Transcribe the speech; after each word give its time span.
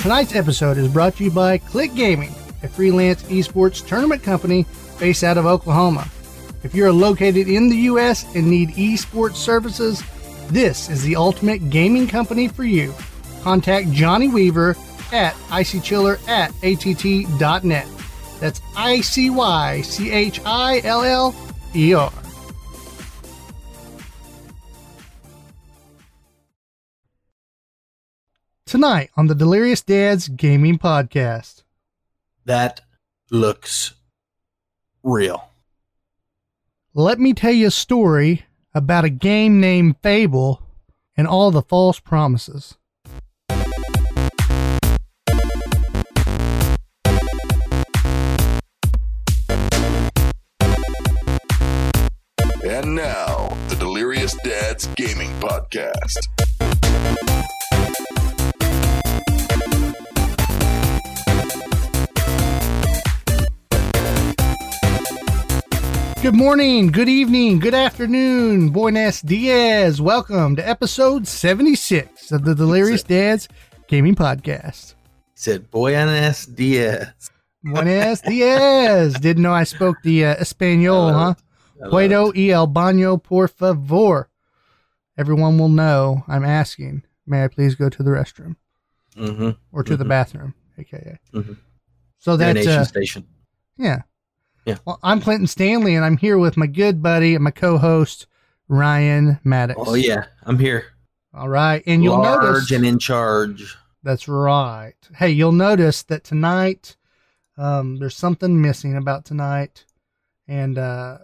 Tonight's 0.00 0.36
episode 0.36 0.78
is 0.78 0.86
brought 0.86 1.16
to 1.16 1.24
you 1.24 1.30
by 1.30 1.58
Click 1.58 1.92
Gaming, 1.94 2.32
a 2.62 2.68
freelance 2.68 3.24
esports 3.24 3.84
tournament 3.84 4.22
company 4.22 4.64
based 5.00 5.24
out 5.24 5.36
of 5.36 5.44
Oklahoma. 5.44 6.08
If 6.62 6.72
you're 6.72 6.92
located 6.92 7.48
in 7.48 7.68
the 7.68 7.76
U.S. 7.76 8.24
and 8.36 8.48
need 8.48 8.70
esports 8.70 9.34
services, 9.34 10.02
this 10.50 10.88
is 10.88 11.02
the 11.02 11.16
ultimate 11.16 11.68
gaming 11.68 12.06
company 12.06 12.46
for 12.46 12.62
you. 12.62 12.94
Contact 13.42 13.90
Johnny 13.90 14.28
Weaver 14.28 14.76
at 15.12 15.34
icychiller 15.48 16.18
at 16.28 16.52
att.net. 16.62 17.88
That's 18.38 18.60
I 18.76 19.00
C 19.00 19.30
Y 19.30 19.80
C 19.82 20.12
H 20.12 20.40
I 20.44 20.80
L 20.84 21.02
L 21.02 21.34
E 21.74 21.92
R. 21.92 22.12
Tonight 28.68 29.08
on 29.16 29.28
the 29.28 29.34
Delirious 29.34 29.80
Dads 29.80 30.28
Gaming 30.28 30.78
Podcast. 30.78 31.62
That 32.44 32.82
looks 33.30 33.94
real. 35.02 35.48
Let 36.92 37.18
me 37.18 37.32
tell 37.32 37.50
you 37.50 37.68
a 37.68 37.70
story 37.70 38.44
about 38.74 39.06
a 39.06 39.08
game 39.08 39.58
named 39.58 39.96
Fable 40.02 40.60
and 41.16 41.26
all 41.26 41.50
the 41.50 41.62
false 41.62 41.98
promises. 41.98 42.76
And 52.62 52.94
now, 52.94 53.48
the 53.70 53.76
Delirious 53.78 54.36
Dads 54.44 54.86
Gaming 54.88 55.30
Podcast. 55.40 56.18
Good 66.28 66.36
morning, 66.36 66.88
good 66.88 67.08
evening, 67.08 67.58
good 67.58 67.72
afternoon, 67.72 68.68
Buenos 68.68 69.22
Diaz. 69.22 69.98
Welcome 69.98 70.56
to 70.56 70.68
episode 70.68 71.26
76 71.26 72.30
of 72.32 72.44
the 72.44 72.54
Delirious 72.54 73.02
Dads 73.02 73.48
Gaming 73.86 74.14
Podcast. 74.14 74.92
He 75.32 75.36
said 75.36 75.70
Buenos 75.70 76.44
Diaz. 76.44 77.30
Buenos 77.64 78.20
Diaz. 78.28 79.14
Didn't 79.14 79.42
know 79.42 79.54
I 79.54 79.64
spoke 79.64 79.96
the 80.02 80.26
uh, 80.26 80.34
Espanol, 80.34 81.14
huh? 81.14 81.34
Puedo 81.90 82.34
y 82.36 82.50
el 82.50 82.66
baño, 82.66 83.22
por 83.22 83.48
favor. 83.48 84.28
Everyone 85.16 85.56
will 85.58 85.70
know 85.70 86.24
I'm 86.28 86.44
asking, 86.44 87.04
may 87.26 87.44
I 87.44 87.48
please 87.48 87.74
go 87.74 87.88
to 87.88 88.02
the 88.02 88.10
restroom 88.10 88.56
Mm-hmm. 89.16 89.50
or 89.72 89.82
to 89.82 89.96
the 89.96 90.04
Mhm. 90.04 90.08
bathroom, 90.08 90.54
aka. 90.76 91.18
Mhm. 91.32 91.56
So 92.18 92.36
that's, 92.36 92.66
uh, 92.66 92.84
station. 92.84 93.24
yeah. 93.78 94.02
Yeah. 94.68 94.76
Well, 94.84 94.98
I'm 95.02 95.20
Clinton 95.20 95.46
Stanley, 95.46 95.94
and 95.94 96.04
I'm 96.04 96.16
here 96.16 96.38
with 96.38 96.56
my 96.56 96.66
good 96.66 97.02
buddy 97.02 97.34
and 97.34 97.42
my 97.42 97.50
co 97.50 97.78
host, 97.78 98.26
Ryan 98.68 99.40
Maddox. 99.44 99.80
Oh 99.82 99.94
yeah, 99.94 100.24
I'm 100.44 100.58
here. 100.58 100.84
All 101.34 101.48
right. 101.48 101.82
And 101.86 102.02
you'll 102.04 102.18
Large 102.18 102.42
notice. 102.42 102.70
and 102.72 102.84
in 102.86 102.98
charge. 102.98 103.76
That's 104.02 104.28
right. 104.28 104.94
Hey, 105.16 105.30
you'll 105.30 105.52
notice 105.52 106.02
that 106.04 106.24
tonight 106.24 106.96
um, 107.56 107.96
there's 107.98 108.16
something 108.16 108.60
missing 108.60 108.96
about 108.96 109.24
tonight, 109.24 109.84
and 110.46 110.78
uh, 110.78 111.18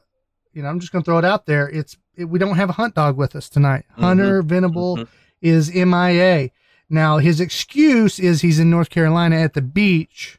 you 0.52 0.62
know 0.62 0.68
I'm 0.68 0.80
just 0.80 0.92
gonna 0.92 1.04
throw 1.04 1.18
it 1.18 1.24
out 1.24 1.46
there. 1.46 1.68
It's 1.68 1.96
it, 2.16 2.24
we 2.24 2.38
don't 2.38 2.56
have 2.56 2.70
a 2.70 2.74
hunt 2.74 2.94
dog 2.94 3.16
with 3.16 3.36
us 3.36 3.48
tonight. 3.48 3.84
Hunter 3.92 4.42
Venable 4.42 4.96
Mhm. 4.98 5.08
is 5.42 5.70
MIA. 5.74 6.50
Now 6.88 7.18
his 7.18 7.40
excuse 7.40 8.18
is 8.18 8.40
he's 8.40 8.58
in 8.58 8.70
North 8.70 8.90
Carolina 8.90 9.36
at 9.36 9.54
the 9.54 9.62
beach. 9.62 10.38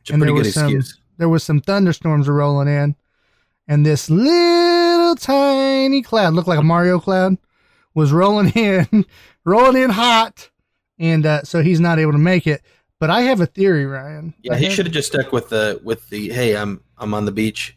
It's 0.00 0.10
a 0.10 0.14
And 0.14 0.20
pretty 0.20 0.32
there 0.34 0.42
good 0.42 0.46
was 0.46 0.54
some- 0.54 0.64
excuse. 0.66 1.00
There 1.16 1.28
was 1.28 1.42
some 1.42 1.60
thunderstorms 1.60 2.28
rolling 2.28 2.68
in, 2.68 2.96
and 3.68 3.84
this 3.86 4.10
little 4.10 5.14
tiny 5.16 6.02
cloud 6.02 6.34
looked 6.34 6.48
like 6.48 6.58
a 6.58 6.62
Mario 6.62 6.98
cloud 7.00 7.38
was 7.94 8.12
rolling 8.12 8.48
in, 8.54 9.06
rolling 9.44 9.82
in 9.82 9.90
hot, 9.90 10.50
and 10.98 11.24
uh, 11.26 11.42
so 11.42 11.62
he's 11.62 11.80
not 11.80 11.98
able 11.98 12.12
to 12.12 12.18
make 12.18 12.46
it. 12.46 12.62
But 13.00 13.10
I 13.10 13.22
have 13.22 13.40
a 13.40 13.46
theory, 13.46 13.86
Ryan. 13.86 14.34
Yeah, 14.42 14.54
I 14.54 14.58
he 14.58 14.70
should 14.70 14.86
have 14.86 14.92
just 14.94 15.08
stuck 15.12 15.32
with 15.32 15.48
the 15.50 15.80
with 15.84 16.08
the 16.10 16.30
hey, 16.30 16.56
I'm 16.56 16.80
I'm 16.98 17.12
on 17.14 17.24
the 17.24 17.32
beach 17.32 17.76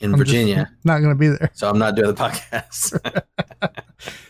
in 0.00 0.12
I'm 0.12 0.18
Virginia, 0.18 0.70
not 0.84 0.98
going 0.98 1.14
to 1.14 1.18
be 1.18 1.28
there. 1.28 1.50
so 1.54 1.68
I'm 1.70 1.78
not 1.78 1.94
doing 1.94 2.08
the 2.08 2.14
podcast. 2.14 2.98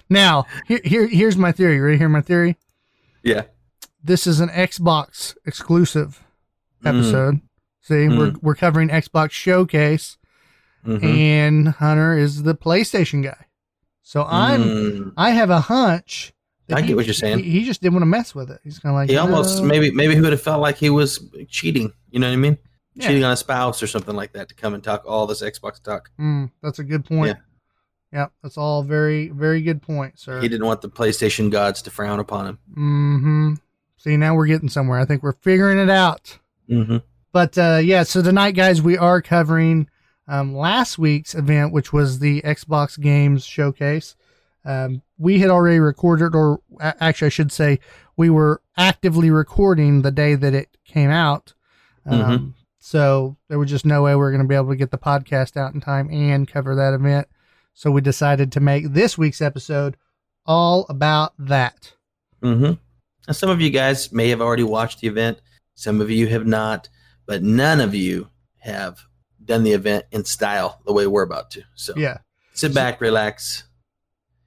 Now, 0.08 0.44
here, 0.68 0.80
here, 0.84 1.08
here's 1.08 1.36
my 1.36 1.50
theory. 1.50 1.80
Ready? 1.80 1.98
Hear 1.98 2.08
my 2.08 2.20
theory. 2.20 2.56
yeah. 3.24 3.42
This 4.04 4.24
is 4.28 4.38
an 4.38 4.48
Xbox 4.50 5.36
exclusive 5.44 6.22
Mm, 6.84 7.40
See, 7.86 8.08
we're 8.08 8.34
we're 8.42 8.56
covering 8.56 8.88
Xbox 8.88 9.30
Showcase, 9.30 10.18
mhm. 10.84 11.04
and 11.04 11.68
Hunter 11.68 12.18
is 12.18 12.42
the 12.42 12.56
PlayStation 12.56 13.22
guy. 13.22 13.46
So 14.02 14.24
I'm 14.24 14.62
Mm. 14.64 15.12
I 15.16 15.30
have 15.30 15.50
a 15.50 15.60
hunch. 15.60 16.32
I 16.68 16.80
get 16.80 16.88
he- 16.88 16.94
what 16.94 17.06
you're 17.06 17.14
saying. 17.14 17.38
He, 17.44 17.50
he 17.60 17.64
just 17.64 17.80
didn't 17.80 17.94
want 17.94 18.02
to 18.02 18.06
mess 18.06 18.34
with 18.34 18.50
it. 18.50 18.58
He's 18.64 18.80
kind 18.80 18.90
of 18.92 18.96
like 18.96 19.08
He 19.08 19.16
almost 19.16 19.60
"No." 19.60 19.68
maybe 19.68 19.92
maybe 19.92 20.16
he 20.16 20.20
would 20.20 20.32
have 20.32 20.42
felt 20.42 20.60
like 20.60 20.78
he 20.78 20.90
was 20.90 21.24
cheating. 21.48 21.92
You 22.10 22.18
know 22.18 22.26
what 22.26 22.32
I 22.32 22.36
mean? 22.36 22.58
Yeah. 22.94 23.06
Cheating 23.06 23.22
on 23.22 23.30
a 23.30 23.36
spouse 23.36 23.82
or 23.84 23.86
something 23.86 24.16
like 24.16 24.32
that 24.32 24.48
to 24.48 24.54
come 24.56 24.74
and 24.74 24.82
talk 24.82 25.04
all 25.06 25.28
this 25.28 25.42
Xbox 25.42 25.80
talk. 25.80 26.10
Mm, 26.18 26.50
that's 26.62 26.80
a 26.80 26.84
good 26.84 27.04
point. 27.04 27.38
Yeah, 28.12 28.26
that's 28.42 28.58
all 28.58 28.82
very 28.82 29.28
very 29.28 29.62
good 29.62 29.80
point, 29.80 30.18
sir. 30.18 30.40
He 30.40 30.48
didn't 30.48 30.66
want 30.66 30.80
the 30.80 30.88
PlayStation 30.88 31.52
gods 31.52 31.82
to 31.82 31.90
frown 31.90 32.18
upon 32.18 32.46
him. 32.46 32.58
Mm-hmm. 32.72 33.54
See, 33.98 34.16
now 34.16 34.34
we're 34.34 34.46
getting 34.46 34.68
somewhere. 34.68 34.98
I 34.98 35.04
think 35.04 35.22
we're 35.22 35.32
figuring 35.34 35.78
it 35.78 35.90
out. 35.90 36.38
Mm-hmm. 36.68 36.96
But 37.36 37.58
uh, 37.58 37.80
yeah, 37.84 38.04
so 38.04 38.22
tonight, 38.22 38.52
guys, 38.52 38.80
we 38.80 38.96
are 38.96 39.20
covering 39.20 39.90
um, 40.26 40.56
last 40.56 40.98
week's 40.98 41.34
event, 41.34 41.70
which 41.70 41.92
was 41.92 42.18
the 42.18 42.40
Xbox 42.40 42.98
Games 42.98 43.44
Showcase. 43.44 44.16
Um, 44.64 45.02
we 45.18 45.40
had 45.40 45.50
already 45.50 45.78
recorded, 45.78 46.34
or 46.34 46.62
actually, 46.80 47.26
I 47.26 47.28
should 47.28 47.52
say, 47.52 47.80
we 48.16 48.30
were 48.30 48.62
actively 48.78 49.28
recording 49.28 50.00
the 50.00 50.10
day 50.10 50.34
that 50.34 50.54
it 50.54 50.78
came 50.86 51.10
out. 51.10 51.52
Um, 52.06 52.54
So 52.78 53.36
there 53.48 53.58
was 53.58 53.68
just 53.68 53.84
no 53.84 54.02
way 54.02 54.14
we 54.14 54.22
are 54.22 54.30
going 54.30 54.42
to 54.42 54.48
be 54.48 54.54
able 54.54 54.70
to 54.70 54.76
get 54.76 54.90
the 54.90 54.96
podcast 54.96 55.58
out 55.58 55.74
in 55.74 55.82
time 55.82 56.08
and 56.10 56.48
cover 56.48 56.74
that 56.76 56.94
event. 56.94 57.28
So 57.74 57.90
we 57.90 58.00
decided 58.00 58.50
to 58.52 58.60
make 58.60 58.94
this 58.94 59.18
week's 59.18 59.42
episode 59.42 59.98
all 60.46 60.86
about 60.88 61.34
that. 61.38 61.92
Mm-hmm. 62.42 62.72
Now, 63.26 63.32
some 63.32 63.50
of 63.50 63.60
you 63.60 63.68
guys 63.68 64.10
may 64.10 64.30
have 64.30 64.40
already 64.40 64.62
watched 64.62 65.00
the 65.00 65.08
event. 65.08 65.42
Some 65.74 66.00
of 66.00 66.10
you 66.10 66.28
have 66.28 66.46
not, 66.46 66.88
but 67.26 67.42
none 67.42 67.80
of 67.80 67.94
you 67.94 68.28
have 68.58 69.00
done 69.44 69.62
the 69.64 69.72
event 69.72 70.04
in 70.10 70.24
style 70.24 70.80
the 70.86 70.92
way 70.92 71.06
we're 71.06 71.22
about 71.22 71.50
to. 71.52 71.62
So 71.74 71.94
Yeah. 71.96 72.18
sit 72.54 72.74
back, 72.74 73.00
relax, 73.00 73.64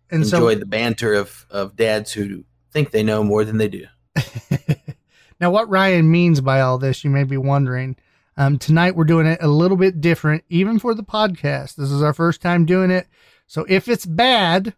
And 0.10 0.24
enjoy 0.24 0.54
so 0.56 0.60
the 0.60 0.66
banter 0.66 1.14
of, 1.14 1.46
of 1.50 1.76
dads 1.76 2.12
who 2.14 2.44
think 2.72 2.92
they 2.92 3.04
know 3.04 3.24
more 3.24 3.46
than 3.46 3.58
they 3.58 3.68
do. 3.68 3.86
now, 5.40 5.52
what 5.52 5.70
Ryan 5.70 6.10
means 6.12 6.42
by 6.42 6.62
all 6.62 6.78
this, 6.78 7.04
you 7.04 7.10
may 7.10 7.24
be 7.24 7.38
wondering. 7.38 7.96
Um, 8.38 8.58
tonight, 8.58 8.96
we're 8.96 9.04
doing 9.04 9.26
it 9.28 9.40
a 9.42 9.48
little 9.48 9.78
bit 9.78 10.00
different, 10.02 10.44
even 10.50 10.80
for 10.80 10.94
the 10.94 11.04
podcast. 11.04 11.76
This 11.76 11.92
is 11.92 12.02
our 12.02 12.14
first 12.14 12.42
time 12.42 12.66
doing 12.66 12.90
it. 12.92 13.08
So 13.48 13.66
if 13.68 13.88
it's 13.88 14.06
bad, 14.06 14.76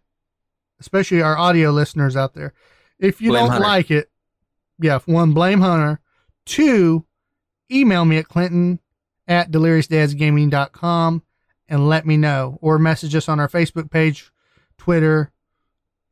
especially 0.80 1.22
our 1.22 1.36
audio 1.36 1.70
listeners 1.70 2.16
out 2.16 2.34
there, 2.34 2.54
if 2.98 3.20
you 3.20 3.30
Blame 3.30 3.42
don't 3.44 3.50
Hunter. 3.52 3.66
like 3.66 3.90
it, 3.90 4.10
yeah, 4.80 4.98
one, 5.06 5.32
blame 5.32 5.60
Hunter. 5.60 6.00
Two, 6.44 7.04
email 7.72 8.04
me 8.04 8.18
at 8.18 8.28
clinton 8.28 8.80
at 9.26 9.50
deliriousdadsgaming.com 9.50 11.22
and 11.68 11.88
let 11.88 12.06
me 12.06 12.16
know, 12.16 12.58
or 12.60 12.78
message 12.78 13.14
us 13.14 13.28
on 13.28 13.40
our 13.40 13.48
Facebook 13.48 13.90
page, 13.90 14.30
Twitter, 14.76 15.32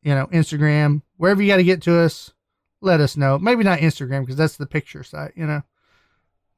you 0.01 0.15
know, 0.15 0.27
Instagram, 0.27 1.01
wherever 1.17 1.41
you 1.41 1.47
got 1.47 1.57
to 1.57 1.63
get 1.63 1.83
to 1.83 1.99
us 1.99 2.33
let 2.81 2.99
us 2.99 3.15
know. 3.15 3.39
Maybe 3.39 3.63
not 3.63 3.79
Instagram 3.79 4.21
because 4.21 4.35
that's 4.35 4.57
the 4.57 4.65
picture 4.65 5.03
site, 5.03 5.33
you 5.35 5.45
know. 5.45 5.61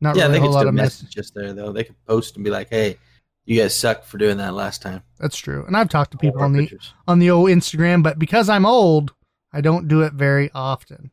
Not 0.01 0.15
yeah, 0.15 0.25
really 0.25 0.39
a 0.39 0.41
whole 0.41 0.51
lot 0.51 0.67
of 0.67 0.73
message 0.73 1.15
message. 1.15 1.19
us 1.19 1.31
there 1.31 1.53
though. 1.53 1.71
They 1.71 1.83
could 1.83 1.95
post 2.05 2.35
and 2.35 2.43
be 2.43 2.49
like, 2.49 2.69
"Hey, 2.69 2.97
you 3.45 3.61
guys 3.61 3.75
suck 3.75 4.03
for 4.03 4.17
doing 4.17 4.37
that 4.37 4.53
last 4.53 4.81
time." 4.81 5.03
That's 5.19 5.37
true. 5.37 5.63
And 5.65 5.77
I've 5.77 5.89
talked 5.89 6.11
to 6.11 6.17
people 6.17 6.41
on 6.41 6.53
the 6.53 6.61
pictures. 6.61 6.93
on 7.07 7.19
the 7.19 7.29
old 7.29 7.49
Instagram, 7.49 8.03
but 8.03 8.19
because 8.19 8.49
I'm 8.49 8.65
old, 8.65 9.13
I 9.51 9.61
don't 9.61 9.87
do 9.87 10.01
it 10.01 10.13
very 10.13 10.49
often. 10.53 11.11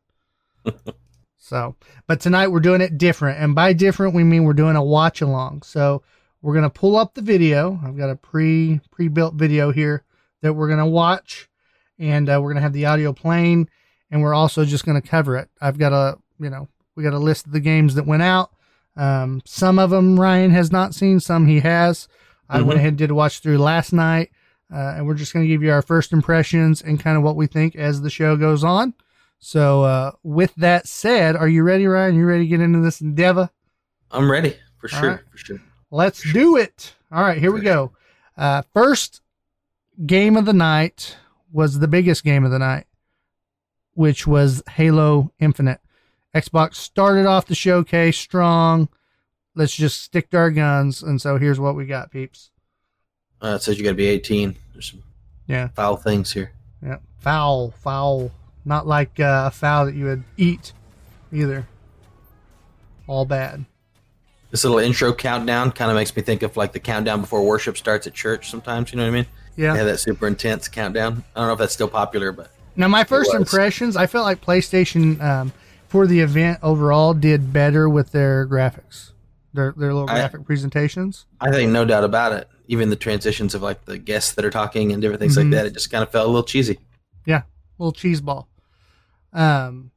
so, 1.50 1.75
but 2.06 2.20
tonight 2.20 2.47
we're 2.47 2.61
doing 2.61 2.81
it 2.81 2.97
different, 2.97 3.41
and 3.41 3.56
by 3.56 3.73
different 3.73 4.14
we 4.14 4.23
mean 4.23 4.44
we're 4.44 4.52
doing 4.52 4.76
a 4.76 4.85
watch 4.85 5.20
along. 5.20 5.62
So 5.62 6.05
we're 6.43 6.55
gonna 6.55 6.70
pull 6.70 6.97
up 6.97 7.14
the 7.14 7.23
video. 7.23 7.76
I've 7.85 7.97
got 7.97 8.08
a 8.08 8.14
pre 8.14 8.81
pre 8.93 9.08
built 9.08 9.35
video 9.35 9.73
here 9.73 10.05
that 10.43 10.52
we're 10.55 10.69
gonna 10.69 10.87
watch, 10.87 11.49
and 11.99 12.31
uh, 12.31 12.38
we're 12.41 12.50
gonna 12.52 12.61
have 12.62 12.73
the 12.73 12.87
audio 12.87 13.12
playing, 13.12 13.69
and 14.12 14.23
we're 14.23 14.32
also 14.32 14.64
just 14.64 14.87
gonna 14.87 15.02
cover 15.02 15.37
it. 15.37 15.50
I've 15.61 15.76
got 15.76 15.93
a 15.93 16.19
you 16.38 16.50
know 16.50 16.69
we 16.94 17.02
got 17.02 17.14
a 17.14 17.19
list 17.19 17.47
of 17.47 17.52
the 17.52 17.58
games 17.58 17.97
that 17.97 18.06
went 18.06 18.23
out. 18.23 18.52
Um, 18.97 19.43
some 19.44 19.81
of 19.81 19.91
them 19.91 20.20
Ryan 20.20 20.52
has 20.52 20.70
not 20.70 20.94
seen, 20.94 21.19
some 21.19 21.49
he 21.49 21.58
has. 21.61 22.06
I 22.49 22.61
Mhm. 22.61 22.67
went 22.67 22.79
ahead 22.79 22.88
and 22.91 22.99
did 22.99 23.11
a 23.11 23.14
watch 23.14 23.41
through 23.41 23.58
last 23.58 23.93
night, 23.93 24.31
uh, 24.73 24.94
and 24.97 25.05
we're 25.06 25.14
just 25.14 25.32
going 25.32 25.44
to 25.44 25.49
give 25.49 25.62
you 25.62 25.70
our 25.73 25.82
first 25.82 26.12
impressions 26.12 26.82
and 26.82 26.99
kind 27.00 27.17
of 27.17 27.23
what 27.23 27.37
we 27.37 27.47
think 27.47 27.75
as 27.76 28.02
the 28.02 28.11
show 28.11 28.37
goes 28.37 28.62
on. 28.64 28.94
So, 29.40 29.82
uh, 29.84 30.12
with 30.22 30.54
that 30.56 30.87
said, 30.87 31.34
are 31.34 31.48
you 31.48 31.62
ready, 31.62 31.87
Ryan? 31.87 32.14
You 32.14 32.26
ready 32.26 32.44
to 32.44 32.48
get 32.48 32.60
into 32.60 32.81
this 32.81 33.00
endeavor? 33.00 33.50
I'm 34.10 34.31
ready 34.31 34.56
for 34.78 34.88
All 34.94 35.00
sure. 35.00 35.10
right. 35.12 35.20
For 35.31 35.38
sure. 35.38 35.62
Let's 35.90 36.31
do 36.32 36.56
it. 36.56 36.94
All 37.10 37.22
right, 37.22 37.38
here 37.38 37.50
we 37.50 37.62
go. 37.62 37.92
Uh, 38.37 38.62
first 38.75 39.22
game 40.06 40.37
of 40.37 40.44
the 40.44 40.52
night 40.52 41.16
was 41.52 41.78
the 41.78 41.88
biggest 41.88 42.22
game 42.22 42.44
of 42.44 42.50
the 42.50 42.58
night, 42.58 42.87
which 43.94 44.26
was 44.26 44.62
Halo 44.69 45.32
Infinite. 45.40 45.81
Xbox 46.34 46.75
started 46.76 47.26
off 47.26 47.46
the 47.46 47.54
showcase 47.56 48.16
strong. 48.16 48.88
Let's 49.56 49.75
just 49.75 50.00
stick 50.02 50.31
to 50.31 50.37
our 50.37 50.50
guns. 50.50 51.02
And 51.02 51.20
so 51.20 51.38
here's 51.38 51.58
what 51.58 51.75
we 51.75 51.87
got, 51.87 52.10
peeps. 52.12 52.50
Uh, 53.42 53.54
it 53.56 53.62
says 53.62 53.78
you 53.78 53.84
got 53.84 53.90
to 53.90 53.96
be 53.96 54.06
18. 54.06 54.54
There's 54.75 54.90
some 54.90 55.02
Yeah. 55.48 55.69
foul 55.69 55.96
things 55.96 56.31
here. 56.32 56.52
Yeah. 56.84 56.98
Foul, 57.19 57.72
foul. 57.72 58.31
Not 58.64 58.86
like 58.86 59.18
uh, 59.18 59.44
a 59.46 59.50
foul 59.50 59.86
that 59.86 59.94
you 59.94 60.04
would 60.04 60.24
eat 60.36 60.72
either. 61.32 61.66
All 63.06 63.24
bad. 63.24 63.64
This 64.50 64.64
little 64.64 64.78
intro 64.78 65.12
countdown 65.12 65.70
kind 65.72 65.90
of 65.90 65.96
makes 65.96 66.14
me 66.14 66.22
think 66.22 66.42
of 66.42 66.56
like 66.56 66.72
the 66.72 66.80
countdown 66.80 67.20
before 67.20 67.42
worship 67.44 67.76
starts 67.76 68.06
at 68.06 68.14
church. 68.14 68.50
Sometimes 68.50 68.92
you 68.92 68.96
know 68.98 69.04
what 69.04 69.08
I 69.10 69.12
mean. 69.12 69.26
Yeah. 69.56 69.72
They 69.72 69.78
have 69.78 69.86
that 69.86 69.98
super 69.98 70.26
intense 70.26 70.68
countdown. 70.68 71.24
I 71.34 71.40
don't 71.40 71.48
know 71.48 71.52
if 71.54 71.58
that's 71.58 71.72
still 71.72 71.88
popular, 71.88 72.32
but 72.32 72.50
Now, 72.76 72.88
my 72.88 73.04
first 73.04 73.32
impressions, 73.34 73.96
I 73.96 74.06
felt 74.06 74.24
like 74.24 74.40
PlayStation 74.44 75.20
um, 75.22 75.52
for 75.88 76.06
the 76.06 76.20
event 76.20 76.58
overall 76.62 77.14
did 77.14 77.52
better 77.52 77.88
with 77.88 78.12
their 78.12 78.46
graphics, 78.46 79.12
their 79.54 79.72
their 79.76 79.92
little 79.94 80.10
I- 80.10 80.14
graphic 80.14 80.44
presentations. 80.44 81.26
I 81.40 81.50
think 81.50 81.70
no 81.72 81.84
doubt 81.84 82.04
about 82.04 82.32
it. 82.32 82.48
Even 82.68 82.90
the 82.90 82.96
transitions 82.96 83.54
of 83.54 83.62
like 83.62 83.84
the 83.84 83.98
guests 83.98 84.32
that 84.34 84.44
are 84.44 84.50
talking 84.50 84.92
and 84.92 85.02
different 85.02 85.20
things 85.20 85.34
Mhm. 85.36 85.42
like 85.44 85.50
that, 85.50 85.66
it 85.66 85.72
just 85.74 85.90
kind 85.90 86.02
of 86.02 86.10
felt 86.10 86.24
a 86.26 86.28
little 86.28 86.44
cheesy. 86.44 86.78
Little 87.80 87.92
cheese 87.92 88.20
ball. 88.20 88.48
Um, 89.32 89.90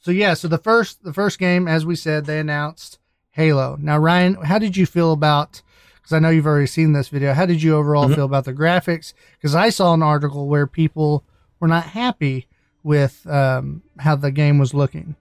so 0.00 0.10
yeah, 0.10 0.34
so 0.34 0.48
the 0.48 0.58
first 0.58 1.02
the 1.04 1.12
first 1.12 1.38
game, 1.38 1.68
as 1.68 1.86
we 1.86 1.94
said, 1.96 2.26
they 2.26 2.38
announced 2.38 2.98
Halo. 3.30 3.76
Now, 3.80 3.98
Ryan, 3.98 4.34
how 4.34 4.58
did 4.58 4.76
you 4.76 4.86
feel 4.86 5.12
about? 5.12 5.62
Because 5.96 6.12
I 6.12 6.18
know 6.18 6.30
you've 6.30 6.46
already 6.46 6.66
seen 6.66 6.92
this 6.92 7.08
video. 7.08 7.34
How 7.34 7.46
did 7.46 7.62
you 7.62 7.76
overall 7.76 8.08
Mhm. 8.08 8.14
feel 8.16 8.24
about 8.24 8.44
the 8.46 8.54
graphics? 8.54 9.12
Because 9.38 9.54
I 9.54 9.70
saw 9.70 9.94
an 9.94 10.02
article 10.02 10.48
where 10.48 10.66
people 10.66 11.24
were 11.60 11.68
not 11.68 11.84
happy 11.84 12.48
with 12.82 13.26
um, 13.28 13.82
how 13.98 14.16
the 14.16 14.30
game 14.30 14.58
was 14.58 14.72
looking. 14.74 15.14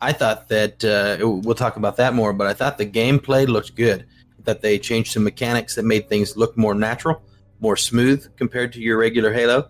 I 0.00 0.12
thought 0.12 0.48
that 0.48 0.84
uh, 0.84 1.16
we'll 1.20 1.54
talk 1.54 1.76
about 1.76 1.96
that 1.96 2.14
more, 2.14 2.32
but 2.32 2.46
I 2.46 2.54
thought 2.54 2.78
the 2.78 2.86
gameplay 2.86 3.46
looked 3.46 3.74
good. 3.74 4.06
That 4.44 4.62
they 4.62 4.78
changed 4.78 5.12
some 5.12 5.24
mechanics 5.24 5.74
that 5.74 5.84
made 5.84 6.08
things 6.08 6.36
look 6.36 6.56
more 6.56 6.74
natural, 6.74 7.22
more 7.60 7.76
smooth 7.76 8.26
compared 8.36 8.72
to 8.74 8.80
your 8.80 8.96
regular 8.98 9.32
Halo, 9.32 9.68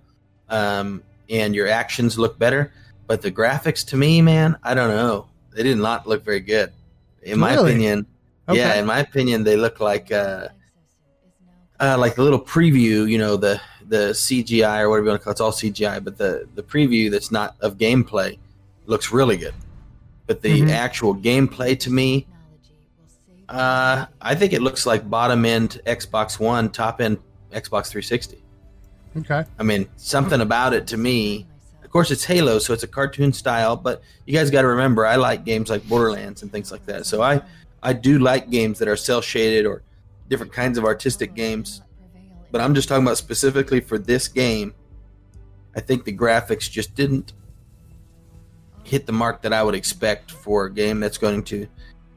um, 0.49 1.02
and 1.29 1.55
your 1.55 1.69
actions 1.69 2.19
look 2.19 2.39
better. 2.39 2.73
But 3.07 3.23
the 3.23 3.31
graphics, 3.33 3.87
to 3.89 3.97
me, 3.97 4.21
man, 4.23 4.57
I 4.63 4.75
don't 4.75 4.91
know. 4.91 5.29
They 5.55 5.63
did 5.63 5.79
not 5.79 6.07
look 6.07 6.25
very 6.25 6.41
good, 6.41 6.73
in 7.23 7.39
my 7.39 7.55
Really? 7.55 7.71
opinion. 7.73 8.07
Yeah, 8.51 8.75
in 8.75 8.87
my 8.87 9.01
opinion, 9.01 9.45
they 9.45 9.57
look 9.57 9.81
like 9.81 10.11
uh, 10.13 10.49
uh, 11.81 11.97
like 11.99 12.15
the 12.15 12.23
little 12.23 12.41
preview. 12.41 13.09
You 13.09 13.19
know, 13.19 13.37
the 13.37 13.61
the 13.89 14.13
CGI 14.13 14.81
or 14.83 14.89
whatever 14.91 15.05
you 15.07 15.11
want 15.11 15.21
to 15.21 15.25
call 15.25 15.31
it. 15.31 15.35
It's 15.35 15.41
all 15.41 15.53
CGI, 15.53 16.03
but 16.03 16.17
the 16.19 16.47
the 16.55 16.63
preview 16.63 17.11
that's 17.11 17.31
not 17.31 17.57
of 17.61 17.77
gameplay 17.79 18.39
looks 18.87 19.13
really 19.13 19.37
good. 19.37 19.55
But 20.27 20.43
the 20.43 20.61
Mhm. 20.63 20.71
actual 20.71 21.15
gameplay 21.15 21.79
to 21.81 21.91
me, 21.91 22.27
uh, 23.49 24.07
I 24.21 24.35
think 24.35 24.53
it 24.53 24.63
looks 24.63 24.87
like 24.87 25.09
bottom 25.09 25.45
end 25.45 25.81
Xbox 25.87 26.39
One, 26.39 26.69
top 26.71 27.01
end 27.01 27.19
Xbox 27.53 27.89
360. 27.89 28.43
Okay. 29.17 29.45
I 29.59 29.63
mean, 29.63 29.89
something 29.97 30.41
about 30.41 30.75
it 30.75 30.87
to 30.89 30.97
me. 30.97 31.47
Of 31.83 31.91
course, 31.91 32.11
it's 32.11 32.25
Halo, 32.25 32.59
so 32.59 32.73
it's 32.75 32.83
a 32.83 32.89
cartoon 32.89 33.33
style. 33.33 33.77
But 33.77 34.03
you 34.27 34.35
guys 34.35 34.51
got 34.51 34.63
to 34.63 34.69
remember, 34.69 35.07
I 35.07 35.17
like 35.17 35.45
games 35.45 35.71
like 35.71 35.87
Borderlands 35.89 36.43
and 36.43 36.53
things 36.53 36.71
like 36.71 36.85
that. 36.87 37.07
So 37.07 37.23
I, 37.23 37.41
I 37.83 37.93
do 37.93 38.19
like 38.19 38.51
games 38.51 38.79
that 38.79 38.89
are 38.89 38.97
cel 38.97 39.21
shaded 39.21 39.67
or 39.67 39.83
different 40.29 40.53
kinds 40.53 40.79
of 40.79 40.85
artistic 40.85 41.35
games. 41.35 41.83
But 42.51 42.61
I'm 42.61 42.75
just 42.75 42.89
talking 42.89 43.05
about 43.05 43.19
specifically 43.19 43.81
for 43.81 43.99
this 43.99 44.29
game. 44.29 44.75
I 45.75 45.81
think 45.81 46.05
the 46.05 46.17
graphics 46.17 46.71
just 46.71 46.95
didn't 46.95 47.33
hit 48.85 49.07
the 49.07 49.13
mark 49.13 49.43
that 49.43 49.53
I 49.53 49.63
would 49.63 49.75
expect 49.75 50.31
for 50.31 50.67
a 50.67 50.73
game 50.73 50.99
that's 50.99 51.19
going 51.19 51.43
to, 51.45 51.69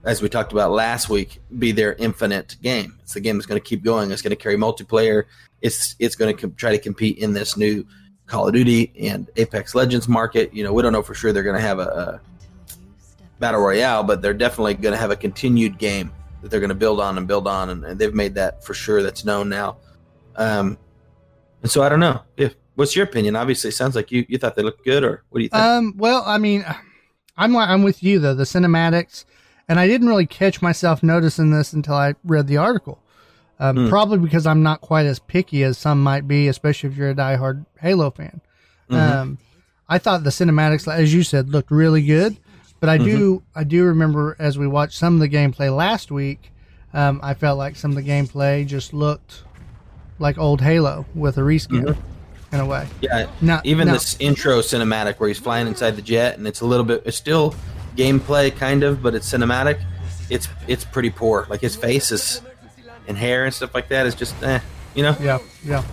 as 0.03 0.21
we 0.21 0.29
talked 0.29 0.51
about 0.51 0.71
last 0.71 1.09
week, 1.09 1.39
be 1.59 1.71
their 1.71 1.93
infinite 1.93 2.55
game. 2.61 2.97
It's 3.01 3.13
the 3.13 3.19
game 3.19 3.37
that's 3.37 3.45
going 3.45 3.61
to 3.61 3.67
keep 3.67 3.83
going. 3.83 4.11
It's 4.11 4.21
going 4.21 4.31
to 4.31 4.35
carry 4.35 4.55
multiplayer. 4.55 5.25
It's 5.61 5.95
it's 5.99 6.15
going 6.15 6.35
to 6.35 6.41
com- 6.41 6.55
try 6.55 6.71
to 6.71 6.79
compete 6.79 7.17
in 7.19 7.33
this 7.33 7.55
new 7.55 7.85
Call 8.25 8.47
of 8.47 8.53
Duty 8.53 8.91
and 8.99 9.29
Apex 9.35 9.75
Legends 9.75 10.07
market. 10.07 10.53
You 10.53 10.63
know, 10.63 10.73
we 10.73 10.81
don't 10.81 10.93
know 10.93 11.03
for 11.03 11.13
sure 11.13 11.33
they're 11.33 11.43
going 11.43 11.55
to 11.55 11.61
have 11.61 11.79
a, 11.79 11.83
a 11.83 12.21
battle 13.39 13.61
royale, 13.61 14.03
but 14.03 14.21
they're 14.21 14.33
definitely 14.33 14.73
going 14.73 14.93
to 14.93 14.99
have 14.99 15.11
a 15.11 15.15
continued 15.15 15.77
game 15.77 16.11
that 16.41 16.49
they're 16.49 16.59
going 16.59 16.69
to 16.69 16.75
build 16.75 16.99
on 16.99 17.17
and 17.17 17.27
build 17.27 17.47
on, 17.47 17.69
and, 17.69 17.83
and 17.83 17.99
they've 17.99 18.13
made 18.13 18.35
that 18.35 18.63
for 18.63 18.73
sure. 18.73 19.03
That's 19.03 19.25
known 19.25 19.49
now. 19.49 19.77
Um, 20.35 20.77
and 21.61 21.69
so 21.69 21.83
I 21.83 21.89
don't 21.89 21.99
know. 21.99 22.21
If 22.37 22.55
what's 22.75 22.95
your 22.95 23.05
opinion? 23.05 23.35
Obviously, 23.35 23.67
it 23.69 23.73
sounds 23.73 23.95
like 23.95 24.11
you 24.11 24.25
you 24.27 24.37
thought 24.37 24.55
they 24.55 24.63
looked 24.63 24.83
good, 24.83 25.03
or 25.03 25.23
what 25.29 25.39
do 25.39 25.43
you 25.43 25.49
think? 25.49 25.61
Um. 25.61 25.93
Well, 25.97 26.23
I 26.25 26.37
mean, 26.37 26.65
I'm 27.37 27.55
I'm 27.55 27.83
with 27.83 28.01
you 28.01 28.19
though. 28.19 28.33
The 28.33 28.43
cinematics, 28.45 29.25
and 29.71 29.79
I 29.79 29.87
didn't 29.87 30.07
really 30.09 30.25
catch 30.25 30.61
myself 30.61 31.01
noticing 31.01 31.49
this 31.51 31.71
until 31.71 31.93
I 31.95 32.15
read 32.25 32.47
the 32.47 32.57
article. 32.57 32.99
Um, 33.57 33.77
Hmm. 33.77 33.89
Probably 33.89 34.17
because 34.17 34.45
I'm 34.45 34.63
not 34.63 34.81
quite 34.81 35.05
as 35.05 35.19
picky 35.19 35.63
as 35.63 35.77
some 35.77 36.03
might 36.03 36.27
be, 36.27 36.47
especially 36.49 36.89
if 36.89 36.97
you're 36.97 37.11
a 37.11 37.15
diehard 37.15 37.65
Halo 37.79 38.11
fan. 38.11 38.41
Mhm. 38.89 38.97
Um, 38.99 39.37
I 39.87 39.97
thought 39.97 40.23
the 40.25 40.29
cinematics, 40.31 40.91
as 40.91 41.13
you 41.13 41.23
said, 41.23 41.49
looked 41.49 41.71
really 41.71 42.01
good. 42.01 42.37
But 42.81 42.89
I 42.89 42.97
do, 42.97 43.35
Mm-hmm. 43.35 43.59
I 43.59 43.63
do 43.63 43.83
remember 43.85 44.35
as 44.39 44.57
we 44.57 44.67
watched 44.67 44.97
some 44.97 45.13
of 45.13 45.19
the 45.21 45.29
gameplay 45.29 45.73
last 45.75 46.11
week, 46.11 46.51
um, 46.93 47.19
I 47.23 47.33
felt 47.35 47.57
like 47.59 47.75
some 47.75 47.91
of 47.91 47.95
the 47.97 48.03
gameplay 48.03 48.65
just 48.65 48.93
looked 48.93 49.43
like 50.19 50.37
old 50.39 50.61
Halo 50.61 51.05
with 51.15 51.37
a 51.37 51.41
reskin 51.41 51.83
Mm-hmm. 51.85 52.55
in 52.55 52.59
a 52.59 52.65
way. 52.65 52.87
yeah, 53.01 53.27
Now, 53.39 53.61
even 53.63 53.87
this 53.87 54.17
intro 54.19 54.59
cinematic 54.61 55.15
where 55.19 55.29
he's 55.29 55.37
flying 55.39 55.67
inside 55.67 55.95
the 55.95 56.01
jet, 56.01 56.37
and 56.39 56.47
it's 56.47 56.61
a 56.61 56.65
little 56.65 56.83
bit. 56.85 57.03
It's 57.05 57.15
still 57.17 57.53
gameplay 57.95 58.55
kind 58.55 58.83
of, 58.83 59.01
but 59.01 59.15
it's 59.15 59.31
cinematic. 59.31 59.81
It's 60.29 60.47
it's 60.67 60.85
pretty 60.85 61.09
poor. 61.09 61.45
Like 61.49 61.61
his 61.61 61.75
face 61.75 62.11
is 62.11 62.41
and 63.07 63.17
hair 63.17 63.45
and 63.45 63.53
stuff 63.53 63.73
like 63.75 63.89
that 63.89 64.05
is 64.05 64.15
just 64.15 64.41
eh. 64.43 64.59
You 64.95 65.03
know. 65.03 65.15
Yeah, 65.21 65.39
yeah. 65.63 65.83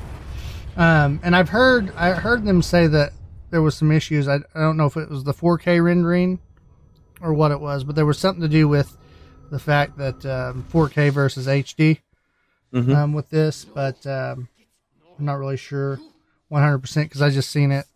Um, 0.77 1.21
and 1.23 1.35
I've 1.35 1.49
heard 1.49 1.93
I 1.97 2.12
heard 2.12 2.45
them 2.45 2.62
say 2.62 2.87
that 2.87 3.12
there 3.50 3.62
was 3.62 3.77
some 3.77 3.91
issues. 3.91 4.29
I, 4.29 4.37
I 4.37 4.61
don't 4.61 4.77
know 4.77 4.87
if 4.87 4.97
it 4.97 5.09
was 5.09 5.25
the 5.25 5.33
4K 5.35 5.83
rendering 5.83 6.39
or 7.21 7.33
what 7.33 7.50
it 7.50 7.61
was, 7.61 7.83
but 7.83 7.97
there 7.97 8.07
was 8.07 8.19
something 8.19 8.43
to 8.43 8.49
do 8.49 8.69
with 8.69 8.97
the 9.50 9.59
fact 9.59 9.97
that 9.99 10.25
um, 10.26 10.64
4K 10.73 11.11
versus 11.11 11.47
HD 11.47 11.99
Mhm. 12.73 12.95
um, 12.95 13.12
with 13.14 13.31
this. 13.31 13.64
But 13.64 14.07
um, 14.07 14.49
I'm 15.19 15.25
not 15.25 15.38
really 15.38 15.57
sure 15.57 15.99
100 16.49 16.78
percent 16.78 17.09
because 17.09 17.23
I 17.23 17.31
just 17.31 17.50
seen 17.50 17.73
it, 17.73 17.87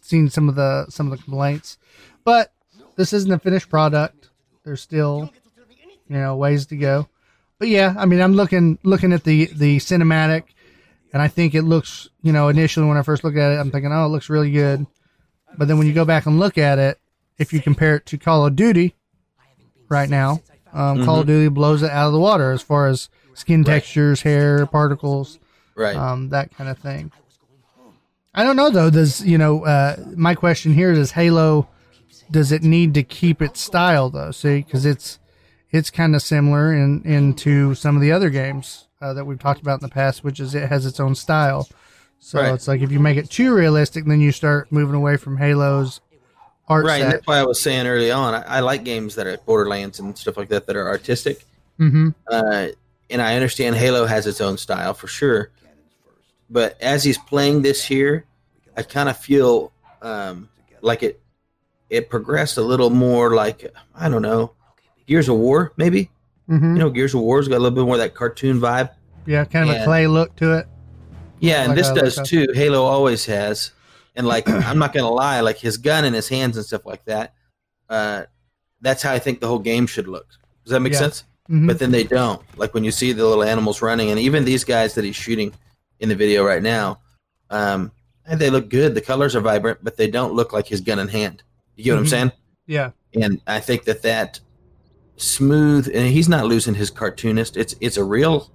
seen 0.00 0.28
some 0.28 0.48
of 0.48 0.54
the 0.56 0.86
some 0.90 1.10
of 1.10 1.16
the 1.16 1.22
complaints. 1.24 1.78
But 2.24 2.52
this 2.98 3.12
isn't 3.12 3.30
a 3.32 3.38
finished 3.38 3.70
product. 3.70 4.28
There's 4.64 4.82
still 4.82 5.30
you 6.08 6.16
know 6.18 6.36
ways 6.36 6.66
to 6.66 6.76
go. 6.76 7.08
But 7.58 7.68
yeah, 7.68 7.94
I 7.96 8.04
mean, 8.06 8.20
I'm 8.20 8.34
looking 8.34 8.78
looking 8.82 9.12
at 9.12 9.24
the 9.24 9.46
the 9.46 9.78
cinematic, 9.78 10.44
and 11.12 11.22
I 11.22 11.28
think 11.28 11.54
it 11.54 11.62
looks, 11.62 12.08
you 12.22 12.32
know, 12.32 12.48
initially 12.48 12.86
when 12.86 12.96
I 12.98 13.02
first 13.02 13.24
look 13.24 13.36
at 13.36 13.52
it, 13.52 13.58
I'm 13.58 13.70
thinking, 13.70 13.92
oh, 13.92 14.04
it 14.04 14.08
looks 14.08 14.28
really 14.28 14.50
good. 14.50 14.86
But 15.56 15.68
then 15.68 15.78
when 15.78 15.86
you 15.86 15.94
go 15.94 16.04
back 16.04 16.26
and 16.26 16.38
look 16.38 16.58
at 16.58 16.78
it, 16.78 16.98
if 17.38 17.52
you 17.52 17.60
compare 17.62 17.96
it 17.96 18.06
to 18.06 18.18
Call 18.18 18.44
of 18.46 18.54
Duty, 18.56 18.94
right 19.88 20.08
now, 20.10 20.42
um, 20.72 21.04
Call 21.04 21.20
of 21.20 21.26
Duty 21.26 21.48
blows 21.48 21.82
it 21.82 21.90
out 21.90 22.06
of 22.08 22.12
the 22.12 22.20
water 22.20 22.52
as 22.52 22.62
far 22.62 22.88
as 22.88 23.08
skin 23.34 23.64
textures, 23.64 24.22
hair 24.22 24.66
particles, 24.66 25.38
Right. 25.74 25.96
um, 25.96 26.28
that 26.30 26.54
kind 26.56 26.68
of 26.68 26.78
thing. 26.78 27.10
I 28.34 28.44
don't 28.44 28.56
know 28.56 28.70
though. 28.70 28.90
Does 28.90 29.24
you 29.24 29.38
know? 29.38 29.64
Uh, 29.64 29.96
my 30.14 30.34
question 30.34 30.72
here 30.74 30.92
is: 30.92 31.10
Halo, 31.10 31.66
does 32.30 32.52
it 32.52 32.62
need 32.62 32.94
to 32.94 33.02
keep 33.02 33.40
its 33.42 33.60
style 33.60 34.10
though? 34.10 34.30
See, 34.30 34.58
because 34.62 34.84
it's 34.84 35.18
it's 35.70 35.90
kind 35.90 36.14
of 36.14 36.22
similar 36.22 36.72
in 36.72 37.02
into 37.04 37.74
some 37.74 37.96
of 37.96 38.02
the 38.02 38.12
other 38.12 38.30
games 38.30 38.88
uh, 39.00 39.12
that 39.14 39.24
we've 39.24 39.38
talked 39.38 39.60
about 39.60 39.80
in 39.80 39.88
the 39.88 39.92
past, 39.92 40.24
which 40.24 40.40
is 40.40 40.54
it 40.54 40.68
has 40.68 40.86
its 40.86 41.00
own 41.00 41.14
style. 41.14 41.68
So 42.20 42.40
Right. 42.40 42.54
it's 42.54 42.66
like 42.66 42.80
if 42.80 42.90
you 42.90 42.98
make 42.98 43.16
it 43.16 43.30
too 43.30 43.54
realistic, 43.54 44.04
then 44.04 44.20
you 44.20 44.32
start 44.32 44.72
moving 44.72 44.94
away 44.96 45.16
from 45.16 45.36
Halo's 45.36 46.00
art 46.66 46.84
right. 46.84 47.00
That's 47.02 47.26
why 47.26 47.38
I 47.38 47.44
was 47.44 47.60
saying 47.60 47.86
early 47.86 48.10
on. 48.10 48.34
I, 48.34 48.42
I 48.56 48.60
like 48.60 48.84
games 48.84 49.14
that 49.14 49.26
are 49.26 49.36
Borderlands 49.38 50.00
and 50.00 50.16
stuff 50.18 50.36
like 50.36 50.48
that 50.48 50.66
that 50.66 50.76
are 50.76 50.88
artistic. 50.88 51.44
hmm 51.76 52.10
uh, 52.26 52.68
and 53.10 53.22
I 53.22 53.36
understand 53.36 53.74
Halo 53.76 54.04
has 54.04 54.26
its 54.26 54.40
own 54.40 54.58
style 54.58 54.92
for 54.92 55.06
sure. 55.06 55.50
But 56.50 56.78
as 56.80 57.04
he's 57.04 57.16
playing 57.16 57.62
this 57.62 57.82
here, 57.84 58.26
I 58.76 58.82
kind 58.82 59.08
of 59.08 59.16
feel 59.16 59.72
um, 60.02 60.48
like 60.82 61.02
it 61.02 61.20
it 61.90 62.10
progressed 62.10 62.56
a 62.58 62.62
little 62.62 62.90
more 62.90 63.34
like 63.34 63.72
I 63.94 64.08
don't 64.08 64.22
know 64.22 64.52
Gears 65.06 65.28
of 65.28 65.36
War 65.36 65.72
maybe. 65.76 66.10
hmm 66.48 66.74
You 66.74 66.78
know, 66.80 66.90
Gears 66.90 67.14
of 67.14 67.20
War's 67.20 67.48
got 67.48 67.56
a 67.56 67.60
little 67.60 67.74
bit 67.76 67.84
more 67.84 67.94
of 67.94 68.00
that 68.00 68.14
cartoon 68.14 68.60
vibe. 68.60 68.90
yeah, 69.26 69.44
kind 69.44 69.68
of 69.70 69.76
a 69.76 69.84
clay 69.84 70.06
look 70.06 70.34
to 70.36 70.56
it. 70.58 70.66
Yeah, 71.40 71.60
and 71.62 71.68
Like 71.68 71.76
this 71.78 71.90
does 71.92 72.28
too. 72.28 72.48
Halo 72.54 72.82
always 72.84 73.24
has. 73.26 73.72
And 74.16 74.26
like, 74.26 74.48
I'm 74.68 74.78
not 74.78 74.92
gonna 74.92 75.10
lie, 75.10 75.40
like 75.40 75.58
his 75.58 75.76
gun 75.76 76.04
in 76.04 76.12
his 76.14 76.28
hands 76.28 76.56
and 76.56 76.66
stuff 76.66 76.84
like 76.84 77.04
that. 77.04 77.34
Uh, 77.88 78.24
that's 78.80 79.02
how 79.02 79.12
I 79.12 79.18
think 79.18 79.40
the 79.40 79.46
whole 79.46 79.58
game 79.58 79.86
should 79.86 80.08
look. 80.08 80.26
Does 80.64 80.72
that 80.72 80.80
make 80.80 80.92
Yeah. 80.94 80.98
sense? 81.00 81.24
Mhm. 81.50 81.66
But 81.66 81.78
then 81.78 81.90
they 81.90 82.04
don't. 82.04 82.42
Like 82.58 82.74
when 82.74 82.84
you 82.84 82.90
see 82.90 83.12
the 83.12 83.24
little 83.26 83.44
animals 83.44 83.80
running, 83.80 84.10
and 84.10 84.18
even 84.20 84.44
these 84.44 84.64
guys 84.64 84.94
that 84.94 85.04
he's 85.04 85.16
shooting 85.16 85.52
in 86.00 86.08
the 86.08 86.14
video 86.14 86.44
right 86.44 86.62
now, 86.62 87.00
um, 87.50 87.90
and 88.26 88.38
they 88.40 88.50
look 88.50 88.68
good. 88.68 88.94
The 88.94 89.00
colors 89.00 89.34
are 89.34 89.40
vibrant, 89.40 89.78
but 89.82 89.96
they 89.96 90.08
don't 90.10 90.34
look 90.34 90.52
like 90.52 90.66
his 90.66 90.80
gun 90.82 90.98
in 90.98 91.08
hand. 91.08 91.42
You 91.78 91.84
get 91.84 91.92
what 91.92 91.98
I'm 92.00 92.04
Mhm. 92.04 92.08
saying? 92.10 92.32
yeah, 92.66 92.90
and 93.14 93.40
I 93.46 93.60
think 93.60 93.84
that 93.84 94.02
that 94.02 94.40
smooth 95.16 95.88
and 95.94 96.06
he's 96.08 96.28
not 96.28 96.44
losing 96.46 96.74
his 96.74 96.90
cartoonist. 96.90 97.56
It's 97.56 97.74
it's 97.80 97.96
a 97.96 98.04
real 98.04 98.50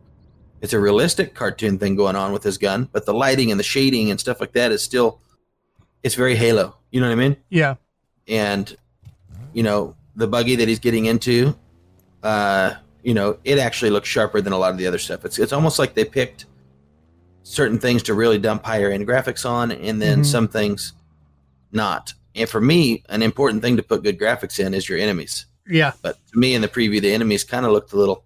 it's 0.61 0.73
a 0.73 0.79
realistic 0.79 1.33
cartoon 1.33 1.77
thing 1.79 1.95
going 1.95 2.15
on 2.15 2.31
with 2.31 2.43
his 2.43 2.57
gun, 2.57 2.87
but 2.91 3.05
the 3.05 3.13
lighting 3.13 3.49
and 3.51 3.59
the 3.59 3.63
shading 3.63 4.11
and 4.11 4.19
stuff 4.19 4.39
like 4.39 4.53
that 4.53 4.71
is 4.71 4.83
still 4.83 5.19
it's 6.03 6.15
very 6.15 6.35
Halo. 6.35 6.75
You 6.91 7.01
know 7.01 7.07
what 7.07 7.13
I 7.13 7.15
mean? 7.15 7.37
yeah, 7.49 7.75
And 8.27 8.75
you 9.53 9.63
know 9.63 9.95
the 10.15 10.27
buggy 10.27 10.55
that 10.57 10.67
he's 10.67 10.79
getting 10.79 11.05
into, 11.05 11.55
uh, 12.21 12.73
you 13.03 13.13
know, 13.13 13.37
it 13.43 13.57
actually 13.57 13.89
looks 13.89 14.07
sharper 14.07 14.41
than 14.41 14.53
a 14.53 14.57
lot 14.57 14.71
of 14.71 14.77
the 14.77 14.85
other 14.85 14.99
stuff. 14.99 15.25
It's 15.25 15.39
it's 15.39 15.53
almost 15.53 15.79
like 15.79 15.93
they 15.95 16.05
picked 16.05 16.45
certain 17.43 17.79
things 17.79 18.03
to 18.03 18.13
really 18.13 18.37
dump 18.37 18.63
higher 18.65 18.89
end 18.91 19.07
graphics 19.07 19.45
on, 19.49 19.71
and 19.71 20.01
then 20.01 20.21
Mhm. 20.21 20.25
some 20.25 20.47
things 20.47 20.93
not. 21.71 22.13
And 22.35 22.49
for 22.49 22.59
me, 22.61 23.03
an 23.09 23.21
important 23.21 23.61
thing 23.61 23.77
to 23.77 23.83
put 23.83 24.03
good 24.03 24.19
graphics 24.19 24.59
in 24.63 24.73
is 24.73 24.89
your 24.89 24.97
enemies. 24.97 25.45
yeah. 25.67 25.91
But 26.01 26.17
to 26.31 26.37
me, 26.39 26.53
in 26.55 26.61
the 26.61 26.67
preview, 26.67 26.99
the 27.01 27.13
enemies 27.13 27.43
kind 27.43 27.65
of 27.65 27.71
looked 27.71 27.93
a 27.93 27.95
little, 27.95 28.25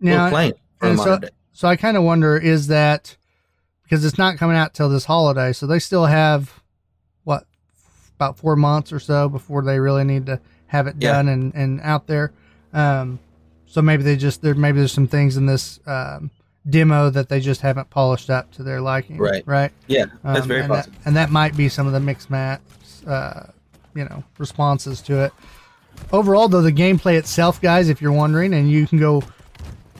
little 0.00 0.28
plain 0.30 0.54
for 0.78 0.88
and 0.88 0.98
so- 0.98 1.18
day. 1.18 1.28
So 1.52 1.68
I 1.68 1.76
kind 1.76 1.96
of 1.96 2.02
wonder 2.02 2.36
is 2.36 2.66
that 2.66 3.16
because 3.84 4.04
it's 4.04 4.18
not 4.18 4.38
coming 4.38 4.56
out 4.56 4.74
till 4.74 4.88
this 4.88 5.04
holiday, 5.04 5.52
so 5.52 5.66
they 5.68 5.78
still 5.78 6.06
have 6.06 6.52
what 7.22 7.44
about 8.16 8.36
four 8.38 8.56
months 8.56 8.92
or 8.92 8.98
so 8.98 9.28
before 9.28 9.62
they 9.62 9.78
really 9.78 10.02
need 10.02 10.26
to 10.26 10.40
have 10.66 10.88
it 10.88 10.96
Yeah. 10.98 11.12
done 11.12 11.28
and, 11.28 11.54
and 11.54 11.80
out 11.82 12.08
there. 12.08 12.32
Um, 12.72 13.20
so 13.66 13.82
maybe 13.82 14.02
they 14.02 14.16
just 14.16 14.42
there 14.42 14.54
maybe 14.54 14.78
there's 14.78 14.90
some 14.92 15.06
things 15.06 15.36
in 15.36 15.46
this 15.46 15.78
um, 15.86 16.30
demo 16.68 17.10
that 17.10 17.28
they 17.28 17.40
just 17.40 17.60
haven't 17.60 17.90
polished 17.90 18.30
up 18.30 18.50
to 18.52 18.62
their 18.62 18.80
liking. 18.80 19.18
Right. 19.18 19.42
Right. 19.46 19.70
Yeah, 19.86 20.06
that's 20.22 20.42
Um, 20.42 20.48
very 20.48 20.60
and 20.62 20.70
that, 20.70 20.76
possible. 20.86 20.96
and 21.04 21.16
that 21.16 21.30
might 21.30 21.56
be 21.56 21.68
some 21.68 21.86
of 21.86 21.92
the 21.92 22.00
mixed 22.00 22.30
match, 22.30 22.60
uh, 23.06 23.44
you 23.94 24.04
know, 24.04 24.24
responses 24.38 25.00
to 25.02 25.24
it. 25.24 25.32
Overall, 26.12 26.48
though, 26.48 26.62
the 26.62 26.72
gameplay 26.72 27.16
itself, 27.18 27.60
guys, 27.60 27.88
if 27.88 28.00
you're 28.02 28.12
wondering, 28.12 28.52
and 28.54 28.70
you 28.70 28.86
can 28.86 28.98
go 28.98 29.22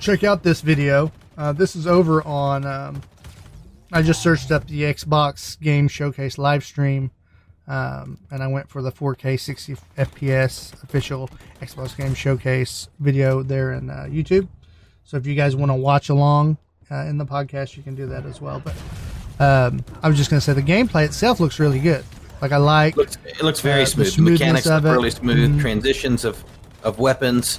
check 0.01 0.25
out 0.25 0.43
this 0.43 0.61
video. 0.61 1.13
Uh, 1.39 1.53
this 1.53 1.77
is 1.77 1.87
over 1.87 2.23
on. 2.27 2.65
Um, 2.67 3.03
I 3.93 4.03
just 4.03 4.23
searched 4.23 4.51
up 4.51 4.67
the 4.67 4.83
Xbox 4.83 5.61
Game 5.61 5.87
Showcase 5.87 6.37
live 6.37 6.65
stream, 6.65 7.11
um, 7.69 8.19
and 8.31 8.43
I 8.43 8.49
went 8.49 8.69
for 8.69 8.83
the 8.83 8.91
4K 8.91 9.39
60 9.39 9.77
FPS 9.97 10.83
official 10.83 11.31
Xbox 11.61 11.97
Game 11.97 12.15
Showcase 12.15 12.89
video 12.99 13.43
there 13.45 13.73
in 13.73 13.91
uh, 13.91 14.07
YouTube. 14.09 14.49
So 15.05 15.17
if 15.17 15.27
you 15.27 15.35
guys 15.35 15.55
want 15.55 15.71
to 15.71 15.75
watch 15.77 16.09
along 16.09 16.57
uh, 16.91 16.97
in 17.07 17.19
the 17.19 17.27
podcast, 17.27 17.77
you 17.77 17.83
can 17.83 17.95
do 17.95 18.07
that 18.07 18.25
as 18.27 18.41
well. 18.41 18.61
But 18.65 18.75
um, 19.39 19.85
I 20.03 20.09
was 20.09 20.17
just 20.17 20.31
going 20.31 20.39
to 20.41 20.45
say 20.45 20.53
the 20.53 20.63
gameplay 20.63 21.05
itself 21.05 21.41
looks 21.41 21.59
really 21.59 21.79
good. 21.79 22.05
Like 22.41 22.53
I 22.53 22.57
like, 22.59 22.97
looks 22.97 23.17
it 23.25 23.43
looks 23.43 23.61
very 23.61 23.83
Uh, 23.83 23.87
smooth. 23.87 24.15
The, 24.17 24.23
mechanics 24.23 24.67
of 24.67 24.85
look 24.85 24.93
really 24.97 25.11
smooth. 25.11 25.57
Mhm. 25.57 25.61
Transitions 25.61 26.25
of 26.25 26.43
of 26.83 26.99
weapons, 26.99 27.59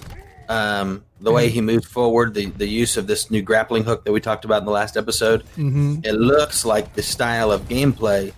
um, 0.49 1.03
the 1.21 1.31
way 1.31 1.49
he 1.49 1.61
moved 1.61 1.85
forward, 1.85 2.33
the 2.35 2.47
the 2.47 2.67
use 2.67 2.97
of 2.97 3.07
this 3.07 3.31
new 3.31 3.41
grappling 3.41 3.83
hook 3.83 4.03
that 4.05 4.11
we 4.11 4.19
talked 4.21 4.45
about 4.45 4.59
in 4.59 4.65
the 4.65 4.71
last 4.71 4.95
episode. 4.97 5.41
hmm 5.55 5.97
It 6.03 6.13
looks 6.13 6.65
like 6.65 6.93
the 6.93 7.01
style 7.01 7.51
of 7.51 7.67
gameplay 7.67 8.31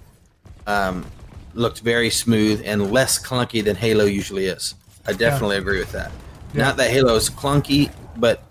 um, 0.67 1.05
looked 1.53 1.79
very 1.79 2.09
smooth 2.09 2.61
and 2.65 2.91
less 2.91 3.21
clunky 3.21 3.63
than 3.63 3.75
Halo 3.75 4.05
usually 4.05 4.45
is. 4.45 4.75
I 5.05 5.13
definitely 5.13 5.57
agree 5.57 5.79
with 5.79 5.91
that. 5.93 6.11
Yeah. 6.53 6.63
Not 6.65 6.77
that 6.77 6.89
Halo 6.91 7.15
is 7.15 7.29
clunky, 7.29 7.91
but 8.15 8.43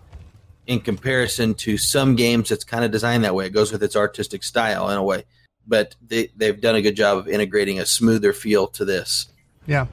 in 0.66 0.80
comparison 0.80 1.54
to 1.54 1.76
some 1.78 2.16
games, 2.16 2.50
it's 2.50 2.64
kind 2.64 2.84
of 2.84 2.90
designed 2.90 3.24
that 3.24 3.34
way. 3.34 3.46
It 3.46 3.50
goes 3.52 3.70
with 3.72 3.82
its 3.82 3.96
artistic 3.96 4.42
style 4.42 4.90
in 4.90 4.96
a 4.96 5.02
way. 5.02 5.24
But 5.66 5.96
they, 6.06 6.30
they've 6.36 6.60
done 6.60 6.76
a 6.76 6.82
good 6.82 6.96
job 6.96 7.18
of 7.18 7.28
integrating 7.28 7.80
a 7.80 7.86
smoother 7.86 8.32
feel 8.32 8.66
to 8.68 8.84
this. 8.84 9.26
yeah. 9.66 9.86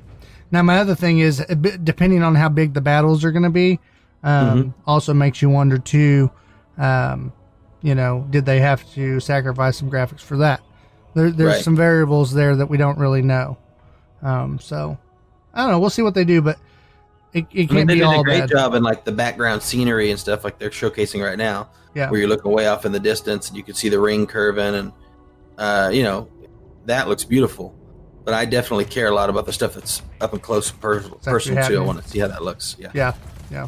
Now 0.51 0.61
my 0.61 0.77
other 0.77 0.93
thing 0.93 1.17
is, 1.17 1.43
depending 1.83 2.21
on 2.21 2.35
how 2.35 2.47
big 2.47 2.75
the 2.75 2.81
battles 2.81 3.23
are 3.25 3.31
going 3.31 3.41
to 3.43 3.49
be, 3.49 3.79
um, 4.23 4.31
Mm-hmm. 4.63 4.69
also 4.89 5.11
makes 5.13 5.41
you 5.41 5.49
wonder 5.49 5.79
too. 5.79 6.29
Um, 6.77 7.33
you 7.81 7.95
know, 7.95 8.27
did 8.29 8.45
they 8.45 8.59
have 8.59 8.87
to 8.93 9.19
sacrifice 9.19 9.77
some 9.77 9.89
graphics 9.89 10.19
for 10.21 10.37
that? 10.37 10.61
There, 11.15 11.31
there's 11.31 11.55
Right. 11.55 11.63
some 11.63 11.75
variables 11.75 12.33
there 12.33 12.55
that 12.55 12.67
we 12.67 12.77
don't 12.77 12.99
really 12.99 13.23
know. 13.23 13.57
Um, 14.21 14.59
so 14.59 14.97
I 15.55 15.63
don't 15.63 15.71
know. 15.71 15.79
We'll 15.79 15.89
see 15.89 16.03
what 16.03 16.13
they 16.13 16.23
do, 16.23 16.39
but 16.41 16.59
it, 17.33 17.45
it 17.51 17.71
I 17.71 17.73
mean, 17.75 17.87
they 17.87 17.93
be 17.95 17.99
did 17.99 18.05
all 18.05 18.21
a 18.21 18.23
great 18.23 18.39
bad. 18.41 18.49
job 18.49 18.73
in 18.75 18.83
like 18.83 19.05
the 19.05 19.11
background 19.11 19.61
scenery 19.63 20.11
and 20.11 20.19
stuff 20.19 20.43
like 20.43 20.59
they're 20.59 20.69
showcasing 20.69 21.23
right 21.23 21.37
now. 21.37 21.69
Yeah. 21.95 22.09
where 22.09 22.19
you're 22.19 22.29
looking 22.29 22.51
way 22.51 22.65
off 22.67 22.85
in 22.87 22.91
the 22.91 22.99
distance 22.99 23.49
and 23.49 23.57
you 23.57 23.63
can 23.63 23.75
see 23.75 23.87
the 23.87 23.99
ring 23.99 24.25
curving 24.25 24.73
and 24.73 24.91
uh, 25.59 25.91
you 25.93 26.01
know 26.01 26.27
that 26.87 27.07
looks 27.07 27.23
beautiful. 27.23 27.75
But 28.25 28.33
I 28.33 28.45
definitely 28.45 28.85
care 28.85 29.07
a 29.07 29.11
lot 29.13 29.29
about 29.29 29.45
the 29.45 29.53
stuff 29.53 29.73
that's 29.75 30.01
up 30.19 30.33
and 30.33 30.41
close 30.41 30.71
and 30.71 30.79
per- 30.81 31.01
personal 31.23 31.67
too. 31.67 31.77
I 31.77 31.85
want 31.85 32.01
to 32.01 32.09
see 32.09 32.17
how 32.19 32.27
that 32.29 32.41
looks. 32.43 32.75
Yeah. 32.79 32.89
Yeah, 32.95 33.13
yeah. 33.51 33.67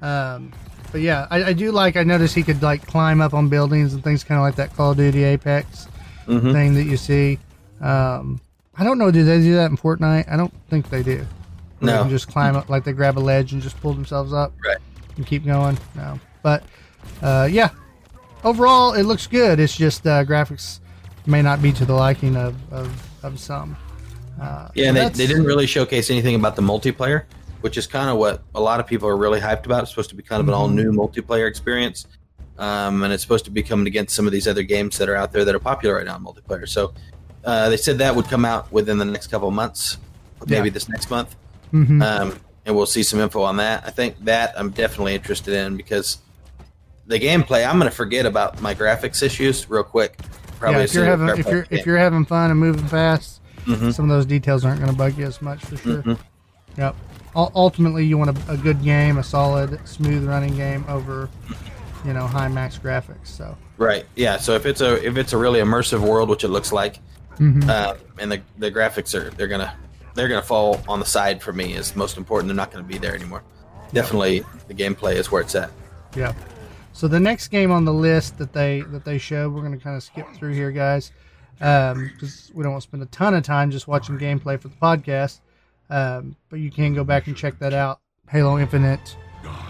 Um, 0.00 0.52
but 0.92 1.02
yeah, 1.02 1.26
I, 1.30 1.44
I 1.44 1.52
do 1.52 1.70
like. 1.70 1.96
I 1.96 2.02
noticed 2.02 2.34
he 2.34 2.42
could 2.42 2.62
like 2.62 2.86
climb 2.86 3.20
up 3.20 3.34
on 3.34 3.48
buildings 3.48 3.92
and 3.94 4.02
things, 4.02 4.24
kind 4.24 4.38
of 4.38 4.42
like 4.42 4.54
that 4.56 4.74
Call 4.76 4.92
of 4.92 4.96
Duty 4.96 5.22
Apex 5.24 5.86
Mhm. 6.26 6.52
thing 6.52 6.74
that 6.74 6.84
you 6.84 6.96
see. 6.96 7.38
Um, 7.80 8.40
I 8.76 8.84
don't 8.84 8.96
know. 8.98 9.10
Do 9.10 9.22
they 9.24 9.38
do 9.40 9.54
that 9.56 9.70
in 9.70 9.76
Fortnite? 9.76 10.30
I 10.32 10.36
don't 10.36 10.52
think 10.70 10.88
they 10.88 11.02
do. 11.02 11.26
Where 11.80 11.90
They 11.92 11.96
No. 11.96 12.02
can 12.02 12.10
just 12.10 12.28
climb 12.28 12.56
up, 12.56 12.68
like 12.68 12.84
they 12.84 12.92
grab 12.92 13.18
a 13.18 13.20
ledge 13.20 13.52
and 13.52 13.60
just 13.60 13.80
pull 13.80 13.92
themselves 13.94 14.32
up. 14.32 14.52
Right. 14.64 14.76
And 15.16 15.26
keep 15.26 15.44
going. 15.44 15.76
No, 15.96 16.18
but 16.42 16.62
uh, 17.22 17.48
yeah. 17.50 17.70
Overall, 18.44 18.94
it 18.94 19.02
looks 19.02 19.26
good. 19.26 19.60
It's 19.60 19.76
just 19.76 20.06
uh, 20.06 20.24
graphics 20.24 20.80
may 21.26 21.42
not 21.42 21.60
be 21.60 21.72
to 21.72 21.84
the 21.84 21.92
liking 21.94 22.36
of 22.36 22.54
of, 22.72 23.24
of 23.24 23.38
some. 23.40 23.76
Uh, 24.40 24.68
Yeah, 24.74 24.88
and 24.88 24.96
they, 24.96 25.08
they 25.10 25.26
didn't 25.26 25.44
really 25.44 25.66
showcase 25.66 26.08
anything 26.10 26.34
about 26.34 26.56
the 26.56 26.62
multiplayer, 26.62 27.24
which 27.60 27.76
is 27.76 27.86
kind 27.86 28.08
of 28.08 28.16
what 28.16 28.42
a 28.54 28.60
lot 28.60 28.80
of 28.80 28.86
people 28.86 29.08
are 29.08 29.16
really 29.16 29.40
hyped 29.40 29.66
about. 29.66 29.82
It's 29.82 29.90
supposed 29.90 30.08
to 30.10 30.16
be 30.16 30.22
kind 30.22 30.40
of 30.40 30.48
an 30.48 30.54
Mhm. 30.54 30.58
all 30.58 30.68
new 30.68 30.92
multiplayer 30.92 31.46
experience. 31.48 32.06
Um, 32.58 33.02
and 33.02 33.12
it's 33.12 33.22
supposed 33.22 33.44
to 33.46 33.50
be 33.50 33.62
coming 33.62 33.86
against 33.86 34.14
some 34.14 34.26
of 34.26 34.32
these 34.32 34.46
other 34.46 34.62
games 34.62 34.96
that 34.98 35.08
are 35.08 35.16
out 35.16 35.32
there 35.32 35.44
that 35.46 35.54
are 35.54 35.58
popular 35.58 35.96
right 35.96 36.04
now 36.06 36.16
in 36.16 36.22
multiplayer. 36.24 36.68
So 36.68 36.92
uh, 37.44 37.68
they 37.70 37.76
said 37.78 37.98
that 37.98 38.14
would 38.14 38.26
come 38.26 38.44
out 38.44 38.70
within 38.72 38.98
the 38.98 39.04
next 39.06 39.26
couple 39.28 39.48
of 39.48 39.54
months, 39.54 39.96
maybe 40.46 40.68
Yeah. 40.68 40.72
this 40.74 40.88
next 40.88 41.10
month. 41.10 41.36
Mhm. 41.72 42.02
um, 42.02 42.38
and 42.66 42.76
we'll 42.76 42.86
see 42.86 43.02
some 43.02 43.20
info 43.20 43.42
on 43.42 43.56
that. 43.58 43.84
I 43.86 43.90
think 43.90 44.24
that 44.24 44.54
I'm 44.56 44.70
definitely 44.70 45.14
interested 45.14 45.54
in 45.54 45.76
because 45.76 46.18
the 47.06 47.18
gameplay. 47.18 47.68
I'm 47.68 47.78
going 47.78 47.90
to 47.90 47.96
forget 47.96 48.24
about 48.24 48.60
my 48.62 48.74
graphics 48.74 49.22
issues 49.22 49.68
real 49.68 49.82
quick. 49.82 50.16
Probably 50.58 50.78
yeah, 50.78 50.84
if 50.84 50.94
you're 50.94 51.04
having 51.04 51.28
if 51.28 51.46
you're 51.46 51.66
if 51.70 51.86
you're 51.86 51.96
having 51.98 52.24
fun 52.24 52.50
and 52.50 52.60
moving 52.60 52.86
fast, 52.86 53.40
game. 53.66 53.92
some 53.92 54.08
of 54.10 54.16
those 54.16 54.26
details 54.26 54.64
aren't 54.64 54.78
going 54.80 54.92
to 54.92 54.96
bug 54.96 55.16
you 55.18 55.26
as 55.26 55.42
much 55.42 55.60
for 55.64 55.76
sure. 55.76 56.02
Mhm. 56.02 56.18
Yep. 56.76 56.94
U- 57.36 57.48
ultimately, 57.54 58.04
you 58.04 58.16
want 58.18 58.36
a, 58.48 58.52
a 58.52 58.56
good 58.56 58.82
game, 58.82 59.18
a 59.18 59.24
solid, 59.24 59.80
smooth 59.88 60.24
running 60.28 60.54
game 60.56 60.84
over, 60.88 61.28
you 62.04 62.12
know, 62.12 62.26
high 62.26 62.48
max 62.48 62.78
graphics. 62.78 63.26
So. 63.26 63.56
right? 63.78 64.04
Yeah. 64.14 64.36
So 64.36 64.54
if 64.54 64.66
it's 64.66 64.80
a 64.80 65.04
if 65.04 65.16
it's 65.16 65.32
a 65.32 65.38
really 65.38 65.60
immersive 65.60 66.00
world, 66.00 66.28
which 66.28 66.44
it 66.44 66.48
looks 66.48 66.72
like, 66.72 66.98
mhm. 67.38 67.68
uh, 67.68 67.94
and 68.18 68.30
the 68.30 68.40
the 68.58 68.70
graphics 68.70 69.14
are 69.18 69.30
they're 69.30 69.48
gonna 69.48 69.72
they're 70.14 70.28
gonna 70.28 70.42
fall 70.42 70.80
on 70.88 70.98
the 71.00 71.06
side 71.06 71.42
for 71.42 71.52
me 71.52 71.74
is 71.74 71.94
most 71.96 72.16
important. 72.16 72.48
They're 72.48 72.56
not 72.56 72.70
going 72.72 72.84
to 72.84 72.88
be 72.88 72.98
there 72.98 73.14
anymore. 73.14 73.42
Definitely, 73.92 74.44
the 74.68 74.74
gameplay 74.74 75.14
is 75.14 75.30
where 75.30 75.42
it's 75.42 75.54
at. 75.54 75.70
Yeah. 76.16 76.32
So 76.92 77.08
the 77.08 77.20
next 77.20 77.48
game 77.48 77.70
on 77.70 77.84
the 77.84 77.92
list 77.92 78.38
that 78.38 78.52
they 78.52 78.82
that 78.92 79.04
they 79.04 79.18
showed, 79.18 79.52
we're 79.52 79.60
going 79.62 79.76
to 79.76 79.82
kind 79.82 79.96
of 79.96 80.02
skip 80.02 80.26
through 80.34 80.52
here, 80.54 80.70
guys, 80.70 81.12
because 81.58 82.50
we 82.54 82.62
don't 82.62 82.72
want 82.72 82.82
to 82.82 82.88
spend 82.88 83.02
a 83.02 83.06
ton 83.06 83.34
of 83.34 83.42
time 83.44 83.70
just 83.70 83.88
watching 83.88 84.18
gameplay 84.18 84.60
for 84.60 84.68
the 84.68 84.76
podcast. 84.76 85.40
Um, 85.88 86.36
but 86.50 86.60
you 86.60 86.70
can 86.70 86.94
go 86.94 87.02
back 87.04 87.26
and 87.26 87.36
check 87.36 87.58
that 87.58 87.72
out. 87.74 88.00
Halo 88.28 88.58
Infinite 88.58 89.16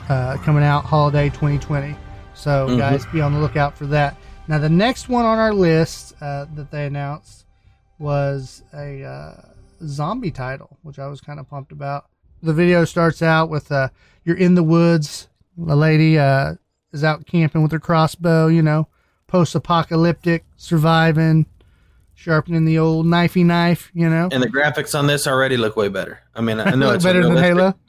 uh, 0.08 0.36
coming 0.38 0.62
out 0.64 0.84
holiday 0.84 1.28
2020. 1.30 1.96
So 2.34 2.68
Mhm. 2.68 2.78
guys, 2.78 3.06
be 3.06 3.20
on 3.20 3.32
the 3.32 3.40
lookout 3.40 3.76
for 3.76 3.86
that. 3.86 4.16
Now 4.48 4.58
the 4.58 4.68
next 4.68 5.08
one 5.08 5.24
on 5.24 5.38
our 5.38 5.54
list 5.54 6.14
uh, 6.20 6.46
that 6.54 6.70
they 6.70 6.86
announced 6.86 7.44
was 7.98 8.62
a 8.74 9.02
uh, 9.04 9.32
zombie 9.86 10.30
title, 10.30 10.78
which 10.82 10.98
I 10.98 11.06
was 11.06 11.20
kind 11.20 11.38
of 11.40 11.48
pumped 11.48 11.72
about. 11.72 12.06
The 12.42 12.52
video 12.54 12.84
starts 12.84 13.22
out 13.22 13.48
with 13.50 13.70
uh, 13.70 13.88
you're 14.24 14.36
in 14.36 14.54
the 14.54 14.62
woods. 14.62 15.28
The 15.56 15.76
lady 15.76 16.18
uh, 16.18 16.54
is 16.92 17.04
out 17.04 17.26
camping 17.26 17.62
with 17.62 17.72
her 17.72 17.80
crossbow, 17.80 18.46
you 18.48 18.62
know, 18.62 18.88
post 19.26 19.54
apocalyptic, 19.54 20.44
surviving, 20.56 21.46
sharpening 22.14 22.64
the 22.64 22.78
old 22.78 23.06
knifey 23.06 23.44
knife, 23.44 23.90
you 23.94 24.08
know. 24.08 24.28
And 24.32 24.42
the 24.42 24.48
graphics 24.48 24.98
on 24.98 25.06
this 25.06 25.26
already 25.26 25.56
look 25.56 25.76
way 25.76 25.88
better. 25.88 26.20
I 26.34 26.40
mean, 26.40 26.60
I 26.60 26.70
know 26.74 26.90
it's 26.94 27.04
better 27.04 27.22
than. 27.22 27.36
Halo. 27.36 27.74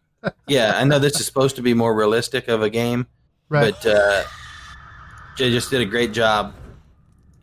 Yeah, 0.47 0.73
I 0.75 0.83
know 0.83 0.99
this 0.99 1.19
is 1.19 1.25
supposed 1.25 1.55
to 1.55 1.63
be 1.63 1.73
more 1.73 1.95
realistic 1.95 2.47
of 2.47 2.61
a 2.61 2.69
game, 2.69 3.07
Right. 3.49 3.73
but 3.73 3.85
uh, 3.87 4.23
they 5.35 5.49
just 5.49 5.71
did 5.71 5.81
a 5.81 5.85
great 5.85 6.11
job 6.13 6.53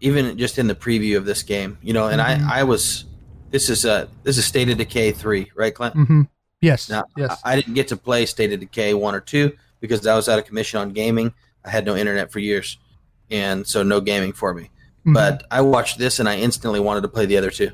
even 0.01 0.39
just 0.39 0.59
in 0.59 0.69
the 0.69 0.77
preview 0.77 1.17
of 1.17 1.25
this 1.25 1.43
game, 1.43 1.77
you 1.83 1.93
know, 1.93 2.07
and 2.07 2.21
Mhm. 2.21 2.47
I 2.47 2.61
I 2.61 2.63
was 2.63 3.05
this 3.51 3.69
is 3.71 3.85
uh 3.85 4.07
this 4.23 4.39
is 4.39 4.45
State 4.45 4.69
of 4.69 4.79
Decay 4.79 5.13
three, 5.13 5.51
right, 5.55 5.75
Clint? 5.75 5.95
Mm-hmm. 5.95 6.23
Yes. 6.61 6.89
Now, 6.89 7.05
yes. 7.17 7.41
I 7.45 7.53
I 7.53 7.57
didn't 7.57 7.75
get 7.75 7.89
to 7.89 7.97
play 7.97 8.27
State 8.27 8.53
of 8.53 8.61
Decay 8.61 8.95
one 8.95 9.15
or 9.15 9.21
two 9.21 9.53
because 9.81 10.07
I 10.07 10.15
was 10.17 10.29
out 10.29 10.39
of 10.39 10.45
commission 10.45 10.81
on 10.81 10.91
gaming. 10.91 11.33
I 11.65 11.71
had 11.71 11.85
no 11.87 11.97
internet 11.97 12.33
for 12.33 12.39
years, 12.41 12.79
and 13.31 13.67
so 13.67 13.83
no 13.83 14.01
gaming 14.01 14.33
for 14.33 14.55
me. 14.55 14.71
Mhm. 15.07 15.15
But 15.15 15.45
I 15.51 15.61
watched 15.61 15.99
this 15.99 16.19
and 16.19 16.29
I 16.29 16.37
instantly 16.39 16.81
wanted 16.81 17.03
to 17.03 17.09
play 17.09 17.27
the 17.27 17.37
other 17.37 17.51
two. 17.51 17.71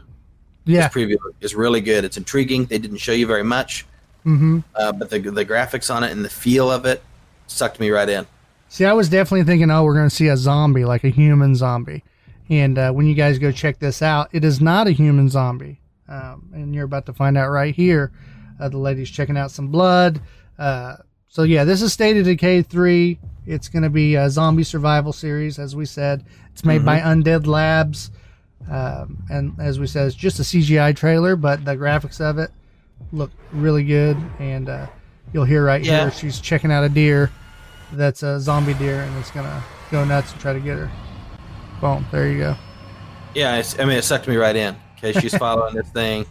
yeah. 0.67 0.89
This 0.89 0.95
preview 0.97 1.17
is 1.41 1.55
really 1.55 1.81
good. 1.81 2.05
It's 2.05 2.17
intriguing. 2.17 2.67
They 2.67 2.79
didn't 2.79 2.99
show 2.99 3.13
you 3.13 3.27
very 3.27 3.45
much, 3.45 3.87
hmm 4.23 4.61
uh, 4.75 4.93
but 4.93 5.11
the 5.11 5.19
the 5.19 5.45
graphics 5.45 5.95
on 5.95 6.05
it 6.05 6.13
and 6.13 6.25
the 6.25 6.31
feel 6.31 6.71
of 6.71 6.85
it 6.87 7.03
sucked 7.47 7.81
me 7.81 7.91
right 7.91 8.09
in. 8.09 8.27
See, 8.69 8.85
I 8.87 8.93
was 8.93 9.09
definitely 9.09 9.45
thinking, 9.45 9.71
oh, 9.71 9.85
we're 9.85 9.95
going 9.95 10.09
to 10.09 10.15
see 10.15 10.27
a 10.29 10.37
zombie, 10.37 10.85
like 10.85 11.05
a 11.05 11.09
human 11.11 11.55
zombie. 11.55 12.03
And 12.51 12.77
uh, 12.79 12.93
when 12.93 13.07
you 13.07 13.15
guys 13.15 13.39
go 13.39 13.51
check 13.53 13.79
this 13.79 14.03
out, 14.03 14.29
it 14.33 14.45
is 14.45 14.61
not 14.61 14.87
a 14.87 14.91
human 14.91 15.29
zombie. 15.29 15.81
Um, 16.09 16.51
and 16.53 16.75
you're 16.75 16.85
about 16.85 17.07
to 17.07 17.13
find 17.13 17.39
out 17.39 17.49
right 17.51 17.75
here. 17.75 18.13
Uh, 18.61 18.69
the 18.69 18.79
lady's 18.79 19.11
checking 19.11 19.37
out 19.37 19.51
some 19.51 19.69
blood. 19.69 20.21
Uh, 20.59 20.97
so, 21.29 21.43
yeah, 21.43 21.65
this 21.65 21.81
is 21.83 21.93
State 21.93 22.17
of 22.19 22.25
Decay 22.25 22.63
3. 22.63 23.19
It's 23.47 23.69
going 23.69 23.83
to 23.83 23.91
be 23.91 24.15
a 24.15 24.29
zombie 24.31 24.63
survival 24.65 25.13
series, 25.13 25.59
as 25.59 25.75
we 25.75 25.87
said. 25.87 26.25
It's 26.53 26.65
made 26.65 26.85
by 26.85 27.01
Undead 27.01 27.47
Labs. 27.47 28.11
Um, 28.71 29.23
and 29.31 29.55
as 29.59 29.79
we 29.81 29.87
said, 29.87 30.07
it's 30.07 30.17
just 30.17 30.39
a 30.39 30.43
CGI 30.43 30.95
trailer, 30.97 31.37
but 31.37 31.65
the 31.65 31.77
graphics 31.77 32.21
of 32.21 32.39
it 32.39 32.51
look 33.13 33.31
really 33.53 33.85
good. 33.85 34.17
And 34.39 34.69
uh, 34.69 34.87
you'll 35.33 35.45
hear 35.45 35.65
right 35.65 35.83
Yeah. 35.85 36.03
here, 36.03 36.11
she's 36.13 36.41
checking 36.41 36.71
out 36.71 36.85
a 36.85 36.89
deer 36.89 37.31
that's 37.93 38.23
a 38.23 38.41
zombie 38.41 38.75
deer 38.75 39.01
and 39.03 39.17
it's 39.19 39.31
gonna 39.31 39.63
go 39.91 40.05
nuts 40.05 40.33
and 40.33 40.41
try 40.41 40.53
to 40.53 40.59
get 40.61 40.79
her. 40.79 40.91
Boom, 41.85 42.07
there 42.11 42.27
you 42.31 42.39
go. 42.39 42.57
Yeah, 43.35 43.57
it's, 43.57 43.79
I 43.79 43.85
mean, 43.85 43.99
it 43.99 44.05
sucked 44.05 44.27
me 44.27 44.37
right 44.37 44.57
in 44.57 44.75
because 44.95 45.21
she's 45.21 45.37
following 45.47 45.75
this 45.75 45.91
thing. 45.91 46.25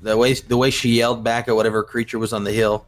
The 0.00 0.16
way 0.16 0.34
the 0.34 0.56
way 0.56 0.70
she 0.70 0.90
yelled 0.90 1.24
back 1.24 1.48
at 1.48 1.56
whatever 1.56 1.82
creature 1.82 2.20
was 2.20 2.32
on 2.32 2.44
the 2.44 2.52
hill. 2.52 2.86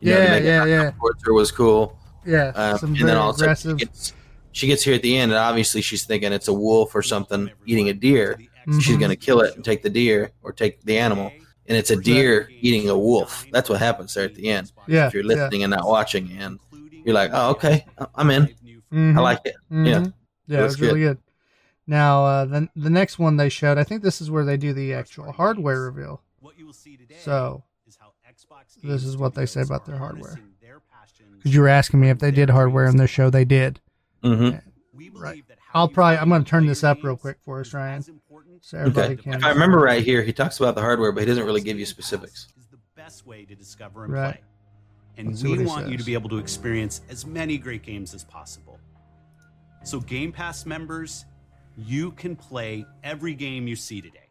you 0.00 0.14
know, 0.14 0.20
Yeah, 0.20 0.30
make 0.30 0.44
yeah, 0.44 0.64
yeah. 0.64 0.90
Towards 0.92 1.22
her 1.26 1.34
was 1.34 1.52
cool. 1.52 1.98
Yeah, 2.24 2.52
Um, 2.54 2.78
some 2.78 2.94
and 2.94 3.06
then 3.06 3.18
all 3.18 3.28
of 3.28 3.36
a 3.42 3.54
sudden 3.54 3.78
she 3.78 3.84
gets, 3.84 4.12
she 4.52 4.66
gets 4.68 4.82
here 4.82 4.94
at 4.94 5.02
the 5.02 5.18
end, 5.18 5.30
and 5.30 5.38
obviously 5.38 5.82
she's 5.82 6.06
thinking 6.06 6.32
it's 6.32 6.48
a 6.48 6.52
wolf 6.54 6.94
or 6.94 7.02
something 7.02 7.50
eating 7.66 7.90
a 7.90 7.92
deer. 7.92 8.38
So 8.70 8.80
she's 8.80 8.96
going 8.96 9.10
to 9.10 9.16
kill 9.16 9.40
it 9.40 9.54
and 9.54 9.62
take 9.62 9.82
the 9.82 9.90
deer 9.90 10.30
or 10.42 10.52
take 10.52 10.80
the 10.84 10.96
animal, 10.98 11.30
and 11.66 11.76
it's 11.76 11.90
a 11.90 11.96
deer 11.96 12.48
eating 12.62 12.88
a 12.88 12.96
wolf. 12.98 13.44
That's 13.52 13.68
what 13.68 13.80
happens 13.80 14.14
there 14.14 14.24
at 14.24 14.34
the 14.34 14.48
end. 14.48 14.72
yeah, 14.86 15.08
If 15.08 15.12
you're 15.12 15.24
listening 15.24 15.62
and 15.64 15.72
not 15.72 15.86
watching, 15.86 16.32
and 16.38 16.58
you're 17.04 17.14
like, 17.14 17.32
"Oh, 17.34 17.50
okay, 17.50 17.84
I'm 18.14 18.30
in. 18.30 18.54
yeah. 18.64 18.74
Mhm, 18.94 19.18
I 19.18 19.20
like 19.20 19.40
it." 19.44 19.56
mhm. 19.70 19.86
yeah. 19.86 20.06
Yeah, 20.48 20.58
it 20.58 20.62
looks 20.62 20.72
was 20.74 20.80
really 20.80 21.00
good. 21.00 21.18
Now, 21.86 22.24
uh, 22.24 22.44
the 22.44 22.68
the 22.76 22.90
next 22.90 23.18
one 23.18 23.36
they 23.36 23.48
showed, 23.48 23.78
I 23.78 23.84
think 23.84 24.02
this 24.02 24.20
is 24.20 24.30
where 24.30 24.44
they 24.44 24.56
do 24.56 24.72
the 24.72 24.92
actual 24.92 25.32
hardware 25.32 25.82
reveal. 25.82 26.22
So, 27.20 27.64
this 28.82 29.04
is 29.04 29.16
what 29.16 29.34
they 29.34 29.46
say 29.46 29.62
about 29.62 29.86
their 29.86 29.96
hardware. 29.96 30.38
Because 31.36 31.54
you 31.54 31.60
were 31.60 31.68
asking 31.68 32.00
me 32.00 32.10
if 32.10 32.18
they 32.18 32.30
did 32.30 32.50
hardware 32.50 32.86
in 32.86 32.96
this 32.96 33.10
show, 33.10 33.30
they 33.30 33.44
did. 33.44 33.80
Mm-hmm. 34.22 34.58
Right. 35.14 35.44
I'll 35.74 35.88
probably 35.88 36.18
I'm 36.18 36.28
going 36.28 36.44
to 36.44 36.50
turn 36.50 36.66
this 36.66 36.82
up 36.82 37.02
real 37.02 37.16
quick 37.16 37.38
for 37.44 37.60
us, 37.60 37.72
Ryan, 37.72 38.02
so 38.60 38.78
everybody 38.78 39.14
Okay. 39.14 39.22
can. 39.22 39.34
If 39.34 39.44
I 39.44 39.50
remember 39.50 39.78
right 39.78 40.04
here, 40.04 40.22
he 40.22 40.32
talks 40.32 40.58
about 40.58 40.74
the 40.74 40.80
hardware, 40.80 41.12
but 41.12 41.20
he 41.20 41.26
doesn't 41.26 41.44
really 41.44 41.60
give 41.60 41.78
you 41.78 41.86
specifics. 41.86 42.48
Is 42.58 42.66
the 42.66 42.78
best 42.96 43.26
way 43.26 43.44
to 43.44 43.54
discover 43.54 44.04
and 44.04 44.12
Right. 44.12 44.34
play. 44.34 44.44
And 45.16 45.28
Let's 45.28 45.42
we 45.42 45.58
he 45.58 45.64
want 45.64 45.88
you 45.88 45.96
to 45.96 46.04
be 46.04 46.14
able 46.14 46.28
to 46.30 46.38
experience 46.38 47.00
as 47.08 47.26
many 47.26 47.58
great 47.58 47.82
games 47.82 48.14
as 48.14 48.24
possible. 48.24 48.77
So 49.84 50.00
Game 50.00 50.32
Pass 50.32 50.66
members, 50.66 51.24
you 51.76 52.12
can 52.12 52.36
play 52.36 52.84
every 53.04 53.34
game 53.34 53.66
you 53.66 53.76
see 53.76 54.00
today 54.00 54.28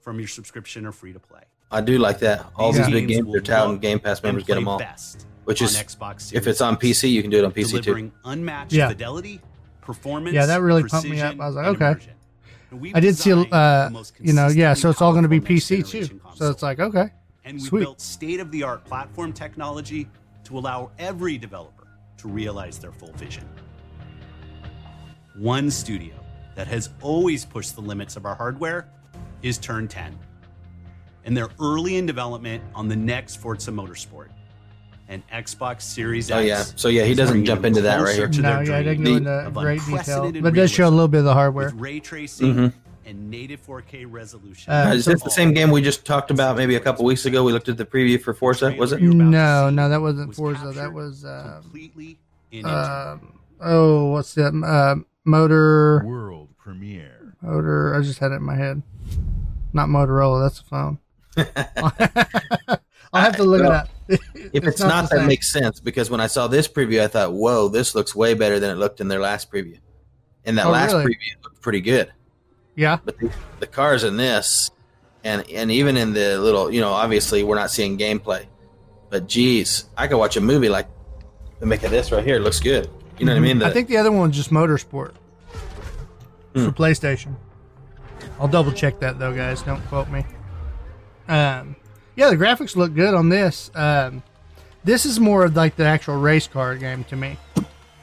from 0.00 0.18
your 0.18 0.28
subscription 0.28 0.84
or 0.86 0.92
free 0.92 1.12
to 1.12 1.20
play. 1.20 1.42
I 1.70 1.80
do 1.80 1.98
like 1.98 2.18
that. 2.20 2.46
All 2.56 2.74
Yeah. 2.74 2.82
these 2.84 2.92
big 2.92 3.08
games 3.08 3.24
will 3.24 3.32
they're 3.32 3.40
touting 3.40 3.78
Game 3.78 3.98
Pass 3.98 4.22
members 4.22 4.44
get 4.44 4.56
them 4.56 4.68
all. 4.68 4.78
Best 4.78 5.26
Which 5.44 5.62
is- 5.62 5.74
Xbox 5.76 6.32
If 6.34 6.46
it's 6.46 6.60
on 6.60 6.76
PC, 6.76 7.08
you 7.10 7.22
can 7.22 7.30
do 7.30 7.38
it 7.38 7.44
on 7.44 7.52
PC 7.52 7.70
too. 7.76 7.80
delivering 7.82 8.12
unmatched 8.24 8.72
Yeah. 8.72 8.88
fidelity, 8.88 9.40
performance. 9.80 10.34
Yeah, 10.34 10.46
that 10.46 10.60
really 10.60 10.84
pumped 10.84 11.08
me 11.08 11.20
up. 11.20 11.40
I 11.40 11.46
was 11.46 11.56
like, 11.56 11.66
okay. 11.66 11.86
immersion. 11.86 12.12
And 12.70 12.80
we've 12.80 12.94
I 12.96 13.00
did 13.00 13.16
see, 13.16 13.32
uh, 13.32 13.90
you 14.20 14.32
know, 14.32 14.48
yeah. 14.48 14.74
So 14.74 14.90
it's 14.90 15.00
all 15.00 15.12
going 15.12 15.24
to 15.24 15.28
be 15.28 15.40
PC 15.40 15.76
too. 15.82 16.00
next-generation 16.00 16.20
So 16.36 16.50
it's 16.50 16.62
like, 16.62 16.78
okay, 16.80 17.10
and 17.44 17.58
we 17.58 17.64
Sweet. 17.64 17.80
built 17.80 18.00
state-of-the-art 18.00 18.84
platform 18.84 19.32
technology 19.32 20.08
to 20.44 20.58
allow 20.58 20.90
every 20.98 21.38
developer 21.38 21.86
to 22.18 22.28
realize 22.28 22.78
their 22.78 22.92
full 22.92 23.12
vision. 23.12 23.44
One 25.36 25.70
studio 25.70 26.14
that 26.54 26.66
has 26.66 26.90
always 27.00 27.44
pushed 27.44 27.74
the 27.74 27.80
limits 27.80 28.16
of 28.16 28.26
our 28.26 28.34
hardware 28.34 28.88
is 29.42 29.58
Turn 29.58 29.88
10. 29.88 30.16
And 31.24 31.36
they're 31.36 31.48
early 31.60 31.96
in 31.96 32.06
development 32.06 32.62
on 32.74 32.88
the 32.88 32.96
next 32.96 33.36
Forza 33.36 33.70
Motorsport 33.70 34.28
and 35.08 35.22
Xbox 35.28 35.82
Series 35.82 36.30
X. 36.30 36.36
Oh 36.36 36.40
yeah. 36.40 36.62
So 36.76 36.88
yeah, 36.88 37.04
he 37.04 37.14
doesn't 37.14 37.44
jump 37.44 37.64
into 37.64 37.80
that 37.82 38.00
right 38.02 38.14
here. 38.14 38.28
to 38.28 38.40
no, 38.40 38.56
their 38.56 38.64
yeah, 38.64 38.76
I 38.78 38.82
didn't 38.82 39.04
dream 39.04 39.24
go 39.24 39.38
into 39.38 39.50
great 39.60 39.80
detail, 39.86 40.32
but 40.32 40.46
it 40.48 40.54
does 40.54 40.70
show 40.70 40.88
a 40.88 40.90
little 40.90 41.08
bit 41.08 41.18
of 41.18 41.24
the 41.24 41.34
hardware. 41.34 41.66
with 41.66 41.74
ray 41.74 42.00
tracing 42.00 42.54
Mhm. 42.54 42.72
and 43.06 43.30
native 43.30 43.60
4K 43.60 44.04
resolution. 44.04 44.72
Uh, 44.72 44.86
Uh, 44.90 44.94
is 44.94 45.04
this 45.04 45.22
the 45.22 45.30
same 45.30 45.52
game 45.54 45.70
we 45.70 45.80
just 45.80 46.04
talked 46.04 46.30
about 46.30 46.56
maybe 46.56 46.74
a 46.76 46.80
couple 46.80 47.04
weeks 47.04 47.24
ago? 47.24 47.44
We 47.44 47.52
looked 47.52 47.68
at 47.68 47.76
the 47.76 47.84
preview 47.86 48.20
for 48.20 48.34
Forza. 48.34 48.74
Was 48.78 48.92
it? 48.92 49.00
You're 49.00 49.12
about 49.12 49.24
to 49.24 49.30
No, 49.30 49.70
no, 49.70 49.88
that 49.88 50.00
wasn't 50.00 50.28
was 50.28 50.36
Forza. 50.36 50.72
That 50.74 50.92
was 50.92 51.24
um, 51.24 51.62
completely 51.62 52.18
in 52.50 52.64
um, 52.66 53.32
oh, 53.60 54.06
what's 54.12 54.34
that? 54.34 54.52
Uh, 54.54 55.02
motor, 55.24 56.02
World 56.04 56.48
premiere. 56.58 57.34
motor. 57.42 57.94
I 57.94 58.00
just 58.02 58.18
had 58.18 58.32
it 58.32 58.36
in 58.36 58.42
my 58.42 58.56
head. 58.56 58.82
Not 59.72 59.88
Motorola. 59.88 60.42
That's 60.44 60.60
a 60.60 60.64
phone. 60.64 60.98
I'll 63.14 63.20
have 63.22 63.36
to 63.36 63.42
look 63.44 63.60
it 63.60 63.66
up. 63.66 63.88
If 64.08 64.66
it's, 64.66 64.80
not, 64.80 65.08
the 65.10 65.16
that 65.16 65.26
makes 65.26 65.50
sense 65.52 65.80
because 65.80 66.10
when 66.10 66.20
I 66.20 66.26
saw 66.26 66.46
this 66.46 66.68
preview, 66.68 67.00
I 67.02 67.08
thought, 67.08 67.32
"Whoa, 67.32 67.68
this 67.68 67.94
looks 67.94 68.14
way 68.14 68.34
better 68.34 68.58
than 68.60 68.70
it 68.70 68.74
looked 68.76 69.00
in 69.00 69.08
their 69.08 69.20
last 69.20 69.50
preview." 69.50 69.78
And 70.44 70.58
that 70.58 70.66
Oh, 70.66 70.70
last 70.70 70.92
really? 70.92 71.06
preview 71.06 71.42
looked 71.44 71.60
pretty 71.62 71.80
good. 71.80 72.12
yeah, 72.74 72.98
But 73.04 73.18
the, 73.18 73.30
the 73.60 73.66
cars 73.66 74.04
in 74.04 74.16
this, 74.16 74.70
and 75.24 75.48
and 75.50 75.70
even 75.70 75.96
in 75.96 76.12
the 76.12 76.38
little, 76.38 76.70
you 76.72 76.80
know, 76.80 76.90
obviously 76.92 77.42
we're 77.44 77.56
not 77.56 77.70
seeing 77.70 77.96
gameplay, 77.96 78.44
but 79.10 79.26
geez, 79.28 79.84
I 79.96 80.06
could 80.08 80.18
watch 80.18 80.36
a 80.36 80.40
movie 80.40 80.68
like 80.68 80.88
the 81.60 81.66
make 81.66 81.82
of 81.84 81.90
this 81.90 82.12
right 82.12 82.24
here. 82.24 82.36
It 82.36 82.40
looks 82.40 82.60
good. 82.60 82.90
You 83.18 83.26
know 83.26 83.32
what 83.32 83.38
I 83.38 83.40
mean? 83.40 83.58
The-. 83.58 83.66
I 83.66 83.70
think 83.70 83.88
the 83.88 83.96
other 83.98 84.10
one 84.10 84.28
was 84.28 84.36
just 84.36 84.50
Motorsport 84.50 85.14
Hmm. 86.54 86.66
for 86.66 86.72
PlayStation. 86.72 87.34
I'll 88.38 88.48
double 88.48 88.72
check 88.72 89.00
that 89.00 89.18
though, 89.18 89.34
guys. 89.34 89.62
Don't 89.62 89.80
quote 89.86 90.08
me. 90.10 90.24
Um, 91.28 91.76
yeah, 92.16 92.28
the 92.30 92.36
graphics 92.36 92.76
look 92.76 92.94
good 92.94 93.14
on 93.14 93.28
this. 93.30 93.70
Um, 93.74 94.22
this 94.84 95.06
is 95.06 95.18
more 95.20 95.44
of 95.44 95.56
like 95.56 95.76
the 95.76 95.84
actual 95.84 96.18
race 96.18 96.46
car 96.46 96.74
game 96.76 97.04
to 97.04 97.16
me, 97.16 97.38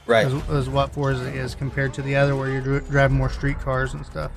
right. 0.08 0.26
is, 0.26 0.34
is 0.50 0.70
what 0.70 0.94
Forza 0.94 1.26
is 1.32 1.54
compared 1.54 1.94
to 1.96 2.02
the 2.02 2.16
other, 2.16 2.36
where 2.36 2.50
you're 2.50 2.80
driving 2.82 3.18
more 3.18 3.30
street 3.30 3.60
cars 3.60 3.94
and 3.94 4.06
stuff. 4.06 4.32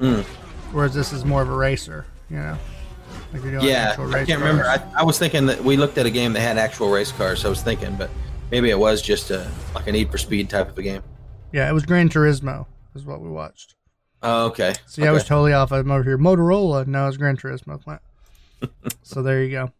Mm. 0.00 0.24
Whereas 0.72 0.94
this 0.94 1.12
is 1.12 1.24
more 1.24 1.42
of 1.42 1.50
a 1.50 1.54
racer, 1.56 2.06
you 2.30 2.36
know. 2.36 2.58
Like 3.32 3.42
you're 3.42 3.52
doing 3.52 3.64
Yeah, 3.66 3.94
I 3.98 4.24
can't 4.24 4.40
remember. 4.40 4.64
I, 4.64 4.82
I 4.96 5.02
was 5.04 5.18
thinking 5.18 5.46
that 5.46 5.62
we 5.62 5.76
looked 5.76 5.98
at 5.98 6.06
a 6.06 6.10
game 6.10 6.32
that 6.32 6.40
had 6.40 6.58
actual 6.58 6.90
race 6.90 7.12
cars. 7.12 7.40
So 7.42 7.48
I 7.48 7.50
was 7.50 7.62
thinking, 7.62 7.94
but 7.96 8.10
maybe 8.50 8.70
it 8.70 8.78
was 8.78 9.02
just 9.02 9.30
a 9.30 9.50
like 9.74 9.86
a 9.86 9.92
Need 9.92 10.10
for 10.10 10.18
Speed 10.18 10.48
type 10.50 10.68
of 10.68 10.78
a 10.78 10.82
game. 10.82 11.02
yeah, 11.52 11.68
it 11.68 11.72
was 11.72 11.84
Gran 11.84 12.08
Turismo, 12.08 12.66
is 12.94 13.04
what 13.04 13.20
we 13.20 13.28
watched. 13.28 13.74
Oh, 14.22 14.46
okay. 14.46 14.74
See, 14.86 15.06
I 15.06 15.12
was 15.12 15.24
totally 15.24 15.52
off. 15.54 15.72
I'm 15.72 15.90
over 15.90 16.02
here. 16.02 16.18
Motorola. 16.18 16.86
No, 16.86 17.08
it's 17.08 17.16
Gran 17.16 17.36
Turismo. 17.38 17.82
Clint. 17.82 18.02
so 19.02 19.22
there 19.22 19.42
you 19.42 19.50
go. 19.50 19.72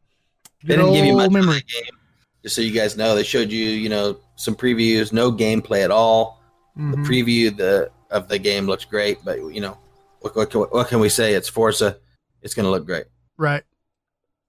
They 0.65 0.77
didn't 0.77 0.93
give 0.95 1.05
you 1.05 1.17
much 1.17 1.31
memory. 1.31 1.61
game. 1.63 1.99
Just 2.43 2.57
so 2.57 2.63
you 2.63 2.73
guys 2.73 2.97
know, 2.97 3.15
they 3.15 3.23
showed 3.23 3.51
you, 3.53 3.67
you 3.67 3.91
know, 3.91 4.19
some 4.37 4.55
previews, 4.55 5.13
no 5.13 5.31
gameplay 5.31 5.85
at 5.85 5.91
all. 5.91 6.41
The 6.77 6.97
Mhm. 6.97 7.07
preview 7.07 7.55
the 7.55 7.91
of 8.11 8.29
the 8.29 8.39
game 8.39 8.67
looks 8.67 8.87
great, 8.87 9.19
but 9.25 9.39
you 9.55 9.61
know, 9.61 9.77
what, 10.21 10.35
what, 10.35 10.51
can- 10.51 10.61
what 10.63 10.89
can 10.89 11.01
we 11.01 11.11
say? 11.11 11.35
It's 11.35 11.49
Forza. 11.51 11.99
It's 12.41 12.55
going 12.55 12.65
to 12.65 12.71
look 12.71 12.87
great. 12.87 13.05
Right. 13.37 13.63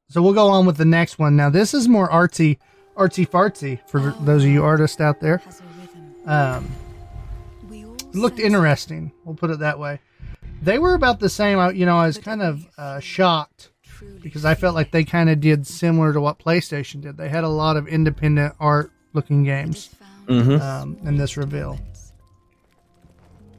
So 0.10 0.21
we'll 0.21 0.34
go 0.34 0.47
on 0.47 0.65
with 0.65 0.77
the 0.77 0.86
next 0.86 1.19
one. 1.19 1.36
Now 1.36 1.49
this 1.49 1.73
is 1.73 1.89
more 1.89 2.10
artsy, 2.10 2.57
artsy 2.95 3.27
fartsy 3.27 3.80
for 3.88 4.12
those 4.21 4.43
of 4.43 4.49
you 4.49 4.63
artists 4.63 4.99
out 5.01 5.19
there. 5.19 5.41
Um, 6.25 6.69
looked 8.13 8.39
interesting. 8.39 9.12
We'll 9.25 9.36
put 9.36 9.49
it 9.49 9.60
that 9.60 9.80
way. 9.80 9.99
They 10.62 10.77
were 10.80 10.93
about 10.93 11.19
the 11.19 11.30
same. 11.30 11.58
I- 11.60 11.71
You 11.71 11.86
know, 11.86 11.97
I 11.97 12.06
was 12.08 12.17
kind 12.17 12.41
of 12.41 12.67
uh, 12.77 12.99
shocked 12.99 13.69
because 14.21 14.45
I 14.45 14.56
felt 14.56 14.75
like 14.75 14.91
they 14.91 15.04
kind 15.04 15.30
of 15.30 15.39
did 15.39 15.65
similar 15.65 16.13
to 16.13 16.21
what 16.21 16.39
PlayStation 16.39 17.01
did. 17.01 17.17
They 17.17 17.30
had 17.30 17.43
a 17.43 17.49
lot 17.49 17.77
of 17.77 17.88
independent 17.88 18.54
art 18.60 18.91
looking 19.13 19.43
games 19.43 19.89
Mm-hmm. 20.27 20.62
um, 20.62 20.97
in 21.08 21.17
this 21.17 21.36
reveal, 21.36 21.77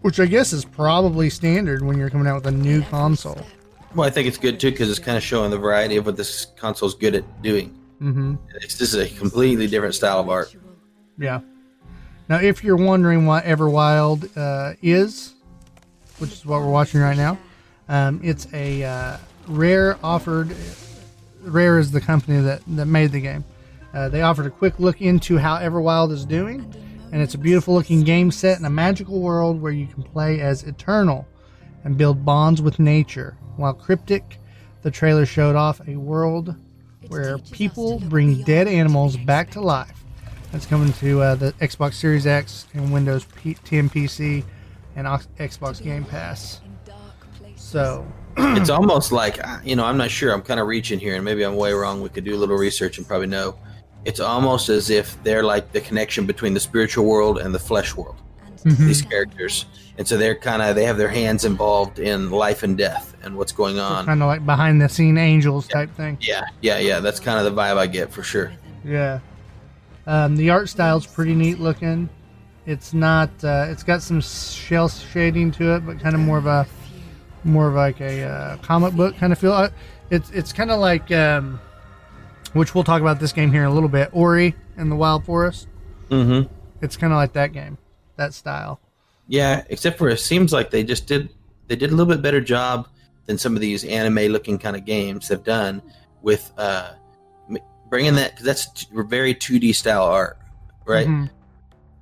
which 0.03 0.19
I 0.21 0.27
guess 0.27 0.53
is 0.53 0.65
probably 0.65 1.29
standard 1.29 1.83
when 1.85 1.99
you're 1.99 2.09
coming 2.09 2.27
out 2.27 2.37
with 2.37 2.47
a 2.47 2.51
new 2.57 2.83
console. 2.83 3.45
Well, 3.95 4.07
I 4.07 4.11
think 4.11 4.27
it's 4.29 4.39
good 4.39 4.59
too 4.59 4.71
because 4.71 4.89
it's 4.89 4.99
kind 5.01 5.17
of 5.19 5.23
showing 5.23 5.51
the 5.51 5.59
variety 5.59 5.97
of 5.97 6.07
what 6.07 6.17
this 6.17 6.47
console's 6.57 6.95
good 6.95 7.15
at 7.15 7.43
doing. 7.43 7.77
Mm-hmm. 8.03 8.35
It's, 8.57 8.77
this 8.77 8.95
is 8.95 9.01
a 9.01 9.09
completely 9.17 9.67
different 9.69 9.95
style 9.95 10.19
of 10.19 10.29
art. 10.29 10.55
Yeah. 11.19 11.41
Now, 12.29 12.41
if 12.41 12.65
you're 12.65 12.77
wondering 12.77 13.27
what 13.27 13.45
Everwild 13.45 14.29
uh, 14.37 14.75
is, 14.83 15.35
which 16.23 16.33
is 16.33 16.47
what 16.47 16.61
we're 16.61 16.71
watching 16.71 17.01
right 17.01 17.17
now. 17.17 17.37
Um, 17.89 18.21
it's 18.23 18.47
a 18.55 18.85
uh, 18.85 19.17
Rare 19.49 19.99
offered. 20.05 20.55
Rare 21.43 21.81
is 21.81 21.91
the 21.91 22.01
company 22.01 22.41
that 22.41 22.63
that 22.69 22.87
made 22.87 23.11
the 23.11 23.21
game. 23.21 23.45
Uh, 23.93 24.09
they 24.09 24.23
offered 24.23 24.47
a 24.47 24.51
quick 24.51 24.79
look 24.79 25.03
into 25.03 25.37
how 25.37 25.59
Everwild 25.59 26.13
is 26.13 26.25
doing, 26.25 26.73
and 27.13 27.21
it's 27.21 27.35
a 27.35 27.39
beautiful 27.39 27.75
looking 27.75 28.03
game 28.03 28.31
set 28.31 28.59
in 28.59 28.65
a 28.65 28.71
magical 28.71 29.21
world 29.21 29.61
where 29.61 29.73
you 29.73 29.87
can 29.87 30.03
play 30.03 30.41
as 30.41 30.63
Eternal 30.63 31.27
and 31.85 31.99
build 31.99 32.25
bonds 32.25 32.63
with 32.63 32.79
nature. 32.79 33.37
While 33.57 33.75
Cryptic, 33.75 34.39
the 34.83 34.91
trailer 34.91 35.27
showed 35.27 35.57
off 35.57 35.81
a 35.87 35.97
world 35.97 36.55
where 37.09 37.39
people 37.39 37.99
bring 37.99 38.43
dead 38.43 38.69
animals 38.69 39.17
back 39.17 39.51
to 39.53 39.61
life. 39.61 40.05
That's 40.51 40.67
coming 40.67 40.93
to 40.95 41.21
uh, 41.23 41.35
the 41.35 41.53
Xbox 41.55 41.95
Series 41.95 42.27
X 42.27 42.67
and 42.75 42.93
Windows 42.93 43.25
P- 43.37 43.55
10 43.55 43.89
PC 43.89 44.45
and 44.97 45.07
Ox- 45.07 45.29
Xbox 45.39 45.83
Game 45.83 46.05
Pass. 46.05 46.61
So, 47.57 48.07
it's 48.37 48.71
almost 48.71 49.13
like 49.13 49.43
uh, 49.47 49.61
you 49.65 49.77
know 49.77 49.85
i'm 49.85 49.97
not 49.97 50.11
sure. 50.11 50.33
I'm 50.33 50.43
kind 50.43 50.61
of 50.61 50.67
reaching 50.67 50.99
here 50.99 51.15
and 51.17 51.25
maybe 51.25 51.43
i'm 51.43 51.57
way 51.57 51.73
wrong. 51.73 52.03
We 52.03 52.09
could 52.09 52.25
do 52.25 52.35
a 52.35 52.39
little 52.39 52.57
research 52.57 52.99
and 52.99 53.07
probably 53.07 53.29
know. 53.29 53.57
It's 54.05 54.21
almost 54.21 54.69
as 54.69 54.91
if 54.91 55.23
they're 55.23 55.45
like 55.45 55.73
the 55.73 55.81
connection 55.81 56.27
between 56.27 56.55
the 56.55 56.61
spiritual 56.61 57.07
world 57.07 57.39
and 57.39 57.55
the 57.55 57.59
flesh 57.59 57.95
world 57.95 58.17
Mhm. 58.65 58.77
these 58.87 59.03
characters 59.03 59.67
and 59.99 60.07
so 60.09 60.17
they're 60.17 60.35
kind 60.35 60.63
of 60.63 60.75
they 60.77 60.85
have 60.85 60.97
their 60.97 61.09
hands 61.09 61.45
involved 61.45 61.99
in 61.99 62.31
life 62.31 62.63
and 62.63 62.79
death 62.79 63.15
and 63.23 63.37
what's 63.37 63.53
going 63.53 63.79
on 63.79 64.07
kind 64.07 64.23
of 64.23 64.27
like 64.29 64.45
behind 64.47 64.81
the 64.81 64.89
scene 64.89 65.19
angels 65.19 65.67
type 65.69 65.91
thing. 65.97 66.17
yeah 66.21 66.45
yeah 66.61 66.79
yeah 66.79 67.01
that's 67.01 67.19
kind 67.21 67.39
of 67.39 67.45
the 67.45 67.61
vibe 67.61 67.77
i 67.77 67.87
get 67.87 68.11
for 68.13 68.23
sure 68.23 68.53
Yeah. 68.85 69.21
Um, 70.07 70.35
the 70.37 70.51
art 70.51 70.69
style's 70.69 71.07
pretty 71.07 71.33
neat 71.35 71.61
looking. 71.61 72.09
It's 72.67 72.93
not. 72.93 73.31
Uh, 73.45 73.67
it's 73.71 73.85
got 73.85 74.03
some 74.03 74.21
cel 74.21 74.89
shading 74.89 75.53
to 75.53 75.77
it, 75.77 75.87
but 75.87 76.01
kind 76.01 76.17
of 76.17 76.21
more 76.21 76.39
of 76.39 76.47
a, 76.47 76.67
more 77.45 77.69
of 77.69 77.75
like 77.75 78.01
a 78.01 78.25
uh, 78.25 78.57
comic 78.59 78.95
book 78.95 79.17
kind 79.17 79.33
of 79.33 79.39
feel. 79.39 79.53
Uh, 79.53 79.69
It's 80.11 80.29
it's 80.31 80.53
kind 80.53 80.73
of 80.73 80.81
like, 80.81 81.13
um, 81.13 81.61
which 82.53 82.75
we'll 82.75 82.83
talk 82.83 83.01
about 83.01 83.21
this 83.21 83.33
game 83.33 83.53
here 83.53 83.63
in 83.63 83.69
a 83.69 83.73
little 83.73 83.89
bit. 83.89 84.09
Ori 84.13 84.57
and 84.77 84.91
the 84.91 84.97
Blind 84.97 85.25
Forest. 85.25 85.69
mm-hmm 86.11 86.53
It's 86.81 86.97
kind 86.97 87.13
of 87.13 87.17
like 87.19 87.33
that 87.35 87.53
game, 87.53 87.79
that 88.23 88.35
style. 88.35 88.81
Yeah, 89.29 89.65
except 89.69 89.99
for 89.99 90.09
it 90.09 90.19
seems 90.21 90.53
like 90.53 90.71
they 90.71 90.85
just 90.85 91.07
did 91.07 91.31
they 91.69 91.77
did 91.77 91.91
a 91.91 91.95
little 91.95 92.13
bit 92.13 92.23
better 92.23 92.41
job 92.41 92.89
than 93.27 93.39
some 93.39 93.55
of 93.55 93.61
these 93.61 93.85
anime 93.85 94.33
looking 94.33 94.59
kind 94.59 94.77
of 94.77 94.85
games 94.85 95.29
have 95.29 95.45
done 95.45 95.83
with 96.23 96.53
uh 96.59 96.93
bringing 97.89 98.15
that 98.15 98.31
because 98.33 98.45
that's 98.47 98.71
t- 98.73 98.87
very 98.93 99.35
2D 99.35 99.75
style 99.75 100.05
art, 100.05 100.39
right? 100.87 101.07
Mhm. 101.07 101.31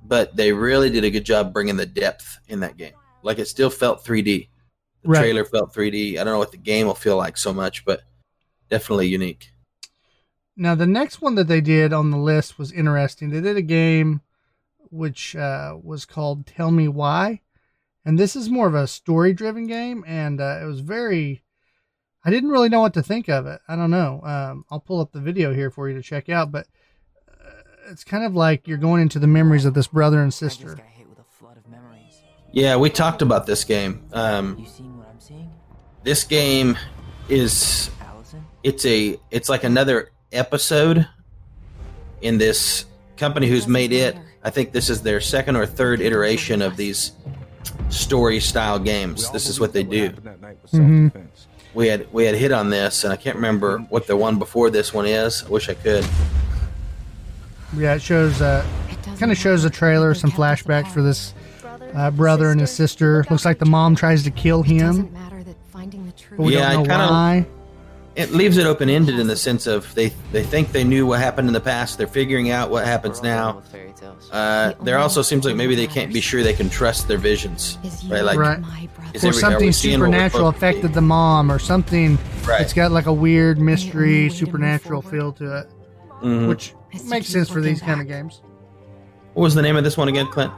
But 0.05 0.35
they 0.35 0.51
really 0.53 0.89
did 0.89 1.03
a 1.03 1.11
good 1.11 1.25
job 1.25 1.53
bringing 1.53 1.75
the 1.77 1.85
depth 1.85 2.39
in 2.47 2.59
that 2.61 2.77
game. 2.77 2.93
Like 3.23 3.39
it 3.39 3.47
still 3.47 3.69
felt 3.69 4.03
3D. 4.05 4.49
The 5.03 5.09
Right. 5.09 5.19
trailer 5.19 5.45
felt 5.45 5.73
3D. 5.73 6.17
I 6.17 6.23
don't 6.23 6.33
know 6.33 6.39
what 6.39 6.51
the 6.51 6.57
game 6.57 6.87
will 6.87 6.95
feel 6.95 7.17
like 7.17 7.37
so 7.37 7.53
much, 7.53 7.83
but 7.85 8.01
definitely 8.69 9.07
unique. 9.07 9.51
Now 10.55 10.75
the 10.75 10.87
next 10.87 11.21
one 11.21 11.35
that 11.35 11.47
they 11.47 11.61
did 11.61 11.93
on 11.93 12.11
the 12.11 12.17
list 12.17 12.57
was 12.57 12.71
interesting. 12.71 13.29
They 13.29 13.41
did 13.41 13.57
a 13.57 13.61
game 13.61 14.21
which 14.91 15.35
uh, 15.35 15.77
was 15.81 16.05
called 16.05 16.45
Tell 16.45 16.69
Me 16.71 16.87
Why, 16.87 17.41
and 18.05 18.19
this 18.19 18.35
is 18.35 18.49
more 18.49 18.67
of 18.67 18.75
a 18.75 18.87
story-driven 18.87 19.67
game, 19.67 20.03
and 20.07 20.39
uh, 20.41 20.59
it 20.61 20.65
was 20.65 20.79
very. 20.81 21.43
I 22.23 22.29
didn't 22.29 22.51
really 22.51 22.69
know 22.69 22.81
what 22.81 22.93
to 22.93 23.01
think 23.01 23.29
of 23.29 23.47
it. 23.47 23.61
I 23.67 23.75
don't 23.75 23.89
know. 23.89 24.21
Um, 24.23 24.65
I'll 24.69 24.79
pull 24.79 24.99
up 25.01 25.11
the 25.11 25.19
video 25.19 25.53
here 25.55 25.71
for 25.71 25.89
you 25.89 25.95
to 25.95 26.03
check 26.03 26.29
out, 26.29 26.51
but 26.51 26.67
uh, 27.27 27.89
it's 27.89 28.03
kind 28.03 28.23
of 28.23 28.35
like 28.35 28.67
you're 28.67 28.77
going 28.77 29.01
into 29.01 29.17
the 29.17 29.25
memories 29.25 29.65
of 29.65 29.73
this 29.73 29.87
brother 29.87 30.21
and 30.21 30.31
sister. 30.31 30.75
got 30.75 30.85
hit 30.85 31.09
with 31.09 31.17
a 31.17 31.23
flood 31.23 31.57
of 31.57 31.67
memories. 31.67 32.21
Yeah, 32.51 32.75
we 32.75 32.91
talked 32.91 33.23
about 33.23 33.47
this 33.47 33.63
game. 33.63 34.03
Um, 34.13 34.57
You 34.59 34.67
seeing 34.67 34.97
what 34.99 35.07
I'm 35.07 35.19
seeing, 35.19 35.49
this 36.03 36.23
game 36.23 36.77
is 37.27 37.89
Alyson? 38.01 38.43
it's 38.61 38.85
a 38.85 39.17
it's 39.31 39.49
like 39.49 39.63
another 39.63 40.11
episode 40.31 41.07
in 42.21 42.37
this 42.37 42.85
company 43.17 43.47
who's 43.47 43.67
made 43.67 43.91
it 43.93 44.15
i 44.43 44.49
think 44.49 44.71
this 44.71 44.89
is 44.89 45.01
their 45.01 45.19
second 45.21 45.55
or 45.55 45.65
third 45.65 46.01
iteration 46.01 46.61
of 46.61 46.75
these 46.77 47.11
story 47.89 48.39
style 48.39 48.79
games 48.79 49.29
this 49.31 49.47
is 49.47 49.59
what 49.59 49.73
they 49.73 49.83
do 49.83 50.09
Mhm. 50.73 51.11
we 51.73 51.87
had 51.87 52.07
we 52.11 52.25
had 52.25 52.35
hit 52.35 52.51
on 52.51 52.69
this 52.69 53.03
and 53.03 53.11
i 53.13 53.15
can't 53.15 53.35
remember 53.35 53.79
what 53.89 54.07
the 54.07 54.15
one 54.15 54.39
before 54.39 54.69
this 54.69 54.93
one 54.93 55.05
is 55.05 55.43
i 55.45 55.49
wish 55.49 55.69
i 55.69 55.73
could 55.73 56.05
Yeah, 57.77 57.93
it 57.95 58.01
shows. 58.01 58.41
Uh, 58.41 58.65
kind 59.17 59.31
of 59.31 59.37
shows 59.37 59.63
a 59.63 59.69
trailer, 59.69 60.13
some 60.13 60.29
flashbacks 60.29 60.89
for 60.91 61.01
this 61.01 61.33
uh, 61.93 62.11
brother 62.11 62.51
and 62.51 62.59
his 62.59 62.69
sister. 62.69 63.25
Looks 63.29 63.45
like 63.45 63.59
the 63.59 63.65
mom 63.65 63.95
tries 63.95 64.23
to 64.23 64.31
kill 64.31 64.61
him, 64.61 64.79
Doesn't 64.87 65.13
matter 65.13 65.41
that 65.41 65.55
finding 65.71 66.05
the 66.05 66.11
truth. 66.11 66.37
but 66.37 66.43
we 66.43 66.55
Yeah, 66.57 66.67
I 66.69 66.73
don't 66.73 66.87
know 66.87 66.97
kinda- 66.97 67.07
why. 67.07 67.45
It 68.15 68.31
leaves 68.31 68.57
it 68.57 68.65
open 68.65 68.89
ended 68.89 69.17
in 69.19 69.27
the 69.27 69.35
sense 69.37 69.67
of 69.67 69.93
they 69.95 70.09
they 70.31 70.43
think 70.43 70.71
they 70.71 70.83
knew 70.83 71.05
what 71.05 71.19
happened 71.19 71.47
in 71.47 71.53
the 71.53 71.61
past. 71.61 71.97
They're 71.97 72.07
figuring 72.07 72.49
out 72.49 72.69
what 72.69 72.85
happens 72.85 73.21
now. 73.23 73.47
done 73.47 73.55
with 73.57 73.67
fairy 73.67 73.93
tales. 73.95 74.29
uh, 74.31 74.73
there 74.83 74.97
also 74.97 75.21
seems 75.21 75.45
like 75.45 75.55
maybe 75.55 75.75
they 75.75 75.87
can't 75.87 76.11
be 76.13 76.19
sure 76.21 76.43
they 76.43 76.53
can 76.53 76.69
trust 76.69 77.07
their 77.07 77.17
visions 77.17 77.77
Is 77.83 78.03
you 78.03 78.13
right 78.13 78.23
like 78.23 78.37
Right. 78.37 78.59
Is 79.13 79.23
or 79.25 79.33
something 79.33 79.67
we 79.67 79.71
seeing 79.71 79.99
what 79.99 80.09
we're 80.09 80.15
supernatural 80.15 80.51
supposed 80.51 80.55
to 80.55 80.61
be? 80.61 80.67
affected 80.67 80.93
the 80.93 81.01
mom 81.01 81.51
or 81.51 81.59
something. 81.59 82.17
Right. 82.45 82.61
It's 82.61 82.73
got 82.73 82.91
like 82.91 83.05
a 83.07 83.13
weird 83.13 83.59
mystery 83.59 84.23
way 84.23 84.29
to 84.29 84.29
move 84.29 84.33
supernatural 84.37 85.01
feel 85.01 85.31
to 85.33 85.57
it 85.59 85.69
Mhm. 86.23 86.47
which 86.47 86.73
makes 87.05 87.27
sense 87.27 87.49
for 87.49 87.61
these 87.61 87.81
kind 87.81 87.99
of 88.01 88.07
games. 88.07 88.41
What 89.33 89.43
was 89.43 89.55
the 89.55 89.61
name 89.61 89.75
of 89.77 89.83
this 89.83 89.97
one 89.97 90.07
again 90.09 90.27
clint 90.27 90.51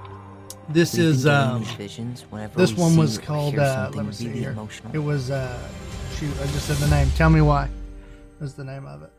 this 0.69 0.97
is 0.97 1.25
um 1.27 1.63
visions 1.63 2.25
this 2.55 2.73
one 2.75 2.95
was 2.95 3.17
called 3.17 3.57
uh 3.57 3.89
let 3.93 4.05
me 4.05 4.11
see 4.11 4.27
really 4.27 4.39
here 4.39 4.51
emotional. 4.51 4.91
it 4.95 4.99
was 4.99 5.29
uh 5.31 5.59
shoot 6.15 6.31
i 6.41 6.45
just 6.47 6.65
said 6.67 6.77
the 6.77 6.87
name 6.87 7.09
tell 7.15 7.29
me 7.29 7.41
why 7.41 7.69
was 8.39 8.53
the 8.53 8.63
name 8.63 8.85
of 8.85 9.03
it 9.03 9.11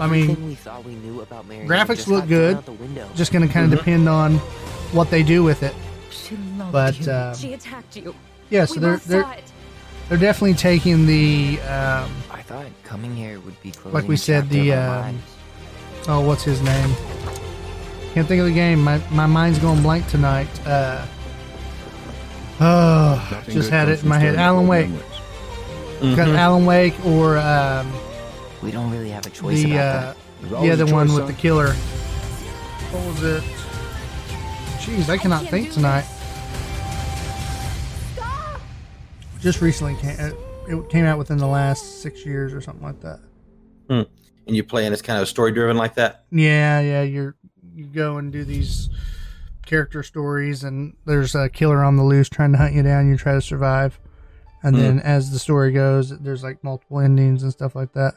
I 0.00 0.06
mean, 0.06 0.46
we 0.46 0.54
thought 0.54 0.84
we 0.84 0.94
knew 0.96 1.20
about 1.20 1.46
Marianne 1.46 1.68
graphics 1.68 2.06
look 2.08 2.26
good. 2.26 2.56
out 2.56 2.64
the 2.64 2.72
window. 2.72 3.06
just 3.14 3.30
gonna 3.30 3.46
kind 3.46 3.66
of 3.66 3.78
Mhm. 3.78 3.82
depend 3.82 4.08
on 4.08 4.38
what 4.92 5.10
they 5.10 5.22
do 5.22 5.44
with 5.44 5.62
it 5.62 5.74
She 6.10 6.36
loved 6.58 6.72
but 6.72 6.98
you. 7.06 7.12
um, 7.12 7.34
she 7.34 7.52
attacked 7.52 7.96
you. 7.96 8.14
yeah 8.50 8.64
so 8.64 8.74
we 8.76 8.80
they're 8.80 8.96
they're 9.06 9.36
they're 10.08 10.18
definitely 10.18 10.54
taking 10.54 11.06
the 11.06 11.60
um 11.62 12.10
I 12.30 12.40
thought 12.42 12.66
coming 12.84 13.14
here 13.14 13.38
would 13.40 13.60
be 13.62 13.70
closing 13.70 13.92
Like 13.92 14.08
we 14.08 14.16
said, 14.16 14.48
the, 14.48 14.72
of 14.72 15.04
um, 15.06 15.22
oh 16.08 16.20
what's 16.26 16.42
his 16.42 16.60
name 16.62 16.90
can't 18.14 18.28
think 18.28 18.40
of 18.40 18.46
the 18.46 18.52
game. 18.52 18.82
My, 18.82 19.00
my 19.10 19.26
mind's 19.26 19.58
going 19.58 19.82
blank 19.82 20.06
tonight. 20.08 20.48
Uh 20.66 21.06
oh 22.60 23.42
just 23.48 23.70
had 23.70 23.88
it 23.88 24.02
in 24.02 24.08
my 24.08 24.18
head. 24.18 24.36
alan 24.36 24.68
wake. 24.68 24.90
got 26.00 26.28
Mhm. 26.28 26.36
alan 26.36 26.64
wake 26.66 26.94
or 27.04 27.38
um 27.38 27.90
we 28.62 28.70
don't 28.70 28.90
really 28.90 29.08
have 29.10 29.26
a 29.26 29.30
choice 29.30 29.62
the 29.62 29.72
about 29.76 30.16
uh 30.54 30.62
yeah 30.62 30.74
the 30.76 30.86
one 30.86 31.12
with 31.12 31.26
the 31.26 31.32
killer. 31.32 31.72
What 32.92 33.06
was 33.06 33.22
it? 33.22 33.42
Jeez 34.80 35.08
i 35.08 35.16
cannot 35.16 35.46
think 35.46 35.72
tonight. 35.72 36.04
Just 39.40 39.60
recently 39.60 39.96
came 39.96 40.18
it, 40.20 40.36
it 40.68 40.88
came 40.90 41.04
out 41.04 41.18
within 41.18 41.38
the 41.38 41.46
last 41.48 42.00
six 42.02 42.24
years 42.24 42.52
or 42.52 42.60
something 42.60 42.84
like 42.84 43.00
that. 43.00 43.20
And 43.88 44.56
you 44.56 44.64
play 44.64 44.86
and 44.86 44.92
it's 44.92 45.02
kind 45.02 45.20
of 45.20 45.28
story 45.28 45.52
driven 45.52 45.76
like 45.76 45.94
that? 45.96 46.24
Yeah, 46.32 46.80
yeah, 46.80 47.02
you're 47.02 47.36
you 47.74 47.86
go 47.86 48.18
and 48.18 48.32
do 48.32 48.44
these 48.44 48.88
character 49.66 50.02
stories 50.02 50.64
and 50.64 50.96
there's 51.04 51.34
a 51.34 51.48
killer 51.48 51.82
on 51.84 51.96
the 51.96 52.02
loose 52.02 52.28
trying 52.28 52.52
to 52.52 52.58
hunt 52.58 52.74
you 52.74 52.82
down, 52.82 53.08
you 53.08 53.16
try 53.16 53.34
to 53.34 53.40
survive. 53.40 53.98
And 54.64 54.76
then 54.76 55.00
as 55.00 55.30
the 55.32 55.38
story 55.38 55.72
goes, 55.72 56.16
there's 56.18 56.42
like 56.44 56.62
multiple 56.62 57.00
endings 57.00 57.42
and 57.42 57.52
stuff 57.52 57.74
like 57.74 57.92
that. 57.94 58.14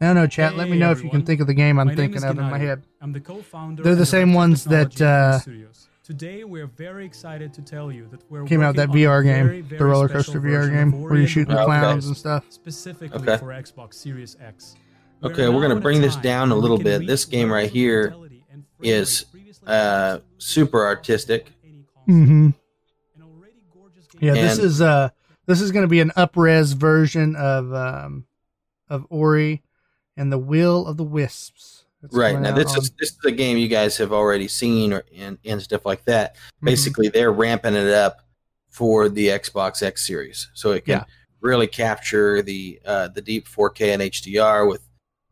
I 0.00 0.06
don't 0.06 0.14
know, 0.16 0.26
chat. 0.26 0.56
let 0.56 0.68
me 0.68 0.74
Hey, 0.74 0.80
know 0.80 0.90
if 0.90 1.02
you 1.04 1.10
can 1.10 1.22
think 1.24 1.40
of 1.40 1.46
the 1.46 1.54
game 1.54 1.78
I'm 1.78 1.86
My 1.88 1.94
thinking 1.94 2.18
is 2.18 2.24
of 2.24 2.38
in 2.38 2.44
my 2.50 2.58
head. 2.58 2.82
I'm 3.00 3.12
the 3.12 3.20
co-founder. 3.20 3.82
They're 3.82 3.94
the 3.94 4.06
same 4.06 4.34
ones 4.34 4.64
that, 4.64 4.90
technology 4.90 5.04
at 5.04 5.46
Game 5.46 5.66
uh, 5.66 5.72
Today 6.02 6.42
we're 6.42 6.66
very 6.66 7.04
excited 7.06 7.54
to 7.54 7.62
tell 7.62 7.92
you 7.92 8.08
that 8.08 8.28
we're 8.28 8.44
Came 8.44 8.60
out 8.60 8.74
that 8.74 8.88
working 8.88 9.06
on 9.06 9.12
a 9.12 9.20
VR 9.20 9.24
game, 9.24 9.46
very, 9.46 9.60
the 9.62 9.84
roller 9.84 10.08
coaster 10.08 10.40
VR 10.40 10.68
game 10.68 10.90
where 10.90 11.14
you 11.14 11.20
Ori 11.20 11.26
shoot 11.26 11.46
and 11.48 11.50
the 11.50 11.54
the 11.54 11.60
Okay. 11.62 11.66
clowns 11.66 12.06
and 12.08 12.16
stuff. 12.16 12.44
specifically 12.48 13.28
Okay. 13.28 13.36
for 13.38 13.46
Xbox 13.46 13.94
Series 13.94 14.36
X. 14.40 14.74
Okay, 15.22 15.48
we're 15.48 15.62
gonna 15.62 15.80
bring 15.80 16.00
this 16.00 16.16
down 16.16 16.50
a 16.50 16.56
little 16.56 16.78
bit. 16.78 17.06
This 17.06 17.24
game 17.24 17.50
right 17.52 17.70
here 17.70 18.12
is, 18.82 19.24
uh, 19.66 20.18
super 20.38 20.84
artistic. 20.84 21.46
Mm-hmm. 22.08 22.50
Yeah, 24.20 24.34
this 24.34 24.58
And- 24.58 24.66
is 24.66 24.80
uh 24.80 25.08
this 25.46 25.60
is 25.60 25.72
going 25.72 25.82
to 25.82 25.88
be 25.88 26.00
an 26.00 26.12
upres 26.16 26.74
version 26.74 27.34
of 27.36 27.72
um 27.74 28.26
of 28.88 29.06
Ori 29.10 29.62
and 30.16 30.30
the 30.32 30.38
Will 30.38 30.86
of 30.86 30.96
the 30.96 31.04
Wisps. 31.04 31.84
It's 32.02 32.14
right 32.14 32.38
now 32.38 32.52
this 32.54 32.72
on- 32.72 32.78
is 32.78 32.90
this 33.00 33.10
is 33.10 33.18
a 33.24 33.30
game 33.32 33.56
you 33.56 33.68
guys 33.68 33.96
have 33.98 34.12
already 34.12 34.48
seen 34.48 34.92
or 34.92 35.04
and, 35.16 35.38
and 35.44 35.60
stuff 35.62 35.84
like 35.86 36.04
that 36.04 36.36
Mhm. 36.36 36.66
basically 36.66 37.08
they're 37.08 37.32
ramping 37.32 37.74
it 37.74 37.88
up 37.92 38.18
for 38.68 39.08
the 39.08 39.28
xbox 39.28 39.82
x 39.82 40.06
series 40.06 40.48
so 40.54 40.72
it 40.72 40.84
can 40.84 40.98
Yeah. 40.98 41.04
really 41.40 41.66
capture 41.66 42.42
the 42.42 42.80
uh, 42.84 43.08
the 43.08 43.20
deep 43.22 43.46
4k 43.48 43.92
and 43.92 44.02
hdr 44.02 44.68
with 44.68 44.82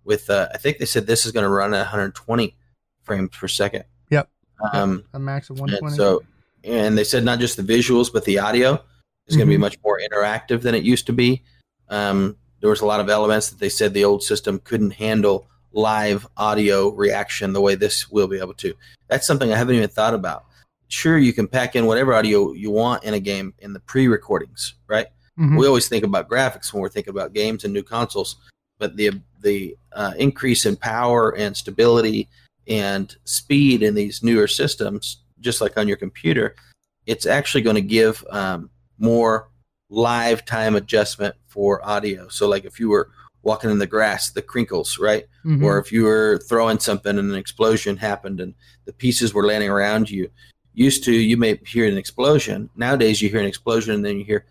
with 0.04 0.28
uh, 0.30 0.48
i 0.54 0.58
think 0.58 0.78
they 0.78 0.84
said 0.84 1.06
this 1.06 1.26
is 1.26 1.32
going 1.32 1.44
to 1.44 1.48
run 1.50 1.74
at 1.74 1.78
120 1.80 2.54
frames 3.02 3.30
per 3.36 3.48
second 3.48 3.84
Yep. 4.10 4.28
um 4.72 5.04
a 5.12 5.18
max 5.18 5.50
of 5.50 5.60
and 5.60 5.92
so 5.92 6.22
and 6.64 6.96
they 6.96 7.04
said 7.04 7.24
not 7.24 7.38
just 7.38 7.56
the 7.56 7.62
visuals 7.62 8.12
but 8.12 8.24
the 8.24 8.38
audio 8.38 8.82
is 9.26 9.36
going 9.36 9.46
to 9.46 9.50
be 9.52 9.56
much 9.58 9.78
more 9.84 10.00
interactive 10.00 10.62
than 10.62 10.74
it 10.74 10.82
used 10.82 11.06
to 11.06 11.12
be. 11.12 11.42
Um, 11.88 12.36
there 12.60 12.68
was 12.68 12.80
a 12.80 12.86
lot 12.86 12.98
of 13.00 13.08
elements 13.08 13.48
that 13.50 13.60
they 13.60 13.68
said 13.68 13.94
the 13.94 14.04
old 14.04 14.22
system 14.24 14.58
couldn't 14.64 14.90
handle 14.90 15.48
live 15.72 16.26
audio 16.36 16.88
reaction 16.90 17.52
the 17.52 17.60
way 17.60 17.76
this 17.76 18.10
will 18.10 18.26
be 18.26 18.38
able 18.40 18.54
to. 18.54 18.74
That's 19.08 19.26
something 19.26 19.52
I 19.52 19.56
haven't 19.56 19.76
even 19.76 19.88
thought 19.88 20.14
about. 20.14 20.46
Sure, 20.88 21.16
you 21.16 21.32
can 21.32 21.46
pack 21.46 21.76
in 21.76 21.86
whatever 21.86 22.12
audio 22.12 22.52
you 22.52 22.72
want 22.72 23.04
in 23.04 23.14
a 23.14 23.20
game 23.20 23.54
in 23.60 23.72
the 23.72 23.78
pre-recordings, 23.80 24.74
right? 24.88 25.06
Mhm. 25.38 25.56
We 25.56 25.66
always 25.68 25.88
think 25.88 26.02
about 26.04 26.28
graphics 26.28 26.72
when 26.72 26.82
we're 26.82 26.88
thinking 26.88 27.12
about 27.12 27.32
games 27.32 27.62
and 27.64 27.72
new 27.72 27.84
consoles, 27.84 28.36
but 28.80 28.96
the 28.96 29.20
the 29.40 29.76
uh, 29.92 30.12
increase 30.18 30.66
in 30.66 30.74
power 30.76 31.34
and 31.36 31.56
stability 31.56 32.28
and 32.70 33.14
speed 33.24 33.83
in 33.83 33.94
these 33.94 34.22
newer 34.22 34.46
systems, 34.46 35.18
just 35.40 35.61
like 35.61 35.76
on 35.76 35.88
your 35.88 35.96
computer, 35.96 36.54
it's 37.04 37.26
actually 37.26 37.62
going 37.62 37.74
to 37.76 37.83
give 37.83 38.24
um, 38.30 38.70
more 38.98 39.50
live 39.90 40.44
time 40.44 40.76
adjustment 40.76 41.35
for 41.48 41.85
audio. 41.87 42.28
So, 42.28 42.48
like 42.48 42.64
if 42.64 42.78
you 42.78 42.88
were 42.88 43.11
walking 43.42 43.70
in 43.70 43.78
the 43.78 43.87
grass, 43.87 44.30
the 44.30 44.42
crinkles, 44.42 44.98
right? 44.98 45.26
Mhm. 45.44 45.62
Or 45.64 45.78
if 45.78 45.90
you 45.90 46.04
were 46.04 46.38
throwing 46.48 46.78
something 46.78 47.18
and 47.18 47.30
an 47.30 47.37
explosion 47.37 47.96
happened 47.96 48.38
and 48.38 48.54
the 48.85 48.92
pieces 48.92 49.35
were 49.35 49.46
landing 49.46 49.70
around 49.70 50.11
you. 50.11 50.30
Used 50.74 51.02
to, 51.04 51.12
you 51.12 51.37
may 51.37 51.59
hear 51.66 51.87
an 51.88 51.96
explosion. 51.96 52.70
Nowadays, 52.76 53.20
you 53.20 53.28
hear 53.28 53.40
an 53.40 53.46
explosion 53.46 53.94
and 53.94 54.04
then 54.04 54.18
you 54.18 54.24
hear 54.24 54.44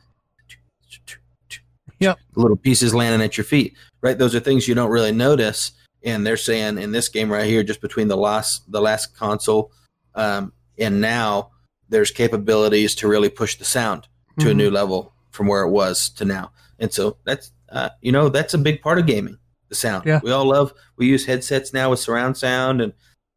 Yep. 1.99 2.17
little 2.35 2.57
pieces 2.57 2.93
landing 2.95 3.21
at 3.21 3.37
your 3.37 3.43
feet, 3.43 3.75
right? 4.01 4.17
Those 4.17 4.33
are 4.33 4.39
things 4.39 4.67
you 4.67 4.75
don't 4.75 4.89
really 4.89 5.11
notice. 5.11 5.71
And 6.03 6.25
they're 6.25 6.37
saying 6.37 6.77
in 6.77 6.91
this 6.91 7.09
game 7.09 7.31
right 7.31 7.45
here, 7.45 7.63
just 7.63 7.81
between 7.81 8.07
the 8.07 8.17
last 8.17 8.71
the 8.71 8.81
last 8.81 9.15
console 9.15 9.71
um, 10.15 10.53
and 10.77 11.01
now, 11.01 11.51
there's 11.89 12.11
capabilities 12.11 12.95
to 12.95 13.07
really 13.07 13.29
push 13.29 13.57
the 13.57 13.65
sound 13.65 14.07
to 14.39 14.49
a 14.49 14.53
Mhm. 14.53 14.57
new 14.57 14.71
level 14.71 15.13
from 15.31 15.47
where 15.47 15.63
it 15.63 15.69
was 15.69 16.09
to 16.11 16.25
now. 16.25 16.51
And 16.79 16.93
so 16.93 17.17
that's 17.25 17.51
uh, 17.69 17.89
you 18.01 18.11
know 18.11 18.29
that's 18.29 18.53
a 18.53 18.57
big 18.57 18.81
part 18.81 18.97
of 18.99 19.05
gaming. 19.05 19.37
The 19.69 19.75
sound. 19.75 20.05
Yeah. 20.05 20.19
We 20.23 20.31
all 20.31 20.45
love. 20.45 20.73
We 20.97 21.05
use 21.05 21.25
headsets 21.25 21.73
now 21.73 21.91
with 21.91 21.99
surround 21.99 22.37
sound, 22.37 22.81
and 22.81 22.93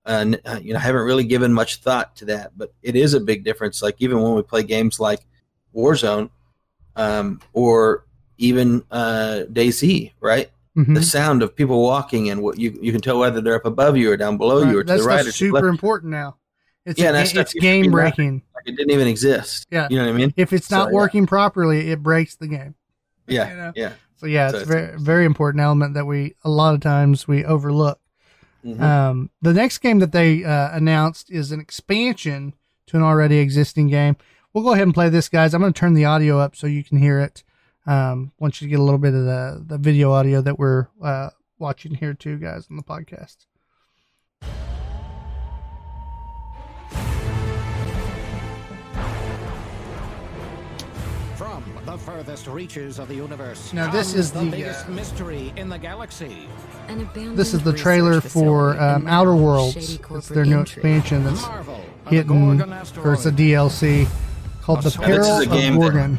uh, 0.06 0.36
uh, 0.46 0.60
you 0.62 0.72
know 0.72 0.78
I 0.78 0.82
haven't 0.82 1.02
really 1.02 1.24
given 1.24 1.52
much 1.52 1.76
thought 1.82 2.16
to 2.16 2.24
that, 2.26 2.56
but 2.56 2.72
it 2.82 2.96
is 2.96 3.12
a 3.12 3.20
big 3.20 3.44
difference. 3.44 3.82
Like 3.82 3.96
even 3.98 4.22
when 4.22 4.34
we 4.34 4.42
play 4.42 4.62
games 4.62 4.98
like 5.00 5.26
Warzone, 5.74 6.30
um, 6.96 7.40
or 7.52 8.06
even 8.38 8.82
uh, 8.90 9.42
DayZ, 9.52 10.12
right? 10.20 10.50
Mhm. 10.76 10.94
The 10.94 11.02
sound 11.02 11.42
of 11.42 11.54
people 11.54 11.82
walking 11.82 12.30
and 12.30 12.42
what 12.42 12.58
you 12.58 12.78
you 12.80 12.92
can 12.92 13.00
tell 13.02 13.18
whether 13.18 13.40
they're 13.42 13.56
up 13.56 13.66
above 13.66 13.96
you 13.96 14.10
or 14.10 14.16
down 14.16 14.38
below 14.38 14.62
you 14.62 14.78
or 14.78 14.84
Right. 14.84 14.86
to 14.86 14.96
the 14.96 15.02
right 15.02 15.16
or 15.20 15.24
to 15.24 15.24
the 15.26 15.32
super 15.32 15.68
important 15.68 16.10
now. 16.12 16.36
It's 16.86 16.98
Yeah, 16.98 17.10
a, 17.10 17.20
it's 17.20 17.34
used 17.34 17.48
to 17.50 17.54
be 17.56 17.60
game 17.60 17.90
breaking. 17.90 18.42
Like 18.54 18.64
it 18.68 18.76
didn't 18.76 18.90
even 18.90 19.06
exist. 19.06 19.66
Yeah. 19.70 19.86
you 19.90 19.98
know 19.98 20.06
what 20.06 20.14
I 20.14 20.16
mean? 20.16 20.32
If 20.36 20.52
it's 20.52 20.70
not 20.70 20.84
So, 20.86 20.88
yeah. 20.90 20.94
working 20.94 21.26
properly, 21.26 21.90
it 21.90 22.02
breaks 22.02 22.36
the 22.36 22.48
game. 22.48 22.74
Yeah, 23.28 23.50
you 23.50 23.56
know? 23.56 23.72
yeah. 23.76 23.92
So 24.16 24.26
yeah, 24.26 24.48
So 24.50 24.56
it's 24.58 24.70
it's- 24.70 24.86
very 24.86 24.98
very 24.98 25.24
important 25.26 25.60
element 25.62 25.92
that 25.94 26.06
we 26.06 26.34
a 26.42 26.48
lot 26.50 26.74
of 26.74 26.80
times 26.80 27.28
we 27.28 27.44
overlook. 27.44 27.98
Mhm. 28.64 28.80
Um, 28.80 29.30
the 29.42 29.52
next 29.52 29.78
game 29.78 29.98
that 29.98 30.12
they 30.12 30.42
uh, 30.44 30.70
announced 30.74 31.30
is 31.30 31.52
an 31.52 31.60
expansion 31.60 32.54
to 32.86 32.96
an 32.96 33.02
already 33.02 33.38
existing 33.38 33.88
game. 33.88 34.16
We'll 34.54 34.64
go 34.64 34.72
ahead 34.72 34.84
and 34.84 34.94
play 34.94 35.08
this, 35.08 35.28
guys. 35.28 35.52
I'm 35.54 35.60
going 35.60 35.72
to 35.72 35.78
turn 35.78 35.94
the 35.94 36.04
audio 36.04 36.38
up 36.38 36.54
so 36.56 36.66
you 36.66 36.82
can 36.84 36.98
hear 36.98 37.18
it. 37.20 37.42
Um, 37.86 38.32
want 38.38 38.60
you 38.60 38.66
to 38.66 38.70
get 38.70 38.78
a 38.78 38.82
little 38.82 38.98
bit 38.98 39.14
of 39.14 39.24
the 39.24 39.64
the 39.66 39.78
video 39.78 40.12
audio 40.12 40.40
that 40.40 40.58
we're 40.58 40.86
uh, 41.02 41.30
watching 41.58 41.94
here 41.94 42.14
too, 42.14 42.38
guys, 42.38 42.66
on 42.70 42.76
the 42.76 42.82
podcast. 42.82 43.46
From 51.36 51.64
the 51.86 51.98
furthest 51.98 52.46
reaches 52.46 52.98
of 52.98 53.08
the 53.08 53.14
universe. 53.16 53.72
Now, 53.72 53.90
this 53.90 54.14
is 54.14 54.30
the, 54.30 54.44
biggest 54.44 54.86
uh, 54.86 54.90
mystery 54.90 55.52
in 55.56 55.68
the 55.68 55.78
galaxy. 55.78 56.48
An 56.88 57.08
This 57.34 57.52
is 57.54 57.62
the 57.62 57.72
trailer 57.72 58.20
for 58.20 58.78
um, 58.80 59.06
Outer 59.08 59.34
Worlds. 59.34 59.74
shady 59.74 60.02
It's 60.14 60.28
their 60.28 60.44
new 60.44 60.60
intrigue. 60.60 60.84
expansion 60.84 61.24
that's 61.24 61.42
Marvel 61.42 61.80
the 62.04 62.10
hitting, 62.10 62.60
or 63.04 63.14
it's 63.14 63.26
a. 63.26 63.32
DLC 63.32 64.06
called 64.60 64.82
The 64.82 64.96
Now, 65.00 65.06
this 65.08 65.26
is 65.26 65.26
Peril 65.26 65.40
of 65.42 65.50
game 65.50 65.74
that- 65.74 65.80
Gorgon. 65.80 66.18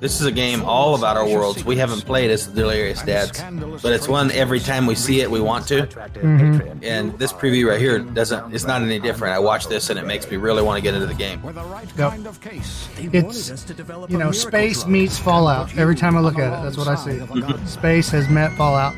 This 0.00 0.20
is 0.20 0.26
a 0.26 0.32
game 0.32 0.62
all 0.64 0.94
about 0.96 1.16
our 1.16 1.26
worlds. 1.26 1.64
We 1.64 1.76
haven't 1.76 2.04
played 2.04 2.30
as 2.30 2.46
the 2.46 2.52
Delirious 2.60 3.00
Dads, 3.02 3.42
but 3.82 3.92
it's 3.92 4.06
one 4.06 4.30
every 4.32 4.60
time 4.60 4.86
we 4.86 4.94
see 4.94 5.20
it, 5.20 5.30
we 5.30 5.40
want 5.40 5.66
to. 5.68 5.82
Mhm. 5.86 6.80
And 6.82 7.18
this 7.18 7.32
preview 7.32 7.68
right 7.70 7.80
here 7.80 7.98
doesn't. 8.00 8.54
It's 8.54 8.66
not 8.66 8.82
any 8.82 8.98
different. 8.98 9.34
I 9.34 9.38
watch 9.38 9.66
this 9.68 9.88
and 9.90 9.98
it 9.98 10.06
makes 10.06 10.30
me 10.30 10.36
really 10.36 10.62
want 10.62 10.76
to 10.76 10.82
get 10.82 10.94
into 10.94 11.06
the 11.06 11.14
game. 11.14 11.40
With 11.42 11.54
the 11.54 11.62
right 11.62 11.86
Yep. 11.96 12.10
kind 12.10 12.26
of 12.26 12.40
case. 12.40 12.88
It's 12.98 13.64
you 14.08 14.18
know 14.18 14.30
space 14.32 14.86
meets 14.86 15.18
Fallout. 15.18 15.70
Every 15.76 15.94
time 15.94 16.16
I 16.16 16.20
look 16.20 16.38
at 16.38 16.52
it, 16.52 16.62
that's 16.64 16.76
what 16.76 16.88
I 16.88 16.96
see. 16.96 17.20
Space 17.66 18.10
has 18.10 18.28
met 18.28 18.52
Fallout. 18.56 18.92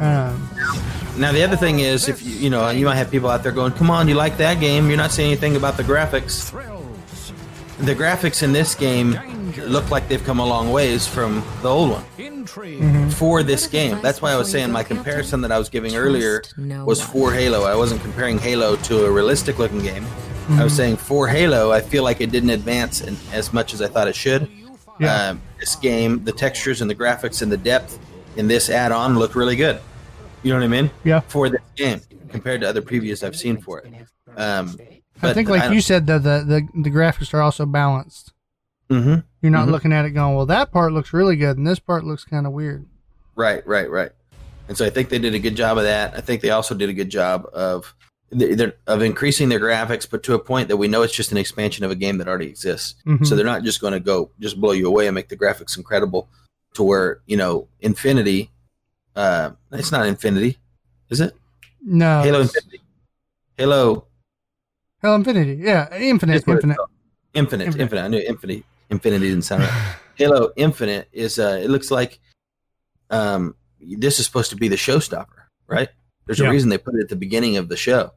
Um, 0.00 0.48
Now 1.18 1.30
the 1.30 1.42
other 1.44 1.56
thing 1.56 1.80
is, 1.80 2.08
if 2.08 2.24
you 2.24 2.32
you 2.32 2.50
know, 2.50 2.70
you 2.70 2.86
might 2.86 2.96
have 2.96 3.10
people 3.10 3.28
out 3.30 3.42
there 3.42 3.52
going, 3.52 3.72
"Come 3.72 3.90
on, 3.90 4.08
you 4.08 4.14
like 4.14 4.38
that 4.38 4.60
game? 4.60 4.88
You're 4.88 4.96
not 4.96 5.12
saying 5.12 5.30
anything 5.32 5.56
about 5.56 5.76
the 5.76 5.84
graphics." 5.84 6.50
Thrills. 7.84 7.98
The 7.98 8.04
graphics 8.04 8.42
in 8.42 8.52
this 8.52 8.74
game 8.74 9.18
look 9.66 9.90
like 9.90 10.08
they've 10.08 10.22
come 10.24 10.38
a 10.38 10.46
long 10.46 10.70
ways 10.72 11.06
from 11.06 11.42
the 11.62 11.68
old 11.68 11.90
one 11.90 12.04
Mm-hmm. 12.42 13.08
for 13.10 13.42
this 13.44 13.68
game. 13.68 14.00
That's 14.02 14.20
why 14.20 14.32
I 14.32 14.36
was 14.36 14.50
saying 14.50 14.72
my 14.72 14.82
comparison 14.82 15.42
that 15.42 15.52
I 15.52 15.58
was 15.58 15.68
giving 15.68 15.94
earlier 15.94 16.42
was 16.84 17.00
for 17.00 17.32
Halo. 17.32 17.62
I 17.62 17.76
wasn't 17.76 18.02
comparing 18.02 18.36
Halo 18.38 18.74
to 18.76 19.04
a 19.06 19.10
realistic 19.10 19.58
looking 19.60 19.80
game. 19.80 20.04
I 20.50 20.64
was 20.64 20.74
saying 20.74 20.96
for 20.96 21.28
Halo, 21.28 21.70
I 21.70 21.80
feel 21.80 22.02
like 22.02 22.20
it 22.20 22.32
didn't 22.32 22.50
advance 22.50 23.00
in, 23.00 23.16
as 23.32 23.52
much 23.52 23.72
as 23.74 23.80
I 23.80 23.86
thought 23.86 24.08
it 24.08 24.16
should. 24.16 24.48
Yeah. 24.98 25.28
Um, 25.30 25.42
this 25.60 25.76
game, 25.76 26.24
the 26.24 26.32
textures 26.32 26.80
and 26.80 26.90
the 26.90 26.94
graphics 26.96 27.42
and 27.42 27.50
the 27.52 27.56
depth 27.56 27.98
in 28.36 28.48
this 28.48 28.68
add-on 28.68 29.16
look 29.18 29.36
really 29.36 29.56
good. 29.56 29.80
You 30.42 30.52
know 30.52 30.58
what 30.58 30.64
I 30.64 30.68
mean? 30.68 30.90
Yeah. 31.04 31.20
For 31.20 31.48
this 31.48 31.60
game 31.76 32.00
compared 32.28 32.60
to 32.62 32.68
other 32.68 32.82
previews 32.82 33.22
I've 33.24 33.36
seen 33.36 33.56
for 33.62 33.78
it. 33.80 33.92
Um, 34.36 34.76
I 35.22 35.32
think, 35.32 35.48
like 35.48 35.72
you 35.72 35.80
said, 35.80 36.06
the, 36.06 36.18
the 36.18 36.44
the 36.74 36.82
the 36.82 36.90
graphics 36.90 37.32
are 37.34 37.40
also 37.42 37.66
balanced. 37.66 38.32
hmm 38.90 39.16
You're 39.40 39.50
not 39.52 39.68
Mhm. 39.68 39.72
looking 39.72 39.92
at 39.92 40.04
it 40.04 40.10
going, 40.10 40.34
"Well, 40.34 40.46
that 40.46 40.70
part 40.72 40.92
looks 40.92 41.12
really 41.12 41.36
good, 41.36 41.56
and 41.56 41.66
this 41.66 41.78
part 41.78 42.04
looks 42.04 42.24
kind 42.24 42.46
of 42.46 42.52
weird." 42.52 42.86
Right, 43.34 43.66
right, 43.66 43.90
right. 43.90 44.10
And 44.68 44.76
so 44.76 44.84
I 44.84 44.90
think 44.90 45.08
they 45.08 45.18
did 45.18 45.34
a 45.34 45.38
good 45.38 45.56
job 45.56 45.78
of 45.78 45.84
that. 45.84 46.14
I 46.14 46.20
think 46.20 46.40
they 46.42 46.50
also 46.50 46.74
did 46.74 46.88
a 46.88 46.92
good 46.92 47.10
job 47.10 47.46
of 47.52 47.94
of 48.86 49.02
increasing 49.02 49.50
their 49.50 49.60
graphics, 49.60 50.08
but 50.10 50.22
to 50.22 50.32
a 50.34 50.38
point 50.38 50.68
that 50.68 50.78
we 50.78 50.88
know 50.88 51.02
it's 51.02 51.14
just 51.14 51.32
an 51.32 51.36
expansion 51.38 51.84
of 51.84 51.90
a 51.90 51.94
game 51.94 52.16
that 52.18 52.26
already 52.28 52.46
exists. 52.46 52.94
Mhm. 53.06 53.26
So 53.26 53.36
they're 53.36 53.44
not 53.44 53.62
just 53.62 53.80
going 53.80 53.92
to 53.92 54.00
go 54.00 54.30
just 54.40 54.58
blow 54.58 54.72
you 54.72 54.86
away 54.86 55.06
and 55.06 55.14
make 55.14 55.28
the 55.28 55.36
graphics 55.36 55.76
incredible 55.76 56.28
to 56.74 56.82
where 56.82 57.20
you 57.26 57.36
know 57.36 57.68
Infinity. 57.80 58.50
Uh, 59.14 59.50
it's 59.72 59.92
not 59.92 60.06
Infinity, 60.06 60.56
is 61.10 61.20
it? 61.20 61.34
No, 61.84 62.22
Halo 62.22 62.40
Infinity. 62.40 62.80
Halo 63.58 64.06
Halo 65.02 65.16
Infinity, 65.16 65.60
yeah, 65.62 65.92
Infinite, 65.96 66.34
That's 66.34 66.46
what 66.46 66.56
it's 66.58 66.64
Infinite. 66.64 66.78
Infinite, 67.34 67.64
Infinite. 67.66 67.82
Infinite. 67.82 68.02
I 68.02 68.08
knew 68.08 68.18
Infinity. 68.20 68.64
Infinity 68.90 69.28
didn't 69.30 69.42
sound 69.42 69.62
right. 69.62 69.96
Halo 70.16 70.52
Infinite 70.56 71.08
is. 71.12 71.38
Uh, 71.38 71.58
it 71.62 71.68
looks 71.70 71.90
like 71.90 72.20
um, 73.10 73.54
this 73.80 74.18
is 74.20 74.26
supposed 74.26 74.50
to 74.50 74.56
be 74.56 74.68
the 74.68 74.76
showstopper, 74.76 75.26
right? 75.66 75.88
There's 76.26 76.38
Yeah. 76.38 76.48
a 76.48 76.50
reason 76.50 76.68
they 76.68 76.78
put 76.78 76.94
it 76.94 77.00
at 77.02 77.08
the 77.08 77.16
beginning 77.16 77.56
of 77.56 77.68
the 77.68 77.76
show, 77.76 78.12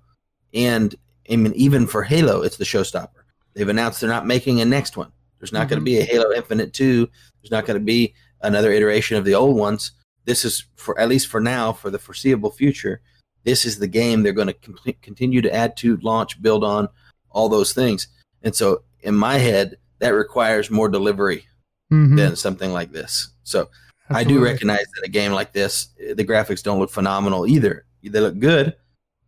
and 0.54 0.94
I 1.30 1.36
mean, 1.38 1.54
even 1.56 1.88
for 1.88 2.04
Halo, 2.04 2.42
it's 2.44 2.58
the 2.58 2.66
showstopper. 2.66 3.24
They've 3.54 3.68
announced 3.70 4.02
they're 4.02 4.10
not 4.10 4.28
making 4.28 4.62
a 4.62 4.66
next 4.66 4.96
one. 4.98 5.12
There's 5.40 5.54
not 5.54 5.70
going 5.70 5.80
to 5.80 5.86
be 5.86 5.98
a 6.00 6.04
Halo 6.04 6.32
Infinite 6.34 6.74
two. 6.74 7.10
There's 7.42 7.52
not 7.52 7.66
going 7.66 7.80
to 7.80 7.84
be 7.84 8.14
another 8.42 8.72
iteration 8.72 9.18
of 9.18 9.26
the 9.26 9.34
old 9.36 9.56
ones. 9.58 9.92
This 10.26 10.44
is 10.46 10.66
for 10.76 11.00
at 11.00 11.08
least 11.10 11.28
for 11.28 11.40
now, 11.40 11.72
for 11.72 11.90
the 11.90 12.00
foreseeable 12.00 12.52
future. 12.52 13.02
This 13.46 13.64
is 13.66 13.80
the 13.80 13.88
game 13.88 14.24
they're 14.24 14.34
going 14.34 14.48
to 14.48 14.54
complete, 14.54 15.02
continue 15.02 15.42
to 15.42 15.54
add 15.54 15.78
to, 15.78 15.98
launch, 15.98 16.42
build 16.42 16.64
on, 16.64 16.90
all 17.30 17.48
those 17.48 17.72
things. 17.74 18.08
And 18.44 18.54
so, 18.56 18.84
in 19.02 19.16
my 19.16 19.36
head, 19.36 19.78
that 20.00 20.10
requires 20.10 20.70
more 20.70 20.90
delivery 20.90 21.46
Mhm. 21.92 22.18
than 22.18 22.36
something 22.36 22.74
like 22.74 22.92
this. 22.92 23.30
So, 23.44 23.70
I 24.10 24.24
do 24.24 24.44
recognize 24.44 24.86
that 24.96 25.06
a 25.06 25.10
game 25.10 25.32
like 25.32 25.54
this, 25.54 25.88
the 25.98 26.26
graphics 26.26 26.62
don't 26.62 26.80
look 26.80 26.92
phenomenal 26.92 27.48
either. 27.48 27.86
They 28.04 28.20
look 28.20 28.38
good, 28.38 28.76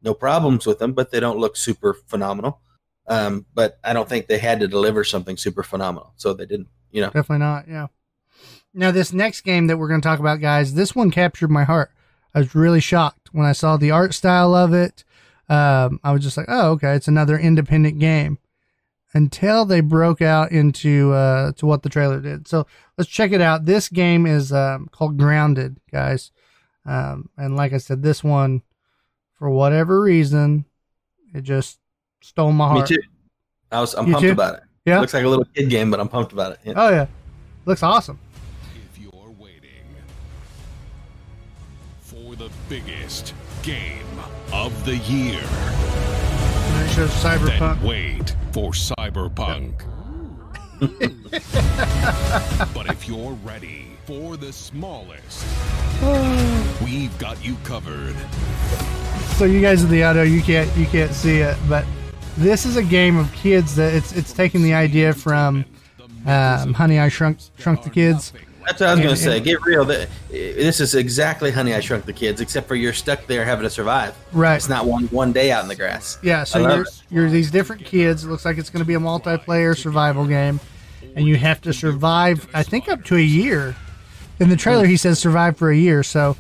no 0.04 0.14
problems 0.14 0.66
with 0.68 0.78
them, 0.80 0.94
but 0.94 1.12
they 1.12 1.20
don't 1.20 1.40
look 1.40 1.56
super 1.58 1.96
phenomenal. 2.08 2.60
Um, 3.08 3.46
but 3.56 3.80
I 3.84 3.94
don't 3.94 4.08
think 4.10 4.28
they 4.28 4.38
had 4.38 4.60
to 4.60 4.68
deliver 4.68 5.04
something 5.04 5.38
super 5.38 5.64
phenomenal, 5.64 6.14
so 6.18 6.34
they 6.34 6.46
didn't. 6.46 6.68
You 6.92 7.02
know, 7.02 7.08
Definitely 7.08 7.40
not. 7.40 7.68
Yeah. 7.68 7.88
Now, 8.74 8.92
this 8.92 9.12
next 9.14 9.42
game 9.42 9.68
that 9.68 9.78
we're 9.78 9.88
going 9.88 10.02
to 10.02 10.08
talk 10.08 10.20
about, 10.20 10.42
guys, 10.42 10.74
this 10.74 10.94
one 10.96 11.10
captured 11.10 11.50
my 11.50 11.64
heart. 11.64 11.92
I 12.38 12.42
was 12.42 12.54
really 12.54 12.82
shocked 12.82 13.30
when 13.32 13.48
I 13.48 13.52
saw 13.52 13.78
the 13.78 13.90
art 13.90 14.14
style 14.14 14.54
of 14.54 14.72
it. 14.72 15.04
Um, 15.50 16.00
I 16.04 16.12
was 16.12 16.22
just 16.22 16.38
like, 16.38 16.46
oh, 16.48 16.70
okay, 16.74 16.94
it's 16.94 17.08
another 17.08 17.36
independent 17.36 17.98
game. 17.98 18.38
Until 19.16 19.66
they 19.66 19.80
broke 19.82 20.22
out 20.22 20.52
into 20.52 21.14
uh, 21.14 21.54
to 21.54 21.66
what 21.66 21.82
the 21.82 21.90
trailer 21.90 22.20
did. 22.20 22.48
So 22.48 22.68
let's 22.96 23.10
check 23.10 23.32
it 23.32 23.42
out. 23.42 23.66
This 23.66 23.90
game 23.90 24.28
is 24.28 24.54
um, 24.54 24.88
called 24.92 25.18
Grounded, 25.18 25.80
guys. 25.92 26.30
Um, 26.86 27.30
and 27.38 27.56
like 27.56 27.74
I 27.74 27.78
said, 27.80 28.04
this 28.04 28.24
one, 28.24 28.62
for 29.34 29.50
whatever 29.50 30.00
reason, 30.00 30.66
it 31.34 31.42
just 31.42 31.80
stole 32.22 32.52
my 32.52 32.68
heart. 32.68 32.88
me 32.88 32.98
too. 32.98 33.02
I 33.72 33.82
was 33.82 33.96
I'm 33.96 34.06
You 34.06 34.14
pumped 34.14 34.28
too? 34.28 34.32
about 34.34 34.56
it. 34.58 34.64
Yeah? 34.86 34.98
It 34.98 35.02
looks 35.02 35.16
like 35.16 35.24
a 35.24 35.28
little 35.28 35.46
kid 35.56 35.72
game, 35.72 35.90
but 35.90 36.00
I'm 36.00 36.08
pumped 36.08 36.34
about 36.34 36.52
it. 36.52 36.60
Yeah. 36.66 36.74
Oh 36.76 36.90
yeah, 36.90 37.08
looks 37.66 37.82
awesome. 37.82 38.20
The 42.38 42.50
biggest 42.70 43.34
game 43.64 44.06
of 44.54 44.86
the 44.86 44.98
year, 44.98 45.42
then 45.42 47.08
Cyberpunk. 47.08 47.80
then 47.80 47.88
wait 47.88 48.36
for 48.52 48.72
Cyberpunk. 48.72 49.74
but 52.74 52.86
if 52.88 53.08
you're 53.08 53.32
ready 53.44 53.88
for 54.06 54.38
the 54.38 54.54
smallest, 54.54 55.46
we've 56.84 57.18
got 57.18 57.44
you 57.44 57.56
covered. 57.64 58.16
So 59.38 59.46
you 59.46 59.60
guys 59.60 59.84
in 59.84 59.90
the 59.90 60.04
audio, 60.04 60.22
you 60.22 60.44
can't 60.44 60.70
you 60.78 60.86
can't 60.86 61.14
see 61.14 61.40
it, 61.40 61.58
but 61.68 61.86
this 62.38 62.68
is 62.68 62.78
a 62.78 62.84
game 62.84 63.18
of 63.18 63.34
kids 63.34 63.76
that 63.78 63.96
it's 63.96 64.12
it's 64.12 64.32
taking 64.32 64.62
the 64.62 64.76
idea 64.76 65.14
from 65.14 65.66
um, 66.28 66.74
Honey 66.76 67.00
I 67.00 67.10
Shrunk 67.10 67.40
Shrunk 67.58 67.82
the 67.82 67.90
Kids. 67.90 68.32
That's 68.68 68.82
what 68.82 68.90
I 68.90 68.94
was 68.96 69.00
going 69.00 69.16
to 69.16 69.22
say. 69.22 69.40
Get 69.40 69.62
real. 69.62 69.86
This 69.86 70.82
is 70.82 70.94
exactly 70.94 71.52
Honey 71.52 71.74
I 71.74 71.80
Shrunk 71.80 72.06
the 72.06 72.12
Kids, 72.12 72.42
except 72.42 72.68
for 72.68 72.76
you're 72.76 72.92
stuck 72.92 73.26
there 73.26 73.46
having 73.46 73.64
to 73.64 73.70
survive. 73.70 74.14
Right. 74.34 74.56
It's 74.56 74.68
not 74.68 74.86
one 74.86 75.06
one 75.06 75.32
day 75.32 75.52
out 75.52 75.64
in 75.64 75.70
the 75.70 75.76
grass. 75.76 76.18
Yeah, 76.22 76.44
so 76.44 76.60
you're 76.60 76.82
it. 76.82 77.04
you're 77.10 77.30
these 77.30 77.50
different 77.50 77.86
kids. 77.86 78.26
It 78.26 78.28
looks 78.28 78.44
like 78.44 78.58
it's 78.58 78.70
going 78.70 78.82
to 78.82 78.88
be 78.88 78.96
a 78.96 79.00
multiplayer 79.00 79.76
survival 79.78 80.26
game, 80.28 80.60
and 81.16 81.26
you 81.26 81.38
have 81.38 81.62
to 81.62 81.74
survive. 81.74 82.46
I 82.54 82.64
think 82.64 82.90
up 82.90 83.06
to 83.06 83.16
a 83.16 83.22
year. 83.22 83.76
In 84.40 84.50
the 84.50 84.58
trailer, 84.58 84.86
he 84.86 84.98
says 84.98 85.18
survive 85.18 85.58
for 85.58 85.72
a 85.72 85.78
year. 85.78 86.04
So, 86.04 86.36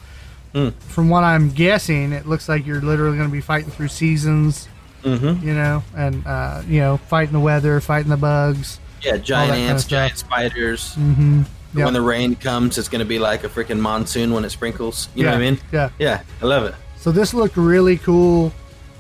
Hmm. 0.54 0.70
from 0.80 1.10
what 1.10 1.24
I'm 1.24 1.50
guessing, 1.50 2.12
it 2.12 2.28
looks 2.28 2.48
like 2.50 2.66
you're 2.66 2.82
literally 2.82 3.18
going 3.18 3.30
to 3.30 3.34
be 3.34 3.42
fighting 3.42 3.72
through 3.72 3.88
seasons. 3.88 4.68
Mm-hmm. 5.04 5.48
You 5.48 5.54
know, 5.54 5.84
and 5.96 6.28
uh, 6.28 6.62
you 6.68 6.82
know, 6.82 6.98
fighting 6.98 7.32
the 7.34 7.40
weather, 7.40 7.80
fighting 7.80 8.10
the 8.10 8.18
bugs. 8.18 8.80
Yeah, 9.02 9.16
giant 9.18 9.28
that 9.28 9.36
kind 9.36 9.52
of 9.52 9.70
ants, 9.70 9.86
giant 9.86 10.18
spiders. 10.18 10.96
Mm-hmm. 10.96 11.44
Yep. 11.78 11.86
When 11.86 11.94
the 11.94 12.02
rain 12.02 12.36
comes, 12.36 12.78
it's 12.78 12.90
going 12.90 13.00
to 13.00 13.06
be 13.06 13.20
like 13.20 13.44
a 13.44 13.50
freaking 13.50 13.80
monsoon 13.80 14.34
when 14.34 14.44
it 14.46 14.50
sprinkles. 14.50 15.10
You 15.16 15.24
know 15.24 15.32
what 15.32 15.38
I 15.38 15.40
mean? 15.42 15.60
Yeah. 15.72 15.90
Yeah, 16.00 16.22
I 16.42 16.46
love 16.46 16.63
it. 16.66 16.76
So 16.98 17.12
this 17.12 17.34
looked 17.34 17.56
really 17.58 17.98
cool. 17.98 18.52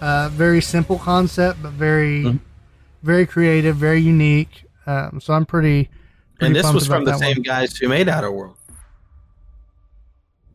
Uh, 0.01 0.29
very 0.29 0.61
simple 0.61 0.99
concept, 0.99 1.61
but 1.63 1.71
very, 1.71 2.23
Mhm. 2.23 2.39
very 3.03 3.25
creative, 3.25 3.75
very 3.77 3.99
unique. 4.01 4.65
Um, 4.85 5.19
so 5.19 5.33
I'm 5.33 5.45
pretty. 5.45 5.89
pretty 6.35 6.45
And 6.45 6.55
this 6.55 6.71
was 6.71 6.85
from 6.85 7.03
the 7.03 7.17
same 7.17 7.37
one. 7.37 7.41
guys 7.43 7.75
who 7.75 7.89
made 7.89 8.07
Outer 8.07 8.31
World. 8.31 8.57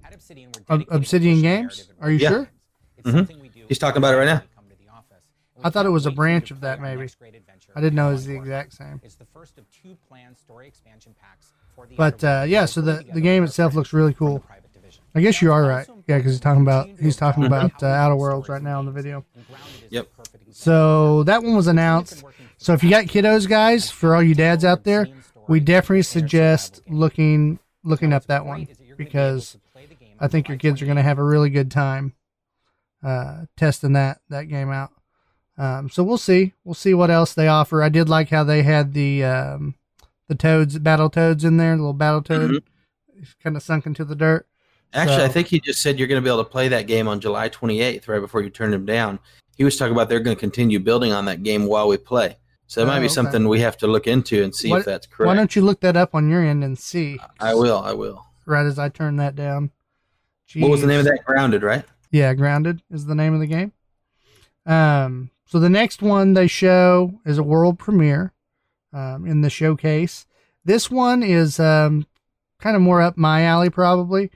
At 0.04 0.14
Obsidian, 0.14 0.50
we're 0.54 0.60
Ob- 0.60 0.66
dedicated 0.68 0.88
to 0.90 0.96
Obsidian 0.96 1.42
Games? 1.42 1.88
Are 2.00 2.10
you 2.10 2.18
Yeah. 2.18 2.28
sure? 2.28 2.50
It's 2.98 3.08
Mhm. 3.08 3.12
something 3.14 3.40
we 3.40 3.48
do 3.48 3.64
He's 3.68 3.78
talking 3.78 3.98
about 3.98 4.14
it 4.14 4.18
right 4.18 4.26
now. 4.26 4.32
when 4.34 4.42
we 4.42 4.54
come 4.54 4.64
to 4.70 4.76
the 4.84 4.88
office. 4.90 5.24
And 5.56 5.66
I 5.66 5.70
thought 5.70 5.86
it 5.86 5.90
was 5.90 6.06
a 6.06 6.10
wait 6.10 6.14
for 6.14 6.14
you 6.14 6.16
branch 6.16 6.50
of 6.52 6.60
that, 6.60 6.80
maybe. 6.80 7.00
next 7.00 7.18
great 7.18 7.34
adventure 7.34 7.72
I 7.74 7.80
didn't 7.80 7.94
know 7.96 8.10
it 8.10 8.12
was 8.12 8.26
the 8.26 8.36
exact 8.36 8.74
same. 8.74 9.00
It's 9.02 9.16
the 9.16 9.24
first 9.24 9.58
of 9.58 9.64
two 9.70 9.96
planned 10.08 10.38
story 10.38 10.68
expansion 10.68 11.14
packs 11.20 11.46
for 11.48 11.51
the 11.51 11.51
But 11.96 12.22
uh, 12.24 12.44
yeah, 12.46 12.64
so 12.64 12.80
the, 12.80 13.04
the 13.12 13.20
game 13.20 13.44
itself 13.44 13.74
looks 13.74 13.92
really 13.92 14.14
cool. 14.14 14.44
I 15.14 15.20
guess 15.20 15.42
you 15.42 15.52
are 15.52 15.62
right. 15.62 15.86
Yeah, 16.06 16.18
because 16.18 16.32
he's 16.32 16.40
talking 16.40 16.62
about 16.62 16.88
he's 17.00 17.16
talking 17.16 17.44
about 17.44 17.78
to 17.80 17.86
uh, 17.86 17.90
Outer 17.90 18.14
we 18.14 18.20
Worlds 18.20 18.48
right 18.48 18.62
now 18.62 18.80
in 18.80 18.86
the 18.86 18.92
video. 18.92 19.24
and 19.34 19.46
grounded 19.46 19.70
is 19.74 19.80
the 19.82 19.96
Yep. 19.96 20.08
So 20.50 21.22
that 21.24 21.42
one 21.42 21.54
was 21.54 21.66
announced. 21.66 22.24
So 22.56 22.72
if 22.72 22.82
you 22.82 22.90
got 22.90 23.06
kiddos, 23.06 23.48
guys, 23.48 23.90
for 23.90 24.14
all 24.14 24.22
you 24.22 24.34
dads 24.34 24.64
out 24.64 24.84
there, 24.84 25.08
we 25.48 25.60
definitely 25.60 26.02
suggest 26.02 26.80
looking 26.88 27.58
looking 27.84 28.12
up 28.12 28.26
that 28.26 28.46
one 28.46 28.68
because 28.96 29.58
I 30.18 30.28
think 30.28 30.48
your 30.48 30.58
kids 30.58 30.80
are 30.80 30.86
going 30.86 30.96
to 30.96 31.02
have 31.02 31.18
a 31.18 31.24
really 31.24 31.50
good 31.50 31.70
time 31.70 32.14
uh, 33.02 33.46
testing 33.56 33.94
that 33.94 34.20
that 34.28 34.44
game 34.44 34.70
out. 34.70 34.90
Um, 35.58 35.90
so 35.90 36.02
we'll 36.02 36.18
see. 36.18 36.54
We'll 36.64 36.74
see 36.74 36.94
what 36.94 37.10
else 37.10 37.34
they 37.34 37.48
offer. 37.48 37.82
I 37.82 37.88
did 37.88 38.08
like 38.08 38.30
how 38.30 38.44
they 38.44 38.62
had 38.62 38.94
the 38.94 39.24
um, 39.24 39.74
the 40.32 40.38
toads, 40.38 40.78
battle 40.78 41.10
toads 41.10 41.44
in 41.44 41.58
there, 41.58 41.76
the 41.76 41.82
little 41.82 41.92
battle 41.92 42.22
toad, 42.22 42.62
kind 43.42 43.56
of 43.56 43.62
sunk 43.62 43.84
into 43.86 44.04
the 44.04 44.14
dirt. 44.16 44.46
Actually, 44.94 45.24
I 45.24 45.28
think 45.28 45.48
he 45.48 45.60
just 45.60 45.82
said 45.82 45.98
you're 45.98 46.08
going 46.08 46.20
to 46.20 46.24
be 46.24 46.30
able 46.32 46.44
to 46.44 46.50
play 46.50 46.68
that 46.68 46.86
game 46.86 47.08
on 47.08 47.20
July 47.20 47.48
28th, 47.48 48.08
right 48.08 48.20
before 48.20 48.42
you 48.42 48.50
turn 48.50 48.72
him 48.72 48.84
down. 48.86 49.18
He 49.56 49.64
was 49.64 49.76
talking 49.76 49.92
about 49.92 50.08
they're 50.08 50.20
going 50.20 50.36
to 50.36 50.40
continue 50.40 50.78
building 50.80 51.12
on 51.12 51.24
that 51.26 51.42
game 51.42 51.66
while 51.66 51.88
we 51.88 51.96
play. 51.98 52.36
So 52.66 52.80
it 52.80 52.84
Oh, 52.84 52.86
might 52.88 53.00
be 53.00 53.06
okay. 53.06 53.14
something 53.14 53.46
we 53.48 53.60
have 53.60 53.76
to 53.78 53.86
look 53.86 54.06
into 54.06 54.42
and 54.42 54.54
see 54.54 54.70
Why- 54.70 54.78
if 54.80 54.84
that's 54.86 55.06
correct. 55.06 55.26
Why 55.28 55.34
don't 55.34 55.54
you 55.54 55.62
look 55.62 55.80
that 55.80 55.96
up 55.96 56.14
on 56.14 56.28
your 56.30 56.42
end 56.42 56.64
and 56.64 56.78
see? 56.78 57.18
I 57.38 57.54
will. 57.54 57.78
I 57.78 57.92
will. 57.92 58.24
Right 58.46 58.64
as 58.66 58.78
I 58.78 58.88
turn 58.88 59.16
that 59.16 59.34
down. 59.36 59.70
What 60.56 60.70
was 60.70 60.80
the 60.80 60.86
name 60.86 60.98
of 61.00 61.04
that? 61.06 61.24
Grounded, 61.24 61.62
right? 61.62 61.84
Yeah, 62.10 62.32
Grounded 62.34 62.82
is 62.90 63.06
the 63.06 63.14
name 63.14 63.32
of 63.34 63.40
the 63.40 63.46
game. 63.46 63.72
Um, 64.66 65.30
so 65.46 65.58
the 65.58 65.68
next 65.70 66.02
one 66.02 66.34
they 66.34 66.46
show 66.46 67.20
is 67.24 67.38
a 67.38 67.42
world 67.42 67.78
premiere 67.78 68.32
um, 68.92 69.26
in 69.26 69.40
the 69.40 69.50
showcase. 69.50 70.26
This 70.64 70.90
one 70.90 71.22
is 71.22 71.58
um, 71.58 72.06
kind 72.60 72.76
of 72.76 72.82
more 72.82 73.02
up 73.02 73.16
my 73.16 73.44
alley, 73.44 73.70
probably. 73.70 74.30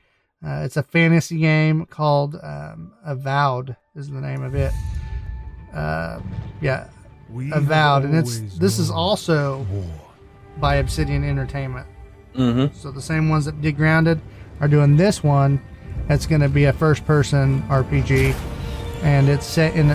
Uh, 0.45 0.63
it's 0.65 0.77
a 0.77 0.83
fantasy 0.83 1.39
game 1.39 1.87
called 1.87 2.37
um, 2.43 2.93
Avowed, 3.05 3.77
is 3.95 4.11
the 4.11 4.21
name 4.21 4.43
of 4.43 4.55
it. 4.55 4.73
Uh, 5.73 6.21
yeah, 6.61 6.89
Avowed, 7.53 8.05
and 8.05 8.15
it's 8.15 8.41
this 8.57 8.79
is 8.79 8.91
also 8.91 9.67
by 10.59 10.77
Obsidian 10.77 11.25
Entertainment. 11.25 11.87
Mm-hmm. 12.35 12.77
So 12.77 12.91
the 12.91 13.03
same 13.03 13.29
ones 13.29 13.45
that 13.47 13.61
did 13.61 13.77
Grounded 13.77 14.21
are 14.61 14.69
doing 14.69 14.97
this 14.97 15.23
one. 15.23 15.61
It's 16.09 16.27
going 16.27 16.41
to 16.43 16.49
be 16.49 16.65
a 16.65 16.73
first-person 16.73 17.63
RPG, 17.63 18.35
and 19.03 19.29
it's 19.29 19.47
set 19.47 19.75
in. 19.75 19.91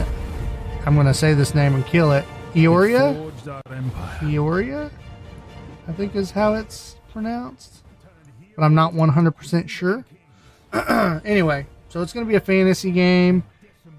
I'm 0.85 0.95
going 0.95 1.07
to 1.07 1.13
say 1.13 1.33
this 1.33 1.53
name 1.55 1.75
and 1.75 1.85
kill 1.85 2.11
it. 2.11 2.25
Eoria. 2.53 3.30
Eoria, 3.45 4.91
I 5.87 5.91
think 5.93 6.15
is 6.15 6.31
how 6.31 6.53
it's 6.53 6.95
pronounced, 7.11 7.83
but 8.55 8.63
I'm 8.63 8.75
not 8.75 8.93
100% 8.93 9.69
sure. 9.69 10.05
anyway, 11.25 11.65
so 11.89 12.01
it's 12.01 12.13
going 12.13 12.25
to 12.25 12.29
be 12.29 12.35
a 12.35 12.39
fantasy 12.41 12.91
game, 12.91 13.43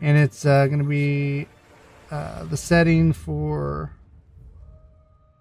and 0.01 0.17
it's 0.17 0.47
uh, 0.47 0.67
going 0.67 0.79
to 0.79 0.89
be 0.89 1.47
uh, 2.11 2.45
the 2.45 2.57
setting 2.57 3.13
for. 3.13 3.93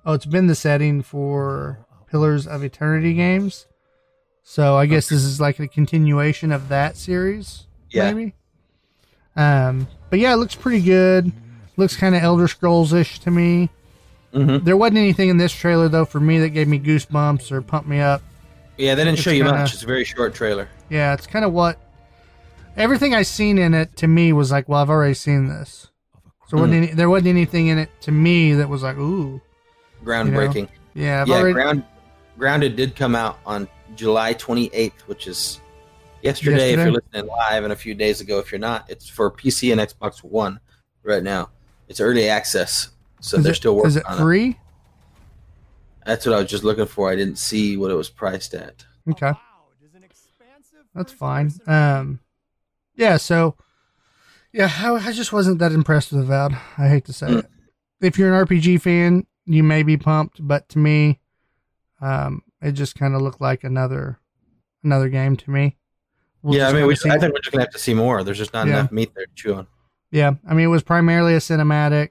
Oh, 0.05 0.13
it's 0.13 0.25
been 0.25 0.47
the 0.47 0.55
setting 0.55 1.03
for 1.03 1.85
Pillars 2.09 2.47
of 2.47 2.63
Eternity 2.63 3.13
games. 3.13 3.67
So 4.43 4.75
I 4.75 4.87
guess 4.87 5.07
this 5.07 5.23
is 5.23 5.39
like 5.39 5.59
a 5.59 5.67
continuation 5.67 6.51
of 6.51 6.69
that 6.69 6.97
series, 6.97 7.67
Yeah. 7.91 8.11
maybe. 8.11 8.33
Um, 9.35 9.87
but 10.09 10.17
yeah, 10.19 10.33
it 10.33 10.37
looks 10.37 10.55
pretty 10.55 10.81
good. 10.81 11.31
Looks 11.77 11.95
kind 11.95 12.15
of 12.15 12.23
Elder 12.23 12.47
Scrolls 12.47 12.91
ish 12.93 13.19
to 13.19 13.31
me. 13.31 13.69
Mm-hmm. 14.33 14.63
There 14.65 14.77
wasn't 14.77 14.97
anything 14.99 15.29
in 15.29 15.37
this 15.37 15.51
trailer 15.51 15.89
though 15.89 16.05
for 16.05 16.19
me 16.19 16.39
that 16.39 16.49
gave 16.49 16.67
me 16.67 16.79
goosebumps 16.79 17.51
or 17.51 17.61
pumped 17.61 17.87
me 17.89 17.99
up. 17.99 18.21
Yeah, 18.77 18.95
they 18.95 19.03
didn't 19.03 19.15
It's 19.15 19.23
show 19.23 19.31
you 19.31 19.43
kinda- 19.43 19.59
much. 19.59 19.73
It's 19.73 19.83
a 19.83 19.87
very 19.87 20.03
short 20.05 20.33
trailer. 20.33 20.67
Yeah, 20.89 21.13
it's 21.13 21.27
kind 21.27 21.43
of 21.45 21.53
what 21.53 21.77
everything 22.77 23.13
I 23.13 23.23
seen 23.23 23.57
in 23.57 23.73
it 23.73 23.95
to 23.97 24.07
me 24.07 24.33
was 24.33 24.51
like, 24.51 24.67
well, 24.69 24.79
I've 24.81 24.89
already 24.89 25.13
seen 25.13 25.47
this. 25.47 25.89
So 26.47 26.57
wasn't 26.57 26.73
any, 26.73 26.87
there 26.87 27.09
wasn't 27.09 27.29
anything 27.29 27.67
in 27.67 27.77
it 27.77 27.89
to 28.01 28.11
me 28.11 28.53
that 28.55 28.67
was 28.67 28.83
like, 28.83 28.97
ooh, 28.97 29.39
Groundbreaking. 30.03 30.67
yeah, 30.93 31.21
I've 31.21 31.27
yeah, 31.27 31.35
already 31.35 31.53
Ground, 31.53 31.83
Grounded 32.37 32.75
did 32.75 32.95
come 32.95 33.15
out 33.15 33.39
on 33.45 33.67
July 33.95 34.33
28th, 34.33 35.01
which 35.07 35.27
is 35.27 35.61
yesterday, 36.21 36.73
if 36.73 36.79
you're 36.79 36.91
listening 36.91 37.27
live, 37.27 37.63
and 37.63 37.71
a 37.71 37.75
few 37.75 37.93
days 37.93 38.19
ago 38.21 38.39
if 38.39 38.51
you're 38.51 38.59
not. 38.59 38.89
It's 38.89 39.07
for 39.07 39.31
PC 39.31 39.71
and 39.71 39.79
Xbox 39.79 40.23
One 40.23 40.59
right 41.03 41.23
now. 41.23 41.49
It's 41.87 41.99
early 42.01 42.27
access, 42.29 42.89
so 43.21 43.37
is 43.37 43.43
they're 43.43 43.53
it, 43.53 43.55
still 43.55 43.75
working 43.75 43.87
is 43.89 43.95
it 43.95 44.05
on 44.05 44.17
it. 44.17 44.21
free? 44.21 44.59
That's 46.05 46.25
what 46.25 46.35
I 46.35 46.39
was 46.41 46.49
just 46.49 46.63
looking 46.63 46.85
for. 46.87 47.09
I 47.09 47.15
didn't 47.15 47.37
see 47.37 47.77
what 47.77 47.91
it 47.91 47.95
was 47.95 48.09
priced 48.09 48.53
at. 48.53 48.85
Okay. 49.09 49.31
That's 50.93 51.13
fine. 51.13 51.51
Um, 51.67 52.19
yeah. 52.95 53.15
So, 53.17 53.55
yeah, 54.51 54.69
I, 54.79 54.91
I 54.95 55.11
just 55.13 55.31
wasn't 55.31 55.59
that 55.59 55.71
impressed 55.71 56.11
with 56.11 56.21
Avowed. 56.23 56.53
I 56.77 56.89
hate 56.89 57.05
to 57.05 57.13
say 57.13 57.27
Mm. 57.27 57.39
it. 57.39 57.45
If 58.01 58.17
you're 58.19 58.33
an 58.33 58.45
RPG 58.45 58.81
fan, 58.81 59.25
you 59.45 59.63
may 59.63 59.83
be 59.83 59.95
pumped, 59.95 60.45
but 60.45 60.67
to 60.69 60.79
me, 60.79 61.19
um, 62.01 62.41
it 62.61 62.71
just 62.73 62.95
kind 62.95 63.13
of 63.15 63.21
looked 63.21 63.39
like 63.39 63.63
another 63.63 64.19
another 64.83 65.07
game 65.07 65.37
to 65.37 65.49
me. 65.51 65.77
We'll 66.41 66.57
yeah, 66.57 66.67
I 66.69 66.73
mean, 66.73 66.87
we, 66.87 66.95
see- 66.95 67.09
I 67.11 67.19
think 67.19 67.33
we're 67.33 67.39
just 67.39 67.51
gonna 67.51 67.63
have 67.63 67.71
to 67.73 67.79
see 67.79 67.93
more. 67.93 68.23
There's 68.23 68.39
just 68.39 68.53
not 68.53 68.65
Yeah. 68.67 68.79
enough 68.79 68.91
meat 68.91 69.13
there 69.15 69.25
to 69.27 69.31
chew 69.35 69.53
on. 69.53 69.67
Yeah, 70.09 70.33
I 70.47 70.53
mean, 70.55 70.65
it 70.65 70.69
was 70.69 70.81
primarily 70.83 71.35
a 71.35 71.37
cinematic, 71.37 72.09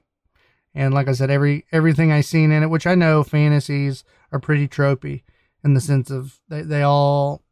and 0.73 0.93
like 0.93 1.07
I 1.07 1.13
said, 1.13 1.29
every 1.29 1.65
everything 1.71 2.11
I 2.11 2.21
seen 2.21 2.51
in 2.51 2.63
it, 2.63 2.69
which 2.69 2.87
I 2.87 2.95
know 2.95 3.23
fantasies 3.23 4.03
are 4.31 4.39
pretty 4.39 4.67
tropey 4.67 5.23
in 5.63 5.73
the 5.73 5.81
sense 5.81 6.09
of 6.09 6.39
they 6.49 6.61
they 6.61 6.81
all 6.83 7.43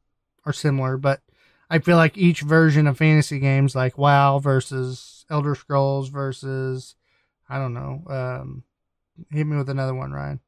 are 0.46 0.54
similar, 0.54 0.98
but 0.98 1.22
I 1.70 1.80
feel 1.80 1.98
like 1.98 2.18
each 2.18 2.42
version 2.42 2.88
of 2.88 2.98
fantasy 2.98 3.40
games, 3.40 3.76
like 3.76 3.98
WoW 3.98 4.40
versus 4.40 5.26
Elder 5.30 5.54
Scrolls 5.54 6.10
versus, 6.10 6.96
I 7.48 7.60
don't 7.60 7.74
know, 7.76 8.02
um, 8.10 8.64
hit 9.32 9.46
me 9.46 9.56
with 9.58 9.70
another 9.70 9.94
one, 9.94 10.12
Ryan. 10.12 10.40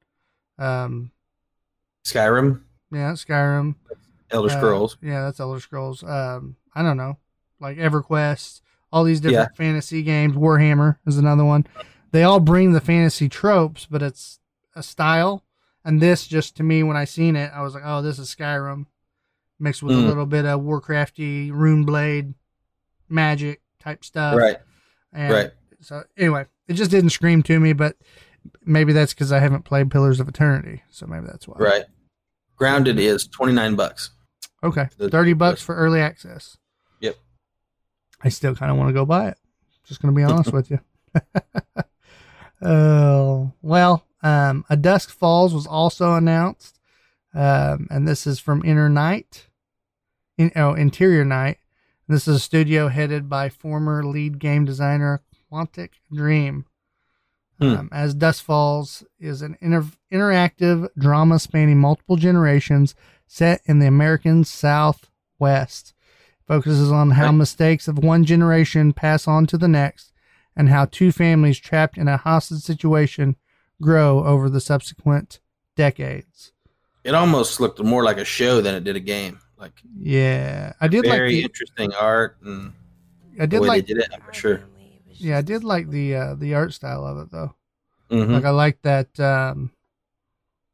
Um, 0.58 1.12
Skyrim, 2.04 2.62
yeah, 2.92 3.12
Skyrim. 3.12 3.76
Elder 4.32 4.50
Uh, 4.50 4.58
Scrolls. 4.58 4.98
yeah, 5.02 5.22
that's 5.26 5.40
Elder 5.40 5.60
Scrolls. 5.60 6.04
Um, 6.04 6.56
I 6.74 6.82
don't 6.82 6.98
know, 6.98 7.18
like 7.60 7.78
EverQuest, 7.78 8.62
all 8.92 9.04
these 9.04 9.20
different 9.22 9.56
fantasy 9.58 10.02
games. 10.04 10.34
Warhammer 10.36 10.98
is 11.06 11.18
another 11.18 11.46
one. 11.46 11.68
They 12.12 12.24
all 12.24 12.40
bring 12.40 12.74
the 12.74 12.82
fantasy 12.82 13.28
tropes, 13.30 13.88
but 13.90 14.02
it's 14.02 14.40
a 14.76 14.84
style. 14.84 15.44
And 15.84 16.00
this 16.02 16.28
just 16.28 16.56
to 16.58 16.64
me, 16.64 16.84
when 16.84 16.96
I 16.98 17.06
seen 17.06 17.36
it, 17.36 17.52
I 17.54 17.62
was 17.62 17.74
like, 17.74 17.84
oh, 17.86 18.02
this 18.02 18.20
is 18.20 18.34
Skyrim 18.34 18.86
mixed 19.60 19.82
with 19.84 19.96
a 19.96 20.00
Mm. 20.00 20.06
little 20.08 20.26
bit 20.26 20.46
of 20.46 20.62
Warcrafty, 20.62 21.52
Rune 21.52 21.86
Blade, 21.86 22.34
magic 23.10 23.62
type 23.80 24.04
stuff. 24.06 24.36
Right. 24.38 24.58
And 25.14 25.34
Right. 25.34 25.52
So 25.82 26.04
anyway, 26.18 26.46
it 26.68 26.74
just 26.74 26.92
didn't 26.92 27.10
scream 27.10 27.42
to 27.44 27.60
me, 27.60 27.74
but 27.74 27.96
maybe 28.64 28.94
that's 28.94 29.14
because 29.14 29.32
I 29.32 29.40
haven't 29.40 29.64
played 29.64 29.90
Pillars 29.90 30.20
of 30.20 30.28
Eternity, 30.30 30.84
so 30.92 31.08
maybe 31.08 31.26
that's 31.26 31.48
why. 31.48 31.58
Right. 31.58 31.86
Grounded 32.56 33.00
is 33.00 33.28
twenty 33.28 33.54
nine 33.54 33.76
bucks. 33.76 34.12
Okay, 34.64 34.88
thirty 35.10 35.34
bucks 35.34 35.64
for 35.64 35.74
early 35.76 36.00
access. 36.00 36.58
Yep. 37.00 37.16
I 38.24 38.30
still 38.30 38.56
kind 38.56 38.72
of 38.72 38.78
want 38.78 38.90
to 38.90 38.94
go 38.94 39.04
buy 39.08 39.30
it. 39.30 39.38
Just 39.84 40.00
gonna 40.04 40.14
be 40.14 40.22
honest 40.24 40.54
with 40.54 40.70
you. 40.70 40.80
Oh 42.62 43.54
well, 43.62 44.06
um, 44.22 44.66
As 44.70 44.78
Dusk 44.78 45.10
Falls 45.10 45.54
was 45.54 45.66
also 45.66 46.14
announced, 46.14 46.80
um, 47.34 47.88
and 47.90 48.08
this 48.08 48.28
is 48.28 48.40
from 48.40 48.64
Inner 48.64 48.90
Night, 48.90 49.48
in, 50.38 50.52
oh 50.56 50.74
Interior 50.74 51.26
Night. 51.26 51.58
This 52.08 52.28
is 52.28 52.36
a 52.36 52.40
studio 52.40 52.90
headed 52.90 53.30
by 53.30 53.50
former 53.50 54.04
lead 54.04 54.38
game 54.38 54.66
designer 54.66 55.22
Quantic 55.52 55.92
Dream. 56.14 56.66
Hmm. 57.60 57.68
Um, 57.68 57.90
as 57.92 58.14
Dusk 58.14 58.44
Falls 58.44 59.04
is 59.20 59.42
an 59.42 59.58
inter- 59.62 59.86
interactive 60.12 60.90
drama 60.98 61.40
spanning 61.40 61.80
multiple 61.80 62.16
generations 62.16 62.96
set 63.28 63.62
in 63.66 63.80
the 63.80 63.88
American 63.88 64.44
Southwest. 64.44 65.94
Focuses 66.48 66.92
on 66.92 67.12
how 67.12 67.32
mistakes 67.32 67.88
of 67.88 68.00
one 68.00 68.26
generation 68.26 68.92
pass 68.92 69.28
on 69.28 69.46
to 69.46 69.58
the 69.58 69.70
next 69.70 70.11
and 70.56 70.70
how 70.70 70.86
two 70.86 71.12
families 71.12 71.60
trapped 71.60 71.98
in 71.98 72.08
a 72.08 72.18
hostage 72.18 72.62
situation 72.62 73.36
grow 73.82 74.24
over 74.26 74.50
the 74.50 74.62
subsequent 74.62 75.40
decades. 75.76 76.52
It 77.04 77.16
almost 77.16 77.60
looked 77.60 77.82
more 77.82 78.04
like 78.04 78.18
a 78.18 78.26
show 78.26 78.62
than 78.62 78.76
it 78.76 78.84
did 78.84 78.96
a 78.96 79.00
game. 79.00 79.40
Like 79.58 79.74
Yeah, 79.98 80.74
I 80.80 80.88
did 80.88 81.06
like 81.06 81.20
very 81.20 81.34
the 81.34 81.42
interesting 81.44 81.94
art 81.94 82.38
and 82.44 82.74
I 83.40 83.46
the 83.46 83.48
did 83.48 83.62
way 83.62 83.68
like 83.70 83.88
they 83.88 83.94
did 83.94 83.98
it. 84.04 84.10
For 84.28 84.34
sure. 84.34 84.62
yeah, 85.20 85.38
I 85.38 85.42
did 85.42 85.64
like 85.64 85.90
the 85.90 86.16
uh, 86.16 86.36
the 86.36 86.54
art 86.54 86.74
style 86.74 87.06
of 87.06 87.18
it 87.20 87.32
though. 87.32 87.56
hmm 88.10 88.34
Like 88.34 88.46
I 88.46 88.50
like 88.50 88.82
that 88.84 89.20
um, 89.20 89.72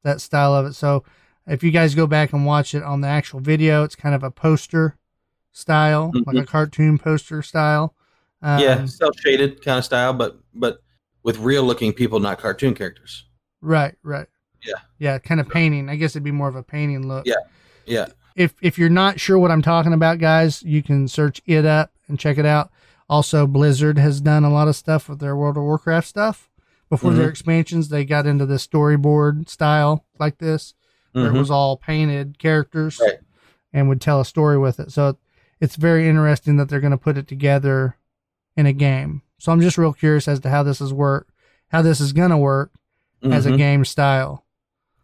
that 0.04 0.22
style 0.22 0.54
of 0.56 0.66
it. 0.66 0.74
So 0.74 1.04
if 1.46 1.64
you 1.64 1.72
guys 1.72 1.96
go 1.96 2.08
back 2.08 2.34
and 2.34 2.46
watch 2.46 2.74
it 2.74 2.84
on 2.84 3.02
the 3.02 3.08
actual 3.08 3.40
video, 3.40 3.84
it's 3.84 3.96
kind 3.96 4.16
of 4.16 4.24
a 4.24 4.32
poster 4.32 4.98
style, 5.52 6.12
like 6.26 6.38
a 6.38 6.46
cartoon 6.46 6.98
poster 6.98 7.42
style. 7.42 7.94
Um, 8.42 8.60
yeah, 8.62 8.86
cel 8.86 9.12
shaded 9.14 9.64
kind 9.64 9.80
of 9.80 9.86
style, 9.86 10.14
but 10.14 10.40
but 10.54 10.80
with 11.24 11.38
real 11.40 11.64
looking 11.64 11.94
people, 11.94 12.20
not 12.20 12.40
cartoon 12.40 12.74
characters. 12.74 13.26
Right, 13.62 13.96
right. 14.04 14.28
Yeah. 14.66 14.76
Yeah, 15.00 15.18
kind 15.20 15.40
of 15.42 15.50
painting. 15.50 15.90
I 15.90 15.96
guess 15.96 16.12
it'd 16.12 16.24
be 16.24 16.32
more 16.32 16.48
of 16.48 16.56
a 16.56 16.64
painting 16.64 17.08
look. 17.08 17.26
Yeah. 17.26 17.36
Yeah. 17.86 18.08
If 18.36 18.54
if 18.62 18.78
you're 18.78 18.90
not 18.90 19.20
sure 19.20 19.40
what 19.40 19.52
I'm 19.52 19.62
talking 19.64 19.94
about, 19.94 20.20
guys, 20.20 20.62
you 20.64 20.84
can 20.84 21.08
search 21.08 21.42
it 21.46 21.66
up 21.66 21.92
and 22.08 22.20
check 22.20 22.38
it 22.38 22.46
out. 22.46 22.72
Also, 23.10 23.48
Blizzard 23.48 23.98
has 23.98 24.22
done 24.22 24.44
a 24.44 24.50
lot 24.52 24.68
of 24.68 24.76
stuff 24.76 25.10
with 25.10 25.20
their 25.20 25.36
World 25.36 25.58
of 25.58 25.64
Warcraft 25.64 26.08
stuff. 26.08 26.50
Before 26.90 27.14
their 27.14 27.28
Mhm. 27.28 27.32
expansions, 27.32 27.90
they 27.90 28.06
got 28.06 28.26
into 28.26 28.46
the 28.46 28.56
storyboard 28.56 29.50
style 29.50 30.06
like 30.20 30.38
this, 30.38 30.74
where 31.12 31.32
Mhm. 31.32 31.36
it 31.36 31.40
was 31.40 31.52
all 31.52 31.76
painted 31.76 32.40
characters 32.40 33.00
Right. 33.02 33.20
and 33.74 33.90
would 33.90 34.00
tell 34.00 34.22
a 34.22 34.26
story 34.26 34.58
with 34.58 34.80
it. 34.80 34.92
So 34.94 35.18
it's 35.60 35.76
very 35.76 36.08
interesting 36.08 36.56
that 36.58 36.70
they're 36.70 36.80
going 36.80 36.92
to 36.92 36.98
put 36.98 37.18
it 37.18 37.28
together 37.28 37.97
in 38.58 38.66
a 38.66 38.74
game. 38.74 39.22
So 39.40 39.52
I'm 39.54 39.62
just 39.62 39.78
real 39.78 39.94
curious 39.94 40.28
as 40.28 40.40
to 40.42 40.50
how 40.50 40.64
this 40.64 40.82
is 40.82 40.92
work, 40.92 41.30
how 41.70 41.82
this 41.82 42.02
is 42.02 42.12
going 42.12 42.32
to 42.32 42.38
work 42.38 42.72
as 43.24 43.46
a 43.46 43.52
Mhm. 43.52 43.58
game 43.58 43.86
style, 43.86 44.46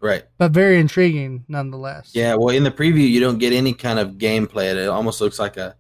Right. 0.02 0.24
but 0.38 0.52
very 0.52 0.80
intriguing 0.80 1.46
nonetheless. 1.48 2.12
Yeah. 2.14 2.36
Well, 2.36 2.50
in 2.56 2.64
the 2.64 2.72
preview, 2.72 3.08
you 3.08 3.20
don't 3.20 3.38
get 3.38 3.54
any 3.54 3.74
kind 3.74 4.00
of 4.00 4.14
gameplay. 4.18 4.74
It 4.76 4.88
almost 4.90 5.22
looks 5.22 5.40
like 5.40 5.56
a 5.58 5.76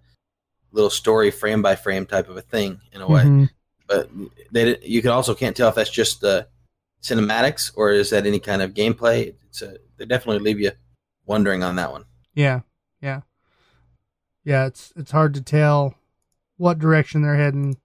little 0.71 0.89
story 0.89 1.29
frame 1.31 1.61
by 1.61 1.75
frame 1.75 2.05
type 2.05 2.29
of 2.29 2.37
a 2.37 2.41
thing 2.41 2.79
in 2.91 3.01
a 3.01 3.07
way. 3.07 3.23
Mhm. 3.23 3.49
But 3.87 4.09
they 4.51 4.77
you 4.79 5.01
can 5.01 5.11
also 5.11 5.35
can't 5.35 5.55
tell 5.57 5.69
if 5.69 5.75
that's 5.75 5.89
just 5.91 6.21
the 6.21 6.47
cinematics 7.01 7.71
or 7.75 7.91
is 7.91 8.09
that 8.11 8.25
any 8.25 8.39
kind 8.39 8.61
of 8.61 8.73
gameplay. 8.73 9.35
It's 9.47 9.61
a, 9.61 9.77
they 9.97 10.05
definitely 10.05 10.43
leave 10.43 10.59
you 10.59 10.71
wondering 11.25 11.61
on 11.63 11.75
that 11.75 11.91
one. 11.91 12.05
Yeah, 12.33 12.61
yeah, 13.01 13.21
yeah. 14.43 14.65
It's 14.65 14.93
it's 14.95 15.11
hard 15.11 15.33
to 15.35 15.41
tell 15.41 15.95
what 16.63 16.79
direction 16.79 17.21
they're 17.21 17.35
heading 17.35 17.75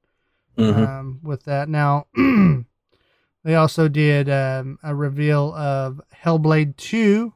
Mhm. 0.56 0.88
um, 0.88 1.20
with 1.22 1.44
that. 1.44 1.68
Now, 1.68 2.06
they 3.44 3.54
also 3.56 3.88
did 3.88 4.28
um, 4.30 4.78
a 4.82 4.94
reveal 4.94 5.52
of 5.54 6.00
Hellblade 6.24 6.76
Two, 6.76 7.34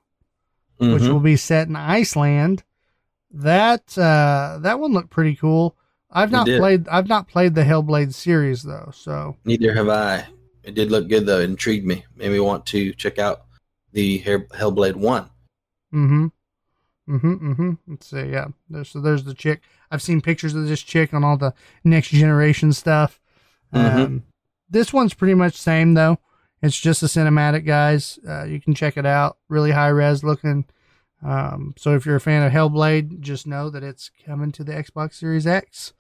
which 0.79 1.03
Mhm. 1.03 1.13
will 1.13 1.21
be 1.21 1.37
set 1.37 1.67
in 1.69 1.75
Iceland. 1.77 2.63
That 3.33 3.97
uh, 3.99 4.59
that 4.63 4.79
one 4.79 4.93
looked 4.93 5.11
pretty 5.11 5.35
cool. 5.37 5.77
I've 6.11 6.31
not 6.31 6.47
played 6.47 6.87
I've 6.89 7.09
not 7.09 7.29
played 7.29 7.55
the 7.55 7.65
Hellblade 7.65 8.13
series 8.15 8.63
though, 8.63 8.91
so 8.95 9.37
Neither 9.45 9.75
have 9.75 9.89
I. 9.89 10.27
It 10.63 10.75
did 10.75 10.91
look 10.93 11.09
good 11.09 11.27
though. 11.27 11.41
It 11.41 11.51
intrigued 11.51 11.87
me. 11.87 12.05
Made 12.15 12.31
me 12.33 12.41
want 12.41 12.67
to 12.67 12.93
check 12.95 13.19
out 13.19 13.43
the 13.93 14.21
Hellblade 14.21 14.97
one. 14.97 15.25
Mm-hmm. 15.95 16.27
Mm-hmm. 17.13 17.53
Mm-hmm. 17.53 17.71
Let's 17.89 18.07
see. 18.07 18.27
Yeah. 18.31 18.47
There's 18.71 18.89
so 18.89 19.01
there's 19.01 19.25
the 19.25 19.35
chick. 19.35 19.61
I've 19.91 20.03
seen 20.03 20.21
pictures 20.21 20.55
of 20.55 20.67
this 20.67 20.81
chick 20.81 21.13
on 21.13 21.25
all 21.25 21.37
the 21.37 21.53
next 21.85 22.09
generation 22.09 22.73
stuff. 22.73 23.21
Mhm. 23.75 23.95
Um, 24.07 24.23
this 24.71 24.93
one's 24.93 25.15
pretty 25.15 25.35
much 25.35 25.55
same 25.55 25.95
though. 25.95 26.19
It's 26.63 26.79
just 26.79 27.03
a 27.03 27.07
cinematic, 27.07 27.67
guys. 27.67 28.19
Uh, 28.27 28.45
you 28.45 28.61
can 28.61 28.75
check 28.75 28.97
it 28.97 29.05
out. 29.05 29.37
Really 29.49 29.73
high 29.73 29.89
res 29.89 30.23
looking. 30.25 30.65
Um, 31.25 31.75
so 31.77 31.95
if 31.95 32.07
you're 32.07 32.17
a 32.17 32.21
fan 32.21 32.43
of 32.45 32.53
Hellblade, 32.53 33.21
just 33.21 33.47
know 33.47 33.69
that 33.71 33.83
it's 33.83 34.11
coming 34.25 34.51
to 34.53 34.65
the 34.65 34.73
Xbox 34.73 35.15
Series 35.15 35.47
X. 35.47 35.93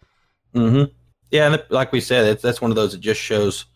hmm 0.55 0.85
Yeah, 1.31 1.53
and 1.53 1.63
like 1.71 1.93
we 1.93 2.01
said, 2.01 2.27
it's, 2.27 2.43
that's 2.43 2.61
one 2.61 2.71
of 2.71 2.75
those 2.77 2.93
that 2.93 3.01
just 3.01 3.21
shows 3.21 3.67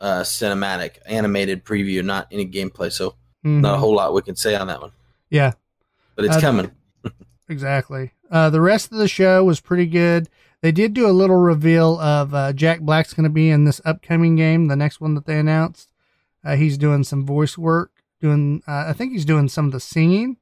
uh, 0.00 0.20
cinematic, 0.22 0.98
animated 1.06 1.64
preview, 1.64 2.04
not 2.04 2.26
any 2.30 2.46
gameplay. 2.46 2.92
So 2.92 3.14
Mhm. 3.44 3.60
not 3.60 3.74
a 3.74 3.78
whole 3.78 3.94
lot 3.94 4.12
we 4.14 4.22
can 4.22 4.36
say 4.36 4.54
on 4.54 4.66
that 4.66 4.80
one, 4.82 4.90
Yeah. 5.30 5.52
But 6.14 6.24
it's 6.24 6.36
Uh, 6.36 6.40
coming. 6.40 6.70
Exactly. 7.48 8.12
Uh, 8.30 8.50
the 8.50 8.60
rest 8.60 8.90
of 8.90 8.98
the 8.98 9.08
show 9.08 9.44
was 9.44 9.60
pretty 9.60 9.86
good. 9.86 10.28
They 10.62 10.72
did 10.72 10.94
do 10.94 11.06
a 11.06 11.12
little 11.12 11.36
reveal 11.36 11.98
of 12.00 12.32
uh, 12.34 12.52
Jack 12.54 12.80
Black's 12.80 13.12
going 13.12 13.24
to 13.24 13.30
be 13.30 13.50
in 13.50 13.64
this 13.64 13.82
upcoming 13.84 14.34
game, 14.34 14.68
the 14.68 14.76
next 14.76 15.00
one 15.00 15.14
that 15.14 15.26
they 15.26 15.38
announced. 15.38 15.90
Uh, 16.42 16.56
he's 16.56 16.78
doing 16.78 17.04
some 17.04 17.24
voice 17.26 17.58
work, 17.58 17.90
doing. 18.20 18.62
Uh, 18.66 18.84
I 18.88 18.92
think 18.94 19.12
he's 19.12 19.26
doing 19.26 19.48
some 19.48 19.66
of 19.66 19.72
the 19.72 19.80
singing 19.80 20.38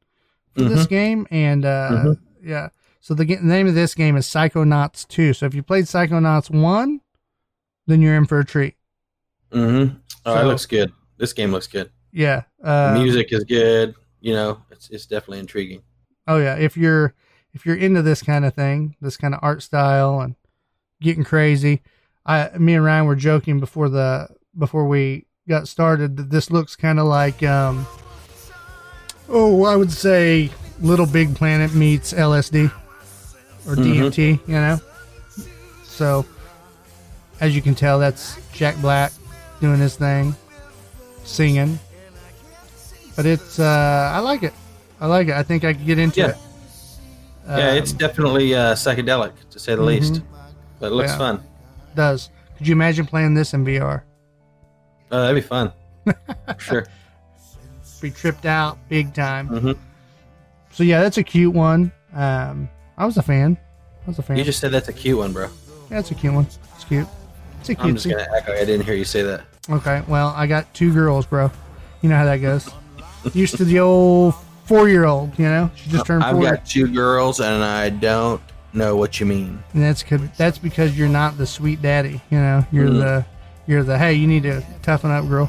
for 0.55 0.63
this 0.63 0.87
Mhm. 0.87 0.89
game, 0.89 1.27
and 1.31 1.65
uh, 1.65 1.91
Mhm. 2.05 2.19
yeah. 2.45 2.69
So 3.01 3.15
the, 3.15 3.25
the 3.25 3.37
name 3.43 3.67
of 3.67 3.75
this 3.75 3.95
game 3.97 4.17
is 4.17 4.27
Psychonauts 4.27 5.07
Two. 5.09 5.33
So 5.33 5.47
if 5.47 5.55
you 5.55 5.63
played 5.65 5.87
Psychonauts 5.87 6.51
One, 6.51 7.01
then 7.89 8.01
you're 8.01 8.15
in 8.17 8.27
for 8.27 8.39
a 8.39 8.45
treat. 8.45 8.75
hmm 9.53 9.87
Oh, 10.25 10.35
So- 10.35 10.41
it 10.41 10.45
looks 10.45 10.67
good. 10.67 10.93
This 11.19 11.33
game 11.33 11.51
looks 11.51 11.67
good. 11.67 11.91
Yeah. 12.13 12.43
Uh, 12.63 12.93
music 12.97 13.33
is 13.33 13.43
good. 13.43 13.95
You 14.23 14.33
know, 14.33 14.63
it's 14.71 14.89
it's 14.89 15.05
definitely 15.05 15.41
intriguing. 15.41 15.83
Oh 16.27 16.39
yeah, 16.39 16.55
if 16.55 16.77
you're 16.77 17.13
if 17.53 17.67
you're 17.67 17.77
into 17.77 18.03
this 18.03 18.23
kind 18.23 18.45
of 18.45 18.55
thing, 18.55 18.97
this 19.01 19.17
kind 19.17 19.35
of 19.35 19.41
art 19.43 19.63
style 19.63 20.21
and 20.21 20.37
getting 21.01 21.25
crazy, 21.25 21.83
I 22.25 22.51
me 22.57 22.75
and 22.75 22.85
Ryan 22.85 23.07
were 23.07 23.17
joking 23.17 23.59
before 23.59 23.89
the 23.89 24.29
before 24.57 24.87
we 24.87 25.27
got 25.49 25.67
started 25.67 26.17
that 26.17 26.31
this 26.31 26.53
looks 26.53 26.77
kind 26.77 27.01
of 27.01 27.07
like 27.07 27.43
um 27.43 27.85
oh 29.29 29.65
I 29.65 29.75
would 29.75 29.91
say 29.91 30.51
Little 30.81 31.07
Big 31.07 31.35
Planet 31.35 31.75
meets 31.75 32.13
LSD 32.13 32.73
or. 33.67 33.75
DMT, 33.75 34.47
you 34.47 34.55
know. 34.55 34.81
So 35.83 36.25
as 37.41 37.57
you 37.57 37.63
can 37.63 37.75
tell, 37.75 37.99
that's 37.99 38.39
Jack 38.53 38.77
Black 38.81 39.13
doing 39.61 39.81
his 39.81 39.97
thing, 39.97 40.35
singing. 41.25 41.79
But 43.17 43.27
it's 43.27 43.59
uh 43.59 44.11
I 44.15 44.21
like 44.21 44.43
it. 44.43 44.55
I 45.01 45.07
like 45.07 45.29
it. 45.29 45.35
I 45.35 45.43
think 45.43 45.65
I 45.65 45.73
could 45.75 45.87
get 45.87 45.99
into 45.99 46.21
Yeah. 46.21 46.27
it. 46.29 46.37
yeah, 47.49 47.73
it's 47.75 47.91
Um, 47.93 47.99
definitely 47.99 48.55
uh, 48.55 48.75
psychedelic 48.75 49.33
to 49.51 49.59
say 49.59 49.75
the 49.75 49.83
least, 49.83 50.15
Mhm. 50.15 50.23
but 50.79 50.87
it 50.87 50.95
looks 50.95 51.11
Yeah. 51.13 51.19
fun. 51.19 51.43
does. 51.95 52.31
Could 52.57 52.67
you 52.69 52.73
imagine 52.73 53.05
playing 53.05 53.35
this 53.35 53.53
in 53.53 53.65
VR? 53.67 54.03
Oh, 55.11 55.21
that'd 55.21 55.35
be 55.35 55.47
fun. 55.47 55.73
Sure. 56.59 56.87
Be 58.01 58.11
tripped 58.11 58.47
out 58.47 58.79
big 58.89 59.13
time. 59.13 59.47
hmm 59.49 59.73
So 60.73 60.83
yeah, 60.85 61.01
that's 61.03 61.19
a 61.19 61.23
cute 61.23 61.53
one. 61.53 61.93
Um, 62.15 62.69
I 62.97 63.05
was 63.05 63.17
a 63.19 63.23
fan. 63.23 63.59
I 64.07 64.11
was 64.11 64.19
a 64.19 64.23
fan. 64.23 64.37
You 64.39 64.45
just 64.45 64.59
said 64.59 64.71
that's 64.73 64.89
a 64.89 64.93
cute 64.93 65.19
one, 65.19 65.33
bro. 65.33 65.49
yeah, 65.91 65.99
it's 65.99 66.11
a 66.11 66.15
cute 66.15 66.33
one. 66.33 66.47
It's 66.77 66.85
cute. 66.85 67.07
It's 67.61 67.69
a 67.69 67.73
I'm 67.73 67.85
cute. 67.85 67.95
just 67.97 68.09
gonna 68.09 68.27
like 68.33 68.49
I 68.49 68.65
didn't 68.65 68.85
hear 68.87 68.95
you 68.95 69.05
say 69.05 69.23
that. 69.23 69.43
Okay, 69.69 70.03
well, 70.09 70.33
I 70.37 70.47
got 70.47 70.73
two 70.75 70.93
girls, 70.95 71.27
bro. 71.27 71.51
You 72.01 72.09
know 72.09 72.17
how 72.17 72.25
that 72.25 72.39
goes. 72.39 72.69
Used 73.35 73.57
to 73.57 73.65
the 73.65 73.79
old 73.81 74.35
four-year-old. 74.65 75.39
You 75.39 75.45
know, 75.47 75.71
she 75.77 75.91
just 75.91 76.07
turned 76.07 76.23
I've 76.25 76.35
four, 76.37 76.43
got 76.45 76.67
two 76.67 76.89
girls, 76.89 77.41
and 77.41 77.63
I 77.65 77.89
don't 77.91 78.41
know 78.73 78.97
what 78.97 79.21
you 79.21 79.27
mean. 79.27 79.63
and 79.75 79.83
that's 79.83 80.03
'cause- 80.03 80.21
that's 80.39 80.59
because 80.59 80.97
you're 80.97 81.09
not 81.09 81.37
the 81.39 81.47
sweet 81.47 81.83
daddy. 81.83 82.21
You 82.31 82.39
know, 82.39 82.67
you're 82.73 82.89
Mhm. 82.89 82.99
the 83.01 83.25
You're 83.69 83.85
the 83.85 83.97
hey, 83.97 84.15
you 84.15 84.27
need 84.27 84.43
to 84.43 84.61
toughen 84.83 85.13
up, 85.13 85.29
girl. 85.29 85.49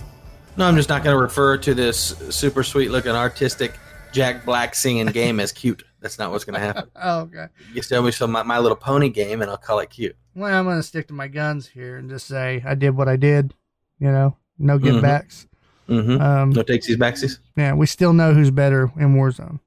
No, 0.55 0.65
I'm 0.67 0.75
just 0.75 0.87
not 0.87 1.03
going 1.03 1.15
to 1.15 1.19
refer 1.21 1.57
to 1.57 1.73
this 1.73 2.15
super 2.29 2.61
sweet 2.63 2.91
looking 2.91 3.11
artistic 3.13 3.73
Jack 4.11 4.45
Black 4.45 4.75
singing 4.75 5.07
game 5.07 5.39
as 5.39 5.51
cute. 5.51 5.83
That's 5.99 6.19
not 6.19 6.29
what's 6.31 6.43
going 6.45 6.53
to 6.53 6.59
happen. 6.59 6.83
Oh, 7.01 7.21
okay. 7.21 7.47
You 7.73 7.81
tell 7.81 8.03
me 8.03 8.11
some 8.11 8.31
my, 8.31 8.43
my 8.43 8.59
Little 8.59 8.75
Pony 8.77 9.09
game, 9.09 9.41
and 9.41 9.49
I'll 9.49 9.57
call 9.57 9.79
it 9.79 9.89
cute. 9.89 10.15
Well, 10.35 10.53
I'm 10.53 10.65
gonna 10.65 10.83
stick 10.83 11.07
to 11.07 11.13
my 11.13 11.27
guns 11.27 11.67
here 11.69 11.97
and 11.97 12.07
just 12.07 12.27
say 12.27 12.63
I 12.67 12.75
did 12.75 12.91
what 12.95 13.07
I 13.09 13.15
did. 13.15 13.55
You 13.99 14.11
know, 14.11 14.37
no 14.59 14.77
give 14.77 14.95
Mhm. 14.97 15.01
backs. 15.01 15.47
Mm-hmm. 15.89 16.21
Um, 16.21 16.49
no 16.51 16.63
takesies 16.63 16.95
backsies. 16.95 17.39
yeah, 17.57 17.73
we 17.73 17.85
still 17.85 18.13
know 18.13 18.33
who's 18.33 18.51
better 18.51 18.91
in 18.97 19.15
Warzone. 19.15 19.59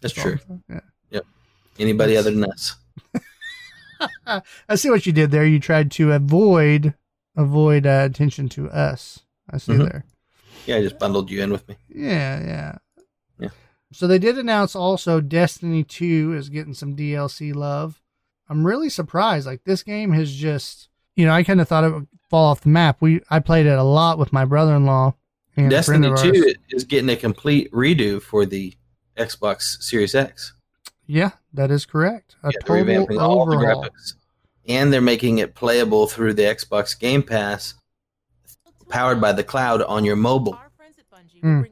That's 0.00 0.14
true. 0.14 0.38
Yeah. 0.68 1.20
Anybody 1.80 2.16
other 2.16 2.32
than 2.32 2.44
us? 2.44 2.74
I 4.68 4.74
see 4.74 4.90
what 4.90 5.06
you 5.06 5.12
did 5.12 5.30
there. 5.30 5.44
You 5.44 5.60
tried 5.60 5.90
to 5.92 6.12
avoid 6.12 6.94
avoid 7.36 7.86
uh, 7.86 8.02
attention 8.10 8.48
to 8.50 8.68
us. 8.70 9.20
I 9.48 9.58
see 9.58 9.72
Mhm. 9.72 9.78
there. 9.88 10.04
Yeah, 10.66 10.76
I 10.76 10.82
just 10.82 10.98
bundled 10.98 11.30
you 11.30 11.40
in 11.42 11.50
with 11.52 11.68
me. 11.68 11.76
Yeah, 11.88 12.40
yeah. 12.44 12.78
Yeah. 13.38 13.48
So 13.92 14.06
they 14.08 14.18
did 14.18 14.36
announce 14.38 14.74
also 14.76 15.20
Destiny 15.20 15.84
2 15.84 16.34
is 16.34 16.48
getting 16.48 16.74
some 16.74 16.96
DLC 16.96 17.54
love. 17.54 18.02
I'm 18.48 18.66
really 18.66 18.90
surprised. 18.90 19.46
Like 19.46 19.62
this 19.64 19.82
game 19.84 20.12
has 20.12 20.34
just, 20.34 20.88
you 21.16 21.26
know, 21.26 21.32
I 21.32 21.42
kind 21.44 21.60
of 21.60 21.68
thought 21.68 21.84
it 21.84 21.92
would 21.94 22.08
fall 22.28 22.50
off 22.50 22.62
the 22.62 22.68
map. 22.70 22.96
We 23.00 23.20
I 23.30 23.38
played 23.38 23.66
it 23.66 23.78
a 23.78 23.82
lot 23.84 24.18
with 24.18 24.32
my 24.32 24.44
brother-in-law 24.44 25.14
and 25.58 25.70
Destiny 25.70 26.10
Two 26.16 26.54
is 26.70 26.84
getting 26.84 27.10
a 27.10 27.16
complete 27.16 27.70
redo 27.72 28.22
for 28.22 28.46
the 28.46 28.74
Xbox 29.16 29.82
Series 29.82 30.14
X. 30.14 30.52
Yeah, 31.06 31.30
that 31.54 31.70
is 31.70 31.84
correct. 31.86 32.36
A 32.42 32.48
Yeah, 32.48 32.50
they're 32.66 32.76
total 32.84 33.06
revamping 33.06 33.20
all 33.20 33.46
the 33.46 33.56
graphics, 33.56 34.14
and 34.68 34.92
they're 34.92 35.00
making 35.00 35.38
it 35.38 35.54
playable 35.54 36.06
through 36.06 36.34
the 36.34 36.42
Xbox 36.42 36.98
Game 36.98 37.22
Pass, 37.22 37.74
powered 38.88 39.20
by 39.20 39.32
the 39.32 39.44
cloud 39.44 39.82
on 39.82 40.04
your 40.04 40.16
mobile. 40.16 40.58
Hmm. 41.40 41.62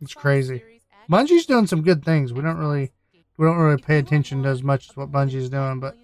It's 0.00 0.14
crazy. 0.14 0.62
Bungie's 1.10 1.46
doing 1.46 1.66
some 1.66 1.82
good 1.82 2.04
things. 2.04 2.32
We 2.32 2.42
don't 2.42 2.58
really 2.58 2.92
we 3.36 3.46
don't 3.46 3.56
really 3.56 3.80
pay 3.82 3.98
attention 3.98 4.42
to 4.42 4.48
as 4.48 4.62
much 4.62 4.90
as 4.90 4.96
what 4.96 5.10
Bungie's 5.10 5.48
doing, 5.48 5.80
but 5.80 5.96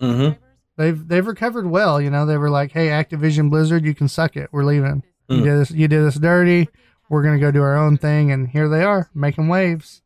Mhm. 0.00 0.38
they've 0.76 1.08
they've 1.08 1.26
recovered 1.26 1.66
well. 1.66 2.00
You 2.00 2.10
know, 2.10 2.26
they 2.26 2.36
were 2.36 2.50
like, 2.50 2.72
"Hey, 2.72 2.88
Activision 2.88 3.50
Blizzard, 3.50 3.84
you 3.84 3.94
can 3.94 4.08
suck 4.08 4.36
it. 4.36 4.48
We're 4.52 4.64
leaving. 4.64 5.02
You 5.28 5.36
Mm. 5.38 5.44
did 5.44 5.58
this. 5.60 5.70
You 5.70 5.88
did 5.88 6.02
us 6.04 6.14
dirty. 6.16 6.68
We're 7.08 7.22
gonna 7.22 7.38
go 7.38 7.50
do 7.50 7.62
our 7.62 7.76
own 7.76 7.96
thing." 7.96 8.30
And 8.32 8.48
here 8.48 8.68
they 8.68 8.82
are, 8.84 9.08
making 9.14 9.48
waves. 9.48 10.02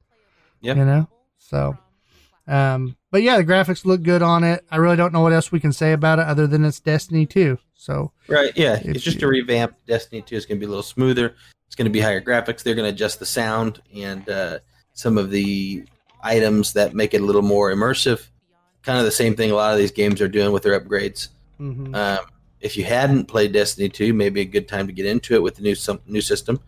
Yeah, 0.60 0.74
You 0.74 0.84
know, 0.84 1.08
so. 1.38 1.76
Um, 2.48 2.96
but 3.10 3.22
yeah, 3.22 3.36
the 3.38 3.44
graphics 3.44 3.84
look 3.84 4.02
good 4.02 4.22
on 4.22 4.44
it. 4.44 4.64
I 4.70 4.76
really 4.76 4.96
don't 4.96 5.12
know 5.12 5.20
what 5.20 5.32
else 5.32 5.50
we 5.50 5.58
can 5.60 5.72
say 5.72 5.92
about 5.92 6.18
it 6.18 6.26
other 6.26 6.46
than 6.46 6.64
it's 6.64 6.78
Destiny 6.80 7.26
2. 7.26 7.58
So 7.74 8.12
Right? 8.28 8.52
Yeah, 8.56 8.80
it's 8.82 9.02
just 9.02 9.20
you- 9.20 9.26
a 9.26 9.30
revamp. 9.30 9.74
Destiny 9.86 10.22
Two 10.22 10.36
is 10.36 10.46
going 10.46 10.58
to 10.58 10.60
be 10.60 10.66
a 10.66 10.68
little 10.68 10.82
smoother. 10.82 11.34
It's 11.66 11.74
going 11.76 11.86
to 11.86 11.90
be 11.90 12.00
higher 12.00 12.20
graphics. 12.20 12.62
They're 12.62 12.74
going 12.74 12.88
to 12.88 12.94
adjust 12.94 13.18
the 13.18 13.26
sound 13.26 13.82
and 13.94 14.28
uh, 14.28 14.58
some 14.92 15.18
of 15.18 15.30
the 15.30 15.84
items 16.22 16.72
that 16.74 16.94
make 16.94 17.14
it 17.14 17.20
a 17.20 17.24
little 17.24 17.42
more 17.42 17.72
immersive. 17.72 18.26
Kind 18.82 18.98
of 18.98 19.04
the 19.04 19.10
same 19.12 19.34
thing 19.36 19.50
a 19.50 19.54
lot 19.54 19.72
of 19.72 19.78
these 19.78 19.90
games 19.90 20.20
are 20.20 20.28
doing 20.28 20.52
with 20.52 20.62
their 20.62 20.78
upgrades. 20.80 21.28
mhm. 21.60 21.94
Um, 21.94 22.24
if 22.60 22.76
you 22.76 22.84
hadn't 22.84 23.26
played 23.26 23.52
Destiny 23.52 23.88
2, 23.88 24.12
maybe 24.12 24.40
a 24.40 24.44
good 24.44 24.68
time 24.68 24.86
to 24.86 24.92
get 24.92 25.06
into 25.06 25.34
it 25.34 25.42
with 25.42 25.56
the 25.56 25.62
new 25.62 25.74
some, 25.74 26.00
new 26.06 26.20
system. 26.20 26.60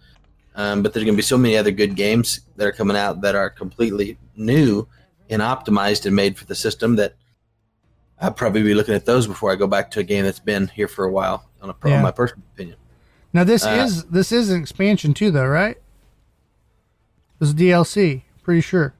Um, 0.55 0.83
but 0.83 0.93
there's 0.93 1.05
going 1.05 1.15
to 1.15 1.19
be 1.19 1.23
so 1.23 1.39
many 1.39 1.57
other 1.57 1.71
good 1.71 1.95
games 1.95 2.41
that 2.57 2.67
are 2.67 2.73
coming 2.73 2.97
out 2.97 3.21
that 3.21 3.35
are 3.35 3.49
completely 3.49 4.19
new 4.37 4.89
and 5.31 5.41
optimized 5.41 6.05
and 6.07 6.17
made 6.17 6.37
for 6.37 6.47
the 6.47 6.55
system 6.55 6.97
that 6.97 7.15
I'll 8.21 8.33
probably 8.33 8.63
be 8.63 8.75
looking 8.75 8.95
at 8.95 9.07
those 9.07 9.27
before 9.27 9.53
I 9.53 9.57
go 9.57 9.69
back 9.69 9.91
to 9.93 10.01
a 10.01 10.03
game 10.03 10.25
that's 10.25 10.41
been 10.41 10.67
here 10.69 10.89
for 10.89 11.05
a 11.05 11.13
while. 11.13 11.45
On, 11.63 11.71
a, 11.71 11.75
Yeah. 11.85 11.97
on 11.97 12.03
my 12.03 12.11
personal 12.11 12.45
opinion, 12.55 12.77
now 13.33 13.45
this 13.45 13.65
uh, 13.65 13.85
is 13.85 14.05
this 14.05 14.31
is 14.33 14.51
an 14.51 14.61
expansion 14.61 15.13
too, 15.15 15.31
though, 15.31 15.47
right? 15.47 15.77
This 17.39 17.51
is 17.51 17.55
DLC. 17.55 18.23
Pretty 18.43 18.61
sure. 18.61 18.95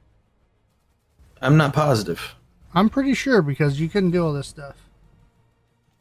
I'm 1.41 1.57
not 1.57 1.73
positive. 1.73 2.35
I'm 2.73 2.89
pretty 2.89 3.13
sure 3.13 3.41
because 3.41 3.79
you 3.79 3.89
couldn't 3.89 4.11
do 4.11 4.23
all 4.25 4.33
this 4.33 4.47
stuff. 4.47 4.75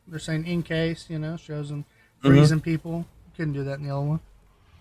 They're 0.08 0.18
saying 0.18 0.46
in 0.46 0.62
case, 0.62 1.06
you 1.08 1.18
know, 1.18 1.36
shows 1.36 1.68
them 1.68 1.84
Mm-hmm. 2.24 2.28
freezing 2.34 2.60
people. 2.60 3.06
Couldn't 3.36 3.52
do 3.52 3.62
that 3.62 3.78
in 3.78 3.86
the 3.86 3.94
other 3.94 4.04
one. 4.04 4.20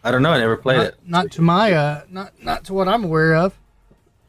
I 0.03 0.09
don't 0.09 0.23
know. 0.23 0.31
I 0.31 0.39
never 0.39 0.57
played 0.57 0.77
not, 0.77 0.85
it. 0.87 0.95
not 1.05 1.31
to 1.33 1.41
my 1.43 1.71
uh, 1.71 2.01
not 2.09 2.33
not 2.43 2.63
to 2.65 2.73
what 2.73 2.87
I'm 2.87 3.03
aware 3.03 3.35
of. 3.35 3.53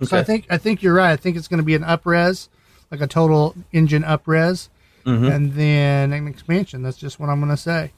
So 0.03 0.19
I 0.19 0.23
think 0.23 0.47
I 0.51 0.59
think 0.59 0.83
you're 0.83 0.93
right. 0.95 1.13
I 1.13 1.17
think 1.17 1.37
it's 1.39 1.49
going 1.49 1.59
to 1.59 1.65
be 1.65 1.75
an 1.75 1.85
upres, 1.85 2.49
like 2.91 3.01
a 3.01 3.07
total 3.07 3.55
engine 3.73 4.03
upres, 4.03 4.69
Mhm. 5.07 5.33
and 5.35 5.53
then 5.55 6.13
an 6.13 6.29
expansion. 6.29 6.83
That's 6.83 6.99
just 6.99 7.19
what 7.19 7.31
I'm 7.31 7.41
going 7.41 7.51
to 7.51 7.57
say, 7.57 7.93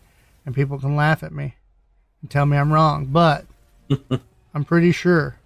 and 0.47 0.55
people 0.55 0.79
can 0.79 0.95
laugh 0.95 1.25
at 1.25 1.33
me 1.33 1.57
and 2.23 2.31
tell 2.31 2.47
me 2.47 2.57
I'm 2.57 2.73
wrong, 2.73 3.07
but 3.07 3.47
I'm 4.55 4.65
pretty 4.65 4.93
sure. 4.93 5.37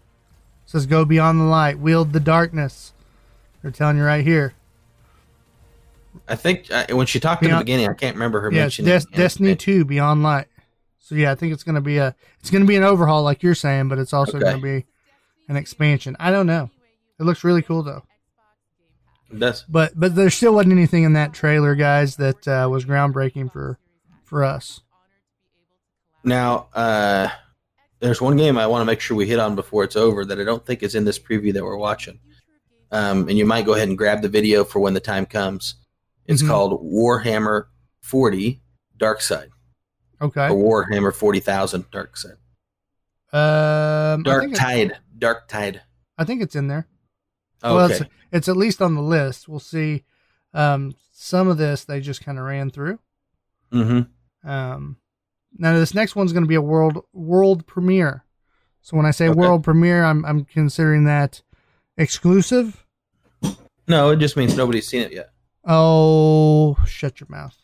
It 0.67 0.71
says 0.71 0.85
go 0.87 1.07
beyond 1.07 1.41
the 1.41 1.45
light, 1.45 1.79
wield 1.79 2.13
the 2.13 2.21
darkness. 2.21 2.93
They're 3.63 3.71
telling 3.71 3.97
you 3.97 4.05
right 4.05 4.25
here. 4.25 4.53
I 6.29 6.37
think 6.37 6.71
uh, 6.71 6.87
when 6.91 7.07
she 7.07 7.21
talked 7.21 7.43
in 7.43 7.51
the 7.51 7.59
beginning, 7.59 7.89
I 7.89 7.95
can't 7.95 8.15
remember 8.17 8.41
her 8.41 8.51
Yeah, 8.51 8.63
mentioning 8.63 8.91
Des- 8.91 9.07
Destiny 9.17 9.57
Two 9.57 9.85
Beyond 9.85 10.23
Light. 10.23 10.47
So 10.99 11.15
yeah, 11.15 11.33
I 11.33 11.35
think 11.35 11.53
it's 11.53 11.63
gonna 11.63 11.81
be 11.81 11.99
a 11.99 12.15
it's 12.41 12.51
gonna 12.51 12.65
be 12.65 12.77
an 12.77 12.83
overhaul 12.85 13.23
like 13.23 13.43
you're 13.43 13.55
saying, 13.55 13.89
but 13.89 13.99
it's 13.99 14.13
also 14.13 14.39
Okay. 14.39 14.45
gonna 14.45 14.59
be 14.63 14.87
an 15.49 15.57
expansion. 15.57 16.17
I 16.19 16.31
don't 16.31 16.47
know. 16.47 16.71
It 17.21 17.25
looks 17.25 17.45
really 17.45 17.63
cool 17.63 17.83
though. 17.83 18.05
It 19.31 19.39
does. 19.39 19.65
But 19.69 19.93
but 19.99 20.15
there 20.15 20.31
still 20.31 20.55
wasn't 20.55 20.73
anything 20.73 21.05
in 21.05 21.13
that 21.15 21.35
trailer, 21.35 21.75
guys, 21.75 22.17
that 22.17 22.49
uh, 22.49 22.69
was 22.71 22.85
groundbreaking 22.85 23.53
for 23.53 23.79
for 24.25 24.45
us. 24.45 24.81
Now, 26.23 26.69
uh, 26.73 27.29
there's 28.01 28.21
one 28.21 28.37
game 28.37 28.57
I 28.57 28.67
want 28.67 28.81
to 28.81 28.87
make 28.87 29.01
sure 29.01 29.17
we 29.17 29.27
hit 29.27 29.39
on 29.39 29.55
before 29.55 29.85
it's 29.85 29.97
over 29.97 30.25
that 30.25 30.41
I 30.41 30.45
don't 30.45 30.65
think 30.65 30.83
is 30.83 30.95
in 30.95 31.05
this 31.05 31.19
preview 31.19 31.53
that 31.53 31.63
we're 31.65 31.77
watching. 31.77 32.19
Um, 32.91 33.29
and 33.29 33.37
you 33.37 33.45
might 33.45 33.67
go 33.67 33.75
ahead 33.75 33.89
and 33.89 33.99
grab 33.99 34.23
the 34.23 34.29
video 34.29 34.65
for 34.65 34.79
when 34.79 34.95
the 34.95 35.01
time 35.01 35.27
comes. 35.27 35.75
It's 36.27 36.43
Mhm. 36.43 36.49
called 36.49 36.83
Warhammer 36.85 37.67
40 38.01 38.63
Dark 38.97 39.21
Side 39.21 39.51
Okay. 40.21 40.49
or 40.49 40.85
Warhammer 40.87 41.15
40,000 41.15 41.91
Dark 41.91 42.17
Side. 42.17 42.37
Um, 43.33 44.23
Dark 44.23 44.53
Tide. 44.55 44.99
Dark 45.19 45.49
Tide. 45.49 45.83
I 46.17 46.25
think 46.25 46.43
it's 46.43 46.55
in 46.55 46.69
there. 46.69 46.87
Okay. 47.63 47.75
Well, 47.75 47.91
it's, 47.91 48.03
it's 48.33 48.49
at 48.49 48.57
least 48.57 48.81
on 48.83 48.95
the 48.95 49.03
list. 49.03 49.49
We'll 49.49 49.59
see. 49.59 50.05
Um, 50.53 50.95
some 51.13 51.49
of 51.49 51.57
this 51.59 51.85
they 51.85 52.01
just 52.01 52.25
kind 52.25 52.39
of 52.39 52.45
ran 52.45 52.71
through. 52.71 52.99
mm-hmm. 53.73 54.49
Um, 54.49 54.99
now 55.57 55.73
this 55.73 55.95
next 55.95 56.15
one's 56.15 56.33
going 56.33 56.45
to 56.45 56.49
be 56.49 56.55
a 56.55 56.61
world 56.63 57.05
world 57.13 57.67
premiere. 57.67 58.25
So 58.83 58.97
when 58.97 59.07
I 59.07 59.11
say 59.11 59.29
Okay. 59.29 59.39
world 59.39 59.65
premiere, 59.65 60.05
I'm 60.05 60.25
I'm 60.25 60.45
considering 60.45 61.05
that 61.05 61.43
exclusive. 61.97 62.85
No, 63.89 64.11
it 64.11 64.17
just 64.17 64.37
means 64.37 64.57
nobody's 64.57 64.87
seen 64.87 65.03
it 65.03 65.13
yet. 65.13 65.31
Oh, 65.67 66.77
shut 66.87 67.21
your 67.21 67.29
mouth. 67.31 67.57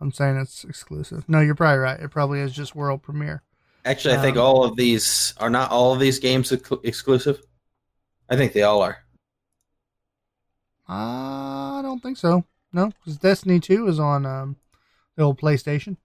I'm 0.00 0.12
saying 0.12 0.36
it's 0.36 0.64
exclusive. 0.64 1.28
No, 1.28 1.40
you're 1.40 1.54
probably 1.54 1.78
right. 1.78 1.98
It 1.98 2.10
probably 2.10 2.40
is 2.40 2.52
just 2.52 2.74
world 2.74 3.02
premiere. 3.02 3.42
Actually, 3.84 4.16
I 4.16 4.22
think 4.22 4.36
Um, 4.36 4.42
all 4.42 4.64
of 4.64 4.76
these 4.76 5.32
are 5.38 5.50
not 5.50 5.70
all 5.70 5.92
of 5.94 6.00
these 6.00 6.18
games 6.18 6.52
ex- 6.52 6.70
exclusive. 6.82 7.40
I 8.28 8.36
think 8.36 8.52
they 8.52 8.62
all 8.62 8.82
are. 8.82 8.98
I 10.88 11.80
don't 11.82 12.00
think 12.02 12.16
so. 12.16 12.44
No, 12.72 12.86
because 12.88 13.16
Destiny 13.16 13.58
2 13.60 13.88
is 13.88 13.98
on 13.98 14.26
um, 14.26 14.56
the 15.16 15.22
old 15.22 15.40
PlayStation. 15.40 15.96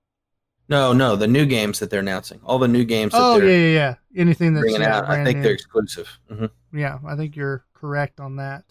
No, 0.70 0.94
no, 0.94 1.16
the 1.16 1.28
new 1.28 1.46
games 1.46 1.80
that 1.80 1.90
they're 1.90 2.00
announcing, 2.00 2.40
all 2.46 2.58
the 2.58 2.68
new 2.68 2.86
games 2.86 3.12
that 3.12 3.20
Oh 3.22 3.38
yeah, 3.40 3.58
yeah, 3.58 3.74
yeah. 3.74 3.96
Anything 4.16 4.54
that's 4.54 4.64
bringing 4.64 4.88
out, 4.88 5.10
I 5.10 5.24
think 5.24 5.38
new. 5.38 5.44
they're 5.44 5.54
exclusive. 5.54 6.08
hmm 6.30 6.46
Yeah, 6.72 7.00
I 7.06 7.16
think 7.16 7.36
you're 7.36 7.66
correct 7.74 8.20
on 8.20 8.38
that. 8.38 8.64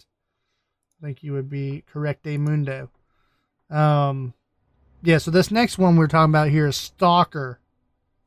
I 1.01 1.05
think 1.05 1.23
you 1.23 1.33
would 1.33 1.49
be 1.49 1.83
correct, 1.91 2.27
a 2.27 2.37
mundo. 2.37 2.89
Um, 3.69 4.33
yeah. 5.01 5.17
So 5.17 5.31
this 5.31 5.49
next 5.49 5.77
one 5.79 5.95
we're 5.95 6.07
talking 6.07 6.31
about 6.31 6.49
here 6.49 6.67
is 6.67 6.77
Stalker. 6.77 7.59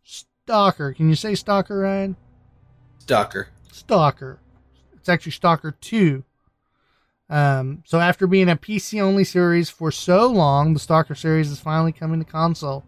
Stalker. 0.03 0.93
Can 0.93 1.09
you 1.09 1.15
say 1.15 1.37
Stalker, 1.37 1.79
Ryan? 1.79 2.17
Stalker. 2.99 3.49
Stalker. 3.71 4.41
It's 4.95 5.09
actually 5.09 5.33
Stalker 5.33 5.73
Two. 5.81 6.25
Um, 7.31 7.83
so 7.87 8.01
after 8.01 8.27
being 8.27 8.49
a 8.49 8.57
PC 8.57 9.01
only 9.01 9.25
series 9.25 9.71
for 9.71 9.91
so 9.91 10.27
long, 10.27 10.75
the 10.75 10.81
Stalker 10.81 11.15
series 11.15 11.51
is 11.51 11.61
finally 11.61 11.93
coming 11.93 12.19
to 12.19 12.31
console 12.31 12.85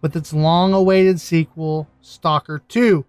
with 0.00 0.14
its 0.14 0.32
long 0.32 0.72
awaited 0.74 1.20
sequel, 1.20 1.88
Stalker 2.00 2.62
2. 2.68 3.04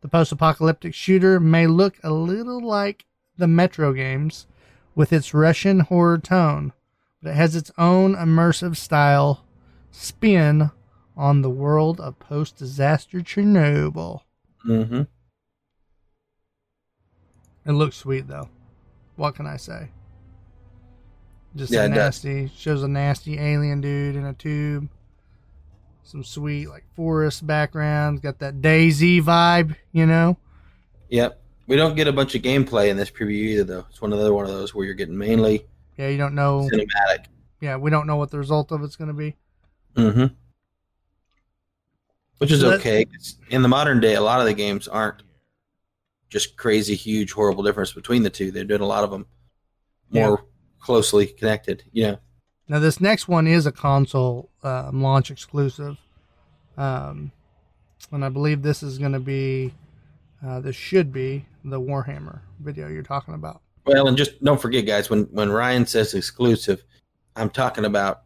The 0.00 0.08
post 0.08 0.32
apocalyptic 0.32 0.94
shooter 0.94 1.38
may 1.38 1.66
look 1.66 1.98
a 2.02 2.12
little 2.12 2.60
like 2.60 3.04
the 3.36 3.46
Metro 3.46 3.92
games 3.92 4.46
with 4.96 5.12
its 5.12 5.32
Russian 5.32 5.80
horror 5.80 6.18
tone, 6.18 6.72
but 7.22 7.30
it 7.30 7.36
has 7.36 7.54
its 7.54 7.70
own 7.78 8.16
immersive 8.16 8.76
style 8.76 9.44
spin 9.92 10.70
on 11.16 11.42
the 11.42 11.50
world 11.50 12.00
of 12.00 12.18
post 12.18 12.56
disaster 12.56 13.20
Chernobyl. 13.20 14.22
Mm-hmm. 14.66 15.02
It 17.66 17.72
looks 17.72 17.96
sweet 17.96 18.26
though. 18.28 18.48
What 19.16 19.34
can 19.34 19.46
I 19.46 19.56
say? 19.56 19.88
Just 21.54 21.72
Yeah, 21.72 21.84
a 21.84 21.88
does. 21.88 21.96
nasty 21.96 22.50
shows 22.56 22.82
a 22.82 22.88
nasty 22.88 23.38
alien 23.38 23.80
dude 23.80 24.16
in 24.16 24.24
a 24.24 24.34
tube. 24.34 24.88
some 26.02 26.22
sweet 26.22 26.68
like 26.68 26.84
forest 26.94 27.46
backgrounds. 27.46 28.20
Got 28.20 28.38
that 28.40 28.60
DayZ 28.60 29.22
vibe, 29.22 29.74
you 29.92 30.06
know. 30.06 30.36
Yep. 31.08 31.40
We 31.66 31.76
don't 31.76 31.96
get 31.96 32.06
a 32.06 32.12
bunch 32.12 32.34
of 32.34 32.42
gameplay 32.42 32.88
in 32.90 32.96
this 32.96 33.10
preview 33.10 33.30
either, 33.32 33.64
though. 33.64 33.86
It's 33.90 34.00
one 34.00 34.12
another 34.12 34.32
one 34.32 34.44
of 34.44 34.52
those 34.52 34.74
where 34.74 34.84
you're 34.84 34.94
getting 34.94 35.18
mainly 35.18 35.66
Yeah, 35.96 36.08
you 36.08 36.18
don't 36.18 36.34
know. 36.34 36.68
cinematic. 36.72 37.26
Yeah, 37.60 37.76
we 37.76 37.90
don't 37.90 38.06
know 38.06 38.16
what 38.16 38.30
the 38.30 38.38
result 38.38 38.70
of 38.70 38.82
it's 38.84 38.96
going 38.96 39.08
to 39.08 39.14
be. 39.14 39.36
Mm-hmm. 39.96 40.26
Which 42.38 42.52
is 42.52 42.60
So 42.60 42.72
okay. 42.72 43.06
In 43.50 43.62
the 43.62 43.68
modern 43.68 44.00
day, 44.00 44.14
a 44.14 44.20
lot 44.20 44.40
of 44.40 44.46
the 44.46 44.54
games 44.54 44.86
aren't 44.86 45.22
just 46.28 46.56
crazy, 46.56 46.94
huge, 46.94 47.32
horrible 47.32 47.62
difference 47.62 47.92
between 47.92 48.22
the 48.22 48.30
two. 48.30 48.50
They're 48.50 48.64
doing 48.64 48.82
a 48.82 48.86
lot 48.86 49.04
of 49.04 49.10
them 49.10 49.26
more 50.10 50.44
closely 50.78 51.26
connected. 51.26 51.82
You 51.92 52.02
know. 52.02 52.18
Now, 52.68 52.78
this 52.78 53.00
next 53.00 53.26
one 53.26 53.46
is 53.46 53.64
a 53.66 53.72
console 53.72 54.50
um, 54.62 55.02
launch 55.02 55.30
exclusive. 55.30 55.96
Um, 56.76 57.32
and 58.12 58.24
I 58.24 58.28
believe 58.28 58.62
this 58.62 58.82
is 58.82 58.98
going 58.98 59.12
to 59.12 59.20
be, 59.20 59.72
uh, 60.46 60.60
this 60.60 60.76
should 60.76 61.12
be 61.12 61.46
the 61.70 61.80
Warhammer 61.80 62.40
video 62.60 62.88
you're 62.88 63.02
talking 63.02 63.34
about. 63.34 63.60
Well, 63.84 64.08
and 64.08 64.16
just 64.16 64.42
don't 64.42 64.60
forget, 64.60 64.86
guys, 64.86 65.10
when 65.10 65.24
when 65.24 65.50
Ryan 65.50 65.86
says 65.86 66.14
exclusive, 66.14 66.84
I'm 67.36 67.50
talking 67.50 67.84
about, 67.84 68.22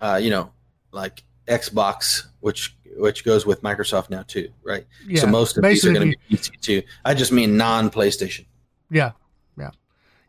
uh, 0.00 0.18
you 0.22 0.30
know, 0.30 0.50
like 0.92 1.22
Xbox, 1.46 2.24
which 2.40 2.76
which 2.96 3.24
goes 3.24 3.46
with 3.46 3.62
Microsoft 3.62 4.10
now 4.10 4.22
too, 4.22 4.50
right? 4.62 4.86
Yeah, 5.06 5.20
so 5.20 5.26
most 5.28 5.56
of 5.56 5.64
these 5.64 5.84
are 5.84 5.92
going 5.92 6.12
to 6.12 6.16
be 6.28 6.36
PC 6.36 6.60
too. 6.60 6.82
I 7.04 7.14
just 7.14 7.32
mean 7.32 7.56
non 7.56 7.90
PlayStation. 7.90 8.46
Yeah, 8.90 9.12
yeah, 9.58 9.70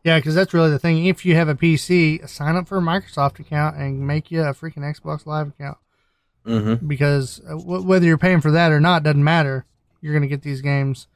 yeah. 0.04 0.18
Because 0.18 0.36
that's 0.36 0.54
really 0.54 0.70
the 0.70 0.80
thing. 0.80 1.06
If 1.06 1.26
you 1.26 1.36
have 1.36 1.50
a 1.50 1.56
PC, 1.56 2.28
sign 2.30 2.56
up 2.56 2.68
for 2.68 2.78
a 2.78 2.82
Microsoft 2.82 3.40
account 3.40 3.76
and 3.78 4.06
make 4.06 4.32
you 4.32 4.42
a 4.42 4.54
freaking 4.54 4.78
Xbox 4.80 5.26
Live 5.26 5.50
account. 5.50 5.78
Mm-hmm. 6.46 6.88
Because 6.88 7.42
uh, 7.46 7.58
w- 7.58 7.84
whether 7.84 8.06
you're 8.06 8.18
paying 8.18 8.40
for 8.42 8.52
that 8.52 8.72
or 8.72 8.80
not 8.80 9.04
doesn't 9.04 9.24
matter. 9.24 9.66
You're 10.02 10.14
going 10.14 10.24
to 10.24 10.30
get 10.30 10.42
these 10.42 10.62
games 10.62 11.08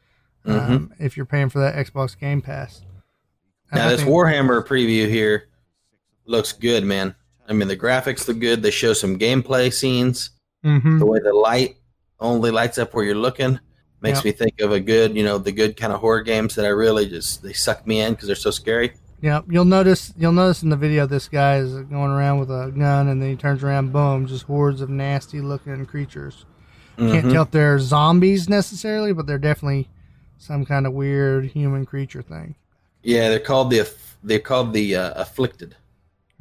um, 0.45 0.93
if 0.99 1.15
you're 1.17 1.25
paying 1.25 1.49
for 1.49 1.59
that 1.59 1.75
Xbox 1.75 2.17
Game 2.19 2.41
Pass. 2.41 2.81
And 3.71 3.79
Now 3.79 3.87
I 3.87 3.89
this 3.91 4.01
think- 4.01 4.11
Warhammer 4.11 4.65
preview 4.65 5.07
here 5.09 5.47
looks 6.25 6.51
good, 6.53 6.83
man. 6.83 7.15
I 7.47 7.53
mean, 7.53 7.67
the 7.67 7.77
graphics 7.77 8.27
look 8.27 8.39
good. 8.39 8.61
They 8.63 8.71
show 8.71 8.93
some 8.93 9.17
gameplay 9.19 9.73
scenes. 9.73 10.31
Mhm. 10.65 10.99
The 10.99 11.05
way 11.05 11.19
the 11.19 11.33
light 11.33 11.77
only 12.19 12.51
lights 12.51 12.77
up 12.77 12.93
where 12.93 13.03
you're 13.03 13.15
looking 13.15 13.59
makes 14.01 14.19
Yep. 14.19 14.25
me 14.25 14.31
think 14.31 14.61
of 14.61 14.71
a 14.71 14.79
good, 14.79 15.15
you 15.15 15.23
know, 15.23 15.37
the 15.37 15.51
good 15.51 15.75
kind 15.75 15.91
of 15.91 15.99
horror 15.99 16.21
games 16.21 16.55
that 16.55 16.65
I 16.65 16.69
really 16.69 17.07
just 17.07 17.41
they 17.43 17.51
suck 17.53 17.85
me 17.85 17.99
in 17.99 18.13
because 18.13 18.27
they're 18.27 18.35
so 18.35 18.51
scary. 18.51 18.93
Yeah, 19.21 19.41
you'll 19.49 19.65
notice. 19.65 20.13
You'll 20.17 20.33
notice 20.33 20.63
in 20.63 20.69
the 20.69 20.75
video 20.75 21.05
this 21.05 21.27
guy 21.29 21.57
is 21.57 21.73
going 21.73 22.11
around 22.11 22.39
with 22.39 22.49
a 22.49 22.71
gun, 22.77 23.07
and 23.07 23.21
then 23.21 23.29
he 23.29 23.35
turns 23.37 23.63
around, 23.63 23.93
boom, 23.93 24.25
just 24.27 24.43
hordes 24.43 24.81
of 24.81 24.89
nasty-looking 24.89 25.85
creatures. 25.85 26.45
Can't 26.97 27.25
Mhm. 27.27 27.31
tell 27.31 27.43
if 27.43 27.51
they're 27.51 27.79
zombies 27.79 28.47
necessarily, 28.49 29.13
but 29.13 29.25
they're 29.25 29.37
definitely 29.39 29.89
some 30.43 30.65
kind 30.65 30.85
of 30.85 30.93
weird 30.93 31.45
human 31.45 31.85
creature 31.85 32.21
thing. 32.21 32.55
Yeah, 33.01 33.29
they're 33.29 33.39
called 33.39 33.69
the 33.71 33.89
they're 34.23 34.39
called 34.39 34.73
the 34.73 34.95
uh, 34.95 35.13
afflicted. 35.21 35.75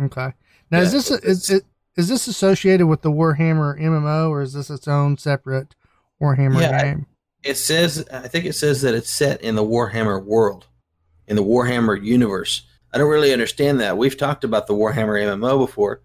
Okay. 0.00 0.32
Now, 0.70 0.80
is 0.80 0.92
this 0.92 1.11
is 1.11 1.50
it 1.50 1.64
is 1.96 2.09
this 2.09 2.26
associated 2.26 2.86
with 2.86 3.03
the 3.03 3.11
Warhammer 3.11 3.78
MMO, 3.80 4.30
or 4.30 4.42
is 4.42 4.53
this 4.55 4.70
its 4.70 4.88
own 4.88 5.18
separate 5.18 5.74
Warhammer 6.20 6.61
Yeah, 6.61 6.76
I- 6.78 6.82
game? 6.82 7.07
It 7.42 7.57
says 7.59 8.05
I 8.12 8.28
think 8.28 8.44
it 8.44 8.55
says 8.55 8.82
that 8.82 8.94
it's 8.94 9.11
set 9.11 9.40
in 9.42 9.57
the 9.57 9.64
Warhammer 9.64 10.24
world, 10.24 10.66
in 11.26 11.34
the 11.36 11.42
Warhammer 11.42 12.00
universe. 12.03 12.62
I 12.92 12.98
don't 12.98 13.11
really 13.11 13.32
understand 13.32 13.80
that. 13.80 13.96
We've 13.98 14.16
talked 14.16 14.44
about 14.44 14.66
the 14.68 14.74
Warhammer 14.74 15.20
MMO 15.20 15.59
before. 15.66 16.03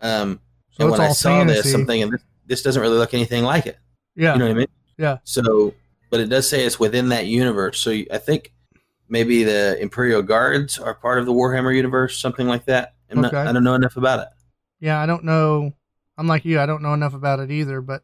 Um, 0.00 0.38
So 0.70 0.84
and 0.84 0.92
when 0.92 1.00
I 1.00 1.08
saw 1.08 1.42
this, 1.44 1.56
fantasy. 1.56 1.74
I'm 1.74 1.86
thinking 1.86 2.10
this, 2.12 2.22
this 2.46 2.62
doesn't 2.62 2.80
really 2.82 2.98
look 2.98 3.14
anything 3.14 3.42
like 3.42 3.66
it. 3.66 3.78
yeah. 4.14 4.34
You 4.34 4.38
know 4.38 4.44
what 4.46 4.50
I 4.52 4.58
mean? 4.58 4.66
Yeah. 4.98 5.18
So, 5.24 5.74
but 6.10 6.20
it 6.20 6.28
does 6.28 6.48
say 6.48 6.64
it's 6.64 6.78
within 6.80 7.08
that 7.10 7.26
universe. 7.26 7.78
So 7.80 7.90
I 7.90 8.18
think 8.18 8.52
maybe 9.08 9.44
the 9.44 9.78
Imperial 9.80 10.22
Guards 10.22 10.78
are 10.78 10.94
part 10.94 11.18
of 11.18 11.26
the 11.26 11.32
Warhammer 11.32 11.74
universe, 11.74 12.18
something 12.18 12.46
like 12.46 12.64
that. 12.66 12.94
I'm 13.10 13.20
not, 13.20 13.32
Okay. 13.34 13.48
I 13.48 13.52
don't 13.52 13.64
know 13.64 13.74
enough 13.74 13.96
about 13.96 14.20
it. 14.20 14.28
Yeah, 14.80 15.00
I 15.00 15.06
don't 15.06 15.24
know. 15.24 15.72
I'm 16.18 16.26
like 16.26 16.44
you. 16.44 16.58
I 16.60 16.66
don't 16.66 16.82
know 16.82 16.94
enough 16.94 17.14
about 17.14 17.40
it 17.40 17.50
either, 17.50 17.80
but 17.80 18.02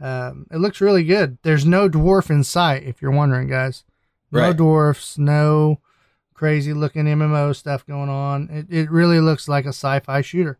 um, 0.00 0.46
it 0.50 0.58
looks 0.58 0.80
really 0.80 1.04
good. 1.04 1.38
There's 1.42 1.64
no 1.66 1.88
dwarf 1.88 2.30
in 2.30 2.44
sight, 2.44 2.84
if 2.84 3.00
you're 3.02 3.10
wondering, 3.10 3.48
guys. 3.48 3.84
No 4.30 4.40
Right. 4.40 4.56
dwarfs. 4.56 5.16
No 5.18 5.80
crazy 6.34 6.74
looking 6.74 7.06
MMO 7.06 7.54
stuff 7.56 7.86
going 7.86 8.10
on. 8.10 8.48
It 8.50 8.66
it 8.70 8.90
really 8.90 9.20
looks 9.20 9.48
like 9.48 9.64
a 9.64 9.68
sci-fi 9.70 10.20
shooter. 10.20 10.58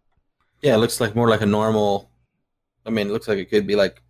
Yeah, 0.62 0.74
it 0.74 0.78
looks 0.78 1.00
like 1.00 1.14
more 1.14 1.28
like 1.28 1.42
a 1.42 1.46
normal. 1.46 2.10
I 2.86 2.90
mean, 2.90 3.08
it 3.08 3.12
looks 3.12 3.28
like 3.28 3.38
it 3.38 3.50
could 3.50 3.66
be 3.66 3.76
like 3.76 4.02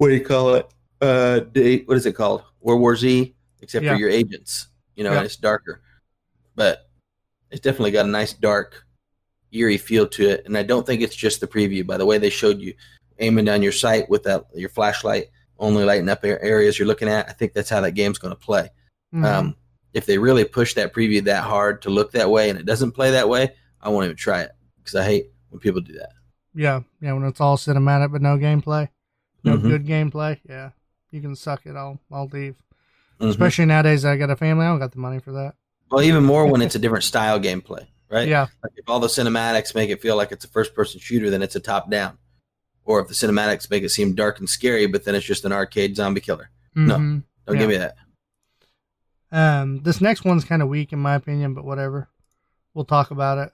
what 0.00 0.08
do 0.08 0.14
you 0.14 0.24
call 0.24 0.54
it? 0.54 0.66
Uh, 1.02 1.40
day, 1.40 1.80
what 1.82 1.94
is 1.98 2.06
it 2.06 2.14
called? 2.14 2.42
World 2.62 2.80
War 2.80 2.96
Z, 2.96 3.34
except 3.60 3.84
Yeah. 3.84 3.92
for 3.92 3.98
your 4.00 4.08
agents. 4.08 4.68
You 4.96 5.04
know, 5.04 5.10
Yeah. 5.12 5.18
and 5.18 5.26
it's 5.26 5.36
darker, 5.36 5.82
but 6.54 6.88
it's 7.50 7.60
definitely 7.60 7.90
got 7.90 8.06
a 8.06 8.08
nice 8.08 8.32
dark, 8.32 8.86
eerie 9.52 9.76
feel 9.76 10.06
to 10.08 10.26
it. 10.30 10.46
And 10.46 10.56
I 10.56 10.62
don't 10.62 10.86
think 10.86 11.02
it's 11.02 11.14
just 11.14 11.40
the 11.42 11.46
preview. 11.46 11.86
By 11.86 11.98
the 11.98 12.06
way, 12.06 12.16
they 12.16 12.30
showed 12.30 12.60
you 12.60 12.72
aiming 13.18 13.44
down 13.44 13.60
your 13.62 13.72
sight 13.72 14.08
with 14.08 14.22
that 14.22 14.46
your 14.54 14.70
flashlight 14.70 15.26
only 15.58 15.84
lighting 15.84 16.08
up 16.08 16.24
areas 16.24 16.78
you're 16.78 16.88
looking 16.88 17.08
at. 17.08 17.28
I 17.28 17.32
think 17.32 17.52
that's 17.52 17.68
how 17.68 17.82
that 17.82 17.92
game's 17.92 18.16
going 18.18 18.32
to 18.34 18.40
play. 18.40 18.70
Mhm. 19.14 19.24
Um, 19.26 19.56
if 19.92 20.06
they 20.06 20.16
really 20.16 20.44
push 20.44 20.72
that 20.74 20.94
preview 20.94 21.22
that 21.24 21.44
hard 21.44 21.82
to 21.82 21.90
look 21.90 22.12
that 22.12 22.30
way 22.30 22.48
and 22.48 22.58
it 22.58 22.64
doesn't 22.64 22.92
play 22.92 23.10
that 23.10 23.28
way, 23.28 23.54
I 23.82 23.90
won't 23.90 24.06
even 24.06 24.16
try 24.16 24.40
it 24.40 24.52
because 24.78 24.94
I 24.94 25.04
hate 25.04 25.26
when 25.50 25.60
people 25.60 25.82
do 25.82 25.92
that. 25.98 26.12
yeah, 26.54 26.80
yeah. 27.02 27.12
When 27.12 27.24
it's 27.24 27.40
all 27.40 27.58
cinematic 27.58 28.10
but 28.12 28.22
no 28.22 28.38
gameplay, 28.38 28.88
no 29.44 29.56
Mhm. 29.58 29.62
good 29.62 29.86
gameplay. 29.86 30.38
Yeah, 30.48 30.70
you 31.10 31.20
can 31.20 31.34
suck 31.36 31.66
it. 31.66 31.76
I'll 31.76 31.98
I'll 32.10 32.26
leave. 32.28 32.56
Mhm. 33.20 33.28
Especially 33.30 33.66
nowadays, 33.66 34.04
I 34.04 34.16
got 34.16 34.30
a 34.30 34.36
family. 34.36 34.64
I 34.66 34.68
don't 34.70 34.78
got 34.78 34.92
the 34.92 34.98
money 34.98 35.18
for 35.20 35.32
that. 35.32 35.54
Well, 35.90 36.02
even 36.02 36.24
more 36.24 36.46
when 36.46 36.62
it's 36.62 36.74
a 36.74 36.78
different 36.78 37.04
style 37.04 37.38
gameplay, 37.40 37.86
right? 38.10 38.28
Yeah, 38.28 38.46
Like 38.62 38.72
if 38.76 38.88
all 38.88 39.00
the 39.00 39.08
cinematics 39.08 39.74
make 39.74 39.90
it 39.90 40.00
feel 40.00 40.16
like 40.16 40.30
it's 40.32 40.44
a 40.44 40.48
first 40.48 40.74
person 40.74 41.00
shooter, 41.00 41.30
then 41.30 41.42
it's 41.42 41.56
a 41.56 41.60
top 41.60 41.90
down. 41.90 42.16
Or 42.84 43.00
if 43.00 43.08
the 43.08 43.14
cinematics 43.14 43.70
make 43.70 43.82
it 43.82 43.90
seem 43.90 44.14
dark 44.14 44.38
and 44.38 44.48
scary, 44.48 44.86
but 44.86 45.04
then 45.04 45.14
it's 45.14 45.26
just 45.26 45.44
an 45.44 45.52
arcade 45.52 45.96
zombie 45.96 46.20
killer. 46.20 46.50
No. 46.74 46.96
Mhm. 46.96 47.24
Don't 47.46 47.56
Yeah. 47.56 47.60
give 47.60 47.68
me 47.70 47.76
that. 47.76 47.96
Um, 49.32 49.80
this 49.82 50.00
next 50.00 50.24
one's 50.24 50.44
kind 50.44 50.62
of 50.62 50.68
weak 50.68 50.92
in 50.92 50.98
my 50.98 51.14
opinion, 51.14 51.54
but 51.54 51.64
whatever. 51.64 52.08
We'll 52.74 52.84
talk 52.84 53.10
about 53.10 53.38
it. 53.38 53.52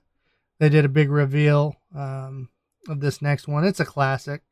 They 0.59 0.68
did 0.68 0.84
a 0.84 0.89
big 0.91 1.11
reveal 1.11 1.76
um, 1.95 2.49
of 2.89 3.01
this 3.01 3.20
next 3.22 3.49
one. 3.49 3.64
It's 3.64 3.80
a 3.80 3.84
classic. 3.84 4.43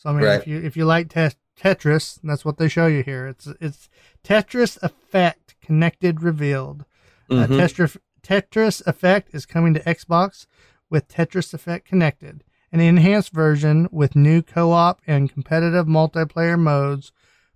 So 0.00 0.08
I 0.08 0.12
mean, 0.14 0.24
Right. 0.24 0.40
if 0.40 0.46
you 0.46 0.56
if 0.58 0.76
you 0.78 0.86
like 0.86 1.10
te- 1.10 1.36
Tetris, 1.60 2.18
that's 2.22 2.42
what 2.42 2.56
they 2.56 2.68
show 2.68 2.86
you 2.86 3.02
here. 3.02 3.26
It's 3.26 3.46
it's 3.60 3.90
Tetris 4.24 4.82
Effect 4.82 5.56
Connected 5.60 6.22
revealed. 6.22 6.86
Uh, 7.30 7.46
Mhm. 7.46 7.58
Tetris 7.58 7.96
Tetris 8.22 8.86
Effect 8.86 9.28
is 9.34 9.44
coming 9.44 9.74
to 9.74 9.80
Xbox 9.80 10.46
with 10.88 11.06
Tetris 11.08 11.52
Effect 11.52 11.86
Connected, 11.86 12.44
an 12.72 12.80
enhanced 12.80 13.32
version 13.32 13.88
with 13.92 14.16
new 14.16 14.40
co-op 14.40 15.02
and 15.06 15.30
competitive 15.30 15.84
multiplayer 15.86 16.58
modes, 16.58 17.12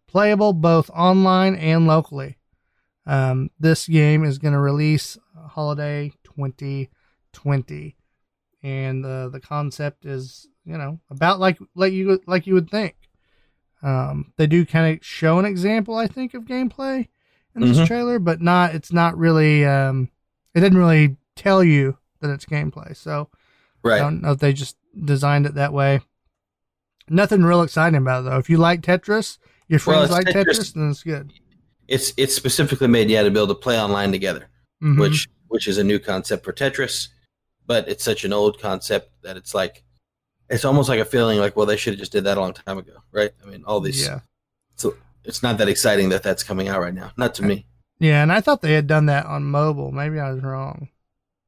playable 0.07 0.53
both 0.53 0.91
online 0.91 1.55
and 1.55 1.87
locally. 1.87 2.37
Um, 3.07 3.51
this 3.59 3.89
game 3.89 4.23
is 4.23 4.37
going 4.39 4.53
to 4.53 4.61
release 4.61 5.17
holiday 5.49 6.13
2020, 6.25 7.97
and 8.65 9.05
uh, 9.07 9.29
the 9.29 9.39
concept 9.41 10.05
is 10.07 10.49
you 10.65 10.77
know 10.77 10.99
about 11.11 11.39
like 11.39 11.59
like 11.77 11.93
you 11.93 12.21
like 12.27 12.47
you 12.49 12.55
would 12.55 12.71
think. 12.71 12.97
Um, 13.83 14.33
they 14.39 14.47
do 14.47 14.65
kind 14.65 14.97
of 14.97 15.05
show 15.07 15.39
an 15.39 15.45
example, 15.45 15.95
I 15.97 16.07
think, 16.07 16.33
of 16.33 16.45
gameplay 16.47 17.07
in 17.55 17.61
this 17.63 17.77
Mhm. 17.79 17.87
trailer, 17.87 18.19
but 18.19 18.41
not. 18.41 18.75
It's 18.75 18.93
not 18.93 19.17
really. 19.19 19.65
Um, 19.65 20.09
it 20.55 20.61
didn't 20.61 20.79
really 20.79 21.17
tell 21.37 21.63
you 21.63 21.99
that 22.21 22.31
it's 22.31 22.47
gameplay, 22.47 22.97
so 22.97 23.29
I 23.85 23.99
don't 23.99 24.23
know 24.23 24.33
if 24.33 24.39
they 24.39 24.55
just 24.55 24.77
designed 25.05 25.45
it 25.45 25.55
that 25.57 25.73
way. 25.75 26.01
Nothing 27.09 27.43
real 27.43 27.61
exciting 27.63 27.99
about 27.99 28.21
it 28.25 28.31
though. 28.31 28.39
If 28.39 28.49
you 28.49 28.57
like 28.57 28.81
Tetris, 28.81 29.37
your 29.69 29.79
friends 29.79 30.05
it's 30.05 30.13
like 30.13 30.27
Tetris, 30.27 30.59
Tetris- 30.61 30.73
then 30.75 30.91
it's 30.91 31.03
good. 31.03 31.33
It's 31.87 32.15
it's 32.17 32.35
specifically 32.35 32.89
made 32.89 33.11
yeah 33.11 33.23
to 33.23 33.31
be 33.31 33.39
able 33.39 33.49
to 33.49 33.55
play 33.55 33.79
online 33.79 34.11
together, 34.11 34.49
Mhm. 34.83 34.99
which 34.99 35.29
which 35.49 35.69
is 35.69 35.77
a 35.77 35.85
new 35.85 35.99
concept 35.99 36.45
for 36.45 36.53
Tetris, 36.53 37.09
but 37.67 37.89
it's 37.89 38.05
such 38.05 38.25
an 38.25 38.33
old 38.33 38.61
concept 38.61 39.11
that 39.23 39.37
it's 39.37 39.55
like 39.55 39.83
it's 40.49 40.65
almost 40.65 40.89
like 40.89 41.01
a 41.01 41.05
feeling 41.05 41.39
like 41.39 41.57
well 41.57 41.67
they 41.67 41.77
should 41.77 41.95
have 41.95 42.01
just 42.01 42.13
did 42.13 42.25
that 42.25 42.37
a 42.39 42.41
long 42.41 42.53
time 42.53 42.79
ago, 42.79 42.97
right? 43.13 43.31
I 43.45 43.49
mean 43.49 43.65
all 43.67 43.81
these 43.81 44.05
yeah, 44.07 44.21
so 44.77 44.95
it's 45.25 45.43
not 45.43 45.59
that 45.59 45.69
exciting 45.69 46.11
that 46.11 46.23
that's 46.23 46.43
coming 46.43 46.69
out 46.69 46.81
right 46.81 46.95
now. 46.95 47.13
Not 47.17 47.35
to 47.37 47.43
me. 47.43 47.67
yeah, 47.99 48.23
and 48.23 48.31
I 48.33 48.41
thought 48.41 48.61
they 48.63 48.75
had 48.75 48.87
done 48.87 49.07
that 49.07 49.27
on 49.27 49.45
mobile. 49.45 49.91
Maybe 49.93 50.19
I 50.21 50.31
was 50.33 50.43
wrong. 50.43 50.89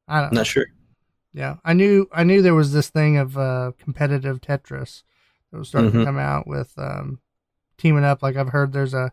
I 0.07 0.15
don't. 0.21 0.29
I'm 0.29 0.33
know. 0.33 0.39
not 0.39 0.47
sure. 0.47 0.65
Yeah, 1.33 1.57
I 1.63 1.73
knew 1.73 2.09
I 2.11 2.23
knew 2.23 2.41
there 2.41 2.55
was 2.55 2.73
this 2.73 2.89
thing 2.89 3.17
of 3.17 3.37
uh, 3.37 3.73
competitive 3.77 4.41
Tetris 4.41 5.03
that 5.51 5.59
was 5.59 5.67
starting 5.69 5.91
to 5.91 5.97
Mhm. 5.99 6.05
come 6.05 6.17
out 6.17 6.47
with 6.47 6.73
um, 6.77 7.19
teaming 7.77 8.03
up. 8.03 8.23
Like 8.23 8.35
I've 8.35 8.49
heard 8.49 8.73
there's 8.73 8.95
a 8.95 9.11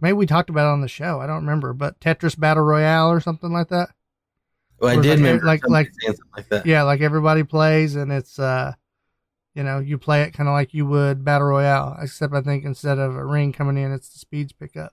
maybe 0.00 0.12
we 0.12 0.26
talked 0.26 0.50
about 0.50 0.68
it 0.68 0.72
on 0.72 0.82
the 0.82 0.88
show. 0.88 1.20
I 1.20 1.26
don't 1.26 1.40
remember, 1.46 1.72
but 1.72 1.98
Tetris 2.00 2.38
Battle 2.38 2.64
Royale 2.64 3.10
or 3.10 3.20
something 3.20 3.50
like 3.52 3.68
that. 3.68 3.88
Well, 4.84 4.98
I 4.98 5.02
did 5.02 5.20
like- 5.20 5.42
like- 5.42 5.68
like- 5.68 5.92
like 6.36 6.48
that. 6.50 6.66
Yeah, 6.66 6.82
like 6.82 7.00
everybody 7.00 7.42
plays 7.42 7.94
and 7.96 8.12
it's 8.12 8.38
uh, 8.38 8.72
You 9.56 9.62
know, 9.62 9.78
you 9.78 9.98
play 9.98 10.22
it 10.22 10.32
kind 10.32 10.48
of 10.48 10.52
like 10.52 10.74
you 10.74 10.84
would 10.86 11.24
battle 11.24 11.46
royale, 11.46 11.96
except 12.02 12.34
I 12.34 12.40
think 12.40 12.64
instead 12.64 12.98
of 12.98 13.14
a 13.14 13.24
ring 13.24 13.52
coming 13.52 13.76
in, 13.76 13.92
it's 13.92 14.08
the 14.08 14.18
speeds 14.18 14.52
pick 14.52 14.76
up. 14.76 14.92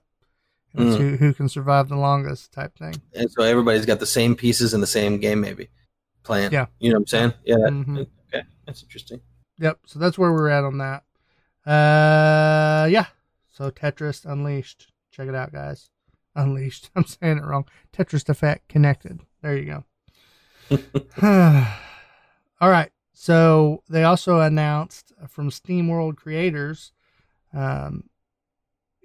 It's 0.74 0.96
Mm. 0.96 0.98
who 1.00 1.16
who 1.16 1.34
can 1.34 1.48
survive 1.48 1.88
the 1.88 1.96
longest 1.96 2.52
type 2.52 2.78
thing. 2.78 2.94
And 3.12 3.28
so 3.30 3.42
everybody's 3.42 3.86
got 3.86 3.98
the 3.98 4.06
same 4.06 4.36
pieces 4.36 4.72
in 4.72 4.80
the 4.80 4.86
same 4.86 5.18
game, 5.18 5.40
maybe 5.40 5.68
playing. 6.22 6.52
Yeah. 6.52 6.66
You 6.78 6.90
know 6.90 6.94
what 6.98 7.00
I'm 7.00 7.06
saying? 7.08 7.32
Yeah. 7.44 7.56
Mhm. 7.56 8.06
Okay. 8.32 8.46
That's 8.64 8.82
interesting. 8.84 9.20
Yep. 9.58 9.80
So 9.86 9.98
that's 9.98 10.16
where 10.16 10.32
we're 10.32 10.48
at 10.48 10.62
on 10.64 10.78
that. 10.78 11.02
Uh, 11.66 12.86
yeah. 12.86 13.06
So 13.52 13.70
Tetris 13.70 14.24
Unleashed. 14.24 14.92
Check 15.10 15.28
it 15.28 15.34
out, 15.34 15.52
guys. 15.52 15.90
Unleashed. 16.34 16.90
I'm 16.96 17.04
saying 17.04 17.38
it 17.38 17.44
wrong. 17.44 17.64
Tetris 17.92 18.28
Effect 18.28 18.68
Connected. 18.68 19.20
There 19.42 19.56
you 19.56 19.64
go. 19.66 19.84
All 22.60 22.70
right. 22.70 22.90
So 23.12 23.82
they 23.88 24.04
also 24.04 24.40
announced 24.40 25.12
from 25.28 25.50
SteamWorld 25.50 26.16
creators, 26.16 26.92
um, 27.52 28.04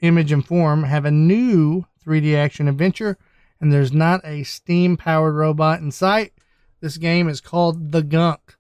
Image 0.02 0.32
and 0.32 0.46
Form 0.46 0.84
have 0.84 1.06
a 1.06 1.12
new 1.12 1.86
3D 2.06 2.36
action 2.36 2.68
adventure, 2.68 3.18
and 3.60 3.72
there's 3.72 3.92
not 3.92 4.22
a 4.24 4.44
Steam 4.44 4.96
powered 4.98 5.36
robot 5.36 5.80
in 5.82 5.92
sight. 5.92 6.34
This 6.80 6.98
game 6.98 7.28
is 7.28 7.42
called 7.42 7.92
The 7.92 8.04
Gunk. 8.04 8.56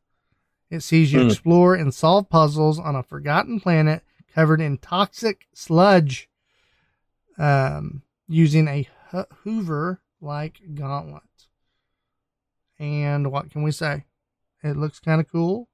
It 0.69 0.81
sees 0.81 1.13
you 1.13 1.21
Hmm. 1.21 1.27
explore 1.29 1.75
and 1.75 1.93
solve 1.93 2.29
puzzles 2.29 2.77
on 2.79 2.95
a 2.95 3.03
forgotten 3.03 3.59
planet 3.59 4.03
covered 4.33 4.59
in 4.59 4.77
toxic 4.77 5.47
sludge 5.53 6.27
um, 7.39 8.01
using 8.27 8.67
a 8.67 8.87
Hoover 9.43 10.01
like 10.21 10.59
gauntlet. 10.73 11.23
And 12.79 13.31
what 13.31 13.49
can 13.49 13.63
we 13.63 13.71
say? 13.71 14.05
It 14.63 14.75
looks 14.77 14.99
kind 14.99 15.19
of 15.21 15.29
cool. 15.31 15.69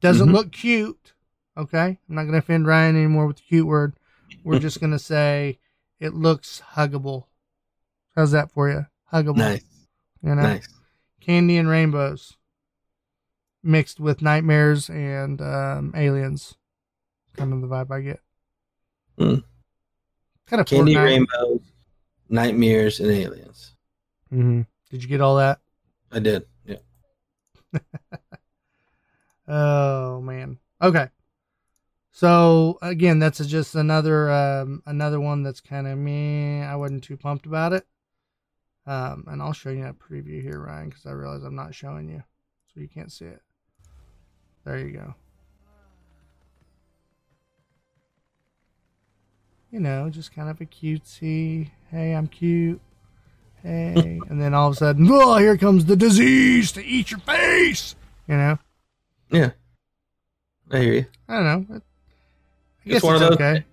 Doesn't 0.00 0.28
Mhm. 0.28 0.32
look 0.32 0.52
cute. 0.52 1.12
Okay. 1.56 1.98
I'm 2.08 2.14
not 2.14 2.22
going 2.22 2.32
to 2.32 2.38
offend 2.38 2.66
Ryan 2.66 2.96
anymore 2.96 3.26
with 3.26 3.36
the 3.36 3.42
cute 3.42 3.66
word. 3.66 3.94
We're 4.44 4.58
just 4.58 4.80
going 4.80 4.92
to 4.92 4.98
say 4.98 5.58
it 6.00 6.14
looks 6.14 6.62
huggable. 6.74 7.26
How's 8.16 8.30
that 8.32 8.50
for 8.50 8.68
you? 8.70 8.86
Huggable. 9.12 9.36
Nice. 9.36 9.64
You 10.22 10.34
know? 10.34 10.42
Nice. 10.42 10.68
candy 11.20 11.56
and 11.56 11.68
rainbows 11.68 12.36
mixed 13.62 14.00
with 14.00 14.22
nightmares 14.22 14.88
and 14.90 15.40
um, 15.40 15.92
aliens. 15.96 16.56
Kind 17.36 17.52
of 17.52 17.60
the 17.60 17.66
vibe 17.68 17.90
I 17.92 18.00
get. 18.00 18.20
Hmm. 19.18 19.34
Kind 20.46 20.60
of 20.60 20.66
Candy 20.66 20.96
rainbows, 20.96 21.60
nightmares, 22.28 23.00
and 23.00 23.10
aliens. 23.10 23.74
Mhm. 24.32 24.66
Did 24.90 25.02
you 25.02 25.08
get 25.08 25.20
all 25.20 25.36
that? 25.36 25.60
I 26.10 26.18
did. 26.18 26.46
Yeah. 26.64 26.76
Oh 29.48 30.20
man. 30.20 30.58
Okay. 30.80 31.08
So 32.12 32.78
again, 32.80 33.18
that's 33.18 33.44
just 33.46 33.74
another 33.74 34.30
um, 34.30 34.82
another 34.86 35.20
one 35.20 35.42
that's 35.42 35.60
kind 35.60 35.86
of 35.86 35.98
me. 35.98 36.62
I 36.62 36.76
wasn't 36.76 37.02
too 37.02 37.16
pumped 37.16 37.46
about 37.46 37.72
it. 37.72 37.86
Um, 38.86 39.24
and 39.28 39.42
I'll 39.42 39.52
show 39.52 39.70
you 39.70 39.86
a 39.86 39.92
preview 39.92 40.42
here, 40.42 40.60
Ryan, 40.60 40.90
because 40.90 41.06
I 41.06 41.10
realize 41.12 41.42
I'm 41.42 41.54
not 41.54 41.74
showing 41.74 42.08
you, 42.08 42.22
so 42.72 42.80
you 42.80 42.88
can't 42.88 43.12
see 43.12 43.26
it. 43.26 43.40
There 44.64 44.78
you 44.78 44.92
go. 44.92 45.14
You 49.72 49.80
know, 49.80 50.08
just 50.10 50.32
kind 50.34 50.48
of 50.48 50.60
a 50.60 50.66
cutesy. 50.66 51.70
Hey, 51.90 52.12
I'm 52.14 52.26
cute. 52.28 52.80
Hey, 53.62 54.20
and 54.28 54.40
then 54.40 54.54
all 54.54 54.68
of 54.68 54.74
a 54.74 54.76
sudden, 54.76 55.08
oh, 55.10 55.38
here 55.38 55.56
comes 55.56 55.86
the 55.86 55.96
disease 55.96 56.70
to 56.72 56.84
eat 56.84 57.10
your 57.10 57.20
face. 57.20 57.96
You 58.28 58.36
know. 58.36 58.58
Yeah. 59.30 59.50
I 60.70 60.78
hear 60.78 60.92
you. 60.92 61.06
I 61.28 61.34
don't 61.36 61.44
know. 61.44 61.74
I 61.76 61.80
It's 62.84 62.94
guess 62.94 63.02
one 63.02 63.14
it's 63.16 63.22
of 63.24 63.28
those- 63.30 63.36
okay. 63.36 63.64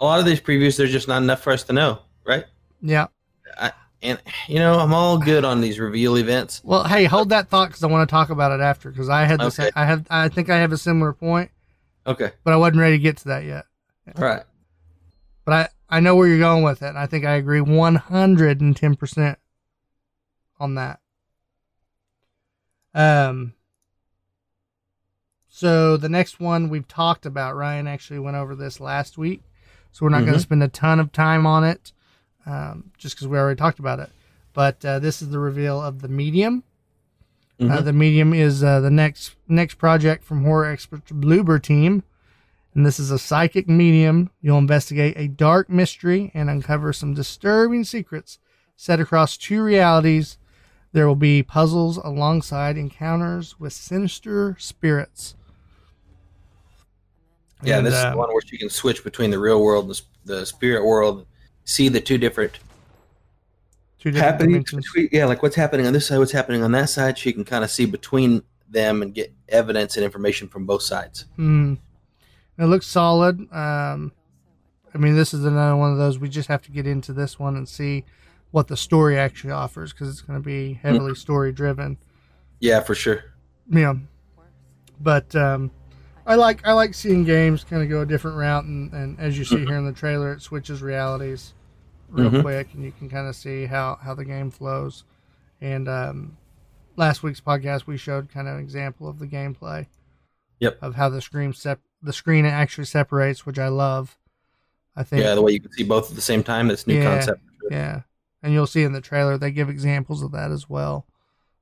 A 0.00 0.04
lot 0.04 0.20
of 0.20 0.26
these 0.26 0.40
previews, 0.40 0.76
there's 0.76 0.92
just 0.92 1.08
not 1.08 1.22
enough 1.24 1.40
for 1.40 1.52
us 1.52 1.64
to 1.64 1.72
know, 1.72 1.98
right? 2.24 2.44
Yeah. 2.80 3.08
And 4.00 4.16
you 4.46 4.60
know, 4.60 4.78
I'm 4.78 4.94
all 4.94 5.18
good 5.18 5.44
on 5.44 5.60
these 5.60 5.80
reveal 5.80 6.16
events. 6.18 6.60
Well, 6.62 6.84
hey, 6.84 7.02
hold 7.06 7.30
that 7.30 7.48
thought 7.48 7.70
because 7.70 7.82
I 7.82 7.88
want 7.88 8.08
to 8.08 8.12
talk 8.12 8.30
about 8.30 8.52
it 8.52 8.62
after. 8.62 8.90
Because 8.92 9.08
I 9.08 9.24
had 9.24 9.40
this. 9.40 9.58
Okay. 9.58 9.70
I 9.74 9.84
have. 9.86 10.06
I 10.08 10.28
think 10.28 10.50
I 10.50 10.58
have 10.58 10.70
a 10.70 10.78
similar 10.78 11.12
point, 11.12 11.50
Okay. 12.06 12.30
but 12.44 12.52
I 12.54 12.56
wasn't 12.58 12.78
ready 12.78 12.96
to 12.96 13.02
get 13.02 13.16
to 13.16 13.24
that 13.30 13.42
yet. 13.42 13.64
All 14.16 14.22
right. 14.22 14.42
But 15.48 15.72
I 15.90 15.96
I 15.96 16.00
know 16.00 16.14
where 16.14 16.28
you're 16.28 16.38
going 16.38 16.62
with 16.62 16.82
it. 16.82 16.88
And 16.90 16.98
I 16.98 17.06
think 17.06 17.24
I 17.24 17.36
agree 17.36 17.62
110 17.62 18.96
percent 18.96 19.38
on 20.60 20.74
that. 20.74 21.00
Um. 22.94 23.54
So 25.48 25.96
the 25.96 26.10
next 26.10 26.38
one 26.38 26.68
we've 26.68 26.86
talked 26.86 27.24
about, 27.24 27.56
Ryan 27.56 27.86
actually 27.86 28.18
went 28.18 28.36
over 28.36 28.54
this 28.54 28.78
last 28.78 29.16
week, 29.16 29.40
so 29.90 30.04
we're 30.04 30.10
not 30.10 30.20
going 30.20 30.34
to 30.34 30.38
spend 30.40 30.62
a 30.62 30.68
ton 30.68 31.00
of 31.00 31.12
time 31.12 31.46
on 31.46 31.64
it, 31.64 31.92
um, 32.44 32.92
just 32.98 33.16
because 33.16 33.26
we 33.26 33.38
already 33.38 33.56
talked 33.58 33.78
about 33.78 34.00
it. 34.00 34.10
But 34.52 34.84
uh, 34.84 34.98
this 34.98 35.22
is 35.22 35.30
the 35.30 35.38
reveal 35.38 35.80
of 35.82 36.02
the 36.02 36.08
medium. 36.08 36.62
Uh, 37.58 37.64
Mhm. 37.64 37.84
the 37.84 37.92
medium 37.94 38.34
is 38.34 38.62
uh, 38.62 38.80
the 38.80 38.90
next 38.90 39.34
next 39.48 39.76
project 39.76 40.24
from 40.24 40.44
horror 40.44 40.66
expert 40.66 41.06
Bloober 41.06 41.60
team, 41.60 42.02
and 42.74 42.84
this 42.86 43.00
is 43.00 43.10
a 43.10 43.18
psychic 43.18 43.68
medium. 43.68 44.30
You'll 44.40 44.58
investigate 44.58 45.14
a 45.16 45.28
dark 45.28 45.68
mystery 45.70 46.30
and 46.34 46.48
uncover 46.50 46.92
some 46.92 47.14
disturbing 47.14 47.84
secrets 47.84 48.38
set 48.76 49.00
across 49.00 49.36
two 49.36 49.62
realities. 49.62 50.38
There 50.92 51.06
will 51.06 51.16
be 51.16 51.42
puzzles 51.42 51.96
alongside 51.98 52.76
encounters 52.76 53.58
with 53.58 53.72
sinister 53.72 54.56
spirits. 54.58 55.34
Yeah, 57.62 57.78
And, 57.78 57.86
this 57.86 57.94
is 57.94 58.00
uh, 58.00 58.12
the 58.12 58.16
one 58.16 58.28
where 58.28 58.42
you 58.46 58.58
can 58.58 58.70
switch 58.70 59.02
between 59.02 59.30
the 59.30 59.38
real 59.38 59.62
world 59.62 59.86
and 59.86 60.00
the, 60.24 60.46
spirit 60.46 60.84
world, 60.84 61.26
see 61.64 61.88
the 61.88 62.00
two 62.00 62.18
different 62.18 62.60
two 63.98 64.12
different 64.12 64.32
happenings. 64.32 64.70
dimensions. 64.70 64.92
Between, 64.92 65.08
yeah, 65.10 65.24
like 65.24 65.42
what's 65.42 65.56
happening 65.56 65.86
on 65.86 65.92
this 65.92 66.06
side, 66.06 66.18
what's 66.18 66.32
happening 66.32 66.62
on 66.62 66.72
that 66.72 66.88
side. 66.88 67.18
She 67.18 67.32
can 67.32 67.44
kind 67.44 67.64
of 67.64 67.70
see 67.70 67.84
between 67.84 68.42
them 68.68 69.02
and 69.02 69.12
get 69.12 69.32
evidence 69.48 69.96
and 69.96 70.04
information 70.04 70.46
from 70.48 70.66
both 70.66 70.82
sides. 70.82 71.24
Hmm. 71.36 71.74
It 72.58 72.64
looks 72.66 72.86
solid. 72.86 73.40
Um, 73.52 74.12
I 74.94 74.98
mean, 74.98 75.14
this 75.14 75.32
is 75.34 75.44
another 75.44 75.76
one 75.76 75.92
of 75.92 75.98
those 75.98 76.18
we 76.18 76.28
just 76.28 76.48
have 76.48 76.62
to 76.62 76.70
get 76.72 76.86
into 76.86 77.12
this 77.12 77.38
one 77.38 77.56
and 77.56 77.68
see 77.68 78.04
what 78.50 78.66
the 78.68 78.76
story 78.76 79.18
actually 79.18 79.52
offers 79.52 79.92
because 79.92 80.08
it's 80.08 80.22
going 80.22 80.40
to 80.40 80.44
be 80.44 80.74
heavily 80.74 81.14
story 81.14 81.52
driven. 81.52 81.98
Yeah, 82.60 82.80
for 82.80 82.94
sure. 82.94 83.24
Yeah, 83.70 83.94
but 85.00 85.34
um, 85.36 85.70
I 86.26 86.34
like 86.34 86.66
I 86.66 86.72
like 86.72 86.94
seeing 86.94 87.24
games 87.24 87.62
kind 87.64 87.82
of 87.82 87.88
go 87.88 88.00
a 88.00 88.06
different 88.06 88.36
route, 88.38 88.64
and, 88.64 88.92
and 88.92 89.20
as 89.20 89.38
you 89.38 89.44
see 89.44 89.58
here 89.64 89.76
in 89.76 89.84
the 89.84 89.92
trailer, 89.92 90.32
it 90.32 90.42
switches 90.42 90.82
realities 90.82 91.52
real 92.08 92.30
Mhm. 92.30 92.40
quick, 92.42 92.68
and 92.74 92.82
you 92.82 92.90
can 92.92 93.08
kind 93.10 93.28
of 93.28 93.36
see 93.36 93.66
how 93.66 93.98
how 94.02 94.14
the 94.14 94.24
game 94.24 94.50
flows. 94.50 95.04
And 95.60 95.88
um, 95.88 96.36
last 96.96 97.22
week's 97.22 97.40
podcast, 97.40 97.86
we 97.86 97.98
showed 97.98 98.30
kind 98.30 98.48
of 98.48 98.54
an 98.56 98.60
example 98.60 99.08
of 99.08 99.18
the 99.18 99.26
gameplay. 99.26 99.86
Yep. 100.60 100.78
Of 100.82 100.94
how 100.96 101.08
the 101.10 101.20
screen 101.20 101.52
sep- 101.52 101.80
the 102.02 102.12
screen 102.12 102.44
actually 102.46 102.84
separates, 102.84 103.44
which 103.46 103.58
I 103.58 103.68
love. 103.68 104.16
I 104.96 105.02
think 105.04 105.22
Yeah, 105.24 105.34
the 105.34 105.42
way 105.42 105.52
you 105.52 105.60
can 105.60 105.72
see 105.72 105.84
both 105.84 106.10
at 106.10 106.16
the 106.16 106.22
same 106.22 106.42
time. 106.42 106.68
That's 106.68 106.86
new 106.86 106.94
Yeah. 106.94 107.04
concept. 107.04 107.42
yeah, 107.70 108.02
and 108.42 108.52
you'll 108.52 108.66
see 108.66 108.82
in 108.82 108.92
the 108.92 109.00
trailer 109.00 109.36
they 109.38 109.50
give 109.50 109.68
examples 109.68 110.22
of 110.22 110.32
that 110.32 110.50
as 110.50 110.68
well, 110.68 111.06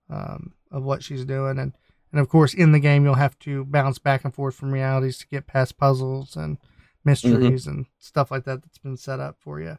um, 0.09 0.55
of 0.71 0.83
what 0.85 1.03
she's 1.03 1.25
doing, 1.25 1.59
and 1.59 1.73
and 2.13 2.21
of 2.21 2.29
course 2.29 2.55
in 2.55 2.73
the 2.73 2.79
game 2.81 3.05
you'll 3.05 3.15
have 3.15 3.39
to 3.41 3.65
bounce 3.65 3.99
back 3.99 4.25
and 4.25 4.35
forth 4.35 4.55
from 4.55 4.73
realities 4.73 5.19
to 5.19 5.27
get 5.27 5.47
past 5.47 5.77
puzzles 5.77 6.37
and 6.37 6.59
mysteries 7.05 7.67
and 7.67 7.87
stuff 7.99 8.31
like 8.31 8.45
that 8.45 8.63
that's 8.63 8.79
been 8.79 8.97
set 8.97 9.21
up 9.21 9.37
for 9.39 9.61
you. 9.61 9.77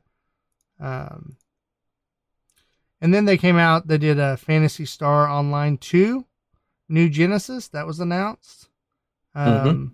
Um, 0.79 1.37
and 3.01 3.13
then 3.13 3.25
they 3.25 3.37
came 3.37 3.57
out. 3.57 3.87
They 3.87 3.97
did 3.97 4.19
a 4.19 4.37
Phantasy 4.37 4.85
Star 4.85 5.27
Online 5.27 5.77
two, 5.77 6.25
New 6.89 7.09
Genesis 7.09 7.67
that 7.69 7.85
was 7.87 7.99
announced. 7.99 8.69
Um, 9.35 9.45
Mhm. 9.45 9.91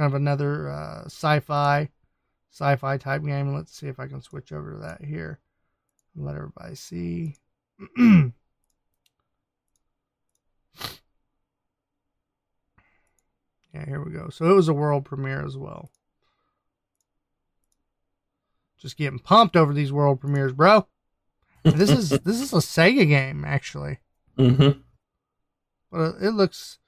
Kind 0.00 0.14
of 0.14 0.14
another 0.14 0.70
uh, 0.70 1.02
sci-fi, 1.04 1.90
sci-fi 2.50 2.96
type 2.96 3.22
game. 3.22 3.54
Let's 3.54 3.76
see 3.78 3.86
if 3.86 4.00
I 4.00 4.06
can 4.06 4.22
switch 4.22 4.50
over 4.50 4.72
to 4.72 4.78
that 4.78 5.04
here. 5.04 5.40
Let 6.16 6.36
everybody 6.36 6.74
see. 6.74 7.36
yeah, 7.98 8.30
here 13.84 14.02
we 14.02 14.10
go. 14.12 14.30
So 14.30 14.46
it 14.50 14.54
was 14.54 14.68
a 14.68 14.72
world 14.72 15.04
premiere 15.04 15.44
as 15.44 15.58
well. 15.58 15.90
Just 18.78 18.96
getting 18.96 19.18
pumped 19.18 19.54
over 19.54 19.74
these 19.74 19.92
world 19.92 20.18
premieres, 20.18 20.54
bro. 20.54 20.86
This 21.62 21.90
is 21.90 22.08
this 22.24 22.40
is 22.40 22.54
a 22.54 22.56
Sega 22.56 23.06
game 23.06 23.44
actually, 23.44 23.98
Mm-hmm. 24.38 24.80
but 25.92 26.14
it 26.22 26.30
looks, 26.30 26.78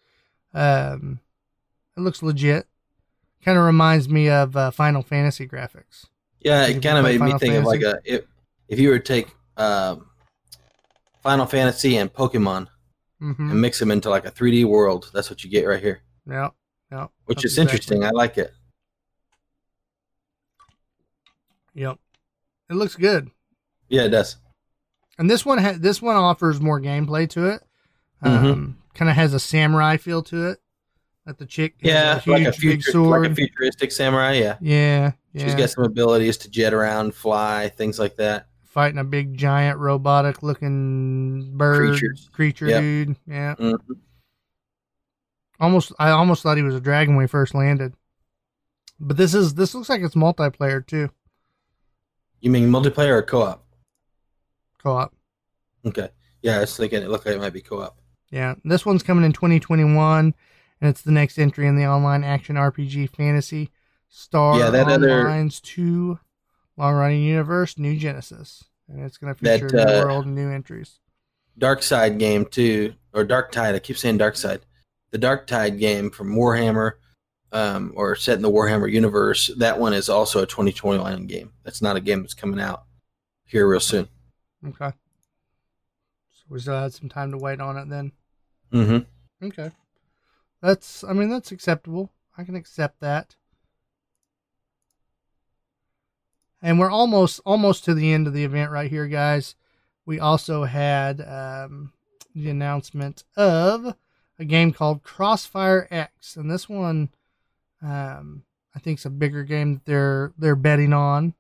um, 0.55 1.21
it 1.95 2.01
looks 2.01 2.23
legit. 2.23 2.67
Kind 3.45 3.59
of 3.59 3.65
reminds 3.65 4.09
me 4.09 4.29
of 4.29 4.57
uh, 4.57 4.71
Final 4.71 5.03
Fantasy 5.03 5.47
graphics. 5.49 6.07
Yeah, 6.41 6.67
it 6.67 6.81
kind 6.83 6.99
of 6.99 7.05
made 7.05 7.15
me 7.21 7.27
Final 7.27 7.39
think 7.39 7.55
of 7.55 7.65
like 7.65 7.83
a 7.83 7.99
if 8.05 8.25
if 8.69 8.79
you 8.79 8.89
were 8.91 8.99
to 8.99 9.05
take 9.05 9.29
um, 9.57 10.07
Final 11.23 11.47
Fantasy 11.47 11.97
and 11.97 12.13
Pokemon 12.13 12.69
Mm-hmm. 13.21 13.51
and 13.53 13.61
mix 13.61 13.79
them 13.79 13.93
into 13.93 14.11
like 14.11 14.25
a 14.27 14.33
3D 14.33 14.65
world. 14.65 15.09
That's 15.15 15.31
what 15.31 15.45
you 15.45 15.51
get 15.51 15.65
right 15.65 15.81
here. 15.81 16.03
Yeah, 16.29 16.49
Yeah, 16.91 17.07
which 17.27 17.45
is 17.45 17.53
exactly- 17.53 17.63
interesting. 17.63 18.05
I 18.05 18.11
like 18.11 18.37
it. 18.37 18.53
Yep, 21.75 21.99
it 22.71 22.75
looks 22.75 22.97
good. 22.97 23.31
Yeah, 23.89 24.03
it 24.05 24.09
does. 24.09 24.37
And 25.19 25.31
this 25.31 25.45
one 25.47 25.59
ha- 25.59 25.77
this 25.79 26.03
one 26.03 26.17
offers 26.17 26.61
more 26.61 26.81
gameplay 26.81 27.29
to 27.31 27.47
it. 27.47 27.63
Mm-hmm. 28.25 28.47
Um, 28.47 28.79
kind 28.95 29.09
of 29.11 29.17
has 29.17 29.35
a 29.35 29.41
samurai 29.41 29.97
feel 29.97 30.23
to 30.25 30.49
it. 30.49 30.59
That 31.27 31.39
the 31.39 31.47
chick 31.47 31.75
Yeah, 31.81 32.17
a 32.17 32.19
huge 32.19 32.27
like 32.27 32.43
a 32.43 32.51
big 32.51 32.61
future, 32.83 32.99
like 33.01 33.31
a 33.31 33.35
futuristic 33.35 33.93
samurai. 33.93 34.33
Yeah, 34.33 34.57
yeah, 34.61 35.13
yeah. 35.33 35.45
she's 35.45 35.55
got 35.55 35.71
some 35.71 35.85
abilities 35.85 36.37
to 36.39 36.51
jet 36.51 36.75
around, 36.75 37.15
fly, 37.15 37.69
things 37.69 37.99
like 37.99 38.17
that. 38.17 38.49
fighting 38.65 38.99
a 38.99 39.05
big 39.05 39.37
giant 39.37 39.79
robotic 39.79 40.43
looking 40.43 41.57
bird 41.57 41.91
Creatures. 41.91 42.29
creature 42.33 42.67
Yep. 42.69 42.81
dude. 42.81 43.17
Yeah. 43.27 43.55
Mhm. 43.57 43.79
Almost 45.61 45.93
I 45.99 46.11
almost 46.11 46.43
thought 46.43 46.57
he 46.57 46.63
was 46.63 46.75
a 46.75 46.81
dragon 46.81 47.15
when 47.15 47.25
he 47.25 47.29
first 47.29 47.55
landed. 47.55 47.95
But 48.99 49.17
this 49.17 49.35
is 49.35 49.55
this 49.55 49.75
looks 49.75 49.89
like 49.89 50.01
it's 50.03 50.15
multiplayer 50.15 50.85
too. 50.85 51.11
You 52.41 52.51
mean 52.51 52.69
multiplayer 52.71 53.19
or 53.19 53.23
co-op? 53.23 53.65
Co-op. 54.83 55.15
Okay. 55.87 56.09
Yeah, 56.43 56.57
I 56.57 56.61
was 56.61 56.77
thinking 56.77 57.03
it 57.03 57.09
looked 57.09 57.27
like 57.27 57.37
it 57.37 57.41
might 57.41 57.53
be 57.53 57.61
co-op. 57.61 57.97
Yeah. 58.31 58.55
This 58.65 58.85
one's 58.87 59.03
coming 59.05 59.25
in 59.25 59.33
2021 59.33 60.35
and 60.83 60.91
it's 60.91 61.03
the 61.03 61.13
next 61.13 61.39
entry 61.39 61.69
in 61.69 61.77
the 61.77 61.87
online 61.87 62.25
action 62.25 62.57
RPG 62.57 63.11
Phantasy 63.17 63.71
Star 64.09 64.59
Yeah, 64.59 64.71
that 64.71 64.89
other- 64.89 65.21
Online's 65.21 65.61
2 65.61 66.19
long 66.77 66.95
running 66.95 67.23
universe, 67.23 67.79
New 67.79 67.97
Genesis. 67.97 68.65
And 68.89 69.01
it's 69.05 69.17
going 69.17 69.33
to 69.35 69.43
That, 69.45 69.61
feature 69.61 69.77
a 69.79 69.85
new 69.87 69.93
uh, 69.93 70.05
world 70.05 70.27
and 70.27 70.35
new 70.35 70.51
entries. 70.51 70.99
Dark 71.57 71.83
Side 71.83 72.19
game 72.19 72.45
too, 72.45 72.95
or 73.15 73.25
Dark 73.25 73.53
Tide. 73.53 73.75
I 73.75 73.79
keep 73.79 73.97
saying 73.97 74.19
Dark 74.19 74.37
Side. 74.37 74.61
The 75.13 75.19
Dark 75.19 75.47
Tide 75.47 75.79
game 75.79 76.11
from 76.11 76.35
Warhammer, 76.35 76.93
um, 77.53 77.93
or 77.95 78.17
set 78.17 78.37
in 78.37 78.43
the 78.43 78.51
Warhammer 78.51 78.91
universe. 78.91 79.51
That 79.57 79.79
one 79.79 79.93
is 79.93 80.09
also 80.09 80.43
a 80.43 80.47
2021 80.47 81.27
game. 81.27 81.53
That's 81.63 81.81
not 81.81 81.97
a 81.97 82.01
game 82.01 82.23
that's 82.23 82.35
coming 82.35 82.61
out 82.61 82.85
here 83.45 83.69
real 83.69 83.81
soon. 83.81 84.09
Okay. 84.67 84.91
So 86.33 86.45
we 86.49 86.59
still 86.59 86.81
had 86.81 86.93
some 86.95 87.09
time 87.09 87.31
to 87.31 87.39
wait 87.39 87.61
on 87.61 87.77
it 87.77 87.89
then. 87.89 88.13
Mm-hmm. 88.73 89.47
Okay. 89.47 89.71
That's 90.63 91.03
I 91.05 91.13
mean 91.13 91.29
that's 91.29 91.53
acceptable. 91.53 92.13
I 92.39 92.45
can 92.45 92.55
accept 92.55 93.01
that. 93.01 93.37
And 96.63 96.79
we're 96.79 96.91
almost 96.91 97.41
almost 97.45 97.85
to 97.85 97.95
the 97.95 98.13
end 98.13 98.27
of 98.27 98.33
the 98.33 98.45
event 98.45 98.71
right 98.71 98.89
here, 98.89 99.09
guys. 99.09 99.57
We 100.07 100.21
also 100.21 100.65
had 100.65 101.21
um, 101.21 101.93
the 102.35 102.51
announcement 102.51 103.25
of 103.37 103.97
a 104.39 104.45
game 104.45 104.73
called 104.73 105.03
Crossfire 105.03 105.89
X, 105.91 106.37
and 106.37 106.51
this 106.51 106.69
one 106.69 107.11
um, 107.83 108.45
I 108.75 108.79
think 108.79 109.01
is 109.01 109.07
a 109.07 109.11
bigger 109.11 109.43
game 109.43 109.75
that 109.75 109.85
they're 109.85 110.33
they're 110.39 110.57
betting 110.57 110.93
on. 110.93 111.35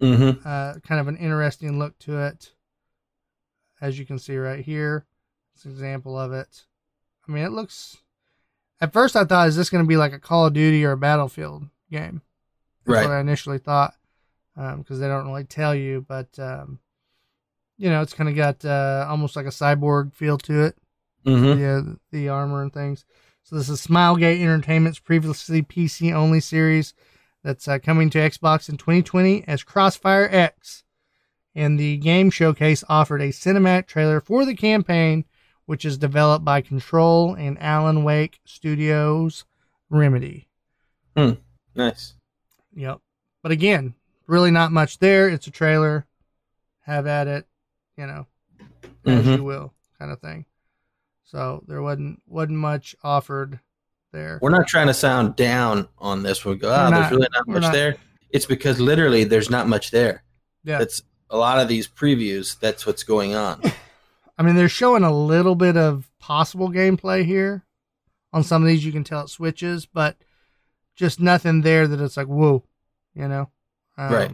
Mm-hmm. 0.00 0.46
Uh, 0.46 0.74
kind 0.80 1.00
of 1.00 1.06
an 1.06 1.16
interesting 1.16 1.78
look 1.78 1.96
to 2.00 2.18
it, 2.18 2.52
as 3.80 3.98
you 3.98 4.04
can 4.04 4.18
see 4.18 4.36
right 4.36 4.64
here. 4.64 5.06
It's 5.54 5.64
an 5.64 5.70
example 5.70 6.18
of 6.18 6.32
it. 6.32 6.64
I 7.28 7.32
mean, 7.32 7.44
it 7.44 7.52
looks. 7.52 7.98
At 8.80 8.92
first, 8.92 9.16
I 9.16 9.24
thought, 9.24 9.48
is 9.48 9.56
this 9.56 9.70
going 9.70 9.84
to 9.84 9.88
be 9.88 9.96
like 9.96 10.12
a 10.12 10.18
Call 10.18 10.46
of 10.46 10.52
Duty 10.52 10.84
or 10.84 10.92
a 10.92 10.96
Battlefield 10.96 11.64
game? 11.90 12.22
That's 12.84 12.96
Right. 12.96 13.06
what 13.08 13.14
I 13.16 13.20
initially 13.20 13.58
thought, 13.58 13.94
because 14.56 14.98
they 15.00 15.08
don't 15.08 15.26
really 15.26 15.44
tell 15.44 15.74
you. 15.74 16.04
But 16.06 16.38
um, 16.38 16.80
you 17.78 17.88
know, 17.88 18.02
it's 18.02 18.12
kind 18.14 18.28
of 18.28 18.36
got 18.36 18.64
uh, 18.64 19.06
almost 19.08 19.36
like 19.36 19.46
a 19.46 19.50
cyborg 19.50 20.12
feel 20.14 20.38
to 20.38 20.64
it. 20.64 20.76
Mm-hmm. 21.24 21.60
Yeah, 21.60 21.80
the 22.10 22.28
armor 22.28 22.62
and 22.62 22.72
things. 22.72 23.04
So 23.44 23.56
this 23.56 23.68
is 23.68 23.86
Smilegate 23.86 24.40
Entertainment's 24.40 24.98
previously 24.98 25.62
PC 25.62 26.12
only 26.12 26.40
series 26.40 26.94
that's 27.42 27.68
uh, 27.68 27.78
coming 27.78 28.10
to 28.10 28.18
Xbox 28.18 28.68
in 28.68 28.76
2020 28.76 29.44
as 29.46 29.62
Crossfire 29.62 30.28
X. 30.30 30.82
And 31.54 31.78
the 31.78 31.96
game 31.98 32.30
showcase 32.30 32.82
offered 32.88 33.20
a 33.22 33.28
cinematic 33.28 33.86
trailer 33.86 34.20
for 34.20 34.44
the 34.44 34.54
campaign, 34.56 35.24
which 35.66 35.84
is 35.84 35.96
developed 35.98 36.44
by 36.44 36.60
Control 36.60 37.34
and 37.34 37.60
Alan 37.60 38.04
Wake 38.04 38.40
Studios 38.44 39.44
Remedy. 39.90 40.48
Hmm. 41.16 41.32
Nice. 41.74 42.14
Yep. 42.74 43.00
But 43.42 43.52
again, 43.52 43.94
really 44.26 44.50
not 44.50 44.72
much 44.72 44.98
there. 44.98 45.28
It's 45.28 45.46
a 45.46 45.50
trailer. 45.50 46.06
Have 46.82 47.06
at 47.06 47.26
it, 47.28 47.46
you 47.96 48.06
know, 48.06 48.26
as 49.06 49.24
Mhm. 49.24 49.36
you 49.38 49.44
will, 49.44 49.72
kind 49.98 50.10
of 50.12 50.20
thing. 50.20 50.44
So 51.24 51.64
there 51.66 51.80
wasn't 51.80 52.20
wasn't 52.26 52.58
much 52.58 52.94
offered 53.02 53.60
there. 54.12 54.38
We're 54.42 54.50
not 54.50 54.66
trying 54.66 54.88
to 54.88 54.94
sound 54.94 55.34
down 55.36 55.88
on 55.98 56.22
this. 56.22 56.44
We 56.44 56.56
go, 56.56 56.70
ah, 56.70 56.90
We're 56.90 56.96
there's 57.00 57.10
really 57.10 57.28
not 57.32 57.48
much 57.48 57.62
not. 57.62 57.72
there. 57.72 57.96
It's 58.30 58.44
because 58.46 58.80
literally 58.80 59.24
there's 59.24 59.48
not 59.48 59.66
much 59.66 59.90
there. 59.92 60.24
Yeah. 60.62 60.78
That's 60.78 61.02
a 61.30 61.38
lot 61.38 61.58
of 61.58 61.68
these 61.68 61.88
previews. 61.88 62.58
That's 62.60 62.84
what's 62.86 63.02
going 63.02 63.34
on. 63.34 63.62
I 64.36 64.42
mean, 64.42 64.56
they're 64.56 64.68
showing 64.68 65.04
a 65.04 65.16
little 65.16 65.54
bit 65.54 65.76
of 65.76 66.10
possible 66.18 66.70
gameplay 66.70 67.24
here. 67.24 67.64
On 68.32 68.42
some 68.42 68.62
of 68.62 68.68
these, 68.68 68.84
you 68.84 68.90
can 68.92 69.04
tell 69.04 69.22
it 69.22 69.28
switches, 69.28 69.86
but 69.86 70.16
just 70.96 71.20
nothing 71.20 71.60
there 71.62 71.86
that 71.86 72.00
it's 72.00 72.16
like, 72.16 72.26
whoa, 72.26 72.64
you 73.14 73.28
know? 73.28 73.48
Um, 73.96 74.12
Right. 74.12 74.30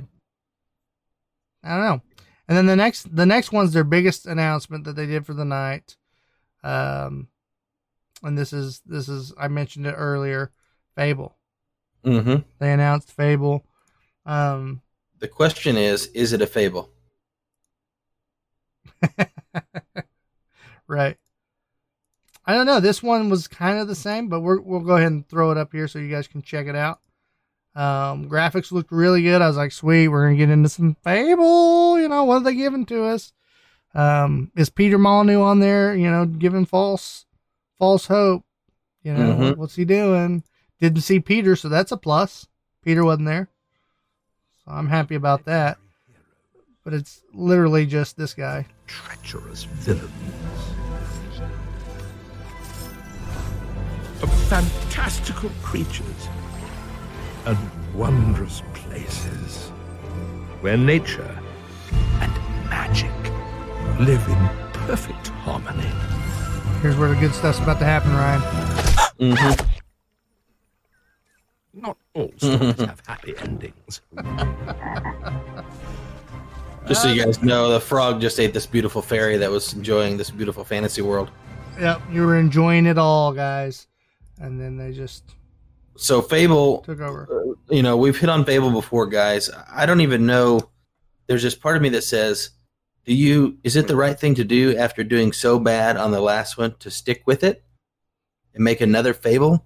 I 1.62 1.68
don't 1.68 1.84
know. 1.84 2.03
And 2.48 2.57
then 2.57 2.66
the 2.66 2.76
next, 2.76 3.14
the 3.14 3.26
next 3.26 3.53
one's 3.53 3.74
their 3.74 3.84
biggest 3.84 4.26
announcement 4.26 4.84
that 4.84 4.96
they 4.96 5.07
did 5.07 5.26
for 5.26 5.34
the 5.34 5.44
night. 5.44 5.96
Um, 6.64 7.28
and 8.22 8.36
this 8.36 8.53
is 8.53 8.80
this 8.84 9.09
is 9.09 9.32
I 9.38 9.48
mentioned 9.48 9.86
it 9.86 9.94
earlier, 9.96 10.51
Fable. 10.94 11.36
Mm-hmm. 12.05 12.42
They 12.59 12.72
announced 12.72 13.12
Fable. 13.12 13.64
Um, 14.26 14.82
The 15.18 15.28
question 15.28 15.76
is, 15.76 16.07
is 16.09 16.32
it 16.32 16.42
a 16.42 16.46
fable? 16.46 16.90
right. 20.91 21.16
I 22.45 22.55
don't 22.55 22.66
know. 22.66 22.80
This 22.80 23.03
one 23.03 23.28
was 23.30 23.47
kind 23.49 23.78
of 23.78 23.86
the 23.86 23.95
same, 23.95 24.28
but 24.28 24.41
we're, 24.41 24.61
we'll 24.61 24.80
go 24.80 24.97
ahead 24.97 25.12
and 25.12 25.28
throw 25.28 25.51
it 25.51 25.59
up 25.59 25.72
here 25.72 25.86
so 25.86 25.99
you 25.99 26.11
guys 26.11 26.26
can 26.26 26.43
check 26.43 26.66
it 26.66 26.74
out. 26.74 27.01
Um, 27.76 28.28
graphics 28.28 28.72
looked 28.72 28.91
really 28.91 29.22
good. 29.22 29.41
I 29.41 29.47
was 29.47 29.57
like, 29.57 29.70
sweet, 29.72 30.09
we're 30.09 30.24
gonna 30.24 30.36
get 30.36 30.51
into 30.51 30.68
some 30.68 30.97
Fable. 31.05 32.01
You 32.01 32.09
know, 32.09 32.24
what 32.24 32.36
are 32.36 32.45
they 32.45 32.55
giving 32.55 32.84
to 32.86 33.05
us? 33.05 33.32
Um, 33.95 34.51
is 34.57 34.70
Peter 34.70 34.99
Molyneux 34.99 35.41
on 35.41 35.61
there? 35.61 35.95
You 35.95 36.11
know, 36.11 36.24
giving 36.26 36.64
false, 36.66 37.26
false 37.78 38.07
hope. 38.07 38.45
You 39.03 39.14
know, 39.14 39.34
Mhm. 39.34 39.57
what's 39.57 39.76
he 39.76 39.84
doing? 39.84 40.43
Didn't 40.80 41.03
see 41.03 41.20
Peter, 41.20 41.55
so 41.57 41.68
that's 41.68 41.93
a 41.93 41.97
plus. 41.97 42.49
Peter 42.82 43.05
wasn't 43.05 43.26
there, 43.26 43.49
so 44.64 44.72
I'm 44.72 44.88
happy 44.88 45.14
about 45.14 45.45
that. 45.45 45.78
But 46.82 46.95
it's 46.95 47.22
literally 47.32 47.86
just 47.86 48.16
this 48.16 48.34
guy. 48.34 48.66
treacherous 48.86 49.64
villains. 49.64 50.11
Of 54.23 54.33
fantastical 54.49 55.51
creatures 55.62 56.29
and 57.47 57.59
wondrous 57.95 58.62
places 58.75 59.68
where 60.61 60.77
nature 60.77 61.39
and 62.21 62.33
magic 62.68 63.11
live 63.99 64.27
in 64.29 64.49
perfect 64.87 65.29
harmony. 65.29 65.89
Here's 66.83 66.97
where 66.97 67.09
the 67.09 67.16
good 67.16 67.35
stuff's 67.35 67.59
about 67.59 67.79
to 67.79 67.85
happen, 67.85 68.12
Ryan. 68.12 68.41
Mm-hmm. 69.21 69.66
Not 71.81 71.97
all 72.14 72.33
stories 72.37 72.81
have 72.81 73.03
happy 73.07 73.35
endings. 73.39 74.01
Just 76.87 77.03
so 77.03 77.09
you 77.12 77.25
guys 77.25 77.43
know, 77.43 77.71
the 77.71 77.79
frog 77.79 78.21
just 78.21 78.41
ate 78.41 78.53
this 78.53 78.66
beautiful 78.66 79.01
fairy 79.01 79.37
that 79.37 79.51
was 79.51 79.75
enjoying 79.75 80.16
this 80.16 80.31
beautiful 80.31 80.64
fantasy 80.64 81.03
world. 81.03 81.31
Yep, 81.79 82.03
you 82.11 82.27
were 82.27 82.37
enjoying 82.37 82.87
it 82.87 82.99
all, 82.99 83.33
guys, 83.33 83.87
and 84.41 84.61
then 84.61 84.76
they 84.76 84.93
just 84.93 85.24
So 85.97 86.22
Fable, 86.22 86.78
took 86.78 87.01
over. 87.01 87.28
uh, 87.30 87.74
you 87.74 87.82
know, 87.82 87.97
we've 87.97 88.18
hit 88.18 88.30
on 88.30 88.45
Fable 88.45 88.70
before, 88.70 89.07
guys. 89.07 89.51
I 89.70 89.86
don't 89.86 90.01
even 90.01 90.26
know. 90.26 90.70
There's 91.26 91.43
this 91.43 91.55
part 91.55 91.76
of 91.76 91.82
me 91.82 91.91
that 91.91 92.03
says, 92.03 92.51
"Do 93.05 93.14
you? 93.14 93.59
Is 93.62 93.76
it 93.76 93.86
the 93.86 93.97
right 93.97 94.18
thing 94.18 94.34
to 94.36 94.45
do 94.45 94.76
after 94.76 95.05
doing 95.05 95.32
so 95.32 95.59
bad 95.59 95.97
on 95.97 96.11
the 96.11 96.20
last 96.20 96.59
one 96.59 96.74
to 96.80 96.91
stick 96.91 97.22
with 97.26 97.45
it 97.45 97.62
and 98.55 98.64
make 98.64 98.80
another 98.80 99.14
Fable?" 99.14 99.64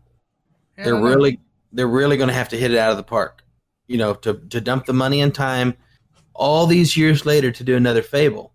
Yeah, 0.77 0.85
they're 0.85 0.95
know. 0.95 1.07
really 1.07 1.41
they're 1.72 1.87
really 1.89 2.16
going 2.16 2.29
to 2.29 2.35
have 2.35 2.49
to 2.51 2.57
hit 2.57 2.70
it 2.70 2.79
out 2.79 2.91
of 2.91 2.97
the 2.97 3.03
park 3.03 3.45
you 3.87 3.99
know 3.99 4.14
to 4.14 4.35
to 4.51 4.61
dump 4.61 4.87
the 4.87 4.93
money 4.93 5.20
and 5.20 5.35
time 5.35 5.77
all 6.33 6.66
these 6.66 6.97
years 6.97 7.27
later 7.27 7.51
to 7.51 7.64
do 7.64 7.77
another 7.77 8.03
fable 8.03 8.53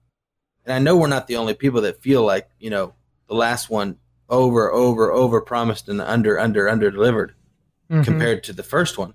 and 0.66 0.74
i 0.74 0.80
know 0.80 0.96
we're 0.98 1.08
not 1.08 1.28
the 1.28 1.36
only 1.36 1.54
people 1.54 1.82
that 1.82 2.02
feel 2.02 2.24
like 2.24 2.50
you 2.60 2.70
know 2.70 2.94
the 3.28 3.36
last 3.36 3.70
one 3.70 3.98
over 4.30 4.72
over 4.72 5.12
over 5.12 5.42
promised 5.42 5.90
and 5.90 6.00
under 6.02 6.40
under 6.40 6.70
under 6.70 6.92
delivered 6.92 7.34
Mhm. 7.90 8.04
compared 8.04 8.44
to 8.44 8.54
the 8.54 8.62
first 8.64 8.98
one 8.98 9.14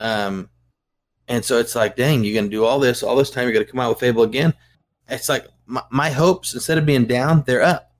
um 0.00 0.50
and 1.26 1.44
so 1.44 1.58
it's 1.58 1.74
like 1.74 1.96
dang 1.96 2.22
you're 2.22 2.34
going 2.34 2.44
to 2.44 2.50
do 2.56 2.64
all 2.64 2.78
this 2.78 3.02
all 3.02 3.16
this 3.16 3.30
time 3.30 3.44
you're 3.44 3.52
going 3.54 3.64
to 3.64 3.70
come 3.70 3.80
out 3.80 3.88
with 3.88 4.00
fable 4.00 4.22
again 4.22 4.52
it's 5.08 5.28
like 5.28 5.46
my, 5.66 5.82
my 5.90 6.10
hopes 6.10 6.52
instead 6.54 6.76
of 6.78 6.84
being 6.86 7.06
down 7.06 7.42
they're 7.46 7.62
up 7.62 7.92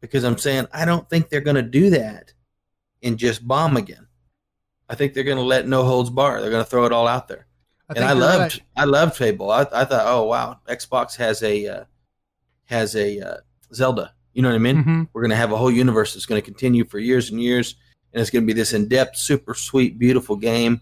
because 0.00 0.24
i'm 0.24 0.38
saying 0.38 0.66
i 0.72 0.84
don't 0.86 1.08
think 1.10 1.28
they're 1.28 1.40
going 1.42 1.56
to 1.56 1.62
do 1.62 1.90
that 1.90 2.32
and 3.02 3.18
just 3.18 3.46
bomb 3.46 3.76
again. 3.76 4.06
I 4.88 4.94
think 4.94 5.12
they're 5.12 5.24
going 5.24 5.36
to 5.38 5.42
let 5.42 5.66
no 5.66 5.82
holds 5.84 6.08
bar. 6.10 6.40
They're 6.40 6.50
going 6.50 6.62
to 6.64 6.70
throw 6.70 6.84
it 6.84 6.92
all 6.92 7.08
out 7.08 7.26
there. 7.26 7.46
I 7.88 7.94
and 7.96 8.04
I 8.04 8.12
loved 8.12 8.40
right. 8.54 8.62
I 8.76 8.84
loved 8.84 9.16
Fable. 9.16 9.50
I, 9.50 9.62
I 9.62 9.84
thought, 9.84 10.04
oh 10.06 10.24
wow, 10.24 10.60
Xbox 10.68 11.16
has 11.16 11.42
a 11.42 11.66
uh, 11.66 11.84
has 12.66 12.94
a 12.94 13.18
uh, 13.20 13.36
Zelda. 13.74 14.14
You 14.34 14.42
know 14.42 14.48
what 14.48 14.54
I 14.54 14.58
mean? 14.58 14.84
Mhm. 14.84 15.08
We're 15.12 15.22
going 15.22 15.30
to 15.30 15.36
have 15.36 15.52
a 15.52 15.56
whole 15.56 15.70
universe 15.70 16.14
that's 16.14 16.26
going 16.26 16.40
to 16.40 16.44
continue 16.44 16.84
for 16.84 16.98
years 16.98 17.30
and 17.30 17.42
years, 17.42 17.74
and 18.12 18.20
it's 18.20 18.30
going 18.30 18.44
to 18.44 18.46
be 18.46 18.52
this 18.58 18.72
in 18.72 18.88
depth, 18.88 19.16
super 19.16 19.54
sweet, 19.54 19.98
beautiful 19.98 20.36
game. 20.36 20.80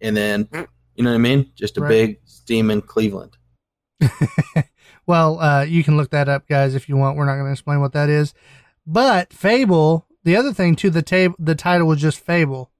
And 0.00 0.16
then, 0.16 0.48
you 0.94 1.02
know 1.04 1.10
what 1.10 1.16
I 1.16 1.18
mean? 1.18 1.50
Just 1.54 1.78
a 1.78 1.80
Right. 1.80 1.88
big 1.88 2.18
steam 2.24 2.70
in 2.70 2.80
Cleveland. 2.82 3.36
Well, 5.04 5.40
uh, 5.40 5.62
you 5.64 5.82
can 5.82 5.96
look 5.96 6.10
that 6.10 6.28
up, 6.28 6.46
guys, 6.46 6.76
if 6.76 6.88
you 6.88 6.96
want. 6.96 7.16
We're 7.16 7.24
not 7.26 7.34
going 7.34 7.46
to 7.46 7.50
explain 7.52 7.80
what 7.80 7.92
that 7.92 8.08
is. 8.08 8.34
But 8.86 9.32
Fable, 9.32 10.06
the 10.22 10.36
other 10.36 10.52
thing 10.52 10.76
too, 10.76 10.90
the 10.90 11.02
tab- 11.02 11.34
the 11.40 11.56
title 11.56 11.88
was 11.88 12.00
just 12.00 12.20
Fable, 12.20 12.70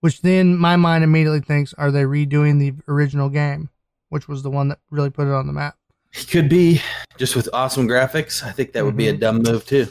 which 0.00 0.20
then 0.22 0.56
my 0.56 0.76
mind 0.76 1.02
immediately 1.02 1.40
thinks, 1.40 1.74
are 1.74 1.90
they 1.90 2.04
redoing 2.04 2.60
the 2.60 2.74
original 2.86 3.28
game, 3.28 3.70
which 4.08 4.28
was 4.28 4.44
the 4.44 4.50
one 4.52 4.68
that 4.68 4.78
really 4.92 5.10
put 5.10 5.26
it 5.26 5.32
on 5.34 5.48
the 5.48 5.52
map? 5.52 5.76
It 6.20 6.28
could 6.28 6.48
be 6.48 6.80
just 7.16 7.36
with 7.36 7.48
awesome 7.52 7.86
graphics. 7.88 8.42
I 8.42 8.50
think 8.52 8.72
that 8.72 8.84
would 8.84 8.96
be 8.96 9.08
a 9.08 9.14
Mhm. 9.14 9.20
dumb 9.20 9.42
move 9.42 9.64
too. 9.66 9.88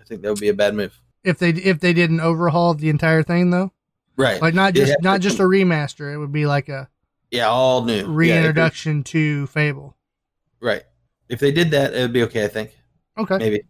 I 0.00 0.04
think 0.04 0.22
that 0.22 0.30
would 0.30 0.40
be 0.40 0.48
a 0.48 0.54
bad 0.54 0.74
move. 0.74 0.98
If 1.24 1.38
they 1.38 1.50
if 1.50 1.80
they 1.80 1.92
didn't 1.92 2.20
overhaul 2.20 2.74
the 2.74 2.88
entire 2.88 3.22
thing 3.22 3.50
though, 3.50 3.72
Right. 4.16 4.40
like 4.40 4.54
not 4.54 4.74
just 4.74 4.92
had- 4.92 5.02
not 5.02 5.20
just 5.20 5.38
a 5.40 5.42
remaster, 5.42 6.12
it 6.12 6.18
would 6.18 6.32
be 6.32 6.46
like 6.46 6.68
a 6.68 6.88
yeah, 7.30 7.46
all 7.48 7.84
new 7.84 7.96
Yeah, 7.96 8.04
reintroduction 8.06 9.02
to 9.04 9.46
Fable. 9.48 9.96
right. 10.60 10.84
If 11.28 11.40
they 11.40 11.50
did 11.50 11.72
that, 11.72 11.92
it 11.92 12.00
would 12.02 12.12
be 12.12 12.22
okay. 12.22 12.44
I 12.44 12.48
think 12.48 12.70
Okay, 13.18 13.36
maybe. 13.38 13.62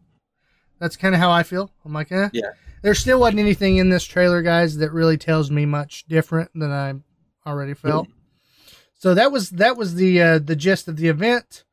that's 0.78 0.96
kind 0.96 1.14
of 1.14 1.20
how 1.20 1.30
I 1.30 1.42
feel. 1.42 1.72
I'm 1.84 1.92
like, 1.94 2.12
eh. 2.12 2.28
Yeah. 2.34 2.50
There 2.82 2.94
still 2.94 3.18
wasn't 3.18 3.40
anything 3.40 3.78
in 3.78 3.88
this 3.88 4.04
trailer, 4.04 4.42
guys, 4.42 4.76
that 4.76 4.92
really 4.92 5.16
tells 5.16 5.50
me 5.50 5.64
much 5.64 6.04
different 6.06 6.50
than 6.54 6.70
I 6.70 6.94
already 7.48 7.72
felt. 7.74 8.08
So 8.98 9.14
that 9.14 9.32
was 9.32 9.50
that 9.50 9.76
was 9.76 9.94
the 9.94 10.20
uh, 10.20 10.38
the 10.38 10.54
gist 10.56 10.86
of 10.86 10.96
the 10.96 11.08
event. 11.08 11.64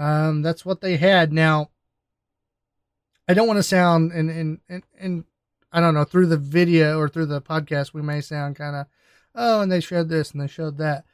Um, 0.00 0.40
that's 0.42 0.64
what 0.64 0.80
they 0.80 0.96
had. 0.96 1.30
Now, 1.32 1.68
I 3.28 3.34
don't 3.34 3.46
want 3.46 3.58
to 3.58 3.62
sound 3.62 4.12
and 4.12 4.30
and 4.30 4.60
and, 4.68 4.82
and 4.98 5.24
I 5.70 5.80
don't 5.80 5.94
know 5.94 6.04
through 6.04 6.26
the 6.26 6.36
video 6.36 6.98
or 6.98 7.08
through 7.08 7.26
the 7.26 7.42
podcast 7.42 7.92
we 7.92 8.02
may 8.02 8.20
sound 8.20 8.56
kind 8.56 8.74
of 8.74 8.86
oh 9.34 9.60
and 9.60 9.70
they 9.70 9.80
showed 9.80 10.08
this 10.08 10.32
and 10.32 10.40
they 10.40 10.46
showed 10.48 10.78
that. 10.78 11.04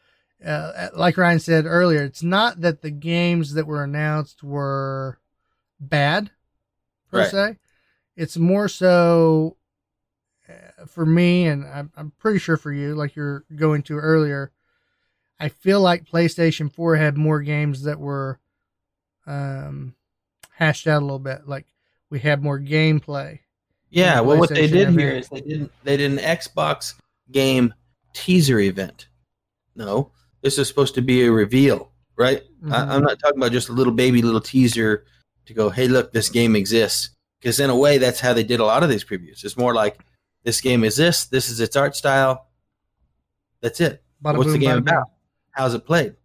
Uh, 0.45 0.89
like 0.95 1.17
Ryan 1.17 1.41
said 1.41 1.65
earlier, 1.67 2.05
it's 2.05 2.23
not 2.23 2.61
that 2.61 2.83
the 2.83 2.91
games 2.91 3.55
that 3.55 3.67
were 3.67 3.83
announced 3.83 4.43
were 4.43 5.19
bad 5.81 6.31
per 7.11 7.19
Right. 7.21 7.31
se. 7.31 7.57
It's 8.17 8.37
more 8.37 8.69
so 8.69 9.57
uh, 10.49 10.85
for 10.87 11.05
me, 11.07 11.47
and 11.47 11.67
I'm, 11.67 11.91
I'm 11.97 12.13
pretty 12.19 12.39
sure 12.39 12.57
for 12.59 12.71
you, 12.71 12.95
like 12.95 13.17
you're 13.17 13.45
going 13.55 13.83
to 13.85 13.97
earlier. 13.97 14.53
I 15.41 15.49
feel 15.49 15.81
like 15.81 16.05
PlayStation 16.05 16.71
4 16.73 16.97
had 16.97 17.17
more 17.17 17.41
games 17.41 17.83
that 17.83 17.99
were 17.99 18.39
um, 19.27 19.95
hashed 20.53 20.87
out 20.87 21.03
a 21.03 21.05
little 21.05 21.19
bit. 21.19 21.47
Like 21.47 21.67
we 22.11 22.19
had 22.21 22.43
more 22.43 22.59
gameplay. 22.61 23.41
Yeah, 23.91 24.21
well, 24.21 24.39
what 24.39 24.51
they 24.51 24.67
did 24.67 24.91
here 24.91 25.11
is 25.11 25.29
they 25.29 25.41
didn't 25.41 25.73
they 25.85 25.97
did 25.97 26.11
an 26.13 26.19
Xbox 26.19 26.95
game 27.31 27.73
teaser 28.13 28.59
event. 28.59 29.09
No, 29.75 30.11
this 30.43 30.59
is 30.59 30.69
supposed 30.69 30.95
to 30.95 31.03
be 31.03 31.25
a 31.25 31.31
reveal, 31.33 31.93
right? 32.17 32.43
Mhm. 32.63 32.73
I, 32.73 32.95
I'm 32.95 33.03
not 33.03 33.19
talking 33.19 33.39
about 33.39 33.53
just 33.53 33.69
a 33.69 33.73
little 33.73 33.93
baby 33.93 34.23
little 34.23 34.41
teaser 34.41 35.05
to 35.47 35.55
go, 35.55 35.71
hey, 35.71 35.89
look, 35.89 36.13
this 36.13 36.29
game 36.29 36.57
exists. 36.57 37.11
Because 37.41 37.61
in 37.61 37.71
a 37.71 37.77
way, 37.77 37.99
that's 37.99 38.19
how 38.21 38.33
they 38.33 38.43
did 38.43 38.61
a 38.61 38.65
lot 38.65 38.83
of 38.83 38.89
these 38.89 39.05
previews. 39.05 39.45
It's 39.45 39.57
more 39.57 39.75
like 39.75 40.01
this 40.43 40.61
game 40.61 40.83
is 40.83 40.97
this, 40.97 41.27
this 41.27 41.49
is 41.49 41.61
its 41.61 41.77
art 41.77 41.95
style. 41.95 42.49
That's 43.61 43.81
it. 43.81 44.03
Bada 44.25 44.39
What's 44.39 44.53
the 44.53 44.59
game 44.59 44.71
boom. 44.71 44.89
about? 44.89 45.11
How's 45.53 45.75
it 45.75 45.85
played? 45.87 46.17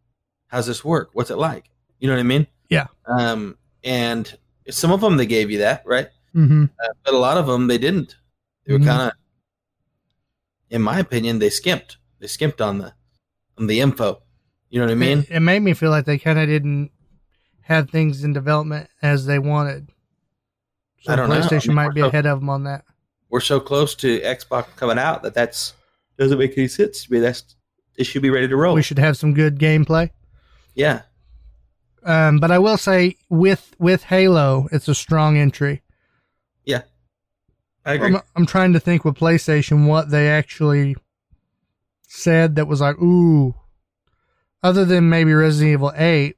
How's 0.47 0.65
this 0.65 0.83
work? 0.83 1.11
What's 1.13 1.29
it 1.29 1.37
like? 1.37 1.69
You 1.99 2.07
know 2.07 2.15
what 2.15 2.21
I 2.21 2.23
mean? 2.23 2.47
Yeah. 2.71 2.87
Um, 3.05 3.57
and 3.83 4.35
some 4.69 4.91
of 4.91 5.01
them 5.01 5.17
they 5.17 5.25
gave 5.27 5.51
you 5.51 5.59
that, 5.59 5.83
right? 5.85 6.07
Mm-hmm. 6.35 6.63
Uh, 6.83 6.87
but 7.05 7.13
a 7.13 7.17
lot 7.17 7.37
of 7.37 7.45
them 7.45 7.67
they 7.67 7.77
didn't. 7.77 8.15
They 8.65 8.73
were 8.73 8.79
Mhm. 8.79 8.85
kind 8.85 9.01
of, 9.03 9.11
in 10.69 10.81
my 10.81 10.99
opinion, 10.99 11.39
they 11.39 11.49
skimped. 11.49 11.97
They 12.19 12.27
skimped 12.27 12.61
on 12.61 12.77
the 12.79 12.93
on 13.57 13.67
the 13.67 13.79
info. 13.81 14.21
You 14.69 14.79
know 14.79 14.85
what 14.85 14.91
I 14.93 14.95
mean? 14.95 15.19
It, 15.19 15.31
it 15.31 15.39
made 15.41 15.59
me 15.59 15.73
feel 15.73 15.89
like 15.91 16.05
they 16.05 16.17
kind 16.17 16.39
of 16.39 16.47
didn't 16.47 16.91
have 17.63 17.89
things 17.89 18.23
in 18.23 18.31
development 18.33 18.89
as 19.01 19.25
they 19.25 19.37
wanted. 19.39 19.89
So 21.01 21.11
I 21.11 21.15
don't 21.15 21.29
know. 21.29 21.35
I 21.35 21.39
PlayStation 21.41 21.67
mean, 21.69 21.75
might 21.75 21.93
be 21.93 22.01
so- 22.01 22.07
ahead 22.07 22.25
of 22.25 22.39
them 22.39 22.49
on 22.49 22.63
that. 22.63 22.85
We're 23.29 23.39
so 23.39 23.59
close 23.59 23.95
to 23.95 24.19
Xbox 24.21 24.75
coming 24.75 24.97
out 24.97 25.23
that 25.23 25.33
that's 25.33 25.73
doesn't 26.17 26.37
make 26.37 26.57
any 26.57 26.67
sense 26.67 27.05
to 27.05 27.11
me. 27.13 27.19
That's 27.19 27.55
it 27.97 28.03
should 28.05 28.21
be 28.21 28.29
ready 28.29 28.47
to 28.47 28.55
roll. 28.55 28.75
We 28.75 28.81
should 28.81 28.99
have 28.99 29.17
some 29.17 29.33
good 29.33 29.57
gameplay. 29.59 30.11
yeah, 30.75 31.01
Um, 32.03 32.39
but 32.39 32.51
I 32.51 32.59
will 32.59 32.77
say 32.77 33.17
with 33.29 33.75
with 33.79 34.03
Halo, 34.03 34.67
it's 34.71 34.87
a 34.87 34.95
strong 34.95 35.37
entry. 35.37 35.81
yeah. 36.65 36.81
I 37.83 37.93
agree. 37.93 38.15
I'm, 38.15 38.21
I'm 38.35 38.45
trying 38.45 38.73
to 38.73 38.79
think 38.79 39.03
with 39.03 39.15
PlayStation 39.17 39.87
what 39.87 40.11
they 40.11 40.29
actually 40.29 40.95
said 42.07 42.55
that 42.55 42.67
was 42.67 42.79
like, 42.81 42.97
ooh, 43.01 43.55
other 44.61 44.85
than 44.85 45.09
maybe 45.09 45.33
Resident 45.33 45.73
Evil 45.73 45.91
8 45.95 46.35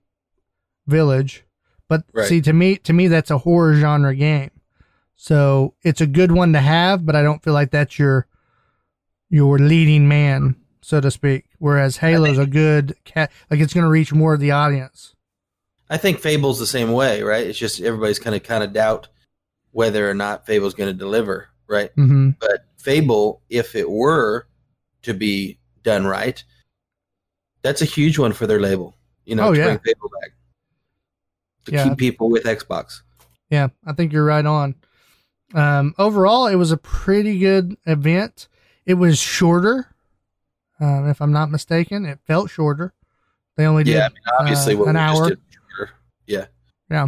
Village. 0.88 1.44
But 1.90 2.04
Right. 2.14 2.28
see, 2.28 2.40
to 2.42 2.54
me, 2.54 2.78
to 2.78 2.94
me, 2.94 3.08
that's 3.10 3.30
a 3.30 3.40
horror 3.40 3.74
genre 3.76 4.16
game. 4.16 4.52
So 5.16 5.74
it's 5.84 6.00
a 6.00 6.08
good 6.08 6.32
one 6.32 6.54
to 6.54 6.60
have, 6.62 7.06
but 7.06 7.16
I 7.16 7.22
don't 7.24 7.44
feel 7.44 7.54
like 7.54 7.72
that's 7.72 8.00
your 8.00 8.28
your 9.30 9.58
leading 9.60 10.08
man, 10.08 10.56
so 10.82 11.02
to 11.02 11.12
speak. 11.12 11.46
Whereas 11.60 11.98
Halo's 11.98 12.38
a 12.38 12.46
good 12.46 12.96
cat, 13.04 13.32
like 13.52 13.60
it's 13.60 13.74
going 13.74 13.84
to 13.84 13.90
reach 13.90 14.14
more 14.14 14.34
of 14.34 14.40
the 14.40 14.52
audience. 14.52 15.14
I 15.90 15.98
think 15.98 16.20
Fable's 16.20 16.60
the 16.60 16.68
same 16.68 16.92
way, 16.92 17.22
right? 17.22 17.46
It's 17.46 17.58
just 17.60 17.82
everybody's 17.82 18.20
kind 18.20 18.36
of 18.36 18.44
kind 18.44 18.64
of 18.64 18.74
doubt 18.74 19.08
whether 19.72 20.10
or 20.10 20.14
not 20.14 20.46
Fable's 20.46 20.74
going 20.74 20.92
to 20.92 20.98
deliver, 20.98 21.50
right? 21.68 21.92
hmm 21.96 22.32
But 22.40 22.66
Fable, 22.78 23.42
if 23.50 23.76
it 23.76 23.90
were 23.90 24.48
to 25.04 25.14
be 25.14 25.58
done 25.84 26.06
right, 26.06 26.44
that's 27.62 27.82
a 27.82 27.86
huge 27.86 28.18
one 28.20 28.34
for 28.34 28.48
their 28.48 28.60
label. 28.60 28.96
You 29.26 29.36
know, 29.36 29.48
Oh, 29.50 29.54
to 29.54 29.58
yeah. 29.58 29.66
bring 29.66 29.80
Fable 29.80 30.10
back 30.22 30.32
to 31.66 31.72
Yeah. 31.72 31.84
keep 31.90 31.98
people 31.98 32.30
with 32.30 32.44
Xbox. 32.44 33.02
Yeah, 33.50 33.70
I 33.86 33.94
think 33.94 34.12
you're 34.12 34.26
right 34.26 34.46
on. 34.46 34.76
Um, 35.54 35.94
overall, 35.98 36.48
it 36.48 36.56
was 36.56 36.72
a 36.72 36.78
pretty 36.78 37.38
good 37.40 37.78
event. 37.86 38.48
It 38.86 38.96
was 38.96 39.20
shorter, 39.20 39.88
um, 40.80 41.08
if 41.08 41.22
I'm 41.22 41.32
not 41.32 41.52
mistaken. 41.52 42.06
It 42.06 42.20
felt 42.26 42.50
shorter. 42.50 42.94
They 43.56 43.66
only 43.66 43.84
did 43.84 43.92
Yeah, 43.94 44.06
I 44.06 44.10
mean, 44.10 44.18
obviously, 44.40 44.76
uh, 44.76 44.84
an 44.86 44.98
hour. 44.98 45.32
Did 46.28 46.38
was 46.40 46.48
shorter. 46.48 46.48
Yeah, 46.90 47.08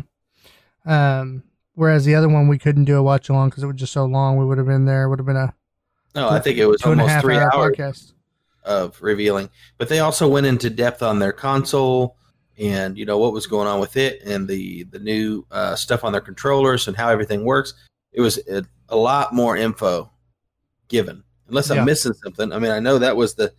Yeah. 0.85 1.19
Um, 1.21 1.43
whereas 1.73 2.05
the 2.05 2.15
other 2.15 2.29
one 2.29 2.47
we 2.47 2.57
couldn't 2.57 2.85
do 2.85 2.97
a 2.97 3.03
watch 3.03 3.29
along 3.29 3.49
because 3.49 3.63
it 3.63 3.67
was 3.67 3.75
just 3.75 3.93
so 3.93 4.05
long. 4.05 4.37
We 4.37 4.45
would 4.45 4.57
have 4.57 4.67
been 4.67 4.85
there. 4.85 5.03
It 5.03 5.09
would 5.09 5.19
have 5.19 5.25
been 5.25 5.35
a 5.35 5.53
no, 6.15 6.29
I 6.29 6.39
think 6.39 6.57
it 6.57 6.65
was 6.65 6.79
two 6.81 6.89
almost 6.89 7.09
half 7.09 7.21
three 7.23 7.35
hour 7.35 7.53
hours 7.53 7.75
podcast. 7.75 8.13
of 8.63 9.01
revealing. 9.01 9.49
But 9.77 9.89
they 9.89 9.99
also 9.99 10.27
went 10.29 10.45
into 10.45 10.69
depth 10.69 11.03
on 11.03 11.19
their 11.19 11.33
console 11.33 12.15
and 12.57 12.97
you 12.97 13.05
know 13.05 13.17
what 13.17 13.33
was 13.33 13.47
going 13.47 13.67
on 13.67 13.81
with 13.81 13.97
it 13.97 14.21
and 14.23 14.47
the 14.47 14.83
the 14.85 14.99
new 14.99 15.45
uh, 15.51 15.75
stuff 15.75 16.03
on 16.05 16.11
their 16.13 16.21
controllers 16.21 16.87
and 16.87 16.95
how 16.95 17.09
everything 17.09 17.43
works. 17.43 17.73
It 18.13 18.21
was 18.21 18.37
a, 18.49 18.63
a 18.87 18.95
lot 18.95 19.33
more 19.33 19.57
info 19.57 20.09
given. 20.87 21.23
Unless 21.49 21.69
I'm 21.69 21.77
Yeah. 21.77 21.83
missing 21.83 22.13
something. 22.13 22.53
I 22.53 22.59
mean, 22.59 22.71
I 22.71 22.79
know 22.79 22.97
that 22.99 23.17
was 23.17 23.33
the 23.35 23.51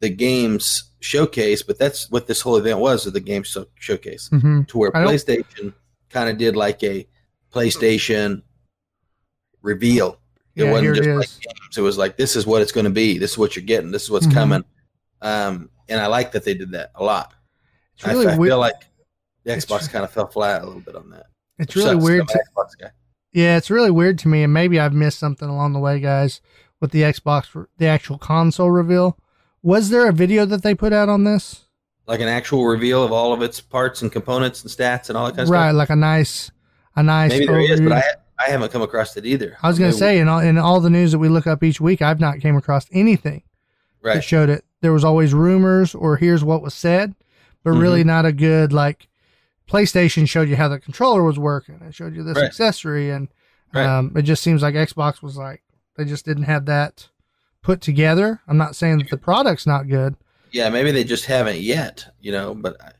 the 0.00 0.10
games 0.10 0.90
showcase, 1.06 1.62
but 1.62 1.78
that's 1.78 2.10
what 2.10 2.26
this 2.26 2.40
whole 2.40 2.56
event 2.56 2.78
was, 2.80 3.04
was 3.04 3.14
the 3.14 3.20
game 3.20 3.42
show- 3.42 3.66
showcase. 3.76 4.28
hmm 4.28 4.62
To 4.64 4.78
where 4.78 4.90
PlayStation 4.92 5.72
kind 6.10 6.28
of 6.28 6.36
did 6.38 6.56
like 6.56 6.82
a 6.82 7.06
PlayStation 7.52 8.42
reveal. 9.62 10.18
It 10.54 10.64
Yeah, 10.64 10.72
wasn't 10.72 10.96
just 10.96 11.08
is. 11.08 11.16
like 11.16 11.28
games. 11.42 11.78
It 11.78 11.80
was 11.82 11.98
like 11.98 12.16
this 12.16 12.36
is 12.36 12.46
what 12.46 12.62
it's 12.62 12.72
going 12.72 12.84
to 12.84 12.90
be. 12.90 13.18
This 13.18 13.32
is 13.32 13.38
what 13.38 13.56
you're 13.56 13.64
getting. 13.64 13.90
This 13.90 14.04
is 14.04 14.10
what's 14.10 14.26
Mhm. 14.26 14.34
coming. 14.34 14.64
Um, 15.22 15.70
and 15.88 16.00
I 16.00 16.06
like 16.06 16.32
that 16.32 16.44
they 16.44 16.54
did 16.54 16.72
that 16.72 16.90
a 16.94 17.04
lot. 17.04 17.32
It's 17.94 18.06
really 18.06 18.26
I, 18.26 18.34
I 18.34 18.38
weird. 18.38 18.50
feel 18.50 18.58
like 18.58 18.74
the 19.44 19.52
Xbox 19.52 19.90
kind 19.90 20.04
of 20.04 20.10
fell 20.10 20.26
flat 20.26 20.62
a 20.62 20.66
little 20.66 20.80
bit 20.80 20.96
on 20.96 21.10
that. 21.10 21.26
It's 21.58 21.74
really 21.76 21.92
sucks, 21.94 22.04
weird. 22.04 22.28
To, 22.28 22.92
yeah, 23.32 23.56
it's 23.56 23.70
really 23.70 23.90
weird 23.90 24.18
to 24.20 24.28
me, 24.28 24.42
and 24.42 24.52
maybe 24.52 24.78
I've 24.80 24.92
missed 24.92 25.18
something 25.18 25.48
along 25.48 25.72
the 25.72 25.78
way, 25.78 26.00
guys, 26.00 26.40
with 26.80 26.90
the 26.90 27.02
Xbox, 27.02 27.66
the 27.78 27.86
actual 27.86 28.18
console 28.18 28.70
reveal. 28.70 29.18
Was 29.66 29.90
there 29.90 30.08
a 30.08 30.12
video 30.12 30.44
that 30.44 30.62
they 30.62 30.76
put 30.76 30.92
out 30.92 31.08
on 31.08 31.24
this? 31.24 31.64
Like 32.06 32.20
an 32.20 32.28
actual 32.28 32.64
reveal 32.66 33.02
of 33.02 33.10
all 33.10 33.32
of 33.32 33.42
its 33.42 33.60
parts 33.60 34.00
and 34.00 34.12
components 34.12 34.62
and 34.62 34.70
stats 34.70 35.08
and 35.08 35.18
all 35.18 35.26
that 35.26 35.32
kind 35.32 35.40
of 35.40 35.50
right, 35.50 35.58
stuff. 35.58 35.66
Right, 35.66 35.70
like 35.72 35.90
a 35.90 35.96
nice, 35.96 36.52
a 36.94 37.02
nice. 37.02 37.30
Maybe 37.30 37.46
there 37.46 37.58
is, 37.58 37.80
overview. 37.80 37.88
but 37.88 37.98
I 37.98 38.46
I 38.46 38.50
haven't 38.50 38.70
come 38.70 38.82
across 38.82 39.16
it 39.16 39.26
either. 39.26 39.56
I 39.60 39.66
was 39.66 39.76
going 39.76 39.90
to 39.90 39.96
say, 39.98 40.20
in 40.20 40.28
all, 40.28 40.38
in 40.38 40.56
all 40.56 40.80
the 40.80 40.88
news 40.88 41.10
that 41.10 41.18
we 41.18 41.28
look 41.28 41.48
up 41.48 41.64
each 41.64 41.80
week, 41.80 42.00
I've 42.00 42.20
not 42.20 42.38
came 42.38 42.56
across 42.56 42.86
anything 42.92 43.42
that 44.04 44.08
right. 44.08 44.22
showed 44.22 44.50
it. 44.50 44.64
There 44.82 44.92
was 44.92 45.02
always 45.02 45.34
rumors 45.34 45.96
or 45.96 46.16
here's 46.16 46.44
what 46.44 46.62
was 46.62 46.72
said, 46.72 47.16
but 47.64 47.70
Mm-hmm. 47.72 47.80
really 47.80 48.04
not 48.04 48.24
a 48.24 48.32
good 48.32 48.72
like. 48.72 49.08
PlayStation 49.68 50.28
showed 50.28 50.48
you 50.48 50.54
how 50.54 50.68
the 50.68 50.78
controller 50.78 51.24
was 51.24 51.40
working. 51.40 51.80
It 51.82 51.92
showed 51.92 52.14
you 52.14 52.22
this 52.22 52.36
Right. 52.36 52.44
accessory, 52.44 53.10
and 53.10 53.26
Right. 53.74 53.84
um, 53.84 54.12
it 54.14 54.22
just 54.22 54.44
seems 54.44 54.62
like 54.62 54.76
Xbox 54.76 55.22
was 55.22 55.36
like, 55.36 55.64
They 55.96 56.04
just 56.04 56.24
didn't 56.24 56.44
have 56.44 56.66
that 56.66 57.08
put 57.66 57.80
together. 57.80 58.40
I'm 58.46 58.56
not 58.56 58.76
saying 58.76 58.98
that 58.98 59.10
the 59.10 59.16
product's 59.16 59.66
not 59.66 59.88
good. 59.88 60.14
Yeah, 60.52 60.68
maybe 60.70 60.92
they 60.92 61.02
just 61.02 61.24
haven't 61.26 61.58
yet, 61.58 62.06
you 62.20 62.30
know. 62.30 62.54
But 62.54 62.80
I- 62.80 62.92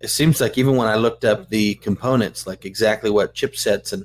it 0.00 0.08
seems 0.08 0.40
like 0.40 0.56
even 0.58 0.76
when 0.76 0.86
I 0.86 0.94
looked 0.94 1.24
up 1.24 1.48
the 1.48 1.74
components, 1.74 2.46
like 2.46 2.64
exactly 2.64 3.10
what 3.10 3.34
chipsets 3.34 3.92
and 3.92 4.04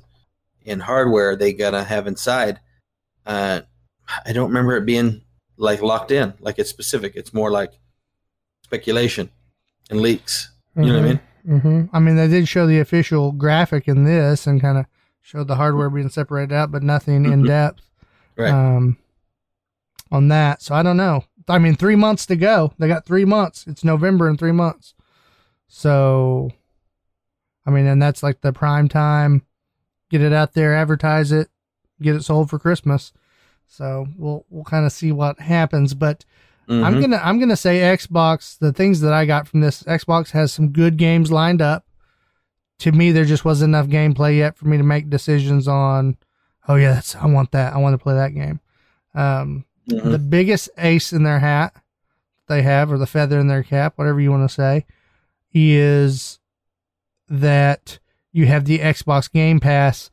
and 0.65 0.81
hardware 0.81 1.35
they 1.35 1.53
gotta 1.53 1.83
have 1.83 2.07
inside, 2.07 2.59
uh, 3.25 3.61
I 4.25 4.33
don't 4.33 4.47
remember 4.49 4.75
it 4.77 4.85
being 4.85 5.21
like 5.57 5.81
locked 5.81 6.11
in, 6.11 6.33
like 6.39 6.57
it's 6.59 6.69
specific. 6.71 7.13
It's 7.15 7.33
more 7.33 7.51
like 7.51 7.73
speculation 8.63 9.29
and 9.89 10.01
leaks. 10.01 10.51
You 10.75 10.85
know 10.85 10.93
what 10.95 11.03
I 11.03 11.07
mean? 11.07 11.19
hmm 11.59 11.85
I 11.93 11.99
mean, 11.99 12.15
they 12.15 12.27
did 12.27 12.47
show 12.47 12.65
the 12.67 12.79
official 12.79 13.31
graphic 13.31 13.87
in 13.87 14.03
this 14.05 14.47
and 14.47 14.61
kind 14.61 14.77
of 14.77 14.85
showed 15.21 15.47
the 15.47 15.55
hardware 15.55 15.89
being 15.89 16.09
separated 16.09 16.53
out, 16.53 16.71
but 16.71 16.81
nothing 16.83 17.25
in 17.25 17.43
depth 17.43 17.81
Right. 18.37 18.51
um, 18.51 18.97
on 20.11 20.27
that. 20.29 20.61
So 20.61 20.75
I 20.75 20.83
don't 20.83 20.97
know. 20.97 21.23
I 21.47 21.57
mean, 21.57 21.75
three 21.75 21.95
months 21.95 22.25
to 22.27 22.35
go. 22.35 22.73
They 22.77 22.87
got 22.87 23.05
three 23.05 23.25
months. 23.25 23.65
It's 23.67 23.83
November 23.83 24.29
in 24.29 24.37
three 24.37 24.51
months. 24.51 24.93
So, 25.67 26.51
I 27.65 27.71
mean, 27.71 27.85
and 27.87 28.01
that's 28.01 28.23
like 28.23 28.41
the 28.41 28.53
prime 28.53 28.87
time. 28.87 29.43
Get 30.09 30.21
it 30.21 30.33
out 30.33 30.53
there, 30.53 30.75
advertise 30.75 31.31
it, 31.31 31.47
get 32.01 32.15
it 32.15 32.23
sold 32.23 32.49
for 32.49 32.59
Christmas. 32.59 33.13
So 33.65 34.07
we'll 34.17 34.45
we'll 34.49 34.65
kind 34.65 34.85
of 34.85 34.91
see 34.91 35.11
what 35.13 35.39
happens, 35.39 35.93
but 35.93 36.25
I'm 36.67 36.95
Mhm. 36.95 37.01
gonna 37.01 37.21
I'm 37.23 37.39
gonna 37.39 37.55
say 37.55 37.79
Xbox. 37.79 38.57
The 38.59 38.73
things 38.73 38.99
that 39.01 39.13
I 39.13 39.25
got 39.25 39.47
from 39.47 39.61
this 39.61 39.83
Xbox 39.83 40.31
has 40.31 40.51
some 40.51 40.69
good 40.69 40.97
games 40.97 41.31
lined 41.31 41.61
up. 41.61 41.85
To 42.79 42.91
me, 42.91 43.11
there 43.11 43.23
just 43.25 43.45
wasn't 43.45 43.69
enough 43.69 43.87
gameplay 43.87 44.37
yet 44.37 44.57
for 44.57 44.67
me 44.67 44.75
to 44.77 44.83
make 44.83 45.09
decisions 45.09 45.67
on. 45.67 46.17
Oh 46.67 46.75
yeah, 46.75 46.93
that's 46.95 47.15
I 47.15 47.27
want 47.27 47.51
that. 47.51 47.73
I 47.73 47.77
want 47.77 47.93
to 47.93 47.97
play 48.03 48.15
that 48.15 48.33
game. 48.33 48.59
Um, 49.15 49.63
Mhm. 49.89 50.11
The 50.11 50.19
biggest 50.19 50.69
ace 50.77 51.11
in 51.13 51.23
their 51.23 51.39
hat 51.39 51.73
they 52.47 52.61
have, 52.61 52.91
or 52.91 52.97
the 52.97 53.07
feather 53.07 53.39
in 53.39 53.47
their 53.47 53.63
cap, 53.63 53.93
whatever 53.97 54.19
you 54.19 54.29
want 54.31 54.47
to 54.49 54.53
say, 54.53 54.85
is 55.53 56.39
that 57.29 57.99
you 58.31 58.45
have 58.45 58.65
the 58.65 58.79
Xbox 58.79 59.31
Game 59.31 59.59
Pass. 59.59 60.09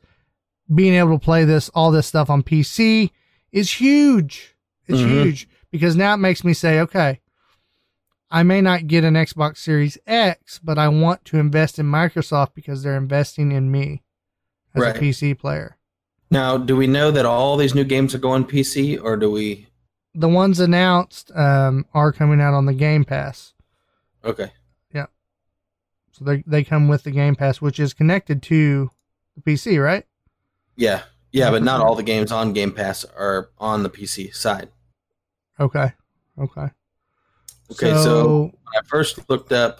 Being 0.73 0.93
able 0.93 1.17
to 1.17 1.23
play 1.23 1.45
this, 1.45 1.69
all 1.69 1.91
this 1.91 2.07
stuff 2.07 2.29
on 2.29 2.43
PC 2.43 3.11
is 3.51 3.71
huge. 3.73 4.55
It's 4.87 4.99
Mhm. 4.99 5.09
huge 5.23 5.49
because 5.71 5.95
now 5.95 6.13
it 6.13 6.17
makes 6.17 6.43
me 6.43 6.53
say, 6.53 6.79
okay, 6.79 7.19
I 8.31 8.43
may 8.43 8.61
not 8.61 8.85
get 8.87 9.03
an 9.03 9.15
Xbox 9.15 9.57
Series 9.57 9.97
X, 10.05 10.59
but 10.59 10.77
I 10.77 10.87
want 10.87 11.25
to 11.25 11.37
invest 11.39 11.79
in 11.79 11.87
Microsoft 11.87 12.53
because 12.53 12.83
they're 12.83 12.95
investing 12.97 13.51
in 13.51 13.71
me 13.71 14.03
as 14.75 14.83
Right. 14.83 14.95
a 14.95 14.99
PC 14.99 15.33
player. 15.33 15.77
Now, 16.31 16.57
do 16.57 16.75
we 16.75 16.87
know 16.87 17.11
that 17.11 17.25
all 17.25 17.57
these 17.57 17.73
new 17.73 17.83
games 17.83 18.13
are 18.13 18.19
going 18.19 18.45
PC, 18.45 19.01
or 19.01 19.17
do 19.17 19.31
we? 19.31 19.67
The 20.13 20.29
ones 20.29 20.59
announced 20.59 21.31
um, 21.35 21.85
are 21.93 22.11
coming 22.11 22.39
out 22.39 22.53
on 22.53 22.65
the 22.65 22.73
Game 22.73 23.03
Pass. 23.03 23.53
Okay. 24.23 24.51
Yeah. 24.93 25.07
So 26.11 26.25
they 26.25 26.43
they 26.45 26.63
come 26.63 26.87
with 26.87 27.03
the 27.03 27.11
Game 27.11 27.35
Pass, 27.35 27.61
which 27.61 27.79
is 27.79 27.93
connected 27.93 28.43
to 28.43 28.91
the 29.35 29.41
PC, 29.41 29.83
right? 29.83 30.05
Yeah, 30.75 31.03
yeah, 31.31 31.51
but 31.51 31.63
not 31.63 31.81
all 31.81 31.95
the 31.95 32.03
games 32.03 32.31
on 32.31 32.53
Game 32.53 32.71
Pass 32.71 33.05
are 33.05 33.49
on 33.57 33.83
the 33.83 33.89
PC 33.89 34.33
side. 34.35 34.69
Okay. 35.59 35.93
Okay. 36.37 36.69
Okay, 37.71 37.93
so, 37.93 38.45
when 38.45 38.53
I 38.75 38.81
first 38.87 39.29
looked 39.29 39.51
up 39.51 39.79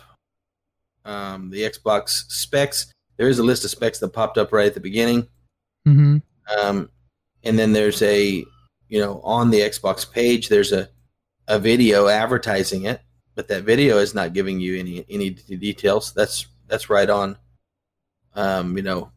um, 1.06 1.50
the 1.50 1.62
Xbox 1.62 2.30
specs, 2.30 2.94
there 3.18 3.28
is 3.28 3.40
a 3.40 3.44
list 3.44 3.64
of 3.64 3.72
specs 3.72 3.98
that 4.00 4.10
popped 4.10 4.38
up 4.38 4.54
right 4.54 4.68
at 4.68 4.76
the 4.76 4.80
beginning, 4.80 5.28
hmm 5.86 6.18
um, 6.58 6.90
and 7.44 7.58
then 7.58 7.74
there's 7.74 8.02
a 8.02 8.46
you 8.88 9.00
know 9.00 9.22
on 9.22 9.50
the 9.50 9.60
Xbox 9.60 10.10
page 10.10 10.50
there's 10.50 10.72
a 10.72 10.90
a 11.48 11.60
video 11.60 12.08
advertising 12.08 12.84
it, 12.84 13.02
but 13.36 13.48
that 13.48 13.64
video 13.64 13.98
is 13.98 14.14
not 14.14 14.34
giving 14.34 14.60
you 14.60 14.78
any 14.78 15.06
any 15.10 15.32
details. 15.32 16.14
That's 16.14 16.48
that's 16.68 16.90
right 16.90 17.10
on, 17.10 17.38
um, 18.36 18.78
you 18.78 18.84
know, 18.84 19.12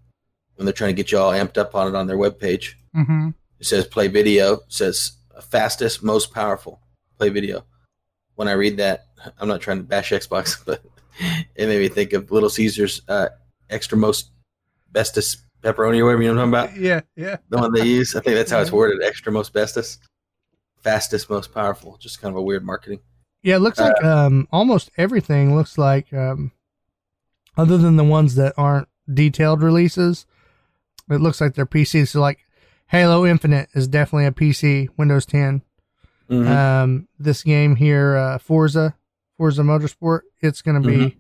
when 0.56 0.64
they're 0.64 0.72
trying 0.72 0.94
to 0.94 1.02
get 1.02 1.12
you 1.12 1.18
all 1.18 1.32
amped 1.32 1.58
up 1.58 1.74
on 1.74 1.88
it 1.88 1.94
on 1.94 2.06
their 2.06 2.16
webpage. 2.16 2.74
hmm 2.94 3.30
It 3.60 3.66
says 3.66 3.86
play 3.86 4.08
video. 4.08 4.54
It 4.54 4.60
says 4.68 5.12
fastest, 5.50 6.02
most 6.02 6.32
powerful. 6.32 6.80
Play 7.18 7.28
video. 7.28 7.64
When 8.34 8.48
I 8.48 8.52
read 8.52 8.78
that, 8.78 9.06
I'm 9.38 9.48
not 9.48 9.60
trying 9.60 9.78
to 9.78 9.84
bash 9.84 10.10
Xbox, 10.10 10.56
but 10.66 10.82
it 11.54 11.66
made 11.68 11.80
me 11.80 11.88
think 11.88 12.12
of 12.12 12.30
Little 12.30 12.50
Caesars 12.50 13.02
uh, 13.08 13.28
extra 13.68 13.98
most 13.98 14.30
bestest 14.90 15.42
pepperoni 15.62 16.00
or 16.00 16.04
whatever 16.06 16.22
you 16.22 16.34
know 16.34 16.40
what 16.40 16.42
I'm 16.42 16.52
talking 16.52 16.76
about. 16.76 16.82
Yeah. 16.82 17.00
Yeah. 17.16 17.36
The 17.48 17.58
one 17.58 17.72
they 17.72 17.84
use. 17.86 18.14
I 18.16 18.20
think 18.20 18.36
that's 18.36 18.50
how 18.50 18.60
it's 18.60 18.72
worded. 18.72 19.02
Extra 19.02 19.32
most 19.32 19.52
bestest. 19.52 20.02
Fastest, 20.82 21.30
most 21.30 21.54
powerful. 21.54 21.96
Just 22.00 22.20
kind 22.20 22.32
of 22.32 22.36
a 22.38 22.42
weird 22.42 22.64
marketing. 22.64 23.00
Yeah. 23.42 23.56
It 23.56 23.60
looks 23.60 23.78
like 23.78 24.02
um 24.04 24.48
almost 24.52 24.90
everything 24.96 25.54
looks 25.54 25.78
like 25.78 26.12
um 26.12 26.52
other 27.56 27.76
than 27.78 27.96
the 27.96 28.04
ones 28.04 28.34
that 28.36 28.54
aren't 28.56 28.88
detailed 29.12 29.62
releases, 29.62 30.26
it 31.10 31.20
looks 31.20 31.40
like 31.40 31.54
they're 31.54 31.66
PCs. 31.66 32.08
So 32.08 32.20
like 32.20 32.40
Halo 32.88 33.24
Infinite 33.26 33.68
is 33.74 33.88
definitely 33.88 34.26
a 34.26 34.32
PC 34.32 34.88
Windows 34.96 35.26
10. 35.26 35.62
Mhm. 36.30 36.48
Um, 36.48 37.08
this 37.18 37.42
game 37.42 37.76
here, 37.76 38.16
uh, 38.16 38.38
Forza, 38.38 38.94
Forza 39.36 39.62
Motorsport, 39.62 40.20
it's 40.40 40.62
going 40.62 40.80
to 40.80 40.88
be 40.88 41.16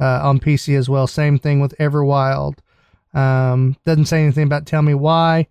uh, 0.00 0.20
on 0.26 0.38
PC 0.40 0.76
as 0.76 0.88
well. 0.88 1.06
Same 1.06 1.38
thing 1.38 1.60
with 1.60 1.76
Everwild. 1.78 2.58
Um, 3.12 3.76
doesn't 3.84 4.06
say 4.06 4.22
anything 4.22 4.44
about 4.44 4.66
tell 4.66 4.82
me 4.82 4.94
why. 4.94 5.48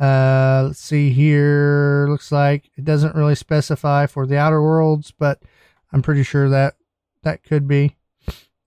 Uh, 0.00 0.64
let's 0.68 0.78
see 0.78 1.10
here. 1.10 2.06
Looks 2.08 2.30
like 2.32 2.70
it 2.76 2.84
doesn't 2.84 3.14
really 3.16 3.34
specify 3.34 4.06
for 4.06 4.26
the 4.26 4.38
Outer 4.38 4.62
Worlds, 4.62 5.12
but 5.18 5.42
I'm 5.92 6.02
pretty 6.02 6.22
sure 6.22 6.48
that 6.48 6.74
that 7.22 7.42
could 7.42 7.66
be 7.66 7.96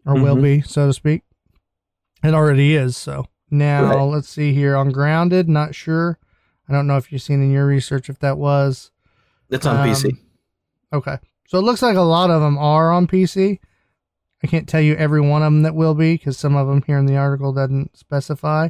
or 0.05 0.15
will 0.15 0.35
Mhm. 0.35 0.41
be, 0.43 0.61
so 0.61 0.87
to 0.87 0.93
speak. 0.93 1.21
It 2.23 2.33
already 2.33 2.75
is. 2.75 2.97
So 2.97 3.27
now 3.49 3.83
Right. 3.85 4.01
let's 4.01 4.27
see 4.29 4.53
here 4.53 4.75
on 4.75 4.89
Grounded. 4.91 5.47
Not 5.47 5.73
sure. 5.73 6.19
I 6.67 6.73
don't 6.73 6.87
know 6.87 6.97
if 6.97 7.11
you've 7.11 7.21
seen 7.21 7.41
in 7.41 7.51
your 7.51 7.65
research 7.65 8.09
if 8.09 8.19
that 8.19 8.37
was. 8.37 8.91
It's 9.49 9.65
on 9.65 9.77
Um, 9.77 9.87
PC. 9.87 10.17
Okay. 10.93 11.17
So 11.47 11.57
it 11.59 11.63
looks 11.63 11.81
like 11.81 11.95
a 11.97 12.01
lot 12.01 12.29
of 12.29 12.41
them 12.41 12.57
are 12.57 12.91
on 12.91 13.07
PC. 13.07 13.59
I 14.43 14.47
can't 14.47 14.67
tell 14.67 14.81
you 14.81 14.95
every 14.95 15.21
one 15.21 15.43
of 15.43 15.47
them 15.47 15.61
that 15.63 15.75
will 15.75 15.93
be 15.93 16.15
because 16.15 16.37
some 16.37 16.55
of 16.55 16.67
them 16.67 16.83
here 16.83 16.97
in 16.97 17.05
the 17.05 17.17
article 17.17 17.53
doesn't 17.53 17.97
specify. 17.97 18.69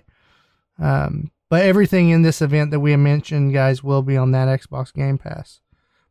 Um, 0.77 1.31
but 1.49 1.63
everything 1.63 2.09
in 2.09 2.21
this 2.21 2.41
event 2.41 2.71
that 2.71 2.79
we 2.79 2.95
mentioned, 2.95 3.53
guys, 3.53 3.83
will 3.83 4.01
be 4.01 4.17
on 4.17 4.31
that 4.31 4.47
Xbox 4.47 4.93
Game 4.93 5.17
Pass. 5.17 5.61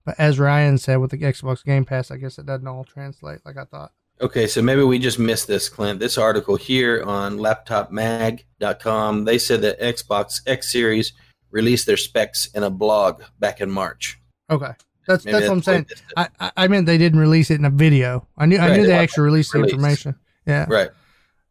But 0.05 0.14
as 0.18 0.39
Ryan 0.39 0.78
said, 0.78 0.97
with 0.97 1.10
the 1.10 1.18
Xbox 1.18 1.64
Game 1.64 1.85
Pass, 1.85 2.10
I 2.10 2.16
guess 2.16 2.39
it 2.39 2.47
doesn't 2.47 2.66
all 2.66 2.85
translate 2.85 3.40
like 3.44 3.56
I 3.56 3.64
thought. 3.64 3.93
Okay, 4.20 4.47
so 4.47 4.60
maybe 4.60 4.82
we 4.82 4.98
just 4.98 5.18
missed 5.18 5.47
this, 5.47 5.70
Clint. 5.70 5.98
This 5.98 6.18
article 6.18 6.56
here 6.56 7.02
on 7.05 7.39
laptopmag.com, 7.39 9.24
they 9.24 9.39
said 9.39 9.62
that 9.62 9.80
Xbox 9.80 10.43
X 10.47 10.70
Series 10.70 11.14
released 11.51 11.86
their 11.86 11.97
specs 11.97 12.47
in 12.55 12.62
a 12.62 12.70
blog 12.70 13.22
back 13.39 13.62
in 13.62 13.70
March. 13.70 14.20
Okay. 14.51 14.72
That's 15.11 15.24
Maybe 15.24 15.32
that's 15.39 15.49
what 15.49 15.55
I'm 15.57 15.62
saying. 15.62 15.87
they 15.89 15.95
missed 15.95 16.05
it. 16.09 16.28
I, 16.41 16.47
I 16.47 16.53
I 16.65 16.69
meant 16.69 16.87
they 16.87 16.99
didn't 16.99 17.19
release 17.19 17.51
it 17.51 17.59
in 17.59 17.65
a 17.65 17.70
video. 17.70 18.27
I 18.39 18.47
knew 18.47 18.59
I 18.59 18.69
knew 18.77 18.82
they 18.82 18.89
they 18.89 18.99
actually 18.99 19.24
released 19.24 19.53
the 19.53 19.61
information. 19.62 20.15
Yeah. 20.47 20.66
Right. 20.69 20.91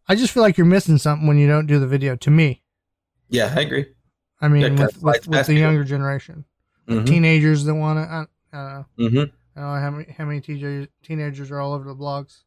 I 0.07 0.15
just 0.15 0.33
feel 0.33 0.41
like 0.43 0.57
you're 0.57 0.65
missing 0.65 0.97
something 0.97 1.27
when 1.27 1.37
you 1.37 1.47
don't 1.47 1.67
do 1.67 1.77
the 1.79 1.87
video. 1.87 2.15
To 2.15 2.31
me, 2.31 2.63
Yeah, 3.29 3.53
I 3.55 3.61
agree. 3.61 3.85
I 4.41 4.47
mean, 4.47 4.77
with, 4.77 5.03
with, 5.03 5.27
with 5.27 5.45
the 5.47 5.53
younger 5.53 5.83
generation, 5.83 6.45
Mhm. 6.87 7.05
teenagers 7.05 7.65
that 7.65 7.75
want 7.75 7.99
to. 7.99 8.27
I, 8.53 8.57
uh, 8.57 8.83
hmm 8.97 9.17
I 9.55 9.61
don't 9.61 9.73
know 9.75 9.81
how 9.81 9.91
many 9.91 10.11
how 10.17 10.25
many 10.25 10.39
TJ, 10.41 10.87
teenagers 11.03 11.51
are 11.51 11.59
all 11.59 11.73
over 11.73 11.83
the 11.83 11.95
blogs. 11.95 12.43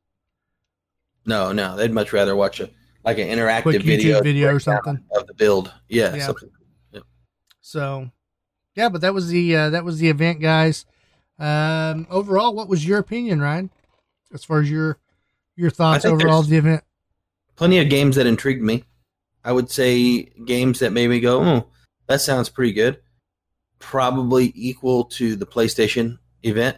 No, 1.26 1.52
no, 1.52 1.76
they'd 1.76 1.92
much 1.92 2.12
rather 2.12 2.34
watch 2.34 2.58
a 2.60 2.70
like 3.04 3.18
an 3.18 3.28
interactive 3.28 3.62
Quick 3.62 3.82
YouTube 3.82 3.84
video, 3.84 4.22
video 4.22 4.54
or 4.54 4.60
something. 4.60 4.98
of 5.14 5.26
the 5.26 5.34
build. 5.34 5.72
Yeah, 5.88 6.14
Yeah. 6.14 6.26
something. 6.26 6.48
So, 7.60 8.10
yeah, 8.74 8.88
but 8.88 9.00
that 9.02 9.14
was 9.14 9.28
the 9.28 9.54
uh, 9.56 9.70
that 9.70 9.84
was 9.84 9.98
the 9.98 10.08
event, 10.08 10.40
guys. 10.40 10.84
Um, 11.42 12.06
overall, 12.08 12.54
what 12.54 12.68
was 12.68 12.86
your 12.86 12.98
opinion, 12.98 13.40
Ryan? 13.40 13.70
As 14.32 14.44
far 14.44 14.60
as 14.60 14.70
your 14.70 14.98
your 15.56 15.70
thoughts 15.70 16.04
overall 16.04 16.40
of 16.40 16.48
the 16.48 16.56
event? 16.56 16.84
Plenty 17.56 17.80
of 17.80 17.88
games 17.90 18.14
that 18.16 18.26
intrigued 18.26 18.62
me. 18.62 18.84
I 19.44 19.50
would 19.50 19.68
say 19.68 20.22
games 20.22 20.78
that 20.78 20.92
made 20.92 21.08
me 21.08 21.18
go, 21.18 21.42
"Oh, 21.42 21.66
that 22.06 22.20
sounds 22.20 22.48
pretty 22.48 22.72
good." 22.72 23.00
Probably 23.80 24.52
equal 24.54 25.04
to 25.06 25.34
the 25.34 25.44
PlayStation 25.44 26.18
event. 26.44 26.76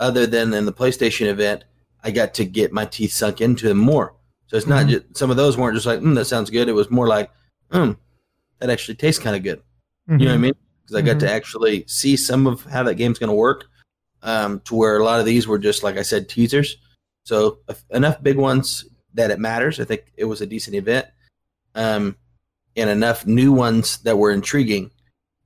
Other 0.00 0.26
than 0.26 0.54
in 0.54 0.64
the 0.64 0.72
PlayStation 0.72 1.26
event, 1.26 1.64
I 2.02 2.10
got 2.10 2.32
to 2.34 2.46
get 2.46 2.72
my 2.72 2.86
teeth 2.86 3.12
sunk 3.12 3.42
into 3.42 3.68
them 3.68 3.78
more. 3.78 4.14
So 4.46 4.56
it's 4.56 4.66
not 4.66 4.86
Mhm. 4.86 4.88
just 4.88 5.16
some 5.18 5.30
of 5.30 5.36
those 5.36 5.58
weren't 5.58 5.74
just 5.74 5.86
like, 5.86 6.00
mm, 6.00 6.14
"That 6.14 6.24
sounds 6.24 6.48
good." 6.48 6.68
It 6.68 6.72
was 6.72 6.90
more 6.90 7.06
like, 7.06 7.30
"Hmm, 7.70 7.92
that 8.60 8.70
actually 8.70 8.94
tastes 8.94 9.22
kind 9.22 9.36
of 9.36 9.42
good." 9.42 9.62
You 10.08 10.16
know 10.16 10.24
what 10.24 10.32
I 10.32 10.36
Mhm. 10.38 10.40
mean? 10.40 10.54
Because 10.82 10.96
I 10.96 11.02
got 11.02 11.16
Mhm. 11.16 11.20
to 11.20 11.30
actually 11.30 11.84
see 11.86 12.16
some 12.16 12.46
of 12.46 12.62
how 12.64 12.82
that 12.84 12.94
game's 12.94 13.18
going 13.18 13.28
to 13.28 13.36
work. 13.36 13.66
Um, 14.22 14.60
to 14.64 14.74
where 14.74 14.98
a 14.98 15.04
lot 15.04 15.20
of 15.20 15.26
these 15.26 15.46
were 15.46 15.58
just 15.58 15.82
like 15.84 15.96
I 15.96 16.02
said, 16.02 16.28
teasers. 16.28 16.76
So 17.24 17.58
enough 17.90 18.22
big 18.22 18.36
ones 18.36 18.84
that 19.14 19.30
it 19.30 19.38
matters. 19.38 19.78
I 19.78 19.84
think 19.84 20.12
it 20.16 20.24
was 20.24 20.40
a 20.40 20.46
decent 20.46 20.74
event, 20.76 21.06
um, 21.74 22.16
and 22.76 22.90
enough 22.90 23.26
new 23.26 23.52
ones 23.52 23.98
that 23.98 24.16
were 24.16 24.32
intriguing 24.32 24.90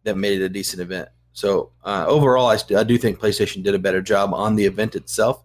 that 0.04 0.16
made 0.16 0.40
it 0.40 0.44
a 0.44 0.48
decent 0.48 0.80
event. 0.80 1.08
So 1.32 1.72
uh, 1.84 2.04
overall, 2.06 2.46
I, 2.48 2.56
st- 2.56 2.78
I 2.78 2.82
do 2.84 2.96
think 2.98 3.18
PlayStation 3.18 3.62
did 3.62 3.74
a 3.74 3.78
better 3.78 4.00
job 4.02 4.32
on 4.34 4.56
the 4.56 4.64
event 4.66 4.94
itself 4.94 5.44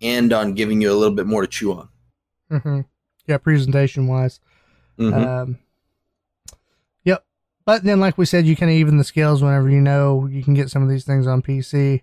and 0.00 0.32
on 0.32 0.54
giving 0.54 0.80
you 0.80 0.90
a 0.92 0.94
little 0.94 1.14
bit 1.14 1.26
more 1.26 1.42
to 1.42 1.46
chew 1.48 1.72
on. 1.72 1.88
hmm 2.50 2.80
Yeah, 3.26 3.38
presentation 3.38 4.06
wise. 4.06 4.40
Mhm. 4.98 5.26
Um, 5.26 5.58
yep. 7.04 7.24
But 7.64 7.82
then, 7.84 8.00
like 8.00 8.18
we 8.18 8.26
said, 8.26 8.46
you 8.46 8.56
can 8.56 8.68
even 8.68 8.96
the 8.98 9.04
scales 9.04 9.42
whenever 9.42 9.68
you 9.70 9.80
know 9.80 10.26
you 10.26 10.42
can 10.42 10.54
get 10.54 10.70
some 10.70 10.82
of 10.82 10.88
these 10.88 11.04
things 11.04 11.26
on 11.26 11.42
PC. 11.42 12.02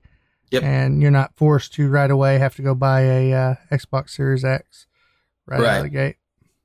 Yep. 0.52 0.64
And 0.64 1.02
you're 1.02 1.12
not 1.12 1.36
forced 1.38 1.74
to 1.76 1.90
right 1.90 2.12
away 2.12 2.38
have 2.38 2.56
to 2.58 2.62
go 2.62 2.76
buy 2.76 3.02
a 3.02 3.34
uh, 3.34 3.56
Xbox 3.72 4.10
Series 4.12 4.44
X 4.46 4.86
right, 5.46 5.56
out 5.56 5.62
of 5.62 5.66
Right. 5.68 5.82
the 5.84 5.90
gate. 5.90 6.16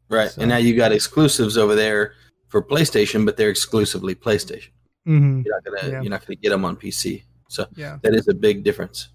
right, 0.09 0.31
so- 0.31 0.43
and 0.43 0.49
now 0.49 0.57
you 0.57 0.77
got 0.77 0.93
exclusives 0.93 1.57
over 1.57 1.75
there 1.75 2.15
for 2.49 2.63
PlayStation, 2.63 3.25
but 3.25 3.37
they're 3.37 3.51
exclusively 3.51 4.15
PlayStation. 4.15 4.71
hmm 5.05 5.43
You're 5.45 5.55
not 5.55 5.65
gonna 5.65 5.93
Yeah. 5.93 6.01
you're 6.03 6.11
not 6.11 6.27
gonna 6.27 6.37
get 6.37 6.51
them 6.51 6.65
on 6.65 6.77
PC. 6.77 7.23
So 7.49 7.67
Yeah. 7.77 7.99
that 8.03 8.13
is 8.15 8.27
a 8.29 8.35
big 8.35 8.65
difference. 8.65 9.09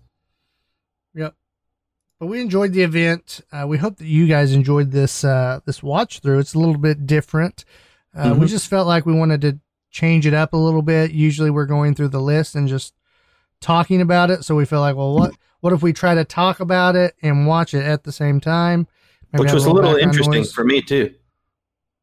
Yep. 1.15 1.35
But 2.19 2.27
we 2.27 2.39
enjoyed 2.39 2.71
the 2.73 2.83
event. 2.83 3.41
Uh, 3.51 3.65
we 3.67 3.77
hope 3.77 3.97
that 3.97 4.05
you 4.07 4.27
guys 4.27 4.53
enjoyed 4.53 4.91
this 4.91 5.23
uh, 5.25 5.59
this 5.65 5.83
watch 5.83 6.19
through. 6.19 6.39
It's 6.39 6.53
a 6.53 6.59
little 6.59 6.77
bit 6.77 7.05
different. 7.05 7.65
Uh, 8.15 8.35
We 8.39 8.45
Mhm. 8.45 8.49
just 8.49 8.67
felt 8.67 8.87
like 8.87 9.05
we 9.05 9.13
wanted 9.13 9.41
to 9.41 9.59
change 9.89 10.25
it 10.25 10.33
up 10.33 10.53
a 10.53 10.57
little 10.57 10.81
bit. 10.81 11.11
Usually 11.11 11.49
we're 11.49 11.65
going 11.65 11.93
through 11.95 12.09
the 12.09 12.21
list 12.21 12.55
and 12.55 12.67
just 12.67 12.93
talking 13.61 14.01
about 14.01 14.29
it. 14.29 14.43
So 14.43 14.55
we 14.55 14.65
feel 14.65 14.81
like, 14.81 14.95
well, 14.95 15.13
what 15.13 15.31
what 15.61 15.71
if 15.73 15.81
we 15.81 15.93
try 15.93 16.15
to 16.15 16.25
talk 16.25 16.59
about 16.59 16.95
it 16.95 17.15
and 17.21 17.47
watch 17.47 17.73
it 17.73 17.83
at 17.83 18.03
the 18.03 18.11
same 18.11 18.41
time? 18.41 18.87
Maybe 19.31 19.43
Which 19.43 19.53
was 19.53 19.65
a 19.65 19.71
little 19.71 19.95
interesting 19.95 20.41
noise. 20.41 20.51
for 20.51 20.65
me 20.65 20.81
too. 20.81 21.13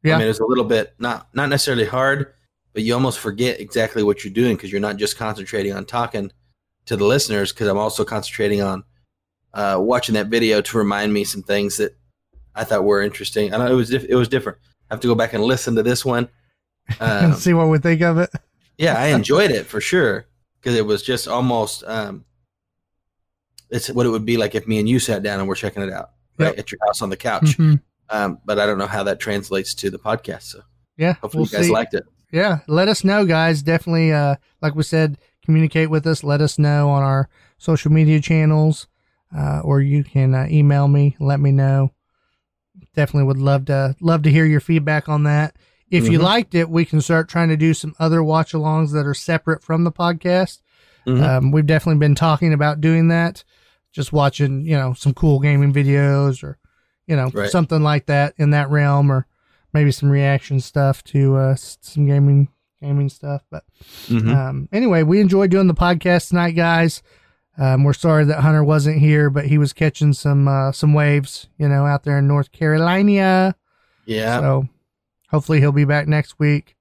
Yeah. 0.03 0.15
I 0.15 0.19
mean, 0.19 0.27
it 0.27 0.29
was 0.29 0.39
a 0.41 0.47
little 0.47 0.65
bit 0.65 0.95
not 0.99 1.29
not 1.35 1.51
necessarily 1.51 1.85
hard, 1.85 2.33
but 2.73 2.83
you 2.85 2.95
almost 2.95 3.19
forget 3.19 3.61
exactly 3.61 4.03
what 4.03 4.25
you're 4.25 4.33
doing 4.33 4.57
because 4.57 4.73
you're 4.73 4.81
not 4.81 4.97
just 4.97 5.19
concentrating 5.19 5.73
on 5.75 5.85
talking 5.85 6.31
to 6.87 6.97
the 6.97 7.05
listeners. 7.05 7.53
Because 7.53 7.69
I'm 7.69 7.77
also 7.79 8.05
concentrating 8.05 8.63
on 8.63 8.85
uh, 9.53 9.77
watching 9.81 10.15
that 10.15 10.29
video 10.29 10.61
to 10.63 10.79
remind 10.79 11.13
me 11.13 11.25
some 11.25 11.43
things 11.43 11.77
that 11.77 11.97
I 12.55 12.65
thought 12.65 12.85
were 12.85 13.03
interesting. 13.03 13.53
I 13.53 13.59
know 13.59 13.67
it 13.67 13.75
was 13.75 13.91
diff- 13.91 14.09
it 14.09 14.15
was 14.15 14.29
different. 14.29 14.59
I 14.91 14.95
have 14.95 15.01
to 15.01 15.09
go 15.09 15.15
back 15.15 15.35
and 15.35 15.45
listen 15.45 15.75
to 15.75 15.83
this 15.83 16.05
one. 16.05 16.29
Um, 17.01 17.35
See 17.35 17.53
what 17.53 17.69
we 17.69 17.77
think 17.77 18.01
of 18.01 18.17
it. 18.17 18.31
yeah, 18.79 18.99
I 18.99 19.09
enjoyed 19.09 19.51
it 19.51 19.67
for 19.67 19.79
sure 19.79 20.25
because 20.61 20.77
it 20.77 20.85
was 20.87 21.03
just 21.03 21.29
almost 21.29 21.85
um, 21.85 22.25
it's 23.71 23.89
what 23.91 24.07
it 24.07 24.11
would 24.11 24.25
be 24.25 24.37
like 24.37 24.55
if 24.55 24.67
me 24.67 24.79
and 24.79 24.89
you 24.89 24.99
sat 24.99 25.23
down 25.23 25.41
and 25.41 25.49
we're 25.49 25.55
checking 25.55 25.83
it 25.83 25.93
out 25.93 26.11
right 26.39 26.49
Yep. 26.51 26.59
at 26.59 26.73
your 26.73 26.79
house 26.87 27.03
on 27.03 27.11
the 27.11 27.17
couch. 27.17 27.57
Mhm. 27.59 27.81
Um, 28.11 28.39
but 28.45 28.59
I 28.59 28.67
don't 28.67 28.79
know 28.79 28.87
how 28.87 29.03
that 29.05 29.21
translates 29.21 29.75
to 29.75 29.91
the 29.91 29.99
podcast. 29.99 30.43
So 30.45 30.63
Yeah. 30.97 31.15
hopefully 31.15 31.43
we'll 31.43 31.47
you 31.51 31.59
guys 31.59 31.67
see. 31.67 31.73
liked 31.73 31.95
it. 31.95 32.05
yeah 32.33 32.61
let 32.67 32.89
us 32.89 33.05
know 33.05 33.25
guys 33.25 33.63
definitely 33.63 34.13
uh 34.13 34.37
like 34.61 34.75
we 34.75 34.83
said 34.83 35.17
communicate 35.45 35.89
with 35.91 36.07
us 36.07 36.23
let 36.23 36.41
us 36.43 36.59
know 36.59 36.91
on 36.91 37.03
our 37.03 37.29
social 37.57 37.91
media 37.91 38.21
channels 38.21 38.87
uh, 39.37 39.61
or 39.65 39.81
you 39.81 40.05
can 40.05 40.35
uh, 40.35 40.47
email 40.51 40.89
me 40.89 41.17
let 41.21 41.41
me 41.41 41.51
know 41.53 41.91
definitely 42.95 43.27
would 43.27 43.39
love 43.39 43.65
to 43.67 43.95
love 44.01 44.23
to 44.23 44.31
hear 44.31 44.45
your 44.45 44.61
feedback 44.61 45.09
on 45.09 45.23
that 45.25 45.57
if 45.91 46.09
you 46.09 46.19
Mhm. 46.19 46.23
liked 46.23 46.55
it 46.55 46.69
we 46.69 46.85
can 46.85 47.01
start 47.01 47.29
trying 47.29 47.49
to 47.49 47.57
do 47.57 47.73
some 47.75 47.95
other 47.99 48.23
watch 48.23 48.53
alongs 48.53 48.93
that 48.93 49.07
are 49.07 49.15
separate 49.15 49.63
from 49.63 49.85
the 49.85 49.93
podcast 49.93 50.61
Mhm. 51.07 51.23
um, 51.23 51.51
we've 51.53 51.67
definitely 51.67 51.99
been 52.01 52.15
talking 52.15 52.53
about 52.53 52.81
doing 52.81 53.09
that 53.09 53.45
just 53.93 54.13
watching 54.13 54.65
you 54.67 54.77
know 54.77 54.93
some 54.93 55.15
cool 55.15 55.41
gaming 55.41 55.73
videos 55.73 56.43
or 56.43 56.59
you 57.07 57.17
know 57.17 57.31
Right. 57.33 57.51
something 57.51 57.83
like 57.83 58.07
that 58.07 58.35
in 58.37 58.51
that 58.51 58.69
realm 58.71 59.11
or 59.11 59.27
maybe 59.73 59.91
some 59.91 60.11
reaction 60.11 60.61
stuff 60.61 61.03
to 61.05 61.37
uh, 61.37 61.55
some 61.57 62.07
gaming 62.07 62.49
gaming 62.83 63.09
stuff 63.09 63.43
but 63.51 63.65
Mhm. 64.09 64.35
um, 64.35 64.69
anyway 64.73 65.03
we 65.03 65.21
enjoyed 65.21 65.51
doing 65.51 65.67
the 65.67 65.75
podcast 65.75 66.29
tonight 66.29 66.53
guys 66.53 67.03
um, 67.57 67.83
we're 67.83 67.93
sorry 67.93 68.25
that 68.25 68.41
hunter 68.43 68.63
wasn't 68.63 68.99
here 68.99 69.31
but 69.31 69.47
he 69.47 69.59
was 69.59 69.73
catching 69.73 70.13
some 70.13 70.47
uh, 70.47 70.71
some 70.71 70.93
waves 70.95 71.49
you 71.59 71.67
know 71.69 71.87
out 71.87 72.05
there 72.05 72.19
in 72.19 72.29
north 72.29 72.53
carolina 72.53 73.55
yeah, 74.07 74.39
so 74.41 74.69
hopefully 75.31 75.61
he'll 75.61 75.73
be 75.73 75.85
back 75.85 76.09
next 76.09 76.39
week 76.39 76.77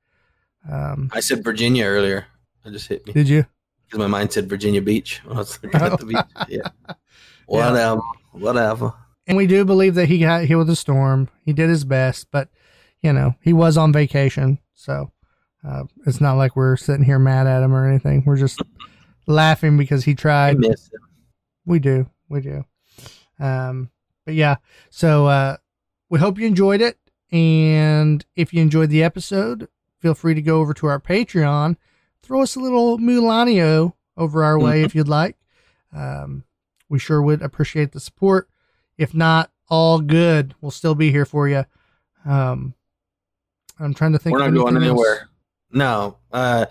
um, 0.71 1.09
I 1.13 1.19
said 1.21 1.43
Virginia 1.43 1.85
earlier. 1.85 2.27
It 2.65 2.71
just 2.71 2.87
hit 2.87 3.05
me 3.07 3.13
did 3.13 3.29
you 3.29 3.45
because 3.85 3.99
my 3.99 4.07
mind 4.07 4.33
said 4.33 4.49
Virginia 4.49 4.81
Beach 4.81 5.21
I 5.29 5.33
was 5.33 5.59
looking 5.63 5.81
at 5.81 5.99
the 5.99 6.05
beach. 6.05 6.17
Yeah, 6.49 6.69
whatever, 7.45 8.01
whatever. 8.31 8.93
And 9.25 9.37
we 9.37 9.47
do 9.47 9.65
believe 9.65 9.95
that 9.95 10.07
he 10.07 10.19
got 10.19 10.45
hit 10.45 10.55
with 10.55 10.69
a 10.69 10.75
storm. 10.75 11.29
He 11.45 11.53
did 11.53 11.69
his 11.69 11.83
best, 11.85 12.27
but 12.31 12.49
you 13.01 13.13
know 13.13 13.35
he 13.41 13.53
was 13.53 13.77
on 13.77 13.93
vacation, 13.93 14.59
so 14.73 15.11
uh, 15.65 15.83
it's 16.05 16.21
not 16.21 16.33
like 16.33 16.55
we're 16.55 16.77
sitting 16.77 17.05
here 17.05 17.19
mad 17.19 17.47
at 17.47 17.63
him 17.63 17.73
or 17.73 17.87
anything. 17.87 18.23
We're 18.25 18.37
just 18.37 18.61
laughing 19.25 19.77
because 19.77 20.03
he 20.03 20.15
tried. 20.15 20.57
We 21.65 21.79
do, 21.79 22.09
we 22.29 22.41
do. 22.41 22.65
Um, 23.39 23.91
but 24.25 24.33
yeah, 24.33 24.55
so 24.89 25.27
uh, 25.27 25.57
we 26.09 26.19
hope 26.19 26.39
you 26.39 26.47
enjoyed 26.47 26.81
it, 26.81 26.97
and 27.31 28.25
if 28.35 28.53
you 28.53 28.61
enjoyed 28.61 28.89
the 28.89 29.03
episode, 29.03 29.67
feel 29.99 30.13
free 30.13 30.33
to 30.33 30.41
go 30.41 30.59
over 30.59 30.73
to 30.75 30.87
our 30.87 30.99
Patreon, 30.99 31.75
throw 32.23 32.41
us 32.41 32.55
a 32.55 32.59
little 32.59 32.97
Mulanio 32.97 33.93
over 34.15 34.43
our 34.43 34.59
way 34.59 34.83
if 34.83 34.95
you'd 34.95 35.07
like. 35.07 35.37
Um, 35.95 36.43
we 36.89 36.99
sure 36.99 37.21
would 37.21 37.41
appreciate 37.41 37.91
the 37.91 37.99
support. 37.99 38.49
If 38.97 39.13
not, 39.13 39.51
all 39.69 39.99
good. 39.99 40.55
We'll 40.61 40.71
still 40.71 40.95
be 40.95 41.11
here 41.11 41.25
for 41.25 41.47
you. 41.47 41.65
Um, 42.25 42.73
I'm 43.79 43.93
trying 43.93 44.13
to 44.13 44.19
think. 44.19 44.33
We're 44.33 44.39
not 44.47 44.53
going 44.53 44.75
anything 44.75 44.89
else. 44.89 45.05
anywhere. 45.05 45.29
No. 45.71 46.17
Uh, 46.31 46.65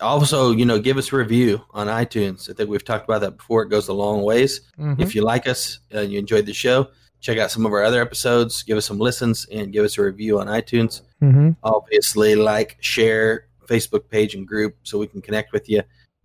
also, 0.00 0.50
you 0.52 0.64
know, 0.64 0.78
give 0.78 0.96
us 0.96 1.12
a 1.12 1.16
review 1.16 1.62
on 1.72 1.86
iTunes. 1.86 2.48
I 2.50 2.54
think 2.54 2.70
we've 2.70 2.84
talked 2.84 3.04
about 3.04 3.20
that 3.20 3.36
before. 3.36 3.62
It 3.62 3.68
goes 3.68 3.88
a 3.88 3.92
long 3.92 4.22
ways. 4.22 4.62
Mhm. 4.78 4.98
If 5.00 5.14
you 5.14 5.22
like 5.22 5.46
us, 5.46 5.78
uh, 5.94 6.00
you 6.00 6.18
enjoyed 6.18 6.46
the 6.46 6.54
show, 6.54 6.88
check 7.20 7.38
out 7.38 7.50
some 7.50 7.66
of 7.66 7.72
our 7.72 7.82
other 7.82 8.00
episodes, 8.00 8.62
give 8.62 8.78
us 8.78 8.86
some 8.86 8.98
listens, 8.98 9.46
and 9.52 9.72
give 9.72 9.84
us 9.84 9.98
a 9.98 10.02
review 10.02 10.40
on 10.40 10.46
iTunes. 10.46 11.02
Mhm. 11.22 11.56
Obviously, 11.62 12.34
like, 12.34 12.76
share 12.80 13.46
Facebook 13.66 14.08
page 14.08 14.34
and 14.34 14.46
group 14.46 14.76
so 14.82 14.98
we 14.98 15.06
can 15.06 15.20
connect 15.20 15.52
with 15.52 15.68
you. 15.68 15.82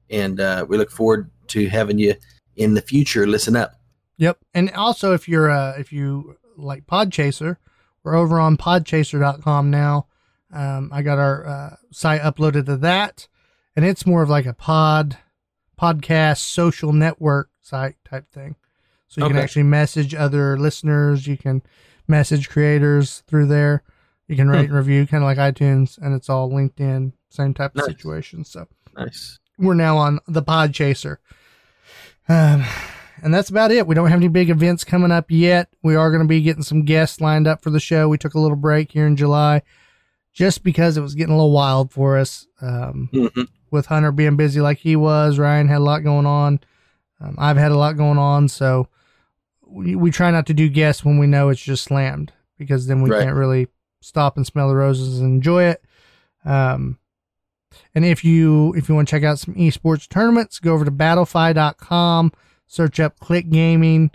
And 0.09 0.39
uh, 0.39 0.65
we 0.67 0.77
look 0.77 0.91
forward 0.91 1.29
to 1.47 1.67
having 1.67 1.99
you 1.99 2.15
in 2.55 2.73
the 2.73 2.81
future. 2.81 3.27
Listen 3.27 3.55
up. 3.55 3.79
Yep. 4.17 4.37
And 4.53 4.71
also, 4.71 5.13
if 5.13 5.27
you're 5.27 5.51
uh, 5.51 5.75
if 5.77 5.91
you 5.91 6.37
like 6.57 6.85
Podchaser, 6.87 7.57
we're 8.03 8.15
over 8.15 8.39
on 8.39 8.57
Podchaser.com 8.57 9.69
now. 9.69 10.07
Um, 10.53 10.89
I 10.93 11.01
got 11.01 11.17
our 11.17 11.45
uh, 11.45 11.75
site 11.91 12.21
uploaded 12.21 12.65
to 12.67 12.77
that, 12.77 13.27
and 13.75 13.83
it's 13.83 14.05
more 14.05 14.23
of 14.23 14.29
like 14.29 14.45
a 14.45 14.53
pod 14.53 15.17
podcast 15.79 16.37
social 16.37 16.93
network 16.93 17.49
site 17.61 17.95
type 18.05 18.31
thing. 18.31 18.55
So 19.07 19.21
you 19.21 19.27
can 19.27 19.37
actually 19.37 19.63
message 19.63 20.13
other 20.15 20.57
listeners. 20.57 21.25
You 21.27 21.37
can 21.37 21.61
message 22.07 22.49
creators 22.49 23.23
through 23.27 23.47
there. 23.47 23.83
You 24.27 24.35
can 24.35 24.49
rate 24.49 24.65
and 24.65 24.73
review, 24.73 25.05
kind 25.07 25.23
of 25.23 25.27
like 25.27 25.37
iTunes, 25.37 25.97
and 25.99 26.13
it's 26.15 26.29
all 26.29 26.51
linked 26.53 26.79
in. 26.79 27.13
Same 27.29 27.53
type 27.53 27.71
of 27.71 27.77
Nice. 27.77 27.85
situation. 27.85 28.43
So 28.43 28.67
Nice. 28.97 29.39
we're 29.57 29.73
now 29.75 29.97
on 29.97 30.19
the 30.27 30.41
Pod 30.41 30.73
Chaser. 30.73 31.19
Um, 32.27 32.63
and 33.21 33.33
that's 33.33 33.49
about 33.49 33.71
it. 33.71 33.85
We 33.87 33.95
don't 33.95 34.09
have 34.09 34.17
any 34.19 34.27
big 34.27 34.49
events 34.49 34.83
coming 34.83 35.11
up 35.11 35.29
yet. 35.29 35.69
We 35.83 35.95
are 35.95 36.09
going 36.09 36.23
to 36.23 36.27
be 36.27 36.41
getting 36.41 36.63
some 36.63 36.83
guests 36.83 37.21
lined 37.21 37.47
up 37.47 37.61
for 37.61 37.69
the 37.69 37.79
show. 37.79 38.09
We 38.09 38.17
took 38.17 38.33
a 38.33 38.39
little 38.39 38.57
break 38.57 38.91
here 38.91 39.05
in 39.07 39.15
July 39.15 39.61
just 40.33 40.63
because 40.63 40.97
it 40.97 41.01
was 41.01 41.15
getting 41.15 41.33
a 41.33 41.37
little 41.37 41.51
wild 41.51 41.91
for 41.91 42.17
us. 42.17 42.47
Um, 42.61 43.09
Mhm. 43.13 43.47
with 43.71 43.85
Hunter 43.87 44.11
being 44.11 44.35
busy 44.37 44.59
like 44.61 44.79
he 44.79 44.95
was, 44.95 45.37
Ryan 45.37 45.67
had 45.67 45.77
a 45.77 45.83
lot 45.83 45.99
going 46.03 46.25
on. 46.25 46.59
Um, 47.21 47.35
I've 47.37 47.57
had 47.57 47.71
a 47.71 47.77
lot 47.77 47.95
going 47.97 48.17
on. 48.17 48.47
So 48.47 48.87
we, 49.75 49.95
we 49.95 50.11
try 50.11 50.31
not 50.31 50.45
to 50.47 50.53
do 50.53 50.69
guests 50.69 51.03
when 51.03 51.17
we 51.17 51.27
know 51.27 51.49
it's 51.49 51.61
just 51.63 51.83
slammed 51.83 52.31
because 52.57 52.87
then 52.87 53.01
we 53.01 53.09
Right. 53.09 53.23
can't 53.23 53.35
really 53.35 53.67
stop 54.01 54.37
and 54.37 54.45
smell 54.45 54.69
the 54.69 54.75
roses 54.75 55.19
and 55.19 55.29
enjoy 55.35 55.63
it. 55.63 55.83
Um, 56.45 56.97
and 57.93 58.05
if 58.05 58.23
you 58.23 58.73
if 58.75 58.87
you 58.87 58.95
want 58.95 59.07
to 59.07 59.11
check 59.11 59.23
out 59.23 59.39
some 59.39 59.55
esports 59.55 60.07
tournaments, 60.07 60.59
go 60.59 60.73
over 60.73 60.85
to 60.85 60.91
battlefy.com, 60.91 62.31
search 62.67 62.99
up 62.99 63.19
Click 63.19 63.49
Gaming. 63.49 64.11